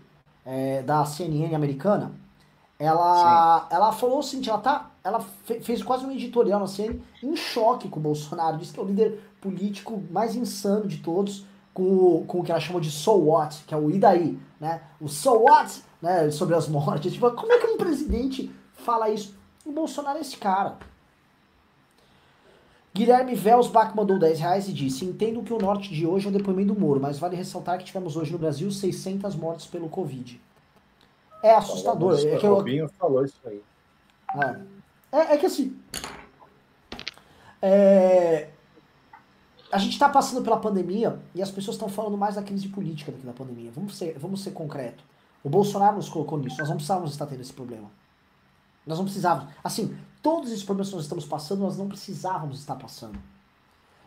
é, 0.45 0.81
da 0.83 1.05
CNN 1.05 1.53
americana, 1.53 2.11
ela, 2.77 3.67
ela 3.69 3.91
falou 3.91 4.19
o 4.19 4.23
seguinte: 4.23 4.49
ela, 4.49 4.59
tá, 4.59 4.91
ela 5.03 5.19
fe, 5.19 5.59
fez 5.61 5.81
quase 5.81 6.05
um 6.05 6.11
editorial 6.11 6.59
na 6.59 6.67
CNN 6.67 6.99
em 7.23 7.35
choque 7.35 7.87
com 7.87 7.99
o 7.99 8.03
Bolsonaro. 8.03 8.57
Disse 8.57 8.73
que 8.73 8.79
é 8.79 8.83
o 8.83 8.87
líder 8.87 9.19
político 9.39 10.03
mais 10.09 10.35
insano 10.35 10.87
de 10.87 10.97
todos 10.97 11.45
com, 11.73 12.25
com 12.25 12.39
o 12.39 12.43
que 12.43 12.51
ela 12.51 12.59
chamou 12.59 12.81
de 12.81 12.91
so 12.91 13.13
what, 13.13 13.63
que 13.65 13.73
é 13.73 13.77
o 13.77 13.89
e 13.89 13.99
daí, 13.99 14.37
né? 14.59 14.81
O 14.99 15.07
so 15.07 15.43
what, 15.43 15.83
né, 16.01 16.29
sobre 16.31 16.55
as 16.55 16.67
mortes. 16.69 17.13
Tipo, 17.13 17.31
como 17.31 17.51
é 17.51 17.59
que 17.59 17.67
um 17.67 17.77
presidente 17.77 18.51
fala 18.73 19.09
isso? 19.09 19.35
O 19.65 19.71
Bolsonaro 19.71 20.17
é 20.17 20.21
esse 20.21 20.37
cara. 20.37 20.77
Guilherme 22.93 23.35
Velsbach 23.35 23.93
mandou 23.93 24.17
10 24.17 24.39
reais 24.39 24.69
e 24.69 24.73
disse: 24.73 25.03
Entendo 25.03 25.43
que 25.43 25.53
o 25.53 25.57
norte 25.57 25.93
de 25.93 26.07
hoje 26.07 26.27
é 26.27 26.29
um 26.29 26.33
depoimento 26.33 26.73
do 26.73 26.79
Moro, 26.79 26.99
mas 26.99 27.19
vale 27.19 27.35
ressaltar 27.35 27.77
que 27.77 27.83
tivemos 27.83 28.15
hoje 28.15 28.31
no 28.31 28.37
Brasil 28.37 28.71
600 28.71 29.35
mortes 29.35 29.65
pelo 29.65 29.89
Covid. 29.89 30.41
É 31.43 31.53
assustador. 31.53 32.13
O 32.13 32.27
é 32.27 32.37
que 32.37 32.45
eu... 32.45 32.89
falou 32.89 33.23
isso 33.23 33.39
aí. 33.45 33.61
É, 35.11 35.17
é, 35.17 35.33
é 35.33 35.37
que 35.37 35.45
assim. 35.45 35.77
É, 37.61 38.49
a 39.71 39.77
gente 39.77 39.93
está 39.93 40.07
passando 40.07 40.43
pela 40.43 40.57
pandemia 40.57 41.19
e 41.33 41.41
as 41.41 41.51
pessoas 41.51 41.75
estão 41.75 41.89
falando 41.89 42.17
mais 42.17 42.35
da 42.35 42.43
crise 42.43 42.67
política 42.67 43.11
do 43.11 43.17
que 43.17 43.25
da 43.25 43.33
pandemia. 43.33 43.71
Vamos 43.73 43.97
ser, 43.97 44.17
vamos 44.17 44.41
ser 44.41 44.51
concreto. 44.51 45.03
O 45.43 45.49
Bolsonaro 45.49 45.97
nos 45.97 46.09
colocou 46.09 46.37
nisso. 46.37 46.57
Nós 46.59 46.69
não 46.69 46.75
precisávamos 46.75 47.11
estar 47.11 47.25
tendo 47.25 47.41
esse 47.41 47.53
problema. 47.53 47.89
Nós 48.85 48.97
não 48.97 49.05
precisávamos. 49.05 49.53
Assim, 49.63 49.97
todos 50.21 50.51
esses 50.51 50.63
problemas 50.63 50.89
que 50.89 50.95
nós 50.95 51.05
estamos 51.05 51.25
passando, 51.25 51.59
nós 51.59 51.77
não 51.77 51.87
precisávamos 51.87 52.59
estar 52.59 52.75
passando. 52.75 53.19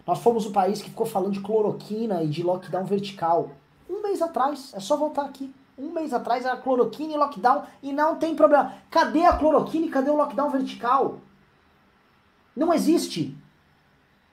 Nós 0.06 0.20
fomos 0.20 0.46
o 0.46 0.52
país 0.52 0.80
que 0.80 0.88
ficou 0.88 1.06
falando 1.06 1.32
de 1.32 1.40
cloroquina 1.40 2.22
e 2.22 2.28
de 2.28 2.42
lockdown 2.42 2.84
vertical. 2.84 3.50
Um 3.90 4.02
mês 4.02 4.22
atrás, 4.22 4.72
é 4.74 4.80
só 4.80 4.96
voltar 4.96 5.26
aqui. 5.26 5.52
Um 5.78 5.92
mês 5.92 6.12
atrás 6.12 6.44
era 6.44 6.56
cloroquina 6.56 7.12
e 7.12 7.16
lockdown 7.16 7.62
e 7.80 7.92
não 7.92 8.16
tem 8.16 8.34
problema. 8.34 8.74
Cadê 8.90 9.24
a 9.24 9.36
cloroquina 9.36 9.86
e 9.86 9.90
cadê 9.90 10.10
o 10.10 10.16
lockdown 10.16 10.50
vertical? 10.50 11.20
Não 12.56 12.74
existe. 12.74 13.36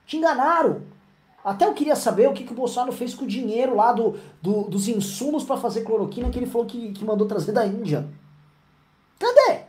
Te 0.08 0.18
enganaram. 0.18 0.82
Até 1.44 1.68
eu 1.68 1.76
queria 1.76 1.96
saber 1.96 2.28
o 2.28 2.34
que, 2.34 2.44
que 2.44 2.52
o 2.52 2.56
Bolsonaro 2.56 2.92
fez 2.92 3.14
com 3.14 3.26
o 3.26 3.28
dinheiro 3.28 3.76
lá 3.76 3.94
do, 3.94 4.18
do 4.42 4.64
dos 4.64 4.88
insumos 4.88 5.44
para 5.44 5.58
fazer 5.58 5.84
cloroquina 5.84 6.32
que 6.32 6.40
ele 6.40 6.48
falou 6.48 6.66
que, 6.66 6.92
que 6.92 7.06
mandou 7.06 7.28
trazer 7.28 7.52
da 7.52 7.68
Índia. 7.68 8.10
Cadê? 9.20 9.66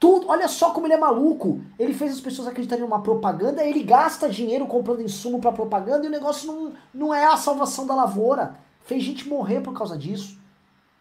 Tudo, 0.00 0.28
olha 0.28 0.48
só 0.48 0.70
como 0.70 0.88
ele 0.88 0.94
é 0.94 0.98
maluco. 0.98 1.60
Ele 1.78 1.94
fez 1.94 2.12
as 2.12 2.20
pessoas 2.20 2.48
acreditarem 2.48 2.84
numa 2.84 3.00
propaganda, 3.00 3.64
ele 3.64 3.84
gasta 3.84 4.28
dinheiro 4.28 4.66
comprando 4.66 5.00
insumo 5.00 5.40
para 5.40 5.52
propaganda 5.52 6.04
e 6.04 6.08
o 6.08 6.12
negócio 6.12 6.52
não, 6.52 6.72
não 6.92 7.14
é 7.14 7.24
a 7.24 7.36
salvação 7.36 7.86
da 7.86 7.94
lavoura. 7.94 8.65
Fez 8.86 9.02
gente 9.02 9.28
morrer 9.28 9.60
por 9.60 9.74
causa 9.74 9.98
disso. 9.98 10.38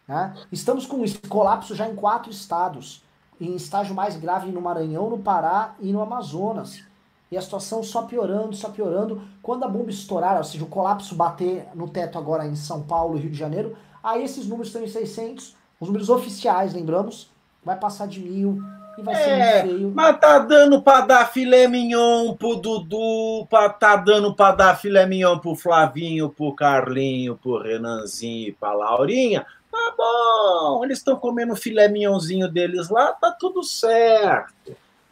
Né? 0.07 0.33
Estamos 0.51 0.85
com 0.85 1.03
esse 1.03 1.19
colapso 1.19 1.75
já 1.75 1.87
em 1.87 1.95
quatro 1.95 2.31
estados. 2.31 3.03
Em 3.39 3.55
estágio 3.55 3.93
mais 3.93 4.17
grave 4.17 4.51
no 4.51 4.59
Maranhão, 4.59 5.09
no 5.09 5.19
Pará 5.19 5.75
e 5.79 5.93
no 5.93 6.01
Amazonas. 6.01 6.83
E 7.31 7.37
a 7.37 7.41
situação 7.41 7.83
só 7.83 8.03
piorando, 8.03 8.55
só 8.55 8.69
piorando. 8.69 9.21
Quando 9.41 9.65
a 9.65 9.67
bomba 9.67 9.91
estourar, 9.91 10.37
ou 10.37 10.43
seja, 10.43 10.63
o 10.63 10.67
colapso 10.67 11.15
bater 11.15 11.67
no 11.75 11.87
teto 11.87 12.17
agora 12.17 12.47
em 12.47 12.55
São 12.55 12.81
Paulo 12.81 13.17
e 13.17 13.21
Rio 13.21 13.31
de 13.31 13.37
Janeiro, 13.37 13.77
aí 14.03 14.23
esses 14.23 14.47
números 14.47 14.67
estão 14.67 14.83
em 14.83 14.87
600, 14.87 15.55
os 15.79 15.87
números 15.87 16.09
oficiais, 16.09 16.73
lembramos, 16.73 17.29
vai 17.63 17.77
passar 17.77 18.07
de 18.07 18.19
mil 18.19 18.63
e 18.97 19.01
vai 19.01 19.15
é, 19.15 19.61
ser 19.61 19.67
feio. 19.67 19.91
Mas 19.93 20.19
tá 20.19 20.39
dando 20.39 20.81
pra 20.81 21.01
dar 21.01 21.31
filé 21.31 21.67
mignon 21.67 22.33
pro 22.33 22.55
Dudu, 22.55 23.45
pra, 23.49 23.69
tá 23.69 23.95
dando 23.95 24.33
pra 24.33 24.51
dar 24.51 24.77
filé 24.77 25.05
mignon 25.05 25.39
pro 25.39 25.55
Flavinho, 25.55 26.29
pro 26.29 26.53
Carlinho, 26.53 27.35
pro 27.35 27.61
Renanzinho 27.61 28.49
e 28.49 28.53
pra 28.53 28.73
Laurinha. 28.73 29.45
Tá 29.71 29.93
bom, 29.97 30.85
eles 30.85 30.99
estão 30.99 31.17
comendo 31.17 31.55
filé 31.55 31.89
mignonzinho 31.89 32.49
deles 32.49 32.89
lá, 32.89 33.11
tá 33.11 33.29
tudo 33.31 33.61
certo. 33.61 34.53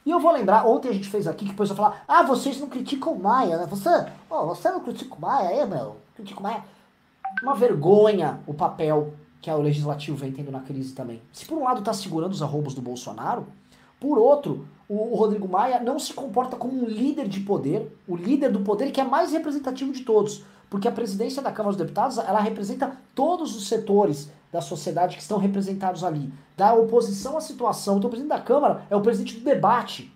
E 0.06 0.10
eu 0.10 0.20
vou 0.20 0.32
lembrar, 0.32 0.66
ontem 0.66 0.90
a 0.90 0.94
gente 0.94 1.10
fez 1.10 1.28
aqui 1.28 1.46
que 1.46 1.52
depois 1.52 1.70
eu 1.70 1.76
falar, 1.76 2.04
ah, 2.08 2.24
vocês 2.24 2.60
não 2.60 2.70
criticam 2.70 3.14
o 3.14 3.20
Maia, 3.22 3.58
né? 3.58 3.68
Você, 3.70 3.90
oh, 4.30 4.48
você 4.48 4.70
não 4.70 4.80
critica 4.80 5.16
o 5.16 5.22
Maia, 5.22 5.48
é, 5.48 5.66
meu? 5.66 5.98
Critica 6.16 6.40
o 6.40 6.44
Maia. 6.44 6.64
Uma 7.42 7.56
vergonha 7.56 8.40
o 8.48 8.54
papel 8.54 9.14
que 9.42 9.52
o 9.52 9.62
legislativo 9.62 10.16
vem 10.16 10.32
tendo 10.32 10.52
na 10.52 10.62
crise 10.62 10.94
também. 10.94 11.22
Se 11.34 11.46
por 11.46 11.58
um 11.58 11.64
lado 11.66 11.80
está 11.80 11.94
segurando 11.94 12.32
os 12.32 12.42
arroubos 12.42 12.74
do 12.74 12.82
Bolsonaro, 12.82 13.46
por 14.04 14.18
outro, 14.18 14.68
o, 14.90 15.16
Rodrigo 15.16 15.48
Maia 15.48 15.80
não 15.80 15.98
se 15.98 16.14
comporta 16.14 16.58
como 16.58 16.74
um 16.74 16.86
líder 16.86 17.26
de 17.26 17.40
poder, 17.40 17.90
o 18.06 18.18
líder 18.18 18.52
do 18.52 18.60
poder 18.60 18.92
que 18.92 19.00
é 19.00 19.04
mais 19.06 19.32
representativo 19.32 19.94
de 19.94 20.02
todos. 20.02 20.44
Porque 20.70 20.90
a 20.90 20.92
presidência 20.92 21.42
da 21.42 21.54
Câmara 21.54 21.74
dos 21.74 21.82
Deputados, 21.82 22.18
ela 22.18 22.42
representa 22.42 22.98
todos 23.16 23.56
os 23.56 23.70
setores 23.70 24.30
da 24.52 24.60
sociedade 24.60 25.16
que 25.16 25.22
estão 25.22 25.38
representados 25.38 26.04
ali. 26.04 26.30
Da 26.58 26.74
oposição 26.74 27.38
à 27.38 27.42
situação. 27.42 27.96
Então 27.98 28.10
o 28.10 28.12
presidente 28.12 28.36
da 28.38 28.42
Câmara 28.42 28.82
é 28.90 28.96
o 28.96 29.00
presidente 29.00 29.40
do 29.40 29.46
debate. 29.46 30.14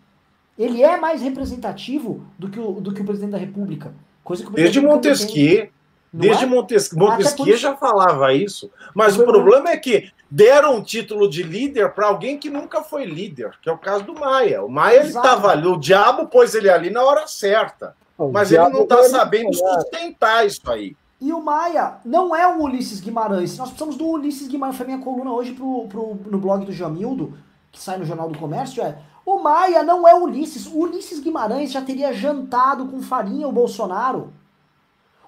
Ele 0.59 0.84
é 0.84 0.97
mais 0.97 1.22
representativo 1.22 2.26
do 2.38 2.49
que 2.49 2.59
o, 2.59 2.73
do 2.73 2.93
que 2.93 3.01
o 3.01 3.05
presidente 3.05 3.31
da 3.31 3.38
República. 3.38 3.93
Coisa 4.22 4.43
que 4.43 4.49
o 4.49 4.53
Desde 4.53 4.81
Montesquieu. 4.81 5.69
Desde 6.11 6.43
é? 6.43 6.47
Montesquieu, 6.47 6.99
Montesquieu 6.99 7.55
já 7.55 7.73
falava 7.77 8.34
isso. 8.34 8.69
Mas 8.93 9.18
o 9.18 9.23
problema 9.23 9.69
é 9.69 9.77
que 9.77 10.11
deram 10.29 10.75
um 10.75 10.83
título 10.83 11.29
de 11.29 11.43
líder 11.43 11.93
para 11.93 12.07
alguém 12.07 12.37
que 12.37 12.49
nunca 12.49 12.83
foi 12.83 13.05
líder, 13.05 13.57
que 13.61 13.69
é 13.69 13.71
o 13.73 13.77
caso 13.77 14.03
do 14.03 14.13
Maia. 14.13 14.63
O 14.63 14.69
Maia 14.69 15.03
estava 15.03 15.49
ali, 15.49 15.67
o 15.67 15.77
diabo 15.77 16.27
pôs 16.27 16.53
ele 16.53 16.69
ali 16.69 16.89
na 16.89 17.03
hora 17.03 17.27
certa. 17.27 17.95
O 18.17 18.31
mas 18.31 18.51
ele 18.51 18.67
não 18.69 18.83
está 18.83 19.03
sabendo 19.03 19.53
sustentar 19.53 20.45
isso 20.45 20.69
aí. 20.69 20.95
E 21.19 21.33
o 21.33 21.41
Maia 21.41 21.97
não 22.05 22.35
é 22.35 22.47
o 22.47 22.61
Ulisses 22.61 22.99
Guimarães. 22.99 23.57
Nós 23.57 23.69
precisamos 23.69 23.95
do 23.95 24.05
Ulisses 24.05 24.47
Guimarães. 24.47 24.77
Foi 24.77 24.85
minha 24.85 24.99
coluna 24.99 25.31
hoje 25.31 25.53
pro, 25.53 25.87
pro, 25.87 26.19
no 26.25 26.37
blog 26.37 26.65
do 26.65 26.71
Jamildo, 26.71 27.37
que 27.71 27.79
sai 27.79 27.97
no 27.97 28.05
Jornal 28.05 28.29
do 28.29 28.37
Comércio. 28.37 28.83
É, 28.83 28.99
o 29.25 29.39
Maia 29.39 29.81
não 29.83 30.07
é 30.07 30.13
o 30.13 30.23
Ulisses. 30.23 30.67
O 30.67 30.79
Ulisses 30.79 31.19
Guimarães 31.19 31.71
já 31.71 31.81
teria 31.81 32.13
jantado 32.13 32.87
com 32.87 33.01
farinha 33.01 33.47
o 33.47 33.51
Bolsonaro. 33.51 34.31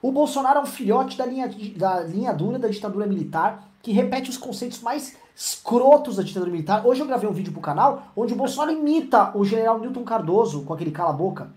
O 0.02 0.12
Bolsonaro 0.12 0.60
é 0.60 0.62
um 0.62 0.68
filhote 0.68 1.18
da 1.18 1.26
linha, 1.26 1.50
da 1.76 2.00
linha 2.02 2.34
dura 2.34 2.58
da 2.58 2.68
ditadura 2.68 3.06
militar, 3.06 3.69
que 3.82 3.92
repete 3.92 4.30
os 4.30 4.38
conceitos 4.38 4.82
mais 4.82 5.16
escrotos 5.36 6.18
da 6.18 6.24
ditadura 6.24 6.52
militar. 6.52 6.86
Hoje 6.86 7.02
eu 7.02 7.08
gravei 7.08 7.30
um 7.30 7.34
vídeo 7.34 7.54
pro 7.54 7.62
canal 7.62 8.04
onde 8.16 8.34
o 8.34 8.36
Bolsonaro 8.36 8.72
imita 8.72 9.32
o 9.38 9.46
general 9.46 9.80
Newton 9.80 10.04
Cardoso 10.04 10.64
com 10.64 10.74
aquele 10.74 10.92
cala-boca. 10.92 11.50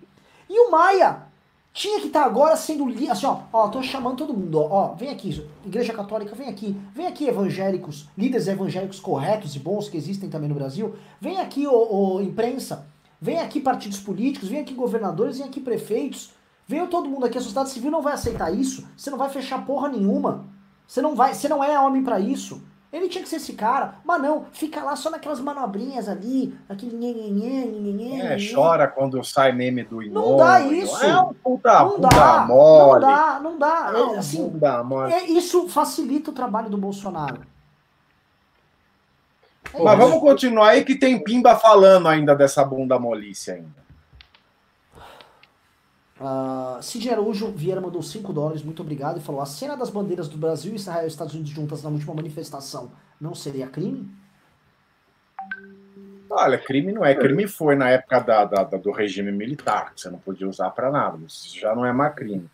E 0.49 0.59
o 0.59 0.71
Maia 0.71 1.23
tinha 1.73 2.01
que 2.01 2.09
estar 2.09 2.21
tá 2.21 2.27
agora 2.27 2.55
sendo 2.55 2.87
assim, 3.11 3.27
ó, 3.27 3.41
ó, 3.53 3.69
tô 3.69 3.83
chamando 3.83 4.19
todo 4.19 4.35
mundo, 4.35 4.59
ó, 4.59 4.69
ó, 4.71 4.95
vem 4.95 5.09
aqui, 5.09 5.43
Igreja 5.65 5.93
Católica, 5.95 6.35
vem 6.35 6.49
aqui, 6.49 6.77
vem 6.95 7.07
aqui 7.07 7.27
evangélicos, 7.27 8.07
líderes 8.17 8.47
evangélicos 8.47 9.01
corretos 9.01 9.57
e 9.57 9.59
bons 9.59 9.89
que 9.89 9.97
existem 9.97 10.29
também 10.29 10.51
no 10.51 10.55
Brasil, 10.55 10.95
vem 11.19 11.41
aqui, 11.41 11.67
ô 11.67 12.21
imprensa, 12.21 12.87
vem 13.19 13.41
aqui 13.41 13.59
partidos 13.59 13.99
políticos, 13.99 14.51
vem 14.51 14.61
aqui 14.61 14.75
governadores, 14.75 15.39
vem 15.39 15.47
aqui 15.47 15.61
prefeitos, 15.61 16.35
veio 16.69 16.89
todo 16.89 17.09
mundo 17.09 17.25
aqui, 17.25 17.39
a 17.39 17.41
sociedade 17.41 17.71
civil 17.71 17.91
não 17.91 18.03
vai 18.03 18.13
aceitar 18.13 18.55
isso, 18.55 18.87
você 18.95 19.11
não 19.11 19.17
vai 19.17 19.31
fechar 19.31 19.65
porra 19.65 19.89
nenhuma, 19.89 20.45
você 20.87 21.01
não 21.01 21.15
vai, 21.15 21.35
você 21.35 21.49
não 21.49 21.63
é 21.63 21.79
homem 21.79 22.03
para 22.03 22.21
isso. 22.21 22.63
Ele 22.93 23.09
tinha 23.09 23.25
que 23.25 23.31
ser 23.31 23.37
esse 23.37 23.55
cara, 23.55 23.95
mas 24.05 24.21
não, 24.21 24.45
fica 24.53 24.85
lá 24.85 24.95
só 24.95 25.09
naquelas 25.09 25.41
manobrinhas 25.41 26.11
ali, 26.11 26.55
aquele 26.69 26.95
nhenhenhê, 26.95 27.65
nhenhenhê. 27.65 28.21
É, 28.21 28.37
chora 28.53 28.87
quando 28.87 29.25
sai 29.25 29.51
meme 29.51 29.83
do 29.83 30.03
Inômio. 30.03 30.31
Não 30.31 30.37
dá 30.37 30.61
isso. 30.61 31.03
É 31.03 31.19
um 31.19 31.33
puta, 31.33 31.81
não 31.81 31.91
puta 31.93 32.09
dá, 32.09 32.45
mole. 32.47 33.01
Não 33.01 33.11
dá, 33.11 33.41
não 33.41 33.59
dá. 33.59 33.93
É, 33.95 34.19
assim, 34.19 34.43
não 34.43 34.59
dá, 34.59 34.85
mole. 34.85 35.11
É, 35.11 35.25
isso 35.25 35.71
facilita 35.71 36.31
o 36.31 36.35
trabalho 36.35 36.69
do 36.69 36.77
Bolsonaro. 36.77 37.41
É 39.73 39.83
mas 39.83 39.99
vamos 39.99 40.21
continuar 40.21 40.69
aí 40.69 40.85
que 40.85 40.95
tem 40.95 41.23
Pimba 41.25 41.57
falando 41.57 42.09
ainda 42.09 42.35
dessa 42.35 42.63
bunda 42.63 42.99
molícia 42.99 43.55
ainda. 43.55 43.82
Uh, 46.23 46.81
Cid 46.81 47.11
Araújo 47.11 47.51
Vieira 47.51 47.81
mandou 47.81 48.01
5 48.01 48.33
dólares, 48.33 48.63
muito 48.63 48.81
obrigado, 48.81 49.19
e 49.19 49.21
falou: 49.21 49.41
a 49.41 49.47
cena 49.47 49.77
das 49.77 49.91
bandeiras 49.91 50.29
do 50.29 50.37
Brasil, 50.37 50.73
Israel 50.73 51.03
e 51.03 51.09
Estados 51.09 51.35
Unidos 51.35 51.51
juntas 51.51 51.83
na 51.83 51.91
última 51.91 52.15
manifestação 52.15 52.93
não 53.21 53.35
seria 53.35 53.67
crime? 53.67 54.09
Olha, 56.31 56.57
crime 56.57 56.93
não 56.93 57.05
é. 57.05 57.13
Crime 57.15 57.49
foi 57.49 57.75
na 57.75 57.91
época 57.91 58.21
da, 58.21 58.45
da, 58.45 58.63
da 58.63 58.79
do 58.79 58.93
regime 58.93 59.33
militar, 59.33 59.93
que 59.93 60.01
você 60.01 60.09
não 60.09 60.19
podia 60.19 60.49
usar 60.49 60.71
para 60.71 60.93
nada. 60.93 61.19
Isso 61.27 61.59
já 61.59 61.75
não 61.75 61.85
é 61.85 61.93
mais 61.93 62.15
crime. 62.15 62.49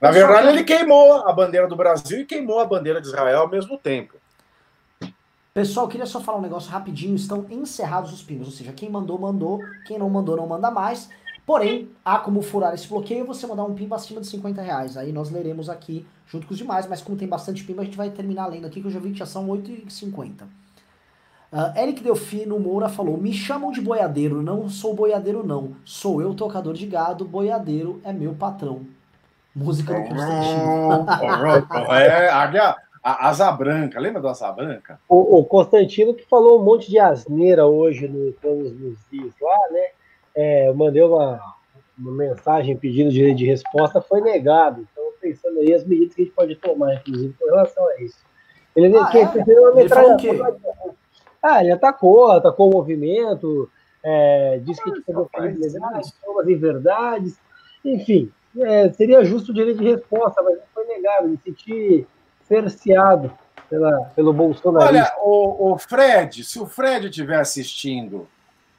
Na 0.00 0.10
verdade, 0.10 0.48
ele 0.48 0.64
queimou 0.64 1.26
a 1.26 1.32
bandeira 1.32 1.68
do 1.68 1.76
Brasil 1.76 2.20
e 2.20 2.24
queimou 2.24 2.58
a 2.58 2.64
bandeira 2.64 3.00
de 3.00 3.06
Israel 3.06 3.42
ao 3.42 3.48
mesmo 3.48 3.78
tempo. 3.78 4.14
Pessoal, 5.54 5.86
queria 5.86 6.06
só 6.06 6.20
falar 6.20 6.38
um 6.38 6.42
negócio 6.42 6.70
rapidinho. 6.70 7.14
Estão 7.14 7.46
encerrados 7.48 8.12
os 8.12 8.22
pingos, 8.22 8.48
ou 8.48 8.52
seja, 8.52 8.72
quem 8.72 8.90
mandou, 8.90 9.16
mandou. 9.18 9.60
Quem 9.86 9.98
não 9.98 10.10
mandou, 10.10 10.36
não 10.36 10.46
manda 10.46 10.70
mais. 10.72 11.08
Porém, 11.44 11.88
há 12.04 12.18
como 12.18 12.40
furar 12.40 12.72
esse 12.72 12.86
bloqueio 12.88 13.26
você 13.26 13.46
mandar 13.46 13.64
um 13.64 13.74
pimba 13.74 13.96
acima 13.96 14.20
de 14.20 14.26
50 14.28 14.62
reais. 14.62 14.96
Aí 14.96 15.12
nós 15.12 15.30
leremos 15.30 15.68
aqui 15.68 16.06
junto 16.26 16.46
com 16.46 16.52
os 16.52 16.58
demais, 16.58 16.86
mas 16.86 17.02
como 17.02 17.18
tem 17.18 17.28
bastante 17.28 17.64
pimba, 17.64 17.82
a 17.82 17.84
gente 17.84 17.96
vai 17.96 18.10
terminar 18.10 18.46
lendo 18.46 18.66
aqui, 18.66 18.80
que 18.80 18.86
eu 18.86 18.90
já 18.90 19.00
vi 19.00 19.10
que 19.10 19.18
já 19.18 19.26
são 19.26 19.48
8h50. 19.48 20.44
Uh, 21.52 21.78
Eric 21.78 22.02
Delfino 22.02 22.58
Moura 22.58 22.88
falou: 22.88 23.18
Me 23.18 23.32
chamam 23.32 23.72
de 23.72 23.80
boiadeiro, 23.80 24.40
não 24.40 24.70
sou 24.70 24.94
boiadeiro, 24.94 25.46
não. 25.46 25.76
Sou 25.84 26.22
eu 26.22 26.32
tocador 26.32 26.72
de 26.72 26.86
gado, 26.86 27.26
boiadeiro 27.26 28.00
é 28.04 28.12
meu 28.12 28.32
patrão. 28.32 28.86
Música 29.54 29.92
do 29.92 30.08
Constantino. 30.08 31.06
é, 31.92 32.30
a, 32.30 32.76
a 33.02 33.28
Asa 33.28 33.52
Branca, 33.52 34.00
lembra 34.00 34.22
do 34.22 34.28
Asa 34.28 34.50
Branca? 34.50 34.98
O, 35.06 35.40
o, 35.40 35.44
Constantino 35.44 36.14
que 36.14 36.24
falou 36.24 36.58
um 36.58 36.64
monte 36.64 36.88
de 36.88 36.98
asneira 36.98 37.66
hoje 37.66 38.08
no 38.08 38.34
nos 38.42 38.98
Dias 39.10 39.34
lá, 39.38 39.58
né? 39.70 39.88
É, 40.34 40.68
eu 40.68 40.74
mandei 40.74 41.02
uma, 41.02 41.40
uma 41.98 42.12
mensagem 42.12 42.76
pedindo 42.76 43.10
direito 43.10 43.38
de 43.38 43.46
resposta, 43.46 44.00
foi 44.00 44.20
negado. 44.20 44.86
Então, 44.90 45.02
pensando 45.20 45.60
aí 45.60 45.72
as 45.72 45.84
medidas 45.84 46.14
que 46.14 46.22
a 46.22 46.24
gente 46.24 46.34
pode 46.34 46.56
tomar, 46.56 46.94
inclusive, 46.94 47.34
com 47.38 47.46
relação 47.46 47.88
a 47.88 48.02
isso. 48.02 48.18
Ele, 48.74 48.96
ah, 48.96 49.06
que, 49.06 49.18
é? 49.18 49.60
uma 49.60 49.74
metralhadora. 49.74 50.56
Ah, 51.42 51.62
ele 51.62 51.72
atacou, 51.72 52.30
atacou 52.32 52.70
o 52.70 52.72
movimento, 52.72 53.70
é, 54.02 54.60
disse 54.64 54.82
que 54.82 54.90
a 54.90 54.94
gente 54.94 55.04
pegou 55.04 55.28
verdades, 55.32 56.14
em 56.46 56.56
verdades, 56.56 57.40
enfim, 57.84 58.32
é, 58.58 58.92
seria 58.92 59.24
justo 59.24 59.50
o 59.50 59.54
direito 59.54 59.78
de 59.78 59.90
resposta, 59.90 60.42
mas 60.42 60.56
não 60.56 60.64
foi 60.74 60.86
negado, 60.86 61.28
me 61.28 61.38
senti 61.44 62.06
cerceado 62.42 63.32
pela, 63.68 64.12
pelo 64.14 64.32
Bolsonaro. 64.32 64.86
Olha, 64.86 65.12
o, 65.20 65.72
o 65.72 65.78
Fred, 65.78 66.44
se 66.44 66.58
o 66.58 66.66
Fred 66.66 67.08
estiver 67.08 67.40
assistindo 67.40 68.28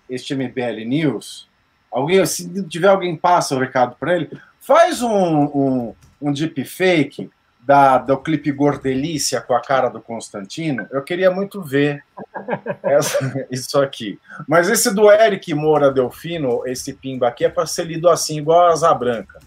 este 0.10 0.36
MBL 0.36 0.86
News, 0.86 1.48
alguém, 1.92 2.26
se 2.26 2.64
tiver 2.68 2.88
alguém 2.88 3.16
passa 3.16 3.56
o 3.56 3.60
recado 3.60 3.96
para 4.00 4.16
ele, 4.16 4.30
faz 4.60 5.02
um, 5.02 5.44
um, 5.44 5.96
um 6.22 6.32
deepfake 6.32 7.30
da, 7.66 7.98
do 7.98 8.18
clipe 8.18 8.52
Gordelícia 8.52 9.40
com 9.40 9.54
a 9.54 9.62
cara 9.62 9.90
do 9.90 10.02
Constantino. 10.02 10.88
Eu 10.92 11.02
queria 11.02 11.32
muito 11.32 11.62
ver 11.62 12.04
essa, 12.84 13.48
isso 13.50 13.80
aqui. 13.80 14.20
Mas 14.48 14.70
esse 14.70 14.94
do 14.94 15.10
Eric 15.10 15.54
Moura 15.54 15.92
Delfino, 15.92 16.68
esse 16.68 16.94
pimba 16.94 17.28
aqui, 17.28 17.46
é 17.46 17.50
para 17.50 17.66
ser 17.66 17.86
lido 17.86 18.10
assim, 18.10 18.38
igual 18.38 18.68
a 18.68 18.72
Asa 18.72 18.94
Branca. 18.94 19.40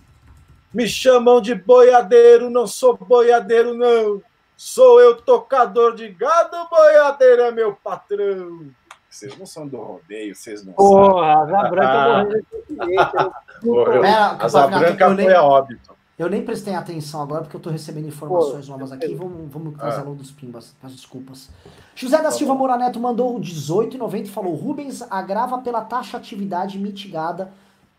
Me 0.72 0.88
chamam 0.88 1.40
de 1.40 1.54
boiadeiro, 1.54 2.50
não 2.50 2.66
sou 2.66 2.96
boiadeiro, 2.96 3.74
não. 3.74 4.22
Sou 4.56 5.00
eu 5.00 5.16
tocador 5.16 5.94
de 5.94 6.08
gado, 6.08 6.68
boiadeiro 6.70 7.42
é 7.42 7.50
meu 7.52 7.74
patrão. 7.74 8.70
Vocês 9.16 9.38
não 9.38 9.46
são 9.46 9.66
do 9.66 9.78
rodeio, 9.78 10.34
vocês 10.34 10.62
não 10.62 10.74
Porra, 10.74 11.36
sabem. 11.36 11.56
Asa 11.56 11.68
Branca 11.70 13.42
morreu 13.62 14.02
recentemente. 14.02 14.44
Asa 14.44 14.66
Branca 14.66 15.14
foi 15.14 15.34
a 15.34 15.42
óbito. 15.42 15.96
Eu 16.18 16.28
nem 16.28 16.44
prestei 16.44 16.74
atenção 16.74 17.22
agora 17.22 17.42
porque 17.42 17.56
eu 17.56 17.60
tô 17.60 17.70
recebendo 17.70 18.08
informações 18.08 18.66
Pô, 18.66 18.72
novas 18.72 18.92
aqui. 18.92 19.14
Vamos, 19.14 19.50
vamos 19.50 19.74
trazer 19.74 20.02
ah. 20.02 20.04
dos 20.04 20.30
pimbas, 20.30 20.74
as 20.82 20.92
desculpas. 20.92 21.48
José 21.94 22.22
da 22.22 22.30
Silva 22.30 22.54
Moraneto 22.54 23.00
mandou 23.00 23.40
18,90 23.40 24.26
e 24.26 24.28
falou: 24.28 24.54
Rubens 24.54 25.00
agrava 25.10 25.58
pela 25.58 25.80
taxa 25.80 26.18
atividade 26.18 26.78
mitigada. 26.78 27.50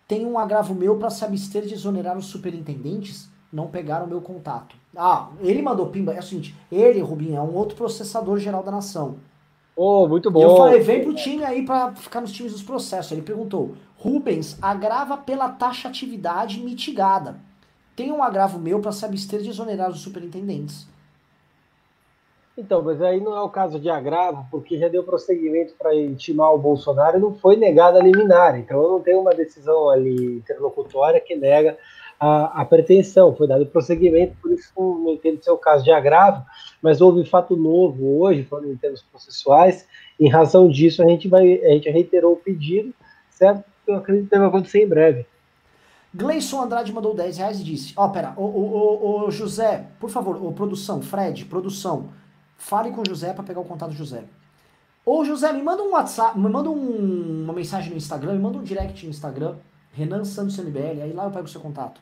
Tem 0.07 0.23
um 0.23 0.37
agravo 0.37 0.75
meu 0.75 0.97
para 0.97 1.09
se 1.09 1.25
abster 1.25 1.65
de 1.65 1.73
exonerar 1.73 2.15
os 2.15 2.27
superintendentes? 2.27 3.27
Não 3.51 3.67
pegaram 3.67 4.05
o 4.05 4.09
meu 4.09 4.21
contato. 4.21 4.75
Ah, 4.95 5.29
ele 5.39 5.63
mandou 5.63 5.87
pimba. 5.87 6.13
É 6.13 6.19
o 6.19 6.23
seguinte: 6.23 6.55
ele, 6.71 7.01
Rubinho, 7.01 7.37
é 7.37 7.41
um 7.41 7.55
outro 7.55 7.75
processador 7.75 8.37
geral 8.37 8.61
da 8.61 8.71
nação. 8.71 9.17
Oh, 9.79 10.07
muito 10.07 10.31
bom. 10.31 10.39
E 10.39 10.43
eu 10.43 10.57
falei, 10.57 10.79
vem 10.79 11.03
pro 11.03 11.13
time 11.13 11.43
aí 11.43 11.63
para 11.63 11.93
ficar 11.93 12.19
nos 12.19 12.31
times 12.31 12.51
dos 12.51 12.63
processos. 12.63 13.11
Ele 13.11 13.21
perguntou: 13.21 13.75
Rubens 13.95 14.57
agrava 14.59 15.15
pela 15.15 15.49
taxatividade 15.49 16.59
mitigada. 16.59 17.37
Tem 17.95 18.11
um 18.11 18.23
agravo 18.23 18.57
meu 18.57 18.79
para 18.79 18.91
se 18.91 19.05
abster 19.05 19.39
de 19.39 19.49
exonerar 19.49 19.91
os 19.91 19.99
superintendentes. 19.99 20.87
Então, 22.57 22.81
mas 22.81 22.99
aí 23.03 23.21
não 23.21 23.37
é 23.37 23.41
o 23.41 23.49
caso 23.49 23.79
de 23.79 23.87
agravo, 23.87 24.47
porque 24.49 24.79
já 24.79 24.87
deu 24.87 25.03
prosseguimento 25.03 25.75
para 25.77 25.95
intimar 25.95 26.51
o 26.55 26.57
Bolsonaro 26.57 27.17
e 27.17 27.21
não 27.21 27.35
foi 27.35 27.55
negada 27.55 27.99
a 27.99 28.03
liminar. 28.03 28.57
Então 28.57 28.81
eu 28.81 28.89
não 28.93 28.99
tenho 28.99 29.21
uma 29.21 29.35
decisão 29.35 29.89
ali 29.91 30.37
interlocutória 30.37 31.19
que 31.19 31.35
nega 31.35 31.77
a, 32.19 32.61
a 32.61 32.65
pretensão. 32.65 33.35
Foi 33.35 33.47
dado 33.47 33.65
prosseguimento, 33.65 34.35
por 34.41 34.51
isso 34.51 34.71
não 34.75 35.13
entendo 35.13 35.41
se 35.41 35.49
é 35.49 35.51
o 35.51 35.57
caso 35.57 35.83
de 35.83 35.91
agravo, 35.91 36.45
mas 36.81 37.01
houve 37.01 37.25
fato 37.25 37.55
novo 37.55 38.19
hoje, 38.19 38.43
falando 38.43 38.71
em 38.71 38.77
termos 38.77 39.01
processuais. 39.01 39.87
Em 40.19 40.29
razão 40.29 40.67
disso, 40.69 41.03
a 41.03 41.07
gente, 41.07 41.27
vai, 41.27 41.53
a 41.63 41.71
gente 41.71 41.89
reiterou 41.89 42.33
o 42.33 42.37
pedido, 42.37 42.93
certo? 43.29 43.63
Eu 43.85 43.95
acredito 43.95 44.29
que 44.29 44.37
vai 44.37 44.47
acontecer 44.47 44.83
em 44.83 44.87
breve. 44.87 45.25
Gleison 46.13 46.63
Andrade 46.63 46.91
mandou 46.91 47.13
10 47.13 47.37
reais 47.37 47.59
e 47.59 47.63
disse: 47.63 47.93
Ó, 47.95 48.05
oh, 48.05 48.09
pera, 48.09 48.33
ô, 48.37 49.27
José, 49.29 49.87
por 49.99 50.09
favor, 50.09 50.43
ô, 50.43 50.51
produção, 50.51 51.01
Fred, 51.01 51.45
produção, 51.45 52.09
fale 52.57 52.91
com 52.91 53.01
o 53.01 53.07
José 53.07 53.33
para 53.33 53.43
pegar 53.43 53.59
o 53.59 53.65
contato 53.65 53.89
do 53.89 53.95
José. 53.95 54.23
Ô, 55.05 55.23
José, 55.23 55.53
me 55.53 55.61
manda 55.61 55.83
um 55.83 55.91
WhatsApp, 55.91 56.37
me 56.37 56.49
manda 56.49 56.69
um, 56.69 57.43
uma 57.43 57.53
mensagem 57.53 57.91
no 57.91 57.97
Instagram, 57.97 58.33
me 58.33 58.39
manda 58.39 58.57
um 58.57 58.63
direct 58.63 59.05
no 59.05 59.09
Instagram, 59.09 59.55
Renan 59.93 60.25
Santos 60.25 60.57
MBL, 60.57 61.01
aí 61.01 61.13
lá 61.13 61.25
eu 61.25 61.31
pego 61.31 61.45
o 61.45 61.49
seu 61.49 61.61
contato. 61.61 62.01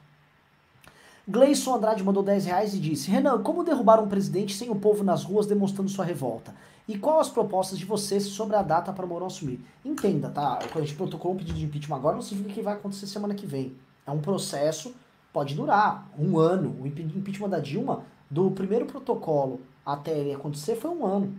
Gleison 1.28 1.74
Andrade 1.74 2.04
mandou 2.04 2.22
10 2.22 2.46
reais 2.46 2.74
e 2.76 2.80
disse: 2.80 3.10
Renan, 3.10 3.42
como 3.42 3.64
derrubar 3.64 4.00
um 4.00 4.08
presidente 4.08 4.54
sem 4.54 4.70
o 4.70 4.76
povo 4.76 5.04
nas 5.04 5.24
ruas 5.24 5.48
demonstrando 5.48 5.90
sua 5.90 6.06
revolta? 6.06 6.54
E 6.88 7.00
qual 7.00 7.20
as 7.20 7.30
propostas 7.30 7.80
de 7.80 7.86
vocês 7.86 8.24
sobre 8.26 8.56
a 8.56 8.62
data 8.62 8.94
para 8.94 9.08
Mourão 9.08 9.26
assumir? 9.26 9.60
Entenda, 9.84 10.30
tá? 10.30 10.60
Quando 10.72 10.84
a 10.84 10.86
gente 10.86 10.96
protocolou 10.96 11.34
um 11.34 11.38
pedido 11.40 11.58
de 11.58 11.66
impeachment 11.66 11.96
agora, 11.96 12.16
não 12.16 12.22
significa 12.22 12.54
que 12.54 12.62
vai 12.62 12.76
acontecer 12.76 13.08
semana 13.08 13.34
que 13.34 13.48
vem. 13.48 13.76
É 14.06 14.12
um 14.12 14.22
processo, 14.22 14.94
pode 15.34 15.56
durar 15.56 16.08
um 16.16 16.38
ano. 16.38 16.78
O 16.80 16.86
impeachment 16.86 17.50
da 17.50 17.60
Dilma, 17.60 18.04
do 18.30 18.52
primeiro 18.52 18.86
protocolo 18.86 19.62
até 19.84 20.16
ele 20.16 20.34
acontecer, 20.34 20.76
foi 20.76 20.92
um 20.92 21.04
ano. 21.04 21.36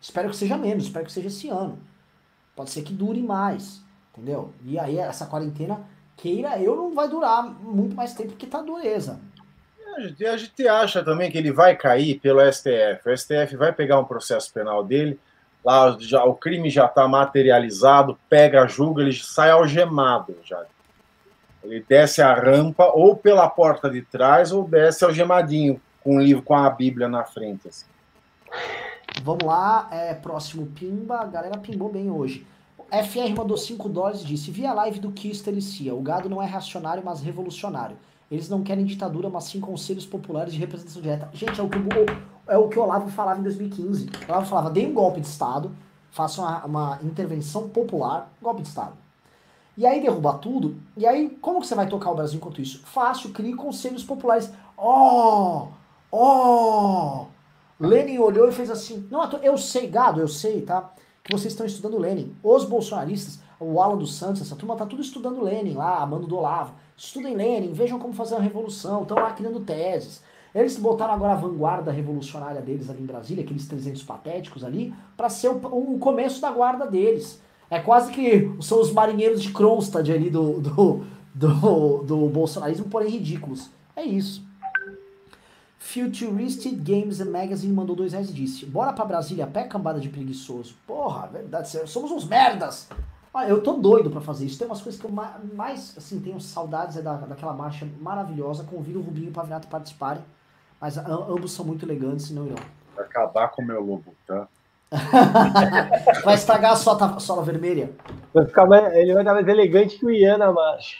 Espero 0.00 0.30
que 0.30 0.36
seja 0.36 0.56
menos, 0.56 0.84
espero 0.84 1.04
que 1.04 1.12
seja 1.12 1.26
esse 1.26 1.48
ano. 1.48 1.76
Pode 2.54 2.70
ser 2.70 2.82
que 2.82 2.92
dure 2.92 3.20
mais, 3.20 3.82
entendeu? 4.12 4.52
E 4.64 4.78
aí 4.78 4.96
essa 4.96 5.26
quarentena 5.26 5.80
queira 6.18 6.60
eu, 6.60 6.76
não 6.76 6.94
vai 6.94 7.08
durar 7.08 7.42
muito 7.44 7.96
mais 7.96 8.12
tempo 8.12 8.34
que 8.34 8.46
tá 8.46 8.60
dureza. 8.60 9.18
A 9.96 10.36
gente 10.36 10.68
acha 10.68 11.02
também 11.02 11.30
que 11.30 11.38
ele 11.38 11.50
vai 11.50 11.74
cair 11.74 12.20
pelo 12.20 12.40
STF. 12.52 13.08
O 13.08 13.16
STF 13.16 13.56
vai 13.56 13.72
pegar 13.72 13.98
um 13.98 14.04
processo 14.04 14.52
penal 14.52 14.84
dele, 14.84 15.18
lá 15.64 15.96
já, 15.98 16.24
o 16.24 16.34
crime 16.34 16.70
já 16.70 16.86
está 16.86 17.08
materializado, 17.08 18.18
pega, 18.28 18.68
julga, 18.68 19.02
ele 19.02 19.12
sai 19.12 19.50
algemado 19.50 20.36
já. 20.44 20.64
Ele 21.64 21.84
desce 21.88 22.22
a 22.22 22.32
rampa 22.32 22.84
ou 22.94 23.16
pela 23.16 23.48
porta 23.48 23.90
de 23.90 24.02
trás 24.02 24.52
ou 24.52 24.62
desce 24.66 25.04
algemadinho, 25.04 25.80
com 26.02 26.16
o 26.16 26.20
livro, 26.20 26.42
com 26.42 26.54
a 26.54 26.70
Bíblia 26.70 27.08
na 27.08 27.24
frente. 27.24 27.68
Assim. 27.68 27.86
Vamos 29.22 29.44
lá, 29.44 29.88
é, 29.90 30.14
próximo 30.14 30.66
Pimba. 30.66 31.16
A 31.20 31.26
galera 31.26 31.58
pimbou 31.58 31.90
bem 31.90 32.10
hoje. 32.10 32.46
FR 32.90 33.34
mandou 33.36 33.56
5 33.56 33.88
dólares 33.88 34.22
e 34.22 34.24
disse: 34.24 34.50
Vi 34.50 34.66
a 34.66 34.72
live 34.72 34.98
do 34.98 35.12
Kister 35.12 35.54
e 35.54 35.90
O 35.92 36.00
gado 36.00 36.28
não 36.28 36.42
é 36.42 36.46
reacionário, 36.46 37.02
mas 37.04 37.20
revolucionário. 37.20 37.96
Eles 38.30 38.48
não 38.48 38.62
querem 38.62 38.84
ditadura, 38.84 39.28
mas 39.28 39.44
sim 39.44 39.60
conselhos 39.60 40.06
populares 40.06 40.52
de 40.52 40.58
representação 40.58 41.00
direta. 41.00 41.30
Gente, 41.32 41.60
é 41.60 41.62
o 41.62 41.68
que 41.68 41.78
o, 41.78 41.82
é 42.46 42.58
o, 42.58 42.68
que 42.68 42.78
o 42.78 42.82
Olavo 42.82 43.10
falava 43.10 43.40
em 43.40 43.42
2015. 43.42 44.06
O 44.26 44.32
Olavo 44.32 44.46
falava: 44.46 44.70
dê 44.70 44.86
um 44.86 44.92
golpe 44.92 45.20
de 45.20 45.26
Estado, 45.26 45.70
faça 46.10 46.40
uma, 46.40 46.64
uma 46.64 46.98
intervenção 47.02 47.68
popular, 47.68 48.30
golpe 48.40 48.62
de 48.62 48.68
Estado. 48.68 48.96
E 49.76 49.86
aí 49.86 50.00
derruba 50.00 50.34
tudo. 50.34 50.76
E 50.96 51.06
aí, 51.06 51.30
como 51.40 51.60
que 51.60 51.66
você 51.66 51.74
vai 51.74 51.88
tocar 51.88 52.10
o 52.10 52.14
Brasil 52.14 52.38
enquanto 52.38 52.60
isso? 52.60 52.82
Fácil, 52.84 53.30
crie 53.30 53.54
conselhos 53.54 54.02
populares. 54.02 54.50
Oh! 54.76 55.68
Oh! 56.10 57.26
Lenin 57.78 58.18
olhou 58.18 58.48
e 58.48 58.52
fez 58.52 58.70
assim. 58.70 59.06
Não, 59.10 59.22
eu 59.42 59.56
sei, 59.56 59.86
gado, 59.86 60.20
eu 60.20 60.28
sei, 60.28 60.62
tá? 60.62 60.90
Vocês 61.30 61.52
estão 61.52 61.66
estudando 61.66 61.98
Lenin. 61.98 62.34
Os 62.42 62.64
bolsonaristas, 62.64 63.40
o 63.60 63.80
Alan 63.80 63.96
dos 63.96 64.14
Santos, 64.14 64.42
essa 64.42 64.56
turma 64.56 64.76
tá 64.76 64.86
tudo 64.86 65.02
estudando 65.02 65.42
Lenin 65.42 65.74
lá, 65.74 66.04
Mano 66.06 66.26
do 66.26 66.36
Olavo. 66.36 66.74
Estudem 66.96 67.36
Lenin, 67.36 67.72
vejam 67.72 67.98
como 67.98 68.12
fazer 68.12 68.36
a 68.36 68.40
revolução, 68.40 69.02
estão 69.02 69.18
lá 69.18 69.32
criando 69.32 69.60
teses. 69.60 70.22
Eles 70.54 70.76
botaram 70.76 71.14
agora 71.14 71.34
a 71.34 71.36
vanguarda 71.36 71.92
revolucionária 71.92 72.62
deles 72.62 72.88
ali 72.88 73.02
em 73.02 73.06
Brasília, 73.06 73.44
aqueles 73.44 73.68
300 73.68 74.02
patéticos 74.02 74.64
ali, 74.64 74.94
para 75.16 75.28
ser 75.28 75.48
o, 75.48 75.56
o, 75.56 75.98
começo 75.98 76.40
da 76.40 76.50
guarda 76.50 76.86
deles. 76.86 77.40
É 77.70 77.78
quase 77.78 78.10
que 78.10 78.50
são 78.60 78.80
os 78.80 78.90
marinheiros 78.90 79.42
de 79.42 79.52
Kronstadt 79.52 80.10
ali 80.10 80.30
do, 80.30 80.60
do, 80.60 81.04
do, 81.34 82.02
do 82.02 82.28
bolsonarismo, 82.28 82.86
porém 82.86 83.10
ridículos. 83.10 83.70
É 83.94 84.02
isso. 84.02 84.47
Futuristic 85.78 86.74
Games 86.82 87.20
and 87.20 87.30
Magazine 87.30 87.72
mandou 87.72 87.94
dois 87.94 88.12
reais 88.12 88.28
e 88.30 88.32
disse: 88.32 88.66
Bora 88.66 88.92
pra 88.92 89.04
Brasília, 89.04 89.46
pé 89.46 89.64
cambada 89.64 90.00
de 90.00 90.08
preguiçoso. 90.08 90.74
Porra, 90.86 91.28
verdade, 91.28 91.68
somos 91.88 92.10
uns 92.10 92.24
merdas. 92.24 92.88
Olha, 93.32 93.48
eu 93.48 93.62
tô 93.62 93.74
doido 93.74 94.10
pra 94.10 94.20
fazer 94.20 94.46
isso. 94.46 94.58
Tem 94.58 94.66
umas 94.66 94.82
coisas 94.82 95.00
que 95.00 95.06
eu 95.06 95.10
mais, 95.10 95.96
assim, 95.96 96.20
tenho 96.20 96.40
saudades 96.40 96.96
é 96.96 97.02
da, 97.02 97.14
daquela 97.14 97.52
marcha 97.52 97.86
maravilhosa. 98.00 98.64
Convido 98.64 98.98
o 98.98 99.02
Rubinho 99.02 99.26
e 99.26 99.30
o 99.30 99.32
Pavinato 99.32 99.68
a 99.68 99.70
participarem. 99.70 100.22
Mas 100.80 100.96
ambos 100.96 101.52
são 101.52 101.64
muito 101.64 101.84
elegantes 101.84 102.30
e 102.30 102.34
não 102.34 102.46
irão. 102.46 102.58
Acabar 102.96 103.48
com 103.48 103.62
o 103.62 103.64
meu 103.64 103.80
lobo, 103.80 104.14
tá? 104.26 104.48
vai 106.24 106.34
estragar 106.34 106.72
a 106.72 106.76
sola, 106.76 107.20
sola 107.20 107.42
vermelha? 107.42 107.92
Vai 108.32 108.46
ficar 108.46 108.66
mais, 108.66 108.92
ele 108.94 109.12
vai 109.12 109.22
estar 109.22 109.34
mais 109.34 109.46
elegante 109.46 109.98
que 109.98 110.06
o 110.06 110.10
Ian 110.10 110.38
na 110.38 110.50
marcha. 110.50 110.96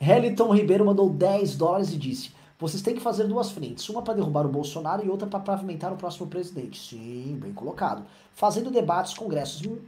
Heliton 0.00 0.54
Ribeiro 0.54 0.84
mandou 0.84 1.08
10 1.08 1.56
dólares 1.56 1.92
e 1.92 1.96
disse: 1.96 2.32
Vocês 2.60 2.82
têm 2.82 2.94
que 2.94 3.00
fazer 3.00 3.24
duas 3.24 3.50
frentes, 3.50 3.88
uma 3.88 4.02
para 4.02 4.14
derrubar 4.14 4.44
o 4.44 4.50
Bolsonaro 4.50 5.04
e 5.04 5.08
outra 5.08 5.26
para 5.26 5.40
pavimentar 5.40 5.92
o 5.92 5.96
próximo 5.96 6.26
presidente. 6.26 6.78
Sim, 6.78 7.38
bem 7.40 7.54
colocado. 7.54 8.04
Fazendo 8.34 8.70
debates, 8.70 9.14
congressos. 9.14 9.62
Uh, 9.62 9.80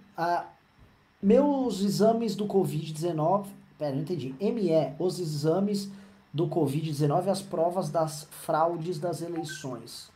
meus 1.23 1.83
exames 1.83 2.35
do 2.35 2.47
Covid-19. 2.47 3.47
Pera, 3.79 3.95
não 3.95 4.01
entendi. 4.01 4.35
ME, 4.41 4.95
os 4.99 5.21
exames 5.21 5.91
do 6.33 6.49
Covid-19 6.49 7.27
e 7.27 7.31
as 7.31 7.43
provas 7.43 7.91
das 7.91 8.27
fraudes 8.31 8.99
das 8.99 9.21
eleições. 9.21 10.11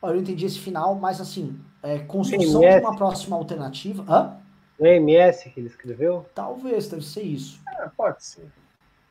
Olha, 0.00 0.14
eu 0.14 0.20
entendi 0.20 0.46
esse 0.46 0.58
final, 0.58 0.94
mas 0.94 1.20
assim, 1.20 1.60
é, 1.82 1.98
construção 1.98 2.62
MS. 2.62 2.80
de 2.80 2.86
uma 2.86 2.96
próxima 2.96 3.36
alternativa. 3.36 4.04
Hã? 4.08 4.38
O 4.78 4.86
MS 4.86 5.50
que 5.50 5.60
ele 5.60 5.68
escreveu? 5.68 6.24
Talvez, 6.34 6.88
deve 6.88 7.04
ser 7.04 7.22
isso. 7.22 7.60
É, 7.68 7.88
pode 7.94 8.24
ser. 8.24 8.50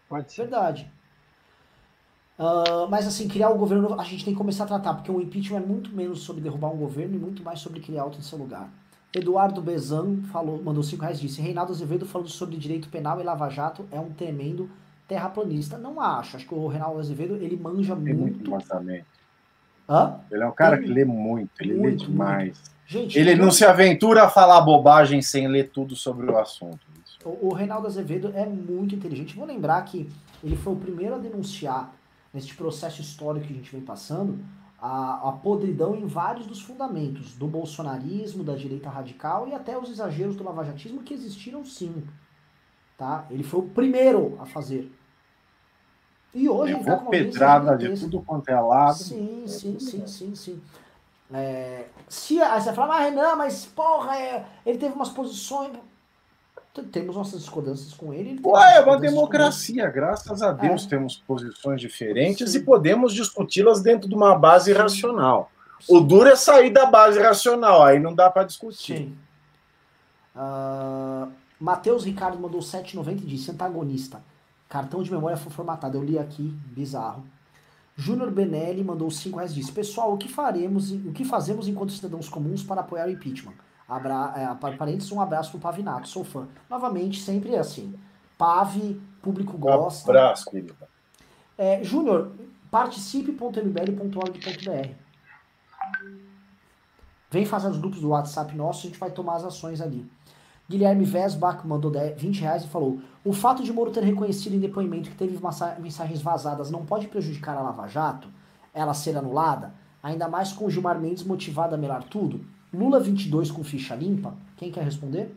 Pode 0.09 0.31
ser. 0.31 0.43
Verdade. 0.43 0.91
Uh, 2.37 2.89
mas 2.89 3.07
assim, 3.07 3.27
criar 3.27 3.49
o 3.49 3.55
um 3.55 3.57
governo, 3.57 3.99
a 3.99 4.03
gente 4.03 4.25
tem 4.25 4.33
que 4.33 4.37
começar 4.37 4.65
a 4.65 4.67
tratar, 4.67 4.93
porque 4.95 5.11
o 5.11 5.21
impeachment 5.21 5.57
é 5.57 5.65
muito 5.65 5.95
menos 5.95 6.19
sobre 6.19 6.41
derrubar 6.41 6.69
um 6.69 6.77
governo 6.77 7.15
e 7.15 7.19
muito 7.19 7.41
mais 7.43 7.59
sobre 7.59 7.79
criar 7.79 8.03
outro 8.03 8.19
em 8.19 8.23
seu 8.23 8.37
lugar. 8.37 8.69
Eduardo 9.15 9.61
Bezan 9.61 10.17
falou, 10.31 10.61
mandou 10.61 10.83
5 10.83 11.01
reais 11.01 11.19
disse: 11.19 11.41
Reinaldo 11.41 11.71
Azevedo 11.71 12.05
falando 12.05 12.29
sobre 12.29 12.57
direito 12.57 12.89
penal 12.89 13.19
e 13.21 13.23
Lava 13.23 13.49
Jato 13.49 13.85
é 13.89 13.99
um 13.99 14.09
tremendo 14.09 14.69
terraplanista. 15.07 15.77
Não 15.77 16.01
acho. 16.01 16.35
Acho 16.35 16.45
que 16.45 16.53
o 16.53 16.67
Reinaldo 16.67 16.99
Azevedo 16.99 17.35
ele 17.35 17.55
manja 17.55 17.95
Tem 17.95 18.13
muito. 18.13 18.49
muito 18.49 19.05
Hã? 19.87 20.19
Ele 20.29 20.43
é 20.43 20.47
um 20.47 20.51
cara 20.51 20.77
Tem 20.77 20.87
que 20.87 20.93
lê 20.93 21.05
muito, 21.05 21.49
ele 21.61 21.75
muito, 21.75 22.03
lê 22.03 22.11
demais. 22.11 22.61
Gente, 22.87 23.17
ele 23.17 23.35
não 23.35 23.51
se 23.51 23.63
aventura 23.63 24.23
a 24.23 24.29
falar 24.29 24.61
bobagem 24.61 25.21
sem 25.21 25.47
ler 25.47 25.69
tudo 25.69 25.95
sobre 25.95 26.29
o 26.29 26.37
assunto. 26.37 26.79
O, 27.23 27.47
o 27.47 27.53
Reinaldo 27.53 27.87
Azevedo 27.87 28.31
é 28.35 28.45
muito 28.45 28.93
inteligente. 28.93 29.35
Vou 29.35 29.45
lembrar 29.45 29.81
que 29.83 30.09
ele 30.43 30.55
foi 30.55 30.73
o 30.73 30.75
primeiro 30.75 31.15
a 31.15 31.17
denunciar, 31.17 31.93
neste 32.35 32.53
processo 32.53 32.99
histórico 32.99 33.47
que 33.47 33.53
a 33.53 33.55
gente 33.55 33.71
vem 33.71 33.79
passando, 33.79 34.43
a, 34.77 35.29
a 35.29 35.31
podridão 35.31 35.95
em 35.95 36.05
vários 36.05 36.45
dos 36.45 36.61
fundamentos 36.61 37.33
do 37.33 37.47
bolsonarismo, 37.47 38.43
da 38.43 38.53
direita 38.53 38.89
radical 38.89 39.47
e 39.47 39.53
até 39.53 39.77
os 39.77 39.89
exageros 39.89 40.35
do 40.35 40.43
lavajatismo 40.43 41.01
que 41.01 41.13
existiram 41.13 41.63
sim. 41.63 42.05
Tá? 42.97 43.25
Ele 43.29 43.41
foi 43.41 43.61
o 43.61 43.69
primeiro 43.69 44.37
a 44.37 44.45
fazer. 44.45 44.91
E 46.33 46.49
hoje 46.49 46.73
ele 46.73 46.83
tá 46.83 46.97
com 46.97 47.09
pedrada 47.09 47.77
de 47.77 47.97
tudo 47.97 48.21
quanto 48.21 48.49
é 48.49 48.59
lado. 48.59 48.97
Sim, 48.97 49.43
é 49.45 49.47
sim, 49.47 49.79
sim, 49.79 50.05
sim, 50.05 50.35
sim. 50.35 50.61
É, 51.33 51.87
se, 52.09 52.41
aí 52.41 52.61
você 52.61 52.73
fala, 52.73 52.95
mas 52.95 53.05
Renan, 53.05 53.35
mas 53.37 53.65
porra, 53.65 54.17
é, 54.17 54.45
ele 54.65 54.77
teve 54.77 54.93
umas 54.93 55.09
posições. 55.09 55.71
Temos 56.83 57.15
nossas 57.15 57.41
discordâncias 57.41 57.93
com 57.93 58.13
ele. 58.13 58.31
ele 58.31 58.41
Ué, 58.43 58.77
é 58.77 58.81
uma 58.81 58.99
democracia, 58.99 59.89
graças 59.89 60.41
a 60.41 60.51
Deus 60.51 60.85
é. 60.85 60.89
temos 60.89 61.17
posições 61.17 61.79
diferentes 61.79 62.51
Sim. 62.51 62.57
e 62.57 62.63
podemos 62.63 63.13
discuti-las 63.13 63.81
dentro 63.81 64.09
de 64.09 64.15
uma 64.15 64.35
base 64.37 64.73
Sim. 64.73 64.77
racional. 64.77 65.51
Sim. 65.79 65.95
O 65.95 66.01
duro 66.01 66.29
é 66.29 66.35
sair 66.35 66.71
da 66.71 66.85
base 66.85 67.19
racional, 67.19 67.83
aí 67.83 67.99
não 67.99 68.13
dá 68.13 68.29
para 68.29 68.43
discutir. 68.43 68.97
Sim. 68.97 69.17
Uh, 70.35 71.31
Matheus 71.59 72.03
Ricardo 72.03 72.37
mandou 72.37 72.59
7,90 72.59 73.11
e 73.11 73.15
disse: 73.25 73.51
antagonista. 73.51 74.21
Cartão 74.67 75.01
de 75.01 75.11
memória 75.11 75.37
foi 75.37 75.51
formatado. 75.51 75.97
Eu 75.97 76.03
li 76.03 76.19
aqui, 76.19 76.53
bizarro. 76.67 77.23
Júnior 77.95 78.29
Benelli 78.29 78.83
mandou 78.83 79.09
5 79.09 79.37
reais 79.37 79.51
e 79.51 79.55
disse: 79.55 79.71
Pessoal, 79.71 80.13
o 80.13 80.17
que 80.17 80.27
faremos, 80.27 80.91
o 80.91 81.13
que 81.13 81.23
fazemos 81.23 81.67
enquanto 81.67 81.93
cidadãos 81.93 82.27
comuns 82.27 82.61
para 82.61 82.81
apoiar 82.81 83.07
o 83.07 83.11
impeachment? 83.11 83.53
Abra, 83.87 84.33
é, 84.35 84.47
parênteses, 84.75 85.11
um 85.11 85.21
abraço 85.21 85.51
pro 85.51 85.59
Pavinato, 85.59 86.07
sou 86.07 86.23
fã. 86.23 86.47
Novamente, 86.69 87.21
sempre 87.21 87.53
é 87.53 87.59
assim. 87.59 87.93
Pave, 88.37 89.01
público 89.21 89.57
gosta. 89.57 90.11
Um 90.11 90.15
abraço, 90.15 90.49
querido. 90.49 90.75
É, 91.57 91.83
Júnior, 91.83 92.31
participe.mbl.org.br. 92.71 94.89
Vem 97.29 97.45
fazer 97.45 97.69
os 97.69 97.77
grupos 97.77 98.01
do 98.01 98.09
WhatsApp 98.09 98.55
nosso, 98.55 98.85
a 98.85 98.89
gente 98.89 98.99
vai 98.99 99.11
tomar 99.11 99.35
as 99.35 99.45
ações 99.45 99.81
ali. 99.81 100.09
Guilherme 100.67 101.05
Vesbach 101.05 101.65
mandou 101.65 101.91
20 101.91 102.41
reais 102.41 102.63
e 102.63 102.67
falou: 102.67 102.99
O 103.23 103.31
fato 103.31 103.61
de 103.61 103.71
Moro 103.71 103.91
ter 103.91 104.03
reconhecido 104.03 104.55
em 104.55 104.59
depoimento 104.59 105.11
que 105.11 105.15
teve 105.15 105.37
mensagens 105.79 106.21
vazadas 106.21 106.71
não 106.71 106.85
pode 106.85 107.07
prejudicar 107.07 107.55
a 107.55 107.61
Lava 107.61 107.87
Jato, 107.87 108.27
ela 108.73 108.93
ser 108.93 109.15
anulada, 109.15 109.73
ainda 110.01 110.27
mais 110.27 110.51
com 110.51 110.69
Gilmar 110.69 110.99
Mendes 110.99 111.23
motivado 111.23 111.75
a 111.75 111.77
melar 111.77 112.03
tudo? 112.03 112.54
Lula 112.75 112.99
22 112.99 113.51
com 113.51 113.63
ficha 113.63 113.95
limpa? 113.95 114.33
Quem 114.57 114.71
quer 114.71 114.83
responder? 114.83 115.33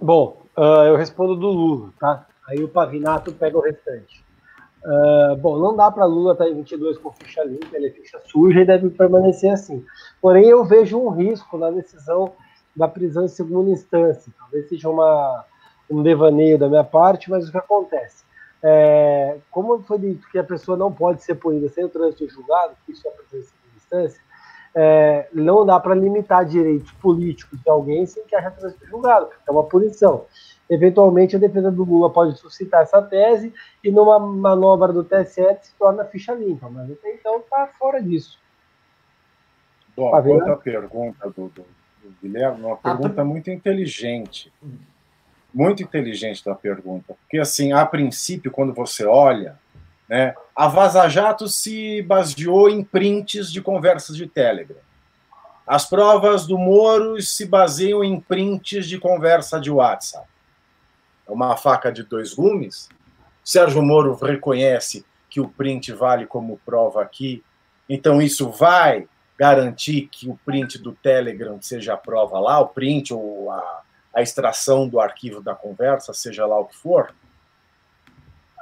Bom, 0.00 0.42
uh, 0.56 0.84
eu 0.86 0.96
respondo 0.96 1.34
do 1.34 1.48
Lula, 1.48 1.92
tá? 1.98 2.26
Aí 2.46 2.62
o 2.62 2.68
Pavinato 2.68 3.32
pega 3.32 3.56
o 3.56 3.62
restante. 3.62 4.24
Uh, 4.84 5.36
bom, 5.36 5.58
não 5.58 5.74
dá 5.74 5.90
para 5.90 6.04
Lula 6.04 6.32
estar 6.32 6.44
tá 6.44 6.50
em 6.50 6.54
22 6.54 6.98
com 6.98 7.10
ficha 7.10 7.42
limpa, 7.42 7.74
ele 7.76 7.88
é 7.88 7.90
ficha 7.90 8.20
suja 8.26 8.60
e 8.60 8.66
deve 8.66 8.90
permanecer 8.90 9.50
assim. 9.50 9.84
Porém, 10.20 10.44
eu 10.44 10.64
vejo 10.64 10.98
um 10.98 11.08
risco 11.08 11.56
na 11.58 11.70
decisão 11.70 12.32
da 12.74 12.86
prisão 12.86 13.24
em 13.24 13.28
segunda 13.28 13.70
instância. 13.70 14.32
Talvez 14.38 14.68
seja 14.68 14.88
uma, 14.88 15.44
um 15.90 16.02
devaneio 16.02 16.58
da 16.58 16.68
minha 16.68 16.84
parte, 16.84 17.30
mas 17.30 17.48
o 17.48 17.50
que 17.50 17.58
acontece? 17.58 18.24
É, 18.62 19.38
como 19.50 19.82
foi 19.82 19.98
dito 19.98 20.28
que 20.28 20.38
a 20.38 20.44
pessoa 20.44 20.76
não 20.76 20.92
pode 20.92 21.22
ser 21.22 21.34
punida 21.36 21.68
sem 21.68 21.84
o 21.84 21.88
trânsito 21.88 22.28
julgado, 22.28 22.74
isso 22.88 23.06
é 23.06 23.10
a 23.10 23.14
prisão 23.14 23.40
em 23.40 23.42
segunda 23.42 23.76
instância, 23.76 24.25
é, 24.78 25.26
não 25.32 25.64
dá 25.64 25.80
para 25.80 25.94
limitar 25.94 26.44
direitos 26.44 26.92
políticos 26.92 27.58
de 27.58 27.70
alguém 27.70 28.04
sem 28.04 28.22
que 28.26 28.36
haja 28.36 28.50
trânsito 28.50 28.86
julgado, 28.86 29.30
é 29.48 29.50
uma 29.50 29.64
punição. 29.64 30.26
Eventualmente, 30.68 31.34
a 31.34 31.38
defesa 31.38 31.70
do 31.70 31.82
Lula 31.82 32.12
pode 32.12 32.36
suscitar 32.38 32.82
essa 32.82 33.00
tese 33.00 33.54
e, 33.82 33.90
numa 33.90 34.18
manobra 34.18 34.92
do 34.92 35.02
TSE, 35.02 35.42
se 35.62 35.74
torna 35.78 36.04
ficha 36.04 36.34
limpa, 36.34 36.68
mas 36.68 36.90
até 36.90 37.14
então 37.14 37.38
está 37.38 37.68
fora 37.78 38.02
disso. 38.02 38.38
Bom, 39.96 40.10
tá 40.10 40.18
outra 40.18 40.56
pergunta 40.56 41.30
do, 41.30 41.48
do, 41.48 41.62
do, 42.02 42.14
Guilherme, 42.20 42.62
uma 42.62 42.76
pergunta 42.76 43.24
muito 43.24 43.50
inteligente. 43.50 44.52
Muito 45.54 45.82
inteligente 45.82 46.44
da 46.44 46.54
pergunta. 46.54 47.14
Porque, 47.14 47.38
assim, 47.38 47.72
a 47.72 47.86
princípio, 47.86 48.50
quando 48.50 48.74
você 48.74 49.06
olha 49.06 49.58
né? 50.08 50.34
A 50.54 50.68
Vaza 50.68 51.08
Jato 51.08 51.48
se 51.48 52.02
baseou 52.02 52.68
em 52.68 52.82
prints 52.82 53.50
de 53.52 53.60
conversas 53.60 54.16
de 54.16 54.26
Telegram. 54.26 54.78
As 55.66 55.84
provas 55.84 56.46
do 56.46 56.56
Moro 56.56 57.20
se 57.20 57.44
baseiam 57.44 58.04
em 58.04 58.20
prints 58.20 58.86
de 58.86 58.98
conversa 58.98 59.60
de 59.60 59.70
WhatsApp. 59.70 60.28
É 61.26 61.32
uma 61.32 61.56
faca 61.56 61.90
de 61.90 62.04
dois 62.04 62.34
gumes. 62.34 62.88
Sérgio 63.42 63.82
Moro 63.82 64.14
reconhece 64.14 65.04
que 65.28 65.40
o 65.40 65.48
print 65.48 65.92
vale 65.92 66.24
como 66.24 66.60
prova 66.64 67.02
aqui, 67.02 67.44
então 67.88 68.22
isso 68.22 68.48
vai 68.50 69.08
garantir 69.36 70.08
que 70.10 70.28
o 70.30 70.38
print 70.46 70.78
do 70.78 70.92
Telegram 70.92 71.60
seja 71.60 71.94
a 71.94 71.96
prova 71.96 72.38
lá, 72.38 72.58
o 72.60 72.68
print 72.68 73.12
ou 73.12 73.50
a, 73.50 73.82
a 74.14 74.22
extração 74.22 74.88
do 74.88 74.98
arquivo 74.98 75.42
da 75.42 75.54
conversa, 75.54 76.14
seja 76.14 76.46
lá 76.46 76.58
o 76.58 76.64
que 76.64 76.76
for 76.76 77.12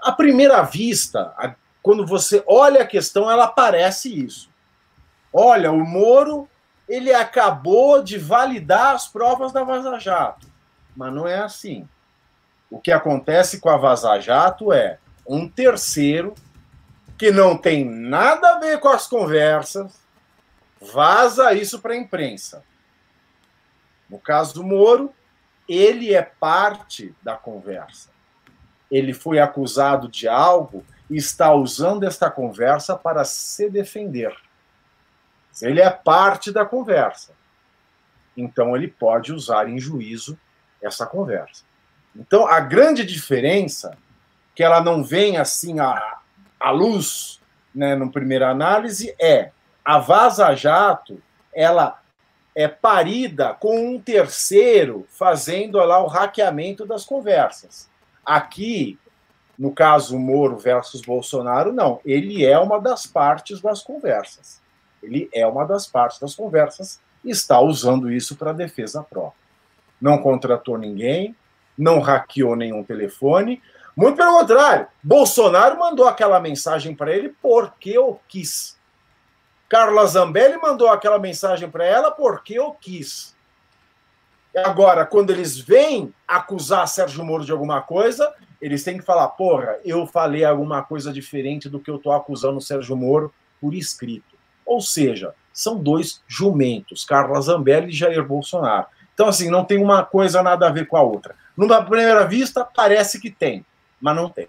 à 0.05 0.13
primeira 0.13 0.63
vista, 0.63 1.33
a, 1.37 1.55
quando 1.83 2.07
você 2.07 2.45
olha 2.47 2.83
a 2.83 2.87
questão, 2.87 3.31
ela 3.31 3.49
parece 3.49 4.15
isso. 4.15 4.51
Olha, 5.33 5.73
o 5.73 5.85
Moro 5.85 6.49
ele 6.87 7.13
acabou 7.13 8.03
de 8.03 8.19
validar 8.19 8.95
as 8.95 9.09
provas 9.09 9.51
da 9.51 9.65
Vaza 9.65 9.99
Jato, 9.99 10.47
mas 10.95 11.13
não 11.13 11.27
é 11.27 11.39
assim. 11.39 11.89
O 12.71 12.79
que 12.79 12.93
acontece 12.93 13.59
com 13.59 13.71
a 13.71 13.79
Vaza 13.79 14.21
Jato 14.21 14.71
é 14.73 14.99
um 15.27 15.49
terceiro 15.49 16.35
que 17.17 17.31
não 17.31 17.57
tem 17.57 17.85
nada 17.85 18.55
a 18.55 18.59
ver 18.59 18.79
com 18.79 18.89
as 18.89 19.07
conversas 19.07 19.99
vaza 20.79 21.55
isso 21.55 21.81
para 21.81 21.95
a 21.95 21.97
imprensa. 21.97 22.63
No 24.11 24.19
caso 24.19 24.55
do 24.55 24.63
Moro, 24.63 25.15
ele 25.67 26.15
é 26.15 26.21
parte 26.21 27.15
da 27.23 27.37
conversa 27.37 28.14
ele 28.95 29.13
foi 29.13 29.41
acusado 29.41 30.07
de 30.07 30.29
algo 30.29 30.85
e 31.11 31.17
está 31.17 31.53
usando 31.53 32.05
esta 32.05 32.31
conversa 32.31 32.95
para 32.95 33.25
se 33.25 33.69
defender. 33.69 34.33
Ele 35.61 35.81
é 35.81 35.91
parte 35.91 36.53
da 36.53 36.65
conversa. 36.65 37.33
Então 38.37 38.77
ele 38.77 38.87
pode 38.87 39.33
usar 39.33 39.69
em 39.69 39.81
juízo 39.81 40.39
essa 40.81 41.05
conversa. 41.07 41.65
Então 42.15 42.47
a 42.47 42.61
grande 42.61 43.05
diferença 43.05 43.99
que 44.55 44.63
ela 44.63 44.81
não 44.81 45.03
vem 45.03 45.39
assim 45.39 45.81
a, 45.81 46.19
à 46.61 46.71
luz, 46.71 47.41
né, 47.75 47.97
no 47.97 48.13
primeira 48.13 48.49
análise, 48.49 49.13
é 49.21 49.51
a 49.85 49.99
Vaza 49.99 50.55
Jato, 50.55 51.21
ela 51.53 52.01
é 52.55 52.69
parida 52.69 53.55
com 53.55 53.89
um 53.89 54.01
terceiro 54.01 55.05
fazendo 55.11 55.79
lá 55.79 56.01
o 56.01 56.07
hackeamento 56.07 56.87
das 56.87 57.05
conversas. 57.05 57.93
Aqui, 58.25 58.99
no 59.59 59.73
caso 59.73 60.19
Moro 60.19 60.57
versus 60.57 61.03
Bolsonaro, 61.03 61.73
não. 61.73 62.01
Ele 62.05 62.45
é 62.45 62.59
uma 62.59 62.81
das 62.81 63.07
partes 63.07 63.61
das 63.61 63.83
conversas. 63.83 64.61
Ele 65.03 65.29
é 65.33 65.47
uma 65.47 65.65
das 65.65 65.87
partes 65.87 66.19
das 66.19 66.35
conversas 66.35 67.01
e 67.25 67.31
está 67.31 67.61
usando 67.61 68.11
isso 68.11 68.37
para 68.37 68.53
defesa 68.53 69.03
própria. 69.03 69.45
Não 70.01 70.19
contratou 70.19 70.77
ninguém, 70.77 71.35
não 71.77 72.01
hackeou 72.01 72.57
nenhum 72.57 72.83
telefone. 72.83 73.63
Muito 73.97 74.17
pelo 74.17 74.39
contrário, 74.39 74.89
Bolsonaro 75.03 75.79
mandou 75.79 76.09
aquela 76.09 76.41
mensagem 76.41 76.95
para 76.95 77.13
ele 77.13 77.35
porque 77.41 77.91
eu 77.91 78.21
quis. 78.29 78.77
Carla 79.69 80.07
Zambelli 80.07 80.57
mandou 80.59 80.89
aquela 80.89 81.19
mensagem 81.19 81.71
para 81.71 81.85
ela 81.85 82.11
porque 82.11 82.55
eu 82.55 82.73
quis. 82.73 83.34
Agora, 84.57 85.05
quando 85.05 85.31
eles 85.31 85.59
vêm 85.59 86.15
acusar 86.29 86.87
Sérgio 86.87 87.25
Moro 87.25 87.45
de 87.45 87.51
alguma 87.51 87.81
coisa, 87.83 88.33
eles 88.61 88.85
têm 88.85 88.99
que 88.99 89.05
falar: 89.05 89.29
porra, 89.29 89.79
eu 89.85 90.07
falei 90.07 90.45
alguma 90.45 90.83
coisa 90.83 91.13
diferente 91.13 91.69
do 91.69 91.81
que 91.81 91.91
eu 91.91 91.97
estou 91.97 92.13
acusando 92.13 92.61
Sérgio 92.61 92.97
Moro 92.97 93.33
por 93.61 93.75
escrito. 93.75 94.37
Ou 94.65 94.81
seja, 94.81 95.35
são 95.53 95.77
dois 95.77 96.23
jumentos, 96.27 97.05
Carla 97.05 97.41
Zambelli 97.41 97.89
e 97.89 97.93
Jair 97.93 98.25
Bolsonaro. 98.27 98.87
Então, 99.13 99.29
assim, 99.29 99.51
não 99.51 99.65
tem 99.65 99.79
uma 99.79 100.05
coisa 100.05 100.43
nada 100.43 100.67
a 100.67 100.73
ver 100.73 100.87
com 100.87 100.97
a 100.97 101.03
outra. 101.03 101.37
Numa 101.57 101.85
primeira 101.85 102.27
vista, 102.27 102.65
parece 102.65 103.21
que 103.21 103.31
tem, 103.31 103.65
mas 104.01 104.17
não 104.17 104.29
tem. 104.29 104.49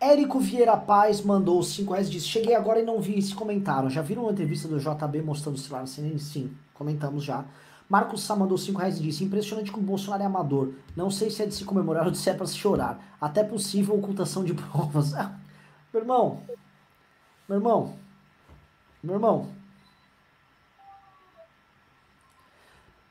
Érico 0.00 0.38
Vieira 0.38 0.76
Paz 0.76 1.20
mandou 1.20 1.62
5 1.62 1.92
reais 1.92 2.10
disse: 2.10 2.26
Cheguei 2.26 2.54
agora 2.54 2.80
e 2.80 2.84
não 2.84 3.00
vi 3.00 3.18
esse 3.18 3.34
comentário. 3.34 3.88
Já 3.88 4.02
viram 4.02 4.22
uma 4.22 4.32
entrevista 4.32 4.68
do 4.68 4.78
JB 4.78 5.22
mostrando 5.22 5.56
o 5.56 5.58
celular 5.58 5.86
CNN? 5.86 6.18
Sim, 6.18 6.50
comentamos 6.74 7.24
já. 7.24 7.44
Marcos 7.88 8.22
Sá 8.22 8.34
mandou 8.34 8.58
5 8.58 8.78
reais 8.78 8.98
e 8.98 9.02
disse: 9.02 9.24
Impressionante 9.24 9.70
como 9.70 9.84
o 9.84 9.86
Bolsonaro 9.86 10.22
é 10.22 10.26
amador. 10.26 10.72
Não 10.96 11.10
sei 11.10 11.30
se 11.30 11.42
é 11.42 11.46
de 11.46 11.54
se 11.54 11.64
comemorar 11.64 12.04
ou 12.04 12.10
de 12.10 12.18
se 12.18 12.28
é 12.28 12.34
para 12.34 12.46
se 12.46 12.56
chorar. 12.56 13.16
Até 13.20 13.44
possível 13.44 13.96
ocultação 13.96 14.44
de 14.44 14.54
provas. 14.54 15.12
meu 15.92 16.02
irmão, 16.02 16.42
meu 17.48 17.58
irmão, 17.58 17.96
meu 19.02 19.14
irmão. 19.14 19.48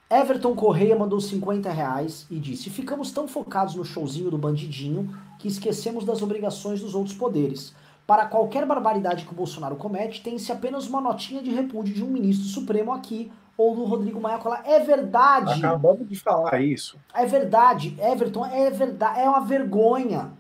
Everton 0.10 0.56
Correia 0.56 0.96
mandou 0.96 1.20
50 1.20 1.72
reais 1.72 2.28
e 2.30 2.38
disse: 2.38 2.70
Ficamos 2.70 3.12
tão 3.12 3.28
focados 3.28 3.76
no 3.76 3.86
showzinho 3.86 4.30
do 4.30 4.38
bandidinho 4.38 5.18
que 5.40 5.48
esquecemos 5.48 6.04
das 6.04 6.22
obrigações 6.22 6.82
dos 6.82 6.94
outros 6.94 7.16
poderes. 7.16 7.74
Para 8.06 8.28
qualquer 8.28 8.68
barbaridade 8.68 9.26
que 9.26 9.32
o 9.32 9.36
Bolsonaro 9.36 9.78
comete, 9.78 10.22
tem-se 10.22 10.52
apenas 10.52 10.88
uma 10.88 11.02
notinha 11.02 11.42
de 11.42 11.50
repúdio 11.50 11.94
de 11.94 12.04
um 12.04 12.08
ministro 12.08 12.48
supremo 12.48 12.94
aqui 12.94 13.32
ou 13.58 13.76
do 13.76 13.86
Rodrigo 13.86 14.20
Maia 14.20 14.38
colar. 14.38 14.64
É 14.66 14.80
verdade. 14.80 15.54
Acabamos 15.64 16.08
de 16.08 16.16
falar 16.16 16.62
isso. 16.62 17.00
É 17.14 17.26
verdade, 17.26 17.96
Everton, 18.00 18.46
é 18.46 18.70
verdade, 18.70 19.20
é 19.20 19.30
uma 19.30 19.42
vergonha. 19.42 20.32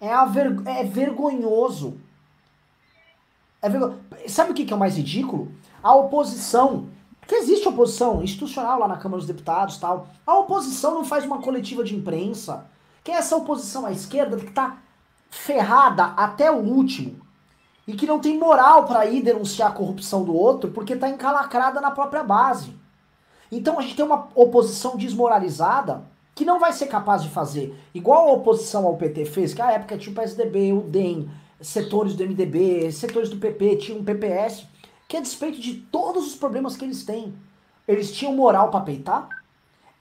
É, 0.00 0.14
uma 0.14 0.26
ver, 0.26 0.56
é 0.66 0.84
vergonhoso. 0.84 2.00
É 3.60 3.68
vergo... 3.68 3.96
Sabe 4.26 4.52
o 4.52 4.54
que 4.54 4.72
é 4.72 4.76
o 4.76 4.78
mais 4.78 4.96
ridículo? 4.96 5.52
A 5.82 5.94
oposição, 5.94 6.88
que 7.26 7.34
existe 7.34 7.68
oposição 7.68 8.22
institucional 8.22 8.78
lá 8.78 8.88
na 8.88 8.96
Câmara 8.96 9.18
dos 9.18 9.26
Deputados 9.26 9.76
tal. 9.76 10.08
A 10.26 10.38
oposição 10.38 10.94
não 10.94 11.04
faz 11.04 11.24
uma 11.24 11.42
coletiva 11.42 11.84
de 11.84 11.94
imprensa 11.94 12.66
que 13.02 13.10
é 13.10 13.14
essa 13.14 13.36
oposição 13.36 13.86
à 13.86 13.92
esquerda 13.92 14.36
que 14.36 14.46
está 14.46 14.78
ferrada 15.30 16.04
até 16.16 16.50
o 16.50 16.58
último 16.58 17.29
e 17.86 17.94
que 17.94 18.06
não 18.06 18.20
tem 18.20 18.38
moral 18.38 18.84
para 18.84 19.06
ir 19.06 19.22
denunciar 19.22 19.70
a 19.70 19.74
corrupção 19.74 20.24
do 20.24 20.34
outro 20.34 20.70
porque 20.70 20.92
está 20.92 21.08
encalacrada 21.08 21.80
na 21.80 21.90
própria 21.90 22.22
base. 22.22 22.74
Então 23.50 23.78
a 23.78 23.82
gente 23.82 23.96
tem 23.96 24.04
uma 24.04 24.28
oposição 24.34 24.96
desmoralizada 24.96 26.04
que 26.34 26.44
não 26.44 26.60
vai 26.60 26.72
ser 26.72 26.86
capaz 26.86 27.22
de 27.22 27.28
fazer 27.28 27.76
igual 27.92 28.28
a 28.28 28.32
oposição 28.32 28.86
ao 28.86 28.96
PT 28.96 29.24
fez, 29.24 29.52
que 29.52 29.60
a 29.60 29.72
época 29.72 29.98
tinha 29.98 30.12
o 30.12 30.14
PSDB, 30.14 30.72
o 30.72 30.80
DEM, 30.82 31.28
setores 31.60 32.14
do 32.14 32.24
MDB, 32.24 32.90
setores 32.92 33.28
do 33.28 33.36
PP, 33.36 33.76
tinha 33.76 33.98
um 33.98 34.04
PPS, 34.04 34.66
que 35.08 35.16
a 35.16 35.20
despeito 35.20 35.60
de 35.60 35.74
todos 35.74 36.26
os 36.26 36.36
problemas 36.36 36.76
que 36.76 36.84
eles 36.84 37.04
têm, 37.04 37.34
eles 37.86 38.12
tinham 38.12 38.32
moral 38.32 38.70
para 38.70 38.84
peitar? 38.84 39.28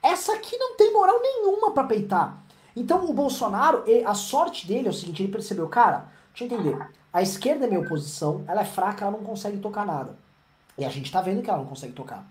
Essa 0.02 0.34
aqui 0.34 0.56
não 0.58 0.78
tem 0.78 0.94
moral 0.94 1.20
nenhuma 1.22 1.72
para 1.72 1.84
peitar. 1.84 2.38
Então 2.76 3.04
o 3.10 3.14
Bolsonaro, 3.14 3.84
a 4.06 4.14
sorte 4.14 4.68
dele 4.68 4.88
é 4.88 4.92
o 4.92 4.94
seguinte, 4.94 5.24
ele 5.24 5.32
percebeu, 5.32 5.68
cara, 5.68 6.10
deixa 6.34 6.46
eu 6.54 6.60
entender, 6.60 6.88
a 7.12 7.22
esquerda 7.22 7.66
é 7.66 7.68
minha 7.68 7.82
oposição, 7.82 8.44
ela 8.48 8.62
é 8.62 8.66
fraca, 8.66 9.06
ela 9.06 9.18
não 9.18 9.24
consegue 9.24 9.58
tocar 9.58 9.86
nada. 9.86 10.16
E 10.78 10.86
a 10.86 10.90
gente 10.90 11.12
tá 11.12 11.22
vendo 11.22 11.42
que 11.42 11.50
ela 11.50 11.60
não 11.60 11.66
consegue 11.66 11.94
tocar. 11.94 12.26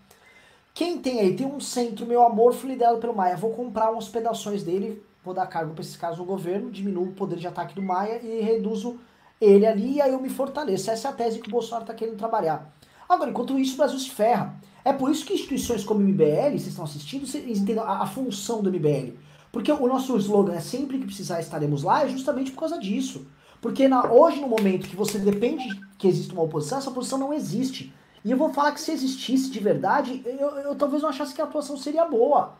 Quem 0.72 0.98
tem 0.98 1.20
aí, 1.20 1.34
tem 1.34 1.46
um 1.46 1.59
centro, 1.59 2.06
meu 2.06 2.22
amor, 2.22 2.55
foi 2.55 2.70
liderado 2.70 2.98
pelo 2.98 3.14
Maia, 3.14 3.36
vou 3.36 3.50
comprar 3.50 3.90
umas 3.90 4.09
pedações 4.09 4.62
dele, 4.62 5.02
vou 5.24 5.34
dar 5.34 5.46
cargo 5.46 5.74
para 5.74 5.82
esses 5.82 5.96
caras 5.96 6.18
no 6.18 6.24
governo, 6.24 6.70
diminuo 6.70 7.09
o 7.09 7.12
poder 7.12 7.36
de 7.36 7.46
ataque 7.48 7.74
do 7.74 7.82
Maia 7.82 8.20
e 8.22 8.40
reduzo 8.40 8.98
ele 9.40 9.66
ali 9.66 9.94
e 9.94 10.00
aí 10.00 10.12
eu 10.12 10.20
me 10.20 10.28
fortaleço. 10.28 10.90
Essa 10.90 11.09
é 11.09 11.10
a 11.10 11.14
tese 11.14 11.40
que 11.40 11.48
o 11.48 11.50
Bolsonaro 11.50 11.84
tá 11.84 11.94
querendo 11.94 12.16
trabalhar. 12.16 12.72
Agora, 13.09 13.30
enquanto 13.30 13.59
isso, 13.59 13.74
o 13.74 13.76
Brasil 13.78 13.98
se 13.98 14.10
ferra. 14.10 14.55
É 14.84 14.92
por 14.92 15.10
isso 15.10 15.24
que 15.24 15.34
instituições 15.34 15.84
como 15.84 16.00
o 16.00 16.02
MBL, 16.02 16.50
vocês 16.52 16.68
estão 16.68 16.84
assistindo, 16.84 17.26
vocês 17.26 17.44
entendem 17.44 17.82
a, 17.82 18.02
a 18.02 18.06
função 18.06 18.62
do 18.62 18.70
MBL. 18.70 19.14
Porque 19.50 19.72
o 19.72 19.86
nosso 19.86 20.16
slogan 20.16 20.55
é 20.55 20.60
sempre 20.60 20.98
que 20.98 21.06
precisar 21.06 21.40
estaremos 21.40 21.82
lá, 21.82 22.05
é 22.05 22.09
justamente 22.09 22.50
por 22.50 22.60
causa 22.60 22.78
disso. 22.78 23.26
Porque 23.60 23.89
na, 23.89 24.10
hoje, 24.10 24.40
no 24.40 24.48
momento 24.48 24.89
que 24.89 24.97
você 24.97 25.18
depende 25.18 25.68
que 25.98 26.06
exista 26.06 26.32
uma 26.32 26.43
oposição, 26.43 26.78
essa 26.78 26.90
oposição 26.90 27.18
não 27.18 27.32
existe. 27.32 27.93
E 28.24 28.30
eu 28.30 28.36
vou 28.36 28.52
falar 28.52 28.72
que 28.72 28.80
se 28.80 28.93
existisse 28.93 29.51
de 29.51 29.60
verdade, 29.60 30.22
eu, 30.24 30.51
eu 30.59 30.74
talvez 30.74 31.02
não 31.02 31.09
achasse 31.09 31.35
que 31.35 31.40
a 31.40 31.44
atuação 31.44 31.76
seria 31.76 32.05
boa. 32.05 32.55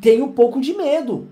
Tenho 0.00 0.24
um 0.24 0.32
pouco 0.32 0.60
de 0.60 0.74
medo. 0.74 1.28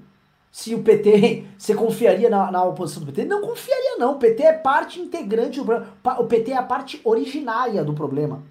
Se 0.53 0.75
o 0.75 0.83
PT, 0.83 1.47
você 1.59 1.75
confiaria 1.75 2.31
na, 2.31 2.51
na 2.51 2.65
oposição 2.65 3.03
do 3.03 3.07
PT? 3.07 3.25
Não 3.25 3.43
confiaria 3.43 3.97
não, 3.99 4.13
o 4.13 4.19
PT 4.19 4.43
é 4.43 4.53
parte 4.53 5.01
integrante 5.01 5.59
do 5.59 5.65
problema. 5.65 5.93
O 6.19 6.25
PT 6.25 6.53
é 6.53 6.57
a 6.57 6.63
parte 6.63 7.01
originária 7.05 7.85
do 7.85 7.93
problema. 7.93 8.43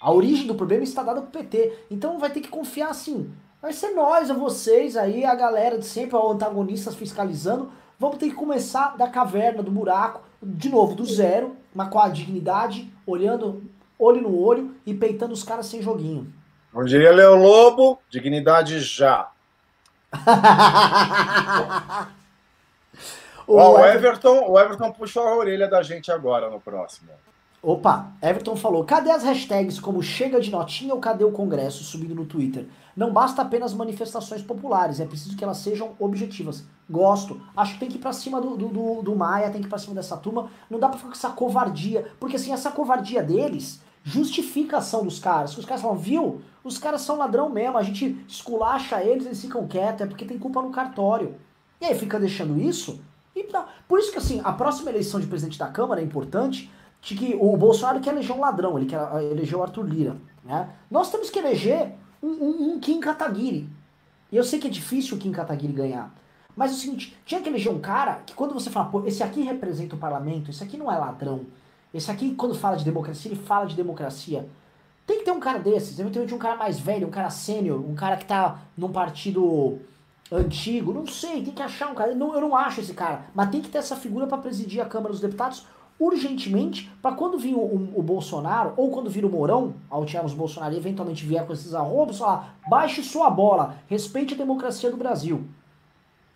A 0.00 0.12
origem 0.12 0.46
do 0.46 0.54
problema 0.54 0.82
está 0.82 1.02
dada 1.02 1.20
pro 1.20 1.30
PT. 1.30 1.84
Então 1.90 2.18
vai 2.18 2.30
ter 2.30 2.40
que 2.40 2.48
confiar 2.48 2.90
assim. 2.90 3.30
Vai 3.60 3.72
ser 3.74 3.90
nós, 3.90 4.30
a 4.30 4.34
vocês 4.34 4.96
aí, 4.96 5.24
a 5.24 5.34
galera 5.34 5.78
de 5.78 5.84
sempre, 5.84 6.16
os 6.16 6.32
antagonistas 6.32 6.94
fiscalizando. 6.94 7.70
Vamos 8.00 8.16
ter 8.16 8.30
que 8.30 8.34
começar 8.34 8.96
da 8.96 9.06
caverna, 9.06 9.62
do 9.62 9.70
buraco, 9.70 10.22
de 10.42 10.70
novo, 10.70 10.94
do 10.94 11.04
zero, 11.04 11.54
mas 11.74 11.90
com 11.90 12.00
a 12.00 12.08
dignidade, 12.08 12.90
olhando 13.06 13.62
olho 13.98 14.22
no 14.22 14.40
olho 14.42 14.74
e 14.86 14.94
peitando 14.94 15.34
os 15.34 15.42
caras 15.42 15.66
sem 15.66 15.82
joguinho. 15.82 16.32
Como 16.72 16.86
diria 16.86 17.12
Leo 17.12 17.34
Lobo, 17.36 18.00
dignidade 18.08 18.80
já. 18.80 19.30
o, 23.46 23.56
Ó, 23.56 23.74
o, 23.74 23.84
Everton, 23.84 24.48
o 24.48 24.58
Everton 24.58 24.92
puxou 24.92 25.28
a 25.28 25.36
orelha 25.36 25.68
da 25.68 25.82
gente 25.82 26.10
agora 26.10 26.48
no 26.48 26.58
próximo. 26.58 27.10
Opa, 27.62 28.12
Everton 28.22 28.56
falou: 28.56 28.82
cadê 28.82 29.10
as 29.10 29.22
hashtags 29.24 29.78
como 29.78 30.02
chega 30.02 30.40
de 30.40 30.50
notinha 30.50 30.94
ou 30.94 31.00
cadê 31.00 31.24
o 31.24 31.32
Congresso 31.32 31.84
subindo 31.84 32.14
no 32.14 32.24
Twitter? 32.24 32.64
Não 33.00 33.14
basta 33.14 33.40
apenas 33.40 33.72
manifestações 33.72 34.42
populares, 34.42 35.00
é 35.00 35.06
preciso 35.06 35.34
que 35.34 35.42
elas 35.42 35.56
sejam 35.56 35.92
objetivas. 35.98 36.66
Gosto. 36.86 37.40
Acho 37.56 37.72
que 37.72 37.80
tem 37.80 37.88
que 37.88 37.96
ir 37.96 37.98
pra 37.98 38.12
cima 38.12 38.38
do, 38.42 38.58
do, 38.58 39.00
do, 39.00 39.16
Maia, 39.16 39.48
tem 39.48 39.62
que 39.62 39.66
ir 39.66 39.70
pra 39.70 39.78
cima 39.78 39.94
dessa 39.94 40.18
turma. 40.18 40.50
Não 40.68 40.78
dá 40.78 40.86
pra 40.86 40.98
ficar 40.98 41.08
com 41.08 41.16
essa 41.16 41.30
covardia. 41.30 42.12
Porque 42.20 42.36
assim, 42.36 42.52
essa 42.52 42.70
covardia 42.70 43.22
deles 43.22 43.80
justifica 44.04 44.76
a 44.76 44.78
ação 44.80 45.02
dos 45.02 45.18
caras. 45.18 45.56
Os 45.56 45.64
caras 45.64 45.80
falam, 45.80 45.96
viu? 45.96 46.42
Os 46.62 46.76
caras 46.76 47.00
são 47.00 47.16
ladrão 47.16 47.48
mesmo, 47.48 47.78
a 47.78 47.82
gente 47.82 48.22
esculacha 48.28 49.02
eles, 49.02 49.24
eles 49.24 49.40
ficam 49.40 49.66
quietos, 49.66 50.02
é 50.02 50.06
porque 50.06 50.26
tem 50.26 50.38
culpa 50.38 50.60
no 50.60 50.68
cartório. 50.68 51.36
E 51.80 51.86
aí 51.86 51.98
fica 51.98 52.20
deixando 52.20 52.60
isso. 52.60 53.00
E 53.34 53.44
tá. 53.44 53.66
Por 53.88 53.98
isso 53.98 54.12
que 54.12 54.18
assim, 54.18 54.42
a 54.44 54.52
próxima 54.52 54.90
eleição 54.90 55.18
de 55.18 55.26
presidente 55.26 55.58
da 55.58 55.68
Câmara 55.68 56.02
é 56.02 56.04
importante 56.04 56.70
de 57.00 57.14
que 57.14 57.34
o 57.40 57.56
Bolsonaro 57.56 57.98
quer 58.00 58.12
eleger 58.12 58.36
um 58.36 58.40
ladrão, 58.40 58.76
ele 58.76 58.84
quer 58.84 59.00
eleger 59.32 59.56
o 59.56 59.62
Arthur 59.62 59.86
Lira. 59.86 60.18
Né? 60.44 60.68
Nós 60.90 61.10
temos 61.10 61.30
que 61.30 61.38
eleger 61.38 61.94
um, 62.22 62.28
um, 62.28 62.72
um 62.72 62.80
Kim 62.80 63.00
Kataguiri. 63.00 63.68
E 64.30 64.36
eu 64.36 64.44
sei 64.44 64.58
que 64.58 64.66
é 64.66 64.70
difícil 64.70 65.16
o 65.16 65.20
Kim 65.20 65.32
Kataguiri 65.32 65.72
ganhar. 65.72 66.14
Mas 66.56 66.72
é 66.72 66.74
o 66.74 66.76
seguinte, 66.78 67.16
tinha 67.24 67.40
que 67.40 67.48
eleger 67.48 67.72
um 67.72 67.80
cara 67.80 68.20
que 68.26 68.34
quando 68.34 68.52
você 68.52 68.70
fala, 68.70 68.88
pô, 68.88 69.04
esse 69.06 69.22
aqui 69.22 69.40
representa 69.40 69.94
o 69.94 69.98
parlamento, 69.98 70.50
esse 70.50 70.62
aqui 70.62 70.76
não 70.76 70.90
é 70.90 70.96
ladrão. 70.96 71.46
Esse 71.92 72.10
aqui, 72.10 72.34
quando 72.34 72.54
fala 72.54 72.76
de 72.76 72.84
democracia, 72.84 73.30
ele 73.30 73.40
fala 73.40 73.66
de 73.66 73.74
democracia. 73.74 74.48
Tem 75.06 75.18
que 75.18 75.24
ter 75.24 75.32
um 75.32 75.40
cara 75.40 75.58
desses, 75.58 75.98
eventualmente 75.98 76.34
um 76.34 76.38
cara 76.38 76.56
mais 76.56 76.78
velho, 76.78 77.08
um 77.08 77.10
cara 77.10 77.30
sênior, 77.30 77.80
um 77.80 77.94
cara 77.94 78.16
que 78.16 78.26
tá 78.26 78.60
num 78.76 78.92
partido 78.92 79.78
antigo, 80.30 80.92
não 80.92 81.06
sei, 81.06 81.42
tem 81.42 81.52
que 81.52 81.62
achar 81.62 81.90
um 81.90 81.94
cara. 81.94 82.14
Não, 82.14 82.32
eu 82.34 82.40
não 82.40 82.56
acho 82.56 82.80
esse 82.80 82.94
cara, 82.94 83.24
mas 83.34 83.50
tem 83.50 83.60
que 83.60 83.68
ter 83.68 83.78
essa 83.78 83.96
figura 83.96 84.26
para 84.26 84.38
presidir 84.38 84.80
a 84.80 84.86
Câmara 84.86 85.10
dos 85.10 85.20
Deputados 85.20 85.66
urgentemente 86.00 86.90
para 87.02 87.14
quando 87.14 87.38
vir 87.38 87.54
o, 87.54 87.60
o, 87.60 87.98
o, 88.00 88.02
Bolsonaro, 88.02 88.72
ou 88.78 88.90
quando 88.90 89.10
vir 89.10 89.24
o 89.24 89.28
Mourão, 89.28 89.74
ao 89.90 90.06
tirarmos 90.06 90.32
Bolsonaro 90.32 90.74
e 90.74 90.78
eventualmente 90.78 91.26
vier 91.26 91.46
com 91.46 91.52
esses 91.52 91.74
arrobos, 91.74 92.18
falar, 92.18 92.58
baixe 92.66 93.02
sua 93.02 93.28
bola, 93.28 93.76
respeite 93.86 94.32
a 94.32 94.36
democracia 94.36 94.90
do 94.90 94.96
Brasil. 94.96 95.46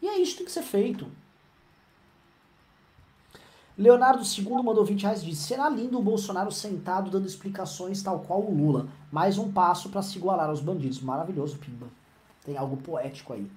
E 0.03 0.07
é 0.07 0.19
isso 0.19 0.33
que 0.33 0.39
tem 0.39 0.47
que 0.47 0.53
ser 0.53 0.63
feito. 0.63 1.07
Leonardo 3.77 4.23
II 4.23 4.63
mandou 4.63 4.85
20 4.85 5.03
reais 5.03 5.23
e 5.23 5.27
disse: 5.27 5.45
Será 5.45 5.69
lindo 5.69 5.99
o 5.99 6.03
Bolsonaro 6.03 6.53
sentado 6.53 7.11
dando 7.11 7.27
explicações 7.27 8.03
tal 8.03 8.21
qual 8.21 8.41
o 8.41 8.55
Lula. 8.55 8.87
Mais 9.11 9.39
um 9.39 9.51
passo 9.51 9.89
para 9.89 10.03
se 10.03 10.19
igualar 10.19 10.49
aos 10.49 10.61
bandidos. 10.61 11.01
Maravilhoso, 11.01 11.59
Pimba. 11.59 11.87
Tem 12.45 12.57
algo 12.57 12.77
poético 12.77 13.33
aí. 13.33 13.51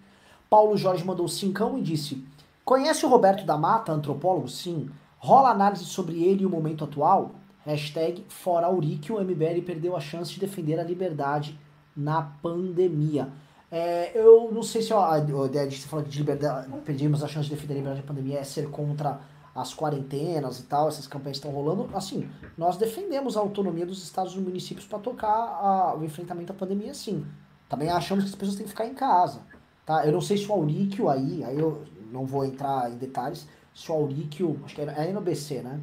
Paulo 0.49 0.77
Jorge 0.77 1.03
mandou 1.03 1.27
cincão 1.27 1.77
e 1.77 1.84
disse: 1.84 2.25
Conhece 2.65 3.05
o 3.05 3.09
Roberto 3.09 3.45
da 3.45 3.57
Mata, 3.57 3.91
antropólogo? 3.91 4.47
Sim. 4.47 4.89
Rola 5.18 5.49
análise 5.49 5.85
sobre 5.85 6.23
ele 6.23 6.44
e 6.44 6.45
o 6.45 6.49
momento 6.49 6.84
atual? 6.84 7.31
Hashtag 7.65 8.26
fora 8.30 8.68
Auric, 8.68 9.11
o 9.11 9.19
MBL 9.19 9.61
perdeu 9.65 9.95
a 9.95 9.99
chance 9.99 10.31
de 10.31 10.39
defender 10.39 10.80
a 10.80 10.84
liberdade 10.84 11.60
na 11.95 12.22
pandemia. 12.41 13.30
É, 13.69 14.18
eu 14.18 14.49
não 14.53 14.64
sei 14.64 14.81
se 14.81 14.94
ó, 14.94 15.11
a 15.11 15.19
ideia 15.19 15.68
de 15.68 15.77
você 15.77 15.88
falar 15.88 16.03
de 16.03 16.18
liberdade, 16.18 16.72
perdemos 16.85 17.23
a 17.23 17.27
chance 17.27 17.49
de 17.49 17.56
defender 17.56 17.73
a 17.73 17.77
liberdade 17.77 18.02
na 18.02 18.07
pandemia 18.07 18.39
é 18.39 18.44
ser 18.44 18.69
contra 18.69 19.19
as 19.53 19.73
quarentenas 19.73 20.60
e 20.60 20.64
tal, 20.64 20.88
essas 20.88 21.07
campanhas 21.07 21.38
estão 21.38 21.52
rolando. 21.52 21.89
Assim, 21.94 22.30
nós 22.56 22.77
defendemos 22.77 23.35
a 23.35 23.39
autonomia 23.39 23.85
dos 23.85 24.03
estados 24.03 24.35
e 24.35 24.39
municípios 24.39 24.85
para 24.85 24.99
tocar 24.99 25.27
a, 25.27 25.95
o 25.98 26.06
enfrentamento 26.06 26.53
à 26.53 26.56
pandemia, 26.56 26.94
sim. 26.94 27.26
Também 27.68 27.89
achamos 27.89 28.23
que 28.23 28.30
as 28.30 28.35
pessoas 28.35 28.56
têm 28.56 28.65
que 28.65 28.69
ficar 28.69 28.85
em 28.85 28.94
casa. 28.94 29.41
Tá? 29.85 30.06
Eu 30.06 30.11
não 30.11 30.22
sei 30.22 30.38
se 30.38 30.48
o 30.48 30.53
Auríquio 30.53 31.10
aí, 31.10 31.44
aí 31.44 31.57
eu 31.57 31.84
não 32.11 32.26
vou 32.26 32.45
entrar 32.45 32.91
em 32.91 32.98
detalhes, 32.98 33.48
se 33.77 33.91
o 33.91 33.95
Auríquio, 33.95 34.59
acho 34.65 34.73
que 34.73 34.81
é 34.81 35.09
NBC, 35.11 35.61
né? 35.61 35.79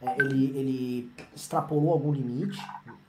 É, 0.00 0.16
ele, 0.18 0.46
ele 0.56 1.12
extrapolou 1.36 1.92
algum 1.92 2.10
limite. 2.10 2.58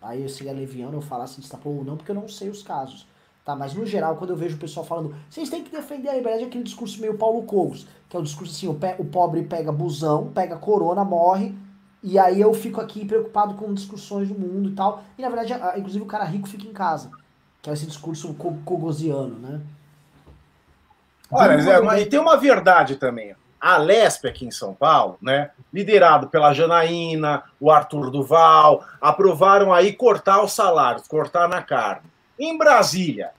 Aí 0.02 0.22
eu 0.22 0.28
seria 0.28 0.52
leviano 0.52 0.98
eu 0.98 1.02
falar 1.02 1.26
se 1.28 1.40
extrapolou 1.40 1.80
ou 1.80 1.86
não, 1.86 1.96
porque 1.96 2.12
eu 2.12 2.16
não 2.16 2.28
sei 2.28 2.50
os 2.50 2.62
casos. 2.62 3.08
Tá, 3.46 3.56
mas 3.56 3.74
no 3.74 3.86
geral, 3.86 4.18
quando 4.18 4.32
eu 4.32 4.36
vejo 4.36 4.58
o 4.58 4.60
pessoal 4.60 4.86
falando, 4.86 5.16
vocês 5.30 5.50
têm 5.50 5.64
que 5.64 5.72
defender 5.72 6.10
a 6.10 6.16
liberdade, 6.16 6.44
é 6.44 6.48
aquele 6.48 6.64
discurso 6.66 7.00
meio 7.00 7.18
Paulo 7.18 7.44
Cogos, 7.44 7.88
que 8.10 8.18
é 8.18 8.20
o 8.20 8.24
discurso 8.24 8.54
assim, 8.54 8.68
o, 8.68 8.74
pe 8.74 8.96
o 9.00 9.06
pobre 9.06 9.44
pega 9.44 9.72
busão, 9.72 10.32
pega 10.34 10.58
corona, 10.58 11.06
morre, 11.06 11.56
e 12.04 12.20
aí 12.20 12.42
eu 12.42 12.54
fico 12.54 12.82
aqui 12.82 13.06
preocupado 13.06 13.54
com 13.54 13.74
discussões 13.74 14.28
do 14.28 14.36
mundo 14.38 14.70
e 14.70 14.74
tal. 14.74 15.04
E 15.18 15.22
na 15.22 15.30
verdade, 15.30 15.54
inclusive 15.80 16.04
o 16.04 16.08
cara 16.08 16.26
rico 16.26 16.48
fica 16.50 16.68
em 16.68 16.74
casa. 16.74 17.10
Que 17.62 17.70
é 17.70 17.74
esse 17.74 17.86
discurso 17.86 18.34
co 18.34 18.58
cogosiano, 18.66 19.40
né? 19.40 19.62
Olha, 21.32 21.82
mas, 21.84 22.02
e 22.02 22.06
tem 22.06 22.20
uma 22.20 22.36
verdade 22.36 22.98
também. 22.98 23.34
A 23.66 23.78
Lesp 23.78 24.28
aqui 24.28 24.46
em 24.46 24.52
São 24.52 24.76
Paulo, 24.76 25.18
né, 25.20 25.50
liderado 25.74 26.28
pela 26.28 26.54
Janaína, 26.54 27.46
o 27.60 27.72
Arthur 27.72 28.12
Duval, 28.12 28.86
aprovaram 29.02 29.74
aí 29.74 29.92
cortar 29.92 30.44
os 30.44 30.54
salários, 30.54 31.08
cortar 31.08 31.50
na 31.50 31.64
carne. 31.64 32.08
Em 32.40 32.56
Brasília, 32.56 33.32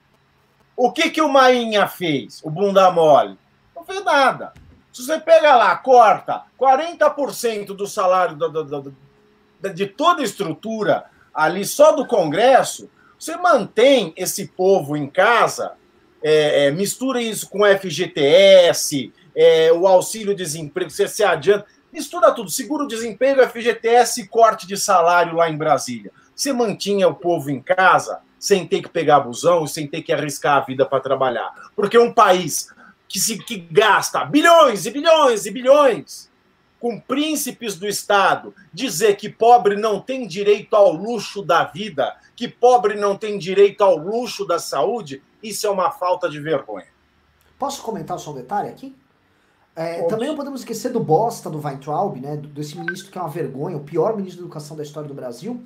o 0.75 0.91
que, 0.91 1.09
que 1.11 1.21
o 1.21 1.29
Mainha 1.29 1.87
fez, 1.87 2.41
o 2.43 2.49
bunda 2.49 2.91
mole? 2.91 3.39
Não 3.73 3.85
fez 3.85 4.03
nada. 4.03 4.51
Se 4.91 5.05
você 5.05 5.17
pega 5.17 5.55
lá, 5.55 5.73
corta 5.77 6.43
40% 6.59 7.67
do 7.67 7.87
salário 7.87 8.35
do, 8.35 8.49
do, 8.49 8.81
do, 8.81 9.73
de 9.73 9.87
toda 9.87 10.21
a 10.21 10.25
estrutura 10.25 11.05
ali 11.33 11.63
só 11.63 11.93
do 11.93 12.05
Congresso, 12.05 12.89
você 13.17 13.37
mantém 13.37 14.11
esse 14.17 14.49
povo 14.49 14.97
em 14.97 15.07
casa, 15.07 15.71
é, 16.21 16.65
é, 16.65 16.71
mistura 16.71 17.21
isso 17.21 17.49
com 17.49 17.63
FGTS, 17.63 19.13
é, 19.39 19.71
o 19.71 19.85
auxílio-desemprego, 19.85 20.89
você 20.89 21.07
se 21.07 21.23
adianta, 21.23 21.67
mistura 21.93 22.31
tudo, 22.31 22.49
seguro-desemprego, 22.49 23.47
FGTS 23.47 24.21
e 24.21 24.27
corte 24.27 24.65
de 24.65 24.75
salário 24.75 25.35
lá 25.35 25.47
em 25.47 25.55
Brasília. 25.55 26.11
Você 26.35 26.51
mantinha 26.51 27.07
o 27.07 27.13
povo 27.13 27.51
em 27.51 27.61
casa, 27.61 28.21
sem 28.39 28.67
ter 28.67 28.81
que 28.81 28.89
pegar 28.89 29.19
busão 29.19 29.63
e 29.63 29.67
sem 29.67 29.85
ter 29.85 30.01
que 30.01 30.11
arriscar 30.11 30.57
a 30.57 30.61
vida 30.61 30.87
para 30.87 30.99
trabalhar. 30.99 31.53
Porque 31.75 31.99
um 31.99 32.11
país 32.11 32.73
que, 33.07 33.19
se, 33.19 33.37
que 33.37 33.57
gasta 33.57 34.25
bilhões 34.25 34.87
e 34.87 34.91
bilhões 34.91 35.45
e 35.45 35.51
bilhões 35.51 36.31
com 36.79 36.99
príncipes 36.99 37.77
do 37.77 37.87
Estado 37.87 38.55
dizer 38.73 39.17
que 39.17 39.29
pobre 39.29 39.75
não 39.75 40.01
tem 40.01 40.25
direito 40.25 40.75
ao 40.75 40.91
luxo 40.91 41.43
da 41.43 41.63
vida, 41.63 42.15
que 42.35 42.47
pobre 42.47 42.95
não 42.95 43.15
tem 43.15 43.37
direito 43.37 43.83
ao 43.83 43.97
luxo 43.97 44.45
da 44.45 44.57
saúde, 44.57 45.21
isso 45.43 45.67
é 45.67 45.69
uma 45.69 45.91
falta 45.91 46.27
de 46.27 46.39
vergonha. 46.39 46.87
Posso 47.59 47.83
comentar 47.83 48.17
só 48.17 48.31
um 48.31 48.35
detalhe 48.35 48.69
aqui? 48.69 48.95
É, 49.77 50.01
também 50.07 50.27
não 50.27 50.35
podemos 50.35 50.61
esquecer 50.61 50.91
do 50.91 50.99
bosta 50.99 51.51
do 51.51 51.61
Weintraub, 51.63 52.19
né, 52.19 52.35
desse 52.35 52.75
ministro 52.75 53.11
que 53.11 53.17
é 53.17 53.21
uma 53.21 53.29
vergonha, 53.29 53.77
o 53.77 53.81
pior 53.81 54.17
ministro 54.17 54.41
da 54.41 54.45
educação 54.47 54.75
da 54.75 54.81
história 54.81 55.07
do 55.07 55.13
Brasil, 55.13 55.61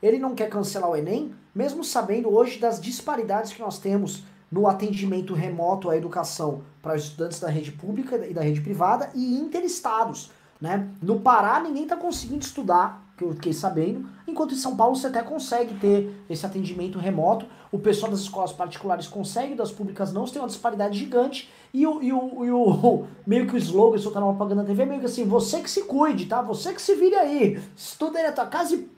ele 0.00 0.20
não 0.20 0.36
quer 0.36 0.48
cancelar 0.48 0.88
o 0.88 0.94
Enem, 0.94 1.34
mesmo 1.52 1.82
sabendo 1.82 2.32
hoje 2.32 2.60
das 2.60 2.80
disparidades 2.80 3.52
que 3.52 3.60
nós 3.60 3.80
temos 3.80 4.22
no 4.52 4.68
atendimento 4.68 5.34
remoto 5.34 5.90
à 5.90 5.96
educação 5.96 6.62
para 6.80 6.94
os 6.94 7.04
estudantes 7.06 7.40
da 7.40 7.48
rede 7.48 7.72
pública 7.72 8.24
e 8.24 8.32
da 8.32 8.40
rede 8.40 8.60
privada 8.60 9.10
e 9.12 9.36
interestados. 9.36 10.30
Né? 10.60 10.88
No 11.02 11.18
Pará, 11.18 11.58
ninguém 11.58 11.82
está 11.82 11.96
conseguindo 11.96 12.44
estudar, 12.44 13.04
que 13.16 13.24
eu 13.24 13.32
fiquei 13.32 13.52
sabendo, 13.52 14.06
enquanto 14.26 14.52
em 14.52 14.58
São 14.58 14.76
Paulo 14.76 14.94
você 14.94 15.06
até 15.06 15.22
consegue 15.22 15.74
ter 15.74 16.24
esse 16.28 16.44
atendimento 16.44 16.98
remoto. 16.98 17.46
O 17.72 17.78
pessoal 17.78 18.10
das 18.10 18.20
escolas 18.20 18.52
particulares 18.52 19.06
consegue, 19.08 19.54
das 19.54 19.72
públicas 19.72 20.12
não, 20.12 20.26
você 20.26 20.34
tem 20.34 20.42
uma 20.42 20.48
disparidade 20.48 20.98
gigante. 20.98 21.50
E 21.72 21.86
o, 21.86 22.02
e 22.02 22.12
o, 22.12 22.44
e 22.44 22.50
o 22.50 23.06
meio 23.26 23.46
que 23.46 23.54
o 23.54 23.58
slogan, 23.58 23.98
seu 23.98 24.10
canal 24.10 24.34
propaganda 24.34 24.64
TV, 24.64 24.84
meio 24.84 25.00
que 25.00 25.06
assim, 25.06 25.24
você 25.24 25.60
que 25.60 25.70
se 25.70 25.84
cuide, 25.84 26.26
tá? 26.26 26.42
Você 26.42 26.74
que 26.74 26.82
se 26.82 26.94
vire 26.94 27.16
aí, 27.16 27.62
estuda 27.74 28.18
aí 28.18 28.26
na 28.26 28.32
tua 28.32 28.46
casa 28.46 28.74
e 28.74 28.96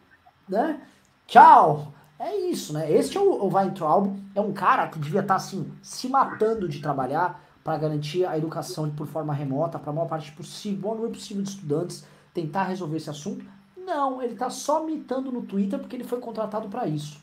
né? 0.48 0.80
Tchau! 1.26 1.92
É 2.18 2.36
isso, 2.36 2.72
né? 2.72 2.90
Este 2.90 3.16
é 3.16 3.20
o, 3.20 3.44
o 3.44 3.54
Weintraub, 3.54 4.12
é 4.34 4.40
um 4.40 4.52
cara 4.52 4.88
que 4.88 4.98
devia 4.98 5.20
estar 5.20 5.34
tá, 5.34 5.36
assim, 5.36 5.70
se 5.80 6.08
matando 6.08 6.68
de 6.68 6.80
trabalhar 6.80 7.44
para 7.62 7.78
garantir 7.78 8.24
a 8.24 8.36
educação 8.36 8.90
por 8.90 9.06
forma 9.06 9.32
remota 9.32 9.78
para 9.78 9.90
a 9.90 9.92
maior 9.92 10.08
parte 10.08 10.32
possível, 10.32 10.80
bom 10.80 10.94
número 10.94 11.12
possível 11.12 11.42
de 11.42 11.50
estudantes, 11.50 12.04
tentar 12.34 12.64
resolver 12.64 12.96
esse 12.96 13.10
assunto. 13.10 13.44
Não, 13.88 14.22
ele 14.22 14.34
está 14.34 14.50
só 14.50 14.84
mitando 14.84 15.32
no 15.32 15.40
Twitter 15.40 15.78
porque 15.78 15.96
ele 15.96 16.04
foi 16.04 16.20
contratado 16.20 16.68
para 16.68 16.86
isso. 16.86 17.18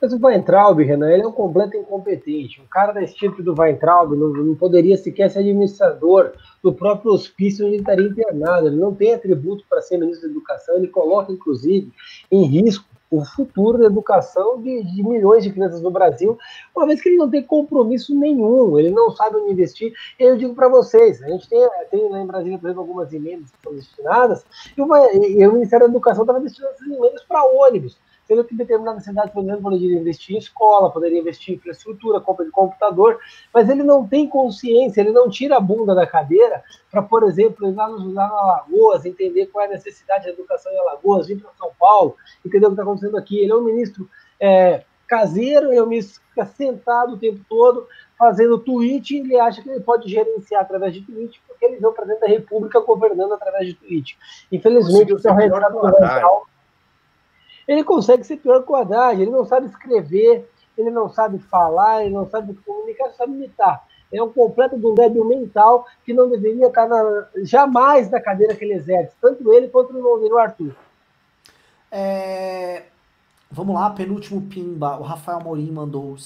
Mas 0.00 0.14
o 0.14 0.18
Weintraub, 0.18 0.82
Renan, 0.82 1.10
ele 1.10 1.22
é 1.22 1.26
um 1.26 1.32
completo 1.32 1.76
incompetente. 1.76 2.58
Um 2.58 2.66
cara 2.66 2.92
desse 2.92 3.14
tipo 3.14 3.42
do 3.42 3.54
Weintraub 3.54 4.16
não, 4.16 4.28
não 4.30 4.54
poderia 4.54 4.96
sequer 4.96 5.30
ser 5.30 5.40
administrador 5.40 6.32
do 6.62 6.72
próprio 6.72 7.12
hospício 7.12 7.66
onde 7.66 7.74
ele 7.74 7.82
estaria 7.82 8.06
internado. 8.06 8.68
Ele 8.68 8.76
não 8.76 8.94
tem 8.94 9.12
atributo 9.12 9.62
para 9.68 9.82
ser 9.82 9.98
ministro 9.98 10.26
da 10.26 10.32
Educação, 10.32 10.76
ele 10.76 10.88
coloca, 10.88 11.30
inclusive, 11.30 11.92
em 12.30 12.44
risco 12.44 12.86
o 13.16 13.24
futuro 13.24 13.78
da 13.78 13.86
educação 13.86 14.60
de, 14.60 14.82
de, 14.82 15.02
milhões 15.02 15.44
de 15.44 15.50
crianças 15.50 15.80
no 15.80 15.90
Brasil, 15.90 16.38
uma 16.74 16.86
vez 16.86 17.00
que 17.00 17.08
ele 17.08 17.18
não 17.18 17.30
tem 17.30 17.42
compromisso 17.42 18.14
nenhum, 18.18 18.78
ele 18.78 18.90
não 18.90 19.10
sabe 19.10 19.36
onde 19.36 19.52
investir. 19.52 19.92
Eu 20.18 20.36
digo 20.36 20.54
para 20.54 20.68
vocês, 20.68 21.22
a 21.22 21.28
gente 21.28 21.48
tem, 21.48 21.68
tem 21.90 22.08
lá 22.08 22.20
em 22.20 22.26
Brasília, 22.26 22.58
por 22.58 22.66
exemplo, 22.66 22.82
algumas 22.82 23.12
emendas 23.12 23.50
que 23.50 23.58
foram 23.62 23.76
destinadas, 23.76 24.44
e, 24.76 24.80
uma, 24.80 25.12
e 25.12 25.46
o 25.46 25.52
Ministério 25.52 25.86
da 25.86 25.92
Educação 25.92 26.24
estava 26.24 26.40
destinando 26.40 26.74
essas 26.74 26.86
emendas 26.86 27.22
para 27.24 27.44
ônibus 27.44 27.96
sendo 28.26 28.44
que 28.44 28.54
determinada 28.54 29.00
cidade, 29.00 29.32
por 29.32 29.42
exemplo, 29.42 29.62
poderia 29.62 29.98
investir 29.98 30.36
em 30.36 30.38
escola, 30.38 30.90
poderia 30.90 31.20
investir 31.20 31.54
em 31.54 31.56
infraestrutura, 31.56 32.20
compra 32.20 32.44
de 32.44 32.50
computador, 32.50 33.18
mas 33.52 33.68
ele 33.68 33.82
não 33.82 34.06
tem 34.06 34.28
consciência, 34.28 35.00
ele 35.00 35.12
não 35.12 35.28
tira 35.28 35.56
a 35.56 35.60
bunda 35.60 35.94
da 35.94 36.06
cadeira 36.06 36.62
para, 36.90 37.02
por 37.02 37.22
exemplo, 37.24 37.68
ir 37.68 37.74
lá, 37.74 37.88
nos, 37.88 38.12
lá 38.12 38.28
na 38.28 38.34
Alagoas, 38.34 39.04
entender 39.04 39.46
qual 39.46 39.64
é 39.64 39.68
a 39.68 39.72
necessidade 39.72 40.24
da 40.24 40.30
educação 40.30 40.72
em 40.72 40.78
Alagoas, 40.78 41.26
vir 41.26 41.40
para 41.40 41.52
São 41.58 41.70
Paulo, 41.78 42.16
entender 42.44 42.66
o 42.66 42.70
que 42.70 42.74
está 42.74 42.82
acontecendo 42.82 43.18
aqui. 43.18 43.38
Ele 43.38 43.52
é 43.52 43.56
um 43.56 43.64
ministro 43.64 44.08
é, 44.40 44.84
caseiro, 45.06 45.68
ele 45.68 45.78
é 45.78 45.82
um 45.82 45.86
ministro 45.86 46.20
que 46.20 46.28
fica 46.28 46.46
sentado 46.46 47.14
o 47.14 47.18
tempo 47.18 47.40
todo, 47.48 47.86
fazendo 48.18 48.58
tweet, 48.58 49.14
e 49.14 49.20
ele 49.20 49.38
acha 49.38 49.62
que 49.62 49.68
ele 49.68 49.80
pode 49.80 50.08
gerenciar 50.10 50.62
através 50.62 50.94
de 50.94 51.02
tweet, 51.02 51.42
porque 51.46 51.64
ele 51.64 51.76
vê 51.76 51.86
o 51.86 51.92
presidente 51.92 52.20
da 52.20 52.28
República 52.28 52.80
governando 52.80 53.32
através 53.32 53.66
de 53.66 53.74
tweet. 53.74 54.16
Infelizmente, 54.50 55.12
o 55.12 55.18
seu 55.18 55.34
retrato 55.34 55.78
fundamental 55.78 56.46
ele 57.66 57.84
consegue 57.84 58.24
ser 58.24 58.36
pior 58.36 58.62
que 58.62 58.72
o 58.72 58.76
Haddad, 58.76 59.20
ele 59.20 59.30
não 59.30 59.44
sabe 59.44 59.66
escrever, 59.66 60.48
ele 60.76 60.90
não 60.90 61.08
sabe 61.08 61.38
falar, 61.38 62.04
ele 62.04 62.14
não 62.14 62.28
sabe 62.28 62.54
comunicar, 62.66 63.10
só 63.10 63.18
sabe 63.18 63.32
imitar. 63.32 63.86
É 64.12 64.22
um 64.22 64.30
completo 64.30 64.78
de 64.78 64.86
um 64.86 64.94
débil 64.94 65.24
mental 65.24 65.86
que 66.04 66.12
não 66.12 66.28
deveria 66.28 66.66
estar 66.66 66.88
na, 66.88 67.26
jamais 67.42 68.10
na 68.10 68.20
cadeira 68.20 68.54
que 68.54 68.64
ele 68.64 68.74
exerce, 68.74 69.14
tanto 69.20 69.52
ele 69.52 69.68
quanto 69.68 69.92
o 69.96 70.38
Arthur. 70.38 70.74
É... 71.90 72.84
Vamos 73.50 73.74
lá, 73.74 73.90
penúltimo 73.90 74.42
pimba. 74.42 74.98
O 74.98 75.02
Rafael 75.02 75.40
Morim 75.40 75.70
mandou 75.70 76.16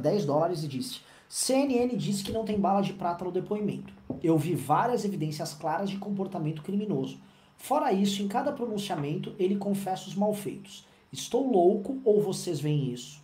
10 0.00 0.26
dólares 0.26 0.64
e 0.64 0.68
disse: 0.68 1.00
CNN 1.28 1.96
disse 1.96 2.24
que 2.24 2.32
não 2.32 2.44
tem 2.44 2.58
bala 2.58 2.80
de 2.80 2.92
prata 2.92 3.24
no 3.24 3.30
depoimento. 3.30 3.92
Eu 4.22 4.36
vi 4.36 4.54
várias 4.54 5.04
evidências 5.04 5.52
claras 5.54 5.90
de 5.90 5.98
comportamento 5.98 6.62
criminoso. 6.62 7.18
Fora 7.56 7.92
isso, 7.92 8.22
em 8.22 8.28
cada 8.28 8.52
pronunciamento, 8.52 9.34
ele 9.38 9.56
confessa 9.56 10.08
os 10.08 10.14
malfeitos. 10.14 10.86
Estou 11.12 11.50
louco 11.50 12.00
ou 12.04 12.20
vocês 12.20 12.60
veem 12.60 12.92
isso? 12.92 13.20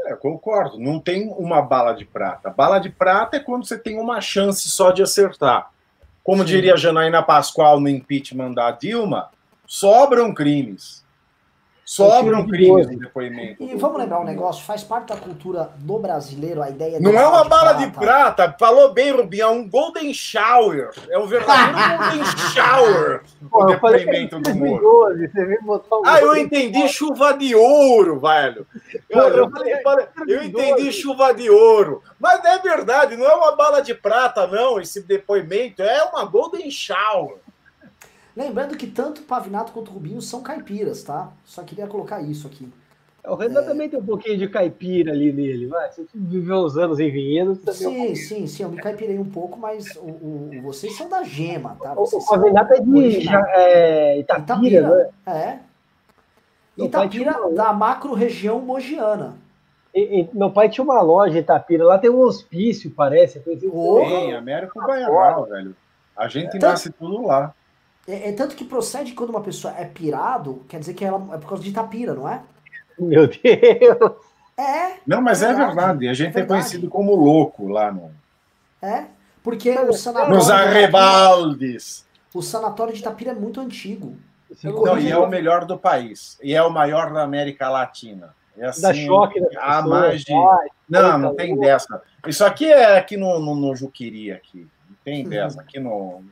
É, 0.00 0.14
concordo. 0.16 0.78
Não 0.78 0.98
tem 0.98 1.28
uma 1.28 1.62
bala 1.62 1.92
de 1.92 2.04
prata. 2.04 2.50
Bala 2.50 2.78
de 2.78 2.90
prata 2.90 3.36
é 3.36 3.40
quando 3.40 3.66
você 3.66 3.78
tem 3.78 4.00
uma 4.00 4.20
chance 4.20 4.68
só 4.68 4.90
de 4.90 5.02
acertar. 5.02 5.70
Como 6.24 6.42
Sim. 6.42 6.48
diria 6.48 6.76
Janaína 6.76 7.22
Pascoal 7.22 7.80
no 7.80 7.88
impeachment 7.88 8.52
da 8.52 8.70
Dilma, 8.70 9.30
sobram 9.66 10.32
crimes. 10.32 11.01
Sobram 11.84 12.40
um 12.40 12.46
crimes 12.46 12.86
no 12.86 12.98
depoimento. 12.98 13.62
E 13.62 13.74
vamos 13.74 13.98
lembrar 13.98 14.20
um 14.20 14.24
negócio, 14.24 14.64
faz 14.64 14.84
parte 14.84 15.08
da 15.08 15.16
cultura 15.16 15.70
do 15.78 15.98
brasileiro 15.98 16.62
a 16.62 16.70
ideia 16.70 17.00
Não 17.00 17.18
é 17.18 17.26
uma 17.26 17.44
bala 17.44 17.72
de 17.72 17.90
prata. 17.90 18.00
de 18.00 18.06
prata. 18.46 18.56
falou 18.58 18.92
bem, 18.92 19.10
Rubinho, 19.10 19.42
é 19.42 19.48
um 19.48 19.68
golden 19.68 20.14
shower. 20.14 20.90
É 21.10 21.18
um 21.18 21.26
verdadeiro 21.26 21.98
golden 21.98 22.24
shower 22.54 23.22
o 23.50 23.66
depoimento 23.66 24.38
do 24.38 24.54
Moro. 24.54 25.16
Ah, 26.04 26.20
eu 26.20 26.36
entendi 26.36 26.88
chuva 26.88 27.32
de 27.32 27.54
ouro, 27.54 28.20
velho. 28.20 28.66
Eu, 29.10 29.22
eu, 29.28 29.50
falei, 29.50 29.74
eu 30.28 30.42
entendi 30.44 30.92
chuva 30.92 31.34
de 31.34 31.50
ouro. 31.50 32.02
Mas 32.18 32.44
é 32.44 32.58
verdade, 32.58 33.16
não 33.16 33.26
é 33.26 33.34
uma 33.34 33.56
bala 33.56 33.80
de 33.80 33.94
prata, 33.94 34.46
não, 34.46 34.80
esse 34.80 35.02
depoimento. 35.02 35.82
É 35.82 36.04
uma 36.04 36.24
golden 36.24 36.70
shower. 36.70 37.38
Lembrando 38.36 38.76
que 38.76 38.86
tanto 38.86 39.22
Pavinato 39.22 39.72
quanto 39.72 39.90
Rubinho 39.90 40.22
são 40.22 40.42
caipiras, 40.42 41.02
tá? 41.02 41.30
Só 41.44 41.62
queria 41.62 41.86
colocar 41.86 42.20
isso 42.22 42.46
aqui. 42.46 42.68
O 43.24 43.36
Renan 43.36 43.60
é... 43.60 43.64
também 43.64 43.88
tem 43.88 44.00
um 44.00 44.04
pouquinho 44.04 44.36
de 44.36 44.48
caipira 44.48 45.12
ali 45.12 45.32
nele, 45.32 45.66
vai. 45.66 45.92
Você 45.92 46.04
viveu 46.12 46.56
os 46.56 46.76
anos 46.76 46.98
em 46.98 47.10
vinhedo. 47.10 47.54
Sim, 47.72 48.10
um 48.10 48.16
sim, 48.16 48.46
sim. 48.46 48.62
Eu 48.64 48.70
me 48.70 48.78
caipirei 48.78 49.18
um 49.18 49.24
pouco, 49.24 49.58
mas 49.60 49.94
o, 49.96 50.06
o 50.06 50.50
vocês 50.62 50.96
são 50.96 51.08
da 51.08 51.22
gema, 51.22 51.76
tá? 51.80 51.94
Vocês 51.94 52.24
o 52.24 52.26
Pavinato 52.26 52.72
é 52.72 52.80
de 52.80 53.20
já, 53.20 53.44
é, 53.50 54.18
Itapira, 54.18 54.44
Itapira, 54.44 54.88
né? 54.88 55.10
É. 55.26 55.58
Itapira, 56.84 57.38
uma... 57.38 57.54
da 57.54 57.72
macro 57.72 58.12
região 58.12 58.60
mogiana. 58.60 59.36
E, 59.94 60.22
e, 60.22 60.30
meu 60.32 60.50
pai 60.50 60.68
tinha 60.68 60.82
uma 60.82 61.00
loja 61.00 61.36
em 61.36 61.42
Itapira, 61.42 61.84
lá 61.84 61.98
tem 61.98 62.10
um 62.10 62.20
hospício, 62.20 62.90
parece. 62.90 63.38
Tem, 63.40 64.34
Américo 64.34 64.80
Baianal, 64.80 65.44
velho. 65.44 65.76
A 66.16 66.26
gente 66.28 66.56
então, 66.56 66.70
nasce 66.70 66.90
tudo 66.90 67.26
lá. 67.26 67.54
É, 68.06 68.30
é, 68.30 68.32
tanto 68.32 68.56
que 68.56 68.64
procede 68.64 69.12
quando 69.12 69.30
uma 69.30 69.40
pessoa 69.40 69.74
é 69.76 69.84
pirado, 69.84 70.64
quer 70.68 70.80
dizer 70.80 70.94
que 70.94 71.04
ela 71.04 71.18
é 71.34 71.38
por 71.38 71.48
causa 71.48 71.62
de 71.62 71.70
Itapira, 71.70 72.14
não 72.14 72.28
é? 72.28 72.42
Meu 72.98 73.26
Deus! 73.26 74.32
É. 74.56 74.96
Não, 75.06 75.20
mas 75.20 75.42
é 75.42 75.48
verdade. 75.48 75.62
é 75.62 75.74
verdade. 75.74 76.08
A 76.08 76.14
gente 76.14 76.36
é, 76.36 76.40
é 76.40 76.44
conhecido 76.44 76.88
como 76.88 77.14
louco 77.14 77.68
lá 77.68 77.90
no. 77.90 78.10
É, 78.80 79.04
porque 79.42 79.70
o 79.70 79.92
sanatório. 79.92 80.34
Nos 80.34 80.50
arrebaldes! 80.50 82.04
O 82.34 82.42
sanatório 82.42 82.92
de 82.92 83.00
Itapira 83.00 83.32
é 83.32 83.34
muito 83.34 83.60
antigo. 83.60 84.16
Não, 84.62 84.98
e 84.98 85.10
é 85.10 85.16
o 85.16 85.28
melhor 85.28 85.64
do 85.64 85.78
país. 85.78 86.38
E 86.42 86.54
é 86.54 86.62
o 86.62 86.70
maior 86.70 87.12
da 87.12 87.22
América 87.22 87.70
Latina. 87.70 88.34
É 88.56 88.66
assim, 88.66 88.82
Dá 88.82 88.92
choque 88.92 89.40
há 89.56 89.80
mais 89.80 90.22
de. 90.22 90.32
Não, 90.88 91.18
não 91.18 91.34
tem 91.34 91.58
dessa. 91.58 92.02
Isso 92.26 92.44
aqui 92.44 92.70
é 92.70 92.98
aqui 92.98 93.16
no, 93.16 93.38
no, 93.38 93.54
no 93.54 93.74
Juquiri, 93.74 94.30
aqui. 94.30 94.68
Não 94.88 94.96
tem 95.02 95.26
dessa. 95.26 95.60
Aqui 95.60 95.80
no, 95.80 96.22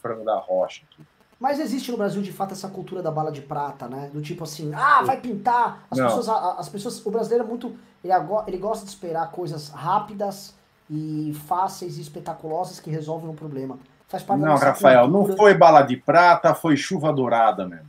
frango 0.00 0.24
da 0.24 0.36
rocha 0.36 0.82
aqui. 0.90 1.02
Mas 1.38 1.58
existe 1.58 1.90
no 1.90 1.96
Brasil, 1.96 2.20
de 2.20 2.32
fato, 2.32 2.52
essa 2.52 2.68
cultura 2.68 3.02
da 3.02 3.10
bala 3.10 3.32
de 3.32 3.40
prata, 3.40 3.88
né? 3.88 4.10
Do 4.12 4.20
tipo 4.20 4.44
assim, 4.44 4.72
ah, 4.74 5.02
vai 5.02 5.18
pintar. 5.18 5.86
As, 5.90 5.98
pessoas, 5.98 6.28
as 6.28 6.68
pessoas. 6.68 7.06
O 7.06 7.10
brasileiro 7.10 7.44
é 7.44 7.48
muito. 7.48 7.74
Ele, 8.04 8.12
ele 8.46 8.58
gosta 8.58 8.84
de 8.84 8.90
esperar 8.90 9.30
coisas 9.30 9.70
rápidas 9.70 10.54
e 10.90 11.34
fáceis 11.46 11.96
e 11.96 12.02
espetaculosas 12.02 12.78
que 12.78 12.90
resolvem 12.90 13.30
um 13.30 13.34
problema. 13.34 13.78
Faz 14.06 14.22
parte 14.22 14.40
não, 14.40 14.56
Rafael, 14.56 15.08
cultura. 15.08 15.28
não 15.28 15.36
foi 15.36 15.54
bala 15.54 15.82
de 15.82 15.96
prata, 15.96 16.54
foi 16.54 16.76
chuva 16.76 17.12
dourada 17.12 17.66
mesmo. 17.66 17.86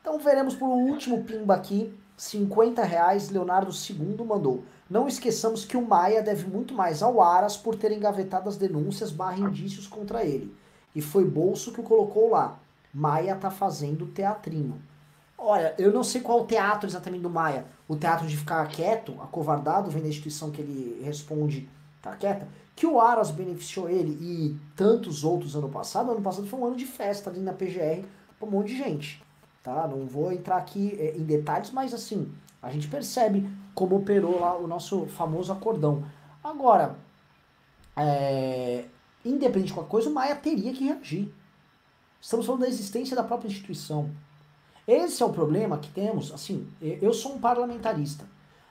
Então 0.00 0.18
veremos 0.18 0.54
por 0.54 0.68
último 0.68 1.24
pimba 1.24 1.54
aqui. 1.54 1.98
50 2.16 2.84
reais, 2.84 3.30
Leonardo 3.30 3.72
II 3.72 4.26
mandou. 4.26 4.62
Não 4.88 5.08
esqueçamos 5.08 5.64
que 5.64 5.76
o 5.76 5.86
Maia 5.86 6.22
deve 6.22 6.46
muito 6.46 6.74
mais 6.74 7.02
ao 7.02 7.22
Aras 7.22 7.56
por 7.56 7.74
ter 7.74 7.90
engavetado 7.92 8.48
as 8.48 8.58
denúncias 8.58 9.10
barra 9.10 9.38
indícios 9.38 9.86
contra 9.86 10.22
ele. 10.22 10.54
E 10.94 11.00
foi 11.00 11.24
Bolso 11.24 11.72
que 11.72 11.80
o 11.80 11.84
colocou 11.84 12.30
lá. 12.30 12.58
Maia 12.92 13.36
tá 13.36 13.50
fazendo 13.50 14.06
teatrinho. 14.06 14.80
Olha, 15.38 15.74
eu 15.78 15.92
não 15.92 16.04
sei 16.04 16.20
qual 16.20 16.42
o 16.42 16.46
teatro 16.46 16.88
exatamente 16.88 17.22
do 17.22 17.30
Maia. 17.30 17.64
O 17.88 17.96
teatro 17.96 18.26
de 18.26 18.36
ficar 18.36 18.66
quieto, 18.68 19.16
acovardado, 19.22 19.90
vem 19.90 20.02
da 20.02 20.08
instituição 20.08 20.50
que 20.50 20.60
ele 20.60 21.02
responde, 21.02 21.68
tá 22.02 22.14
quieta. 22.14 22.46
Que 22.76 22.86
o 22.86 23.00
Aras 23.00 23.30
beneficiou 23.30 23.88
ele 23.88 24.12
e 24.20 24.58
tantos 24.76 25.24
outros 25.24 25.56
ano 25.56 25.68
passado. 25.68 26.10
Ano 26.10 26.20
passado 26.20 26.46
foi 26.46 26.58
um 26.58 26.66
ano 26.66 26.76
de 26.76 26.86
festa 26.86 27.30
ali 27.30 27.40
na 27.40 27.52
PGR 27.52 28.04
pra 28.38 28.48
um 28.48 28.50
monte 28.50 28.68
de 28.68 28.78
gente. 28.78 29.22
Tá? 29.62 29.86
Não 29.86 30.06
vou 30.06 30.32
entrar 30.32 30.56
aqui 30.56 30.96
é, 30.98 31.16
em 31.16 31.22
detalhes, 31.22 31.70
mas 31.70 31.94
assim, 31.94 32.30
a 32.62 32.70
gente 32.70 32.88
percebe 32.88 33.48
como 33.74 33.96
operou 33.96 34.40
lá 34.40 34.56
o 34.56 34.66
nosso 34.66 35.06
famoso 35.06 35.52
acordão. 35.52 36.04
Agora, 36.42 36.96
é, 37.96 38.84
independente 39.24 39.68
de 39.68 39.74
qualquer 39.74 39.90
coisa, 39.90 40.10
o 40.10 40.12
Maia 40.12 40.34
teria 40.36 40.72
que 40.72 40.84
reagir. 40.84 41.32
Estamos 42.20 42.46
falando 42.46 42.62
da 42.62 42.68
existência 42.68 43.16
da 43.16 43.22
própria 43.22 43.48
instituição. 43.48 44.10
Esse 44.86 45.22
é 45.22 45.26
o 45.26 45.30
problema 45.30 45.78
que 45.78 45.90
temos. 45.90 46.32
Assim, 46.32 46.66
eu 46.80 47.12
sou 47.12 47.34
um 47.34 47.38
parlamentarista, 47.38 48.24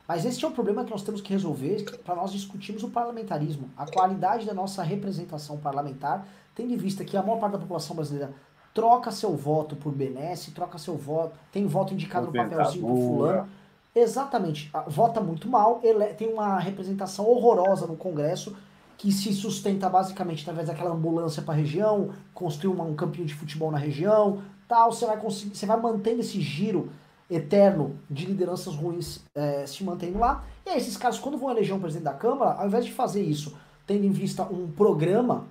mas 0.07 0.25
esse 0.25 0.43
é 0.43 0.47
o 0.47 0.51
problema 0.51 0.83
que 0.83 0.91
nós 0.91 1.03
temos 1.03 1.21
que 1.21 1.31
resolver 1.31 1.83
para 2.03 2.15
nós 2.15 2.31
discutirmos 2.31 2.83
o 2.83 2.89
parlamentarismo, 2.89 3.69
a 3.77 3.85
qualidade 3.85 4.45
da 4.45 4.53
nossa 4.53 4.83
representação 4.83 5.57
parlamentar, 5.57 6.27
tendo 6.53 6.73
em 6.73 6.77
vista 6.77 7.05
que 7.05 7.15
a 7.15 7.23
maior 7.23 7.39
parte 7.39 7.53
da 7.53 7.59
população 7.59 7.95
brasileira 7.95 8.33
troca 8.73 9.11
seu 9.11 9.35
voto 9.35 9.75
por 9.75 9.93
benesse, 9.93 10.51
troca 10.51 10.77
seu 10.77 10.95
voto, 10.95 11.37
tem 11.51 11.65
voto 11.65 11.93
indicado 11.93 12.27
no 12.27 12.33
papelzinho 12.33 12.85
por 12.85 12.97
fulano. 12.97 13.49
Exatamente, 13.95 14.71
vota 14.87 15.19
muito 15.19 15.47
mal, 15.47 15.81
tem 16.17 16.31
uma 16.31 16.59
representação 16.59 17.25
horrorosa 17.27 17.87
no 17.87 17.95
Congresso 17.95 18.55
que 18.99 19.13
se 19.13 19.33
sustenta 19.33 19.87
basicamente 19.89 20.41
através 20.41 20.67
daquela 20.67 20.91
ambulância 20.91 21.41
para 21.41 21.53
a 21.53 21.57
região, 21.57 22.09
construir 22.33 22.77
um 22.77 22.93
campinho 22.93 23.25
de 23.25 23.33
futebol 23.33 23.71
na 23.71 23.77
região, 23.77 24.43
tal, 24.67 24.91
você 24.91 25.05
vai 25.05 25.17
conseguir, 25.17 25.55
você 25.55 25.65
vai 25.65 25.79
mantendo 25.79 26.19
esse 26.19 26.41
giro 26.41 26.91
eterno 27.31 27.97
de 28.11 28.25
lideranças 28.25 28.75
ruins 28.75 29.23
é, 29.33 29.65
se 29.65 29.85
mantendo 29.85 30.19
lá. 30.19 30.43
E 30.65 30.71
aí, 30.71 30.77
esses 30.77 30.97
caras, 30.97 31.17
quando 31.17 31.37
vão 31.37 31.49
eleger 31.49 31.73
um 31.73 31.79
presidente 31.79 32.03
da 32.03 32.13
Câmara, 32.13 32.59
ao 32.59 32.67
invés 32.67 32.83
de 32.83 32.91
fazer 32.91 33.23
isso, 33.23 33.57
tendo 33.87 34.05
em 34.05 34.11
vista 34.11 34.43
um 34.43 34.69
programa, 34.69 35.47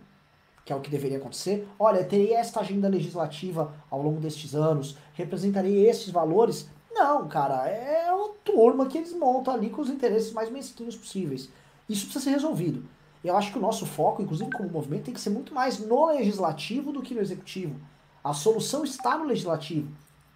que 0.62 0.70
é 0.70 0.76
o 0.76 0.80
que 0.80 0.90
deveria 0.90 1.16
acontecer, 1.16 1.66
olha, 1.78 2.04
terei 2.04 2.34
esta 2.34 2.60
agenda 2.60 2.86
legislativa 2.86 3.72
ao 3.90 4.02
longo 4.02 4.20
destes 4.20 4.54
anos, 4.54 4.98
representarei 5.14 5.88
estes 5.88 6.10
valores. 6.10 6.68
Não, 6.92 7.26
cara, 7.26 7.66
é 7.66 8.12
uma 8.12 8.28
turma 8.44 8.84
que 8.84 8.98
eles 8.98 9.14
montam 9.14 9.54
ali 9.54 9.70
com 9.70 9.80
os 9.80 9.88
interesses 9.88 10.34
mais 10.34 10.50
mesquinhos 10.50 10.96
possíveis. 10.96 11.48
Isso 11.88 12.04
precisa 12.04 12.24
ser 12.26 12.30
resolvido. 12.32 12.97
Eu 13.22 13.36
acho 13.36 13.52
que 13.52 13.58
o 13.58 13.60
nosso 13.60 13.84
foco, 13.84 14.22
inclusive 14.22 14.50
como 14.50 14.68
movimento, 14.68 15.04
tem 15.04 15.14
que 15.14 15.20
ser 15.20 15.30
muito 15.30 15.52
mais 15.52 15.78
no 15.78 16.06
legislativo 16.06 16.92
do 16.92 17.02
que 17.02 17.14
no 17.14 17.20
executivo. 17.20 17.74
A 18.22 18.32
solução 18.32 18.84
está 18.84 19.16
no 19.18 19.24
legislativo. 19.24 19.88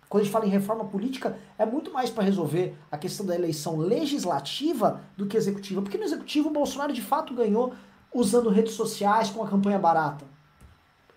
Quando 0.08 0.22
a 0.22 0.24
gente 0.24 0.32
fala 0.32 0.46
em 0.46 0.50
reforma 0.50 0.84
política, 0.84 1.38
é 1.56 1.64
muito 1.64 1.90
mais 1.90 2.10
para 2.10 2.22
resolver 2.22 2.76
a 2.90 2.98
questão 2.98 3.24
da 3.24 3.34
eleição 3.34 3.78
legislativa 3.78 5.00
do 5.16 5.26
que 5.26 5.36
executiva. 5.36 5.80
Porque 5.80 5.96
no 5.96 6.04
executivo 6.04 6.50
o 6.50 6.52
Bolsonaro 6.52 6.92
de 6.92 7.00
fato 7.00 7.34
ganhou 7.34 7.72
usando 8.12 8.50
redes 8.50 8.74
sociais 8.74 9.30
com 9.30 9.42
a 9.42 9.48
campanha 9.48 9.78
barata. 9.78 10.26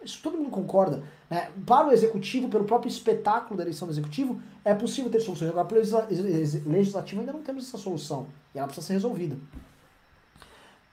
Isso 0.02 0.22
todo 0.22 0.38
mundo 0.38 0.50
concorda. 0.50 1.04
Né? 1.30 1.52
Para 1.66 1.88
o 1.88 1.92
executivo, 1.92 2.48
pelo 2.48 2.64
próprio 2.64 2.88
espetáculo 2.88 3.58
da 3.58 3.64
eleição 3.64 3.88
do 3.88 3.94
executivo, 3.94 4.40
é 4.64 4.74
possível 4.74 5.12
ter 5.12 5.20
soluções. 5.20 5.50
Agora, 5.50 5.66
para 5.66 5.78
o 5.78 6.70
legislativo, 6.70 7.20
ainda 7.20 7.34
não 7.34 7.42
temos 7.42 7.68
essa 7.68 7.78
solução. 7.78 8.28
E 8.54 8.60
ela 8.60 8.68
precisa 8.68 8.88
ser 8.88 8.94
resolvida. 8.94 9.36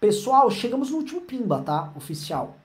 Pessoal, 0.02 0.50
chegamos 0.50 0.90
no 0.90 0.96
último 0.96 1.20
pimba, 1.20 1.62
tá? 1.64 1.92
Oficial. 1.94 2.56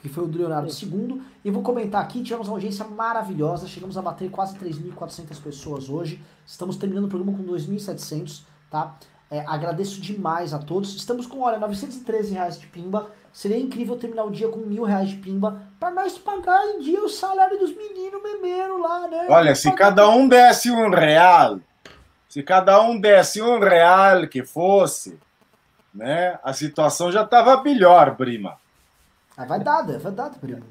Que 0.00 0.08
foi 0.08 0.24
o 0.24 0.26
do 0.26 0.38
Leonardo 0.38 0.66
II. 0.66 1.20
E 1.44 1.50
vou 1.50 1.62
comentar 1.62 2.02
aqui, 2.02 2.22
tivemos 2.22 2.48
uma 2.48 2.56
audiência 2.56 2.86
maravilhosa. 2.86 3.68
Chegamos 3.68 3.98
a 3.98 4.02
bater 4.02 4.30
quase 4.30 4.56
3.400 4.58 5.42
pessoas 5.42 5.90
hoje. 5.90 6.24
Estamos 6.46 6.78
terminando 6.78 7.04
o 7.04 7.08
programa 7.08 7.36
com 7.36 7.44
2.700, 7.44 8.44
tá? 8.70 8.96
É, 9.30 9.40
agradeço 9.40 10.00
demais 10.00 10.54
a 10.54 10.58
todos. 10.58 10.96
Estamos 10.96 11.26
com, 11.26 11.40
olha, 11.40 11.58
913 11.58 12.32
reais 12.32 12.58
de 12.58 12.66
pimba. 12.66 13.10
Seria 13.30 13.58
incrível 13.58 13.98
terminar 13.98 14.24
o 14.24 14.30
dia 14.30 14.48
com 14.48 14.60
mil 14.60 14.84
reais 14.84 15.10
de 15.10 15.16
pimba 15.16 15.60
para 15.78 15.90
nós 15.90 16.16
pagar 16.16 16.64
em 16.68 16.80
dia 16.80 17.04
o 17.04 17.10
salário 17.10 17.58
dos 17.58 17.76
meninos 17.76 18.22
memeiro 18.22 18.80
lá, 18.80 19.06
né? 19.06 19.26
Olha, 19.28 19.54
se 19.54 19.70
cada 19.72 20.08
um 20.08 20.26
desse 20.26 20.70
um 20.70 20.88
real, 20.88 21.60
se 22.26 22.42
cada 22.42 22.80
um 22.80 22.98
desse 22.98 23.42
um 23.42 23.58
real 23.58 24.26
que 24.26 24.42
fosse, 24.42 25.18
né? 25.92 26.38
A 26.42 26.52
situação 26.52 27.10
já 27.10 27.22
estava 27.22 27.62
melhor, 27.62 28.16
prima. 28.16 28.56
Vai 29.36 29.60
dar, 29.60 29.82
vai 29.82 30.12
dar, 30.12 30.30
prima. 30.30 30.62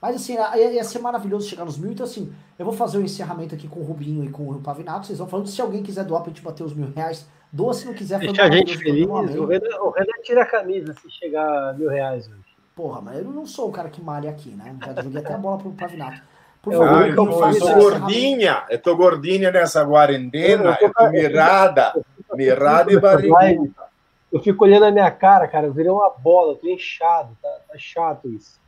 Mas 0.00 0.16
assim, 0.16 0.36
ia 0.56 0.84
ser 0.84 1.00
maravilhoso 1.00 1.48
chegar 1.48 1.64
nos 1.64 1.76
mil. 1.76 1.90
Então, 1.90 2.06
assim, 2.06 2.32
eu 2.58 2.64
vou 2.64 2.74
fazer 2.74 2.98
o 2.98 3.00
um 3.00 3.04
encerramento 3.04 3.54
aqui 3.54 3.66
com 3.66 3.80
o 3.80 3.84
Rubinho 3.84 4.24
e 4.24 4.30
com 4.30 4.48
o 4.48 4.60
Pavinato. 4.60 5.06
Vocês 5.06 5.18
vão 5.18 5.26
falando. 5.26 5.48
Se 5.48 5.60
alguém 5.60 5.82
quiser 5.82 6.04
doar 6.04 6.22
pra 6.22 6.30
gente 6.30 6.42
bater 6.42 6.62
os 6.62 6.72
mil 6.72 6.92
reais, 6.94 7.26
doa. 7.52 7.74
Se 7.74 7.84
não 7.84 7.94
quiser, 7.94 8.20
Deixa 8.20 8.44
a 8.44 8.50
gente 8.50 8.78
feliz. 8.78 9.06
O 9.06 9.46
Renan, 9.46 9.76
o 9.80 9.90
Renan 9.90 10.22
tira 10.22 10.42
a 10.42 10.46
camisa 10.46 10.94
se 10.94 11.10
chegar 11.10 11.70
a 11.70 11.72
mil 11.72 11.88
reais 11.88 12.28
hoje. 12.28 12.38
Porra, 12.76 13.00
mas 13.00 13.18
eu 13.18 13.24
não 13.24 13.44
sou 13.44 13.68
o 13.68 13.72
cara 13.72 13.88
que 13.88 14.00
malha 14.00 14.30
aqui, 14.30 14.50
né? 14.50 14.76
Já 14.86 15.02
joguei 15.02 15.20
até 15.20 15.34
a 15.34 15.38
bola 15.38 15.58
pro 15.58 15.72
Pavinato. 15.72 16.22
Por 16.62 16.72
favor, 16.72 16.88
ah, 16.88 17.08
eu, 17.08 17.14
eu 17.14 17.58
tô 17.58 17.74
gordinha, 17.74 18.64
eu 18.68 18.78
tô 18.78 18.96
gordinha 18.96 19.50
nessa 19.50 19.84
quarentena, 19.84 20.76
eu 20.80 20.92
tô, 20.92 21.08
mirada, 21.10 21.92
mirada 22.34 22.92
e 22.92 23.00
barriguda. 23.00 23.87
Eu 24.30 24.40
fico 24.40 24.64
olhando 24.64 24.84
a 24.84 24.90
minha 24.90 25.10
cara, 25.10 25.48
cara, 25.48 25.66
eu 25.66 25.72
virei 25.72 25.90
uma 25.90 26.10
bola, 26.10 26.52
eu 26.52 26.56
tô 26.56 26.68
inchado, 26.68 27.36
tá, 27.40 27.48
tá 27.68 27.78
chato 27.78 28.28
isso. 28.28 28.60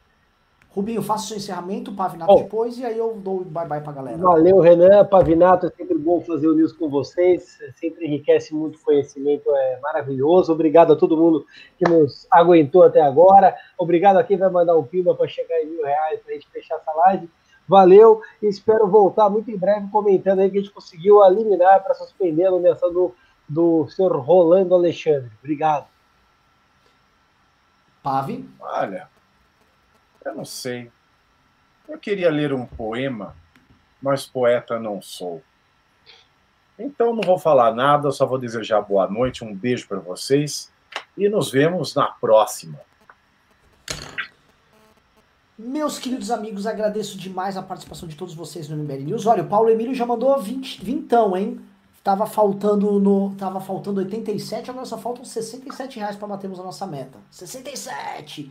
Rubinho, 0.70 1.02
faça 1.02 1.24
o 1.24 1.28
seu 1.28 1.36
encerramento, 1.36 1.92
Pavinato 1.92 2.32
depois, 2.36 2.78
e 2.78 2.84
aí 2.84 2.96
eu 2.96 3.14
dou 3.16 3.44
bye 3.44 3.66
bye 3.66 3.80
pra 3.80 3.92
galera. 3.92 4.16
Valeu, 4.18 4.60
Renan, 4.60 5.04
Pavinato, 5.04 5.66
é 5.66 5.70
sempre 5.70 5.98
bom 5.98 6.20
fazer 6.20 6.46
o 6.46 6.54
news 6.54 6.72
com 6.72 6.88
vocês, 6.88 7.58
sempre 7.74 8.06
enriquece 8.06 8.54
muito 8.54 8.80
conhecimento, 8.80 9.50
é 9.50 9.80
maravilhoso. 9.82 10.52
Obrigado 10.52 10.92
a 10.92 10.96
todo 10.96 11.16
mundo 11.16 11.44
que 11.76 11.90
nos 11.90 12.24
aguentou 12.30 12.84
até 12.84 13.00
agora. 13.00 13.56
Obrigado 13.76 14.18
a 14.18 14.24
quem 14.24 14.36
vai 14.36 14.48
mandar 14.48 14.76
um 14.76 14.84
pimba 14.84 15.12
para 15.12 15.26
chegar 15.26 15.60
em 15.60 15.66
mil 15.66 15.84
reais 15.84 16.20
para 16.20 16.30
a 16.30 16.34
gente 16.34 16.48
fechar 16.50 16.76
essa 16.76 16.92
live. 16.92 17.28
Valeu 17.66 18.20
e 18.40 18.46
espero 18.46 18.86
voltar 18.86 19.28
muito 19.28 19.50
em 19.50 19.56
breve 19.56 19.88
comentando 19.90 20.38
aí 20.38 20.50
que 20.50 20.58
a 20.58 20.60
gente 20.60 20.72
conseguiu 20.72 21.24
eliminar 21.24 21.82
para 21.82 21.94
suspender 21.94 22.46
a 22.46 22.50
nomeação 22.52 22.92
do, 22.92 23.12
do 23.50 23.88
senhor 23.88 24.16
Rolando 24.16 24.76
Alexandre. 24.76 25.28
Obrigado. 25.40 25.88
Pave. 28.00 28.48
Olha, 28.60 29.08
eu 30.24 30.34
não 30.36 30.44
sei. 30.44 30.90
Eu 31.88 31.98
queria 31.98 32.30
ler 32.30 32.52
um 32.52 32.64
poema, 32.64 33.36
mas 34.00 34.24
poeta 34.24 34.78
não 34.78 35.02
sou. 35.02 35.42
Então 36.78 37.12
não 37.12 37.22
vou 37.22 37.38
falar 37.38 37.74
nada, 37.74 38.12
só 38.12 38.24
vou 38.24 38.38
desejar 38.38 38.80
boa 38.82 39.10
noite, 39.10 39.44
um 39.44 39.52
beijo 39.52 39.88
para 39.88 39.98
vocês 39.98 40.72
e 41.16 41.28
nos 41.28 41.50
vemos 41.50 41.92
na 41.94 42.06
próxima. 42.06 42.78
Meus 45.58 45.98
queridos 45.98 46.30
amigos, 46.30 46.68
agradeço 46.68 47.18
demais 47.18 47.56
a 47.56 47.62
participação 47.62 48.08
de 48.08 48.14
todos 48.14 48.32
vocês 48.32 48.68
no 48.68 48.76
MBL 48.76 49.04
News. 49.04 49.26
Olha, 49.26 49.42
o 49.42 49.48
Paulo 49.48 49.68
Emílio 49.68 49.94
já 49.94 50.06
mandou 50.06 50.40
20, 50.40 50.82
vintão, 50.82 51.36
hein? 51.36 51.60
Tava 52.02 52.26
faltando 52.26 52.98
no, 52.98 53.34
tava 53.36 53.60
faltando 53.60 54.00
87, 54.00 54.70
agora 54.70 54.86
só 54.86 54.96
faltam 54.96 55.22
67 55.22 55.98
reais 55.98 56.16
para 56.16 56.28
batermos 56.28 56.58
a 56.58 56.62
nossa 56.62 56.86
meta. 56.86 57.18
67! 57.30 58.50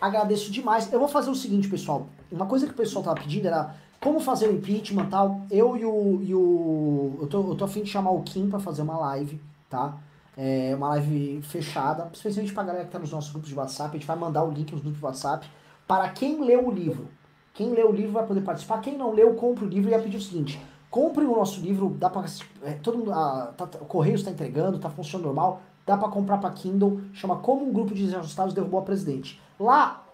Agradeço 0.00 0.50
demais. 0.50 0.92
Eu 0.92 0.98
vou 0.98 1.08
fazer 1.08 1.30
o 1.30 1.34
seguinte, 1.34 1.68
pessoal. 1.68 2.08
Uma 2.30 2.46
coisa 2.46 2.66
que 2.66 2.72
o 2.72 2.76
pessoal 2.76 3.04
tava 3.04 3.20
pedindo 3.20 3.46
era 3.46 3.74
como 4.00 4.20
fazer 4.20 4.48
o 4.48 4.52
impeachment 4.52 5.04
e 5.04 5.08
tal. 5.08 5.40
Eu 5.50 5.76
e 5.76 5.84
o, 5.84 6.22
e 6.22 6.34
o 6.34 7.18
eu 7.20 7.26
tô, 7.28 7.50
eu 7.50 7.54
tô 7.54 7.64
afim 7.64 7.82
de 7.82 7.90
chamar 7.90 8.10
o 8.10 8.22
Kim 8.22 8.48
para 8.50 8.58
fazer 8.58 8.82
uma 8.82 8.98
live, 8.98 9.40
tá? 9.70 9.96
É 10.36 10.74
uma 10.76 10.88
live 10.90 11.40
fechada, 11.42 12.08
especialmente 12.12 12.52
pra 12.52 12.62
galera 12.62 12.84
que 12.84 12.90
tá 12.90 12.98
nos 12.98 13.10
nossos 13.10 13.30
grupos 13.30 13.48
de 13.48 13.56
WhatsApp. 13.56 13.90
A 13.90 13.98
gente 13.98 14.06
vai 14.06 14.16
mandar 14.16 14.44
o 14.44 14.50
link 14.50 14.70
nos 14.72 14.82
grupos 14.82 14.98
de 14.98 15.04
WhatsApp 15.04 15.48
para 15.86 16.08
quem 16.10 16.44
leu 16.44 16.68
o 16.68 16.70
livro. 16.70 17.08
Quem 17.54 17.70
leu 17.70 17.90
o 17.90 17.92
livro 17.92 18.12
vai 18.12 18.26
poder 18.26 18.42
participar. 18.42 18.80
Quem 18.80 18.96
não 18.96 19.12
leu, 19.12 19.34
compra 19.34 19.64
o 19.64 19.68
livro 19.68 19.90
e 19.90 19.92
ia 19.92 19.98
pedir 19.98 20.16
o 20.16 20.22
seguinte: 20.22 20.60
compre 20.90 21.24
o 21.24 21.36
nosso 21.36 21.60
livro, 21.60 21.90
dá 21.98 22.08
para 22.08 22.26
é, 22.62 22.72
todo 22.72 22.98
mundo, 22.98 23.12
ah, 23.12 23.52
tá, 23.56 23.68
o 23.80 23.84
correio 23.84 24.16
está 24.16 24.30
entregando, 24.30 24.78
tá 24.78 24.88
funcionando 24.88 25.26
normal, 25.26 25.60
dá 25.86 25.96
para 25.96 26.08
comprar 26.08 26.38
para 26.38 26.50
Kindle, 26.50 27.00
chama 27.12 27.36
Como 27.36 27.68
um 27.68 27.72
grupo 27.72 27.94
de 27.94 28.04
desajustados 28.04 28.54
derrubou 28.54 28.80
a 28.80 28.82
presidente. 28.82 29.40
Lá 29.58 30.04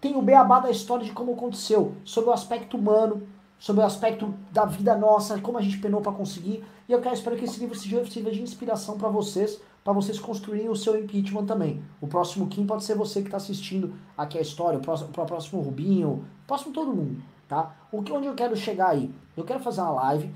tem 0.00 0.16
o 0.16 0.22
beabá 0.22 0.60
da 0.60 0.70
história 0.70 1.04
de 1.04 1.12
como 1.12 1.32
aconteceu, 1.32 1.94
sobre 2.04 2.30
o 2.30 2.32
aspecto 2.32 2.76
humano, 2.76 3.22
sobre 3.58 3.82
o 3.82 3.86
aspecto 3.86 4.34
da 4.50 4.64
vida 4.64 4.96
nossa, 4.96 5.38
como 5.40 5.58
a 5.58 5.62
gente 5.62 5.78
penou 5.78 6.00
para 6.00 6.10
conseguir. 6.10 6.64
E 6.88 6.92
eu 6.92 7.00
quero 7.00 7.14
espero 7.14 7.36
que 7.36 7.44
esse 7.44 7.60
livro 7.60 7.76
sirva 7.76 8.30
de 8.32 8.42
inspiração 8.42 8.98
para 8.98 9.08
vocês, 9.08 9.60
para 9.84 9.92
vocês 9.92 10.18
construírem 10.18 10.68
o 10.68 10.74
seu 10.74 10.98
impeachment 10.98 11.46
também. 11.46 11.80
O 12.00 12.08
próximo 12.08 12.48
Kim 12.48 12.66
pode 12.66 12.82
ser 12.82 12.96
você 12.96 13.20
que 13.20 13.28
está 13.28 13.36
assistindo 13.36 13.94
aqui 14.18 14.36
a 14.38 14.40
história, 14.40 14.78
o 14.78 14.82
próximo, 14.82 15.10
o 15.10 15.24
próximo 15.24 15.62
Rubinho, 15.62 16.08
o 16.08 16.46
próximo 16.48 16.72
todo 16.72 16.92
mundo, 16.92 17.22
tá? 17.52 17.74
O 17.92 18.02
que, 18.02 18.10
onde 18.10 18.26
eu 18.26 18.34
quero 18.34 18.56
chegar 18.56 18.88
aí? 18.88 19.14
Eu 19.36 19.44
quero 19.44 19.60
fazer 19.60 19.82
uma 19.82 19.90
live, 19.90 20.30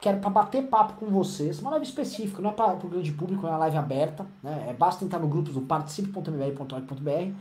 quero 0.00 0.18
para 0.20 0.30
bater 0.30 0.66
papo 0.68 0.94
com 0.94 1.06
vocês, 1.06 1.60
uma 1.60 1.70
live 1.72 1.84
específica, 1.84 2.40
não 2.40 2.48
é 2.48 2.52
para 2.54 2.72
o 2.72 2.88
grande 2.88 3.12
público, 3.12 3.46
é 3.46 3.50
uma 3.50 3.58
live 3.58 3.76
aberta, 3.76 4.26
né? 4.42 4.68
É, 4.70 4.72
basta 4.72 5.04
entrar 5.04 5.18
no 5.18 5.28
grupo 5.28 5.52
do 5.52 5.60
participe.mbr.org.br. 5.60 7.34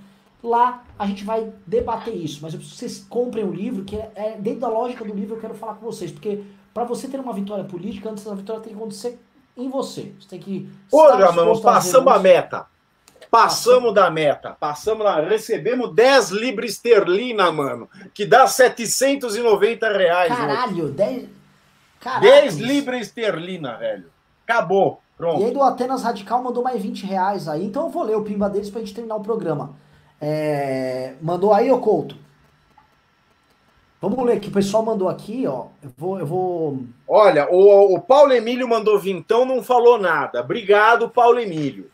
Lá 0.44 0.84
a 1.00 1.06
gente 1.06 1.24
vai 1.24 1.54
debater 1.66 2.14
isso, 2.14 2.40
mas 2.42 2.54
eu 2.54 2.60
preciso 2.60 2.80
que 2.80 2.90
vocês 2.90 3.08
comprem 3.08 3.46
o 3.46 3.54
livro, 3.54 3.86
que 3.86 3.96
é, 3.96 4.12
é 4.16 4.38
dentro 4.38 4.60
da 4.60 4.68
lógica 4.68 5.06
do 5.06 5.14
livro 5.14 5.36
eu 5.36 5.40
quero 5.40 5.54
falar 5.54 5.76
com 5.76 5.86
vocês, 5.86 6.12
porque 6.12 6.44
para 6.74 6.84
você 6.84 7.08
ter 7.08 7.20
uma 7.20 7.32
vitória 7.32 7.64
política, 7.64 8.10
antes 8.10 8.26
da 8.26 8.36
vitória 8.36 8.62
tem 8.62 8.74
que 8.74 8.78
acontecer 8.78 9.18
em 9.56 9.70
você. 9.70 10.14
Você 10.20 10.28
tem 10.28 10.40
que. 10.40 10.70
Olha, 10.92 11.32
mano, 11.32 11.62
passamos 11.62 12.12
a 12.12 12.20
meta. 12.20 12.66
Passamos 13.32 13.94
da 13.94 14.12
meta. 14.12 14.58
Passamos 14.60 15.06
lá. 15.06 15.22
Recebemos 15.22 15.96
10 15.96 16.32
libras 16.32 16.72
esterlina, 16.72 17.50
mano. 17.50 17.90
Que 18.14 18.26
dá 18.26 18.46
790 18.46 19.90
reais. 19.98 20.36
Caralho, 20.36 20.90
10. 20.90 21.30
Caraca, 22.02 22.22
10 22.22 22.58
libras 22.58 23.02
esterlina, 23.02 23.78
velho. 23.78 24.12
Acabou. 24.46 25.02
Pronto. 25.16 25.42
E 25.42 25.46
aí 25.46 25.52
do 25.52 25.64
Atenas 25.64 26.04
Radical 26.04 26.44
mandou 26.44 26.62
mais 26.62 26.82
20 26.82 27.06
reais 27.06 27.48
aí. 27.48 27.64
Então 27.64 27.84
eu 27.84 27.90
vou 27.90 28.04
ler 28.04 28.18
o 28.18 28.24
pimba 28.24 28.50
deles 28.50 28.70
pra 28.70 28.82
gente 28.82 28.94
terminar 28.94 29.16
o 29.16 29.24
programa. 29.24 29.76
É... 30.20 31.14
Mandou 31.22 31.54
aí, 31.54 31.72
ô 31.72 31.80
Couto? 31.80 32.18
Vamos 34.02 34.26
ler 34.26 34.42
que 34.42 34.50
o 34.50 34.52
pessoal 34.52 34.84
mandou 34.84 35.08
aqui, 35.08 35.48
ó. 35.48 35.68
Eu 35.82 35.92
vou. 35.96 36.20
Eu 36.20 36.26
vou... 36.26 36.80
Olha, 37.08 37.48
o, 37.50 37.96
o 37.96 38.02
Paulo 38.02 38.34
Emílio 38.34 38.68
mandou 38.68 39.00
vintão, 39.00 39.46
não 39.46 39.64
falou 39.64 39.98
nada. 39.98 40.42
Obrigado, 40.42 41.08
Paulo 41.08 41.40
Emílio. 41.40 41.90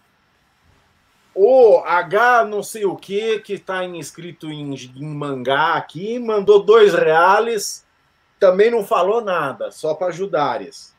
O 1.40 1.84
H 1.86 2.46
não 2.46 2.64
sei 2.64 2.84
o 2.84 2.96
que, 2.96 3.38
que 3.42 3.54
está 3.54 3.86
inscrito 3.86 4.50
em, 4.50 4.74
em, 4.74 5.06
mangá 5.06 5.76
aqui, 5.76 6.18
mandou 6.18 6.64
dois 6.64 6.96
reais, 6.96 7.86
também 8.40 8.72
não 8.72 8.84
falou 8.84 9.22
nada, 9.22 9.70
só 9.70 9.94
para 9.94 10.08
ajudares. 10.08 10.96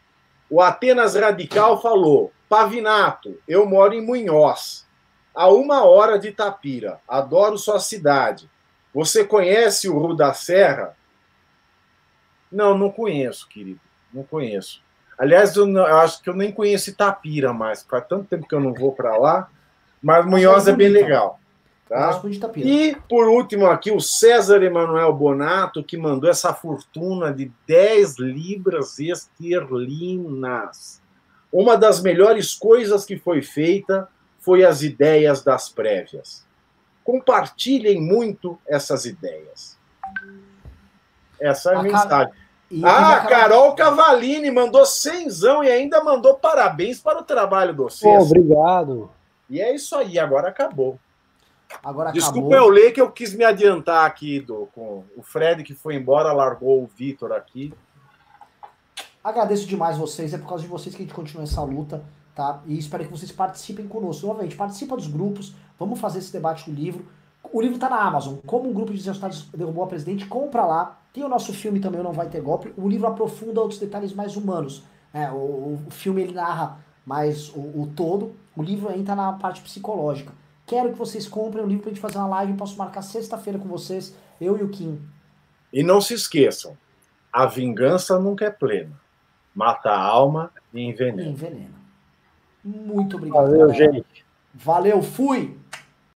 O 0.48 0.62
Atenas 0.62 1.16
Radical 1.16 1.82
falou: 1.82 2.32
Pavinato, 2.48 3.36
eu 3.48 3.66
moro 3.66 3.94
em 3.94 4.00
Munhoz, 4.00 4.86
a 5.34 5.48
uma 5.48 5.82
hora 5.82 6.16
de 6.20 6.28
Itapira, 6.28 7.00
adoro 7.08 7.58
sua 7.58 7.80
cidade. 7.80 8.48
Você 8.94 9.24
conhece 9.24 9.88
o 9.88 9.98
Rio 9.98 10.14
da 10.14 10.32
Serra? 10.32 10.96
Não, 12.50 12.78
não 12.78 12.92
conheço, 12.92 13.48
querido. 13.48 13.80
Não 14.14 14.22
conheço. 14.22 14.80
Aliás, 15.18 15.56
eu, 15.56 15.66
não, 15.66 15.84
eu, 15.84 15.96
acho 15.96 16.22
que 16.22 16.30
eu 16.30 16.34
nem 16.34 16.52
conheço 16.52 16.90
Itapira 16.90 17.52
mais. 17.52 17.82
Faz 17.82 18.06
tanto 18.06 18.28
tempo 18.28 18.46
que 18.46 18.54
eu 18.54 18.60
não 18.60 18.72
vou 18.72 18.92
para 18.92 19.16
lá. 19.16 19.50
Mas 20.02 20.26
Munhoz 20.26 20.68
é 20.68 20.72
bem 20.72 20.88
legal. 20.88 21.38
Tá? 21.88 22.20
E, 22.56 22.94
por 23.08 23.28
último, 23.28 23.66
aqui 23.66 23.90
o 23.90 23.98
César 23.98 24.62
Emanuel 24.62 25.12
Bonato, 25.12 25.82
que 25.82 25.96
mandou 25.96 26.28
essa 26.28 26.52
fortuna 26.52 27.32
de 27.32 27.50
10 27.66 28.18
libras 28.18 28.98
esterlinas. 28.98 31.00
Uma 31.50 31.78
das 31.78 32.02
melhores 32.02 32.54
coisas 32.54 33.06
que 33.06 33.16
foi 33.16 33.40
feita 33.40 34.06
foi 34.38 34.64
as 34.64 34.82
ideias 34.82 35.42
das 35.42 35.70
prévias. 35.70 36.46
Compartilhem 37.02 38.02
muito 38.02 38.58
essas 38.66 39.06
ideias. 39.06 39.78
Essa 41.40 41.72
é 41.72 41.74
a, 41.74 41.78
a 41.78 41.82
mensagem. 41.82 42.32
E 42.70 42.84
ah, 42.84 43.24
Carol 43.26 43.74
Cavalini 43.74 44.50
mandou 44.50 44.84
cenzão 44.84 45.64
e 45.64 45.70
ainda 45.70 46.04
mandou 46.04 46.34
parabéns 46.34 47.00
para 47.00 47.20
o 47.20 47.24
trabalho 47.24 47.72
do 47.72 47.84
vocês. 47.84 48.14
Oh, 48.14 48.24
obrigado. 48.24 49.10
E 49.48 49.60
é 49.60 49.74
isso 49.74 49.96
aí, 49.96 50.18
agora 50.18 50.48
acabou. 50.48 50.98
Agora 51.82 52.10
Desculpa 52.12 52.48
acabou. 52.48 52.54
eu 52.54 52.68
ler 52.68 52.92
que 52.92 53.00
eu 53.00 53.10
quis 53.10 53.34
me 53.34 53.44
adiantar 53.44 54.06
aqui 54.06 54.40
do, 54.40 54.68
com 54.74 55.04
o 55.16 55.22
Fred 55.22 55.62
que 55.62 55.74
foi 55.74 55.94
embora, 55.94 56.32
largou 56.32 56.82
o 56.82 56.86
Vitor 56.86 57.32
aqui. 57.32 57.72
Agradeço 59.22 59.66
demais 59.66 59.98
vocês, 59.98 60.32
é 60.32 60.38
por 60.38 60.48
causa 60.48 60.62
de 60.62 60.70
vocês 60.70 60.94
que 60.94 61.02
a 61.02 61.04
gente 61.04 61.14
continua 61.14 61.44
essa 61.44 61.62
luta, 61.62 62.02
tá? 62.34 62.62
E 62.66 62.78
espero 62.78 63.04
que 63.04 63.10
vocês 63.10 63.30
participem 63.30 63.86
conosco. 63.86 64.26
Novamente, 64.26 64.56
participa 64.56 64.96
dos 64.96 65.06
grupos, 65.06 65.54
vamos 65.78 66.00
fazer 66.00 66.20
esse 66.20 66.32
debate 66.32 66.70
do 66.70 66.74
livro. 66.74 67.04
O 67.52 67.60
livro 67.60 67.76
está 67.76 67.88
na 67.88 68.00
Amazon. 68.00 68.36
Como 68.46 68.68
um 68.68 68.72
grupo 68.72 68.92
de 68.92 68.98
resultados 68.98 69.48
derrubou 69.54 69.84
a 69.84 69.86
presidente, 69.86 70.26
compra 70.26 70.64
lá. 70.64 70.98
Tem 71.12 71.24
o 71.24 71.28
nosso 71.28 71.52
filme 71.52 71.80
também, 71.80 72.02
Não 72.02 72.12
Vai 72.12 72.28
Ter 72.28 72.40
Golpe. 72.40 72.72
O 72.76 72.88
livro 72.88 73.06
aprofunda 73.06 73.60
outros 73.60 73.80
detalhes 73.80 74.12
mais 74.12 74.36
humanos. 74.36 74.82
É, 75.12 75.30
o, 75.30 75.78
o 75.86 75.90
filme 75.90 76.22
ele 76.22 76.32
narra 76.32 76.78
mais 77.08 77.48
o, 77.54 77.60
o 77.60 77.92
todo. 77.96 78.34
O 78.54 78.62
livro 78.62 78.92
entra 78.92 79.16
na 79.16 79.32
parte 79.32 79.62
psicológica. 79.62 80.30
Quero 80.66 80.92
que 80.92 80.98
vocês 80.98 81.26
comprem 81.26 81.64
o 81.64 81.66
livro 81.66 81.84
pra 81.84 81.90
gente 81.90 82.02
fazer 82.02 82.18
uma 82.18 82.28
live. 82.28 82.52
Posso 82.52 82.76
marcar 82.76 83.00
sexta-feira 83.00 83.58
com 83.58 83.66
vocês, 83.66 84.14
eu 84.38 84.58
e 84.58 84.62
o 84.62 84.68
Kim. 84.68 85.00
E 85.72 85.82
não 85.82 86.02
se 86.02 86.12
esqueçam, 86.12 86.76
a 87.32 87.46
vingança 87.46 88.18
nunca 88.18 88.44
é 88.44 88.50
plena. 88.50 88.92
Mata 89.54 89.88
a 89.88 89.98
alma 89.98 90.52
e 90.72 90.82
envenena. 90.82 91.22
E 91.22 91.32
envenena. 91.32 91.78
Muito 92.62 93.16
obrigado. 93.16 93.44
Valeu, 93.44 93.68
galera. 93.68 93.92
gente. 93.92 94.26
Valeu, 94.52 95.02
fui! 95.02 95.58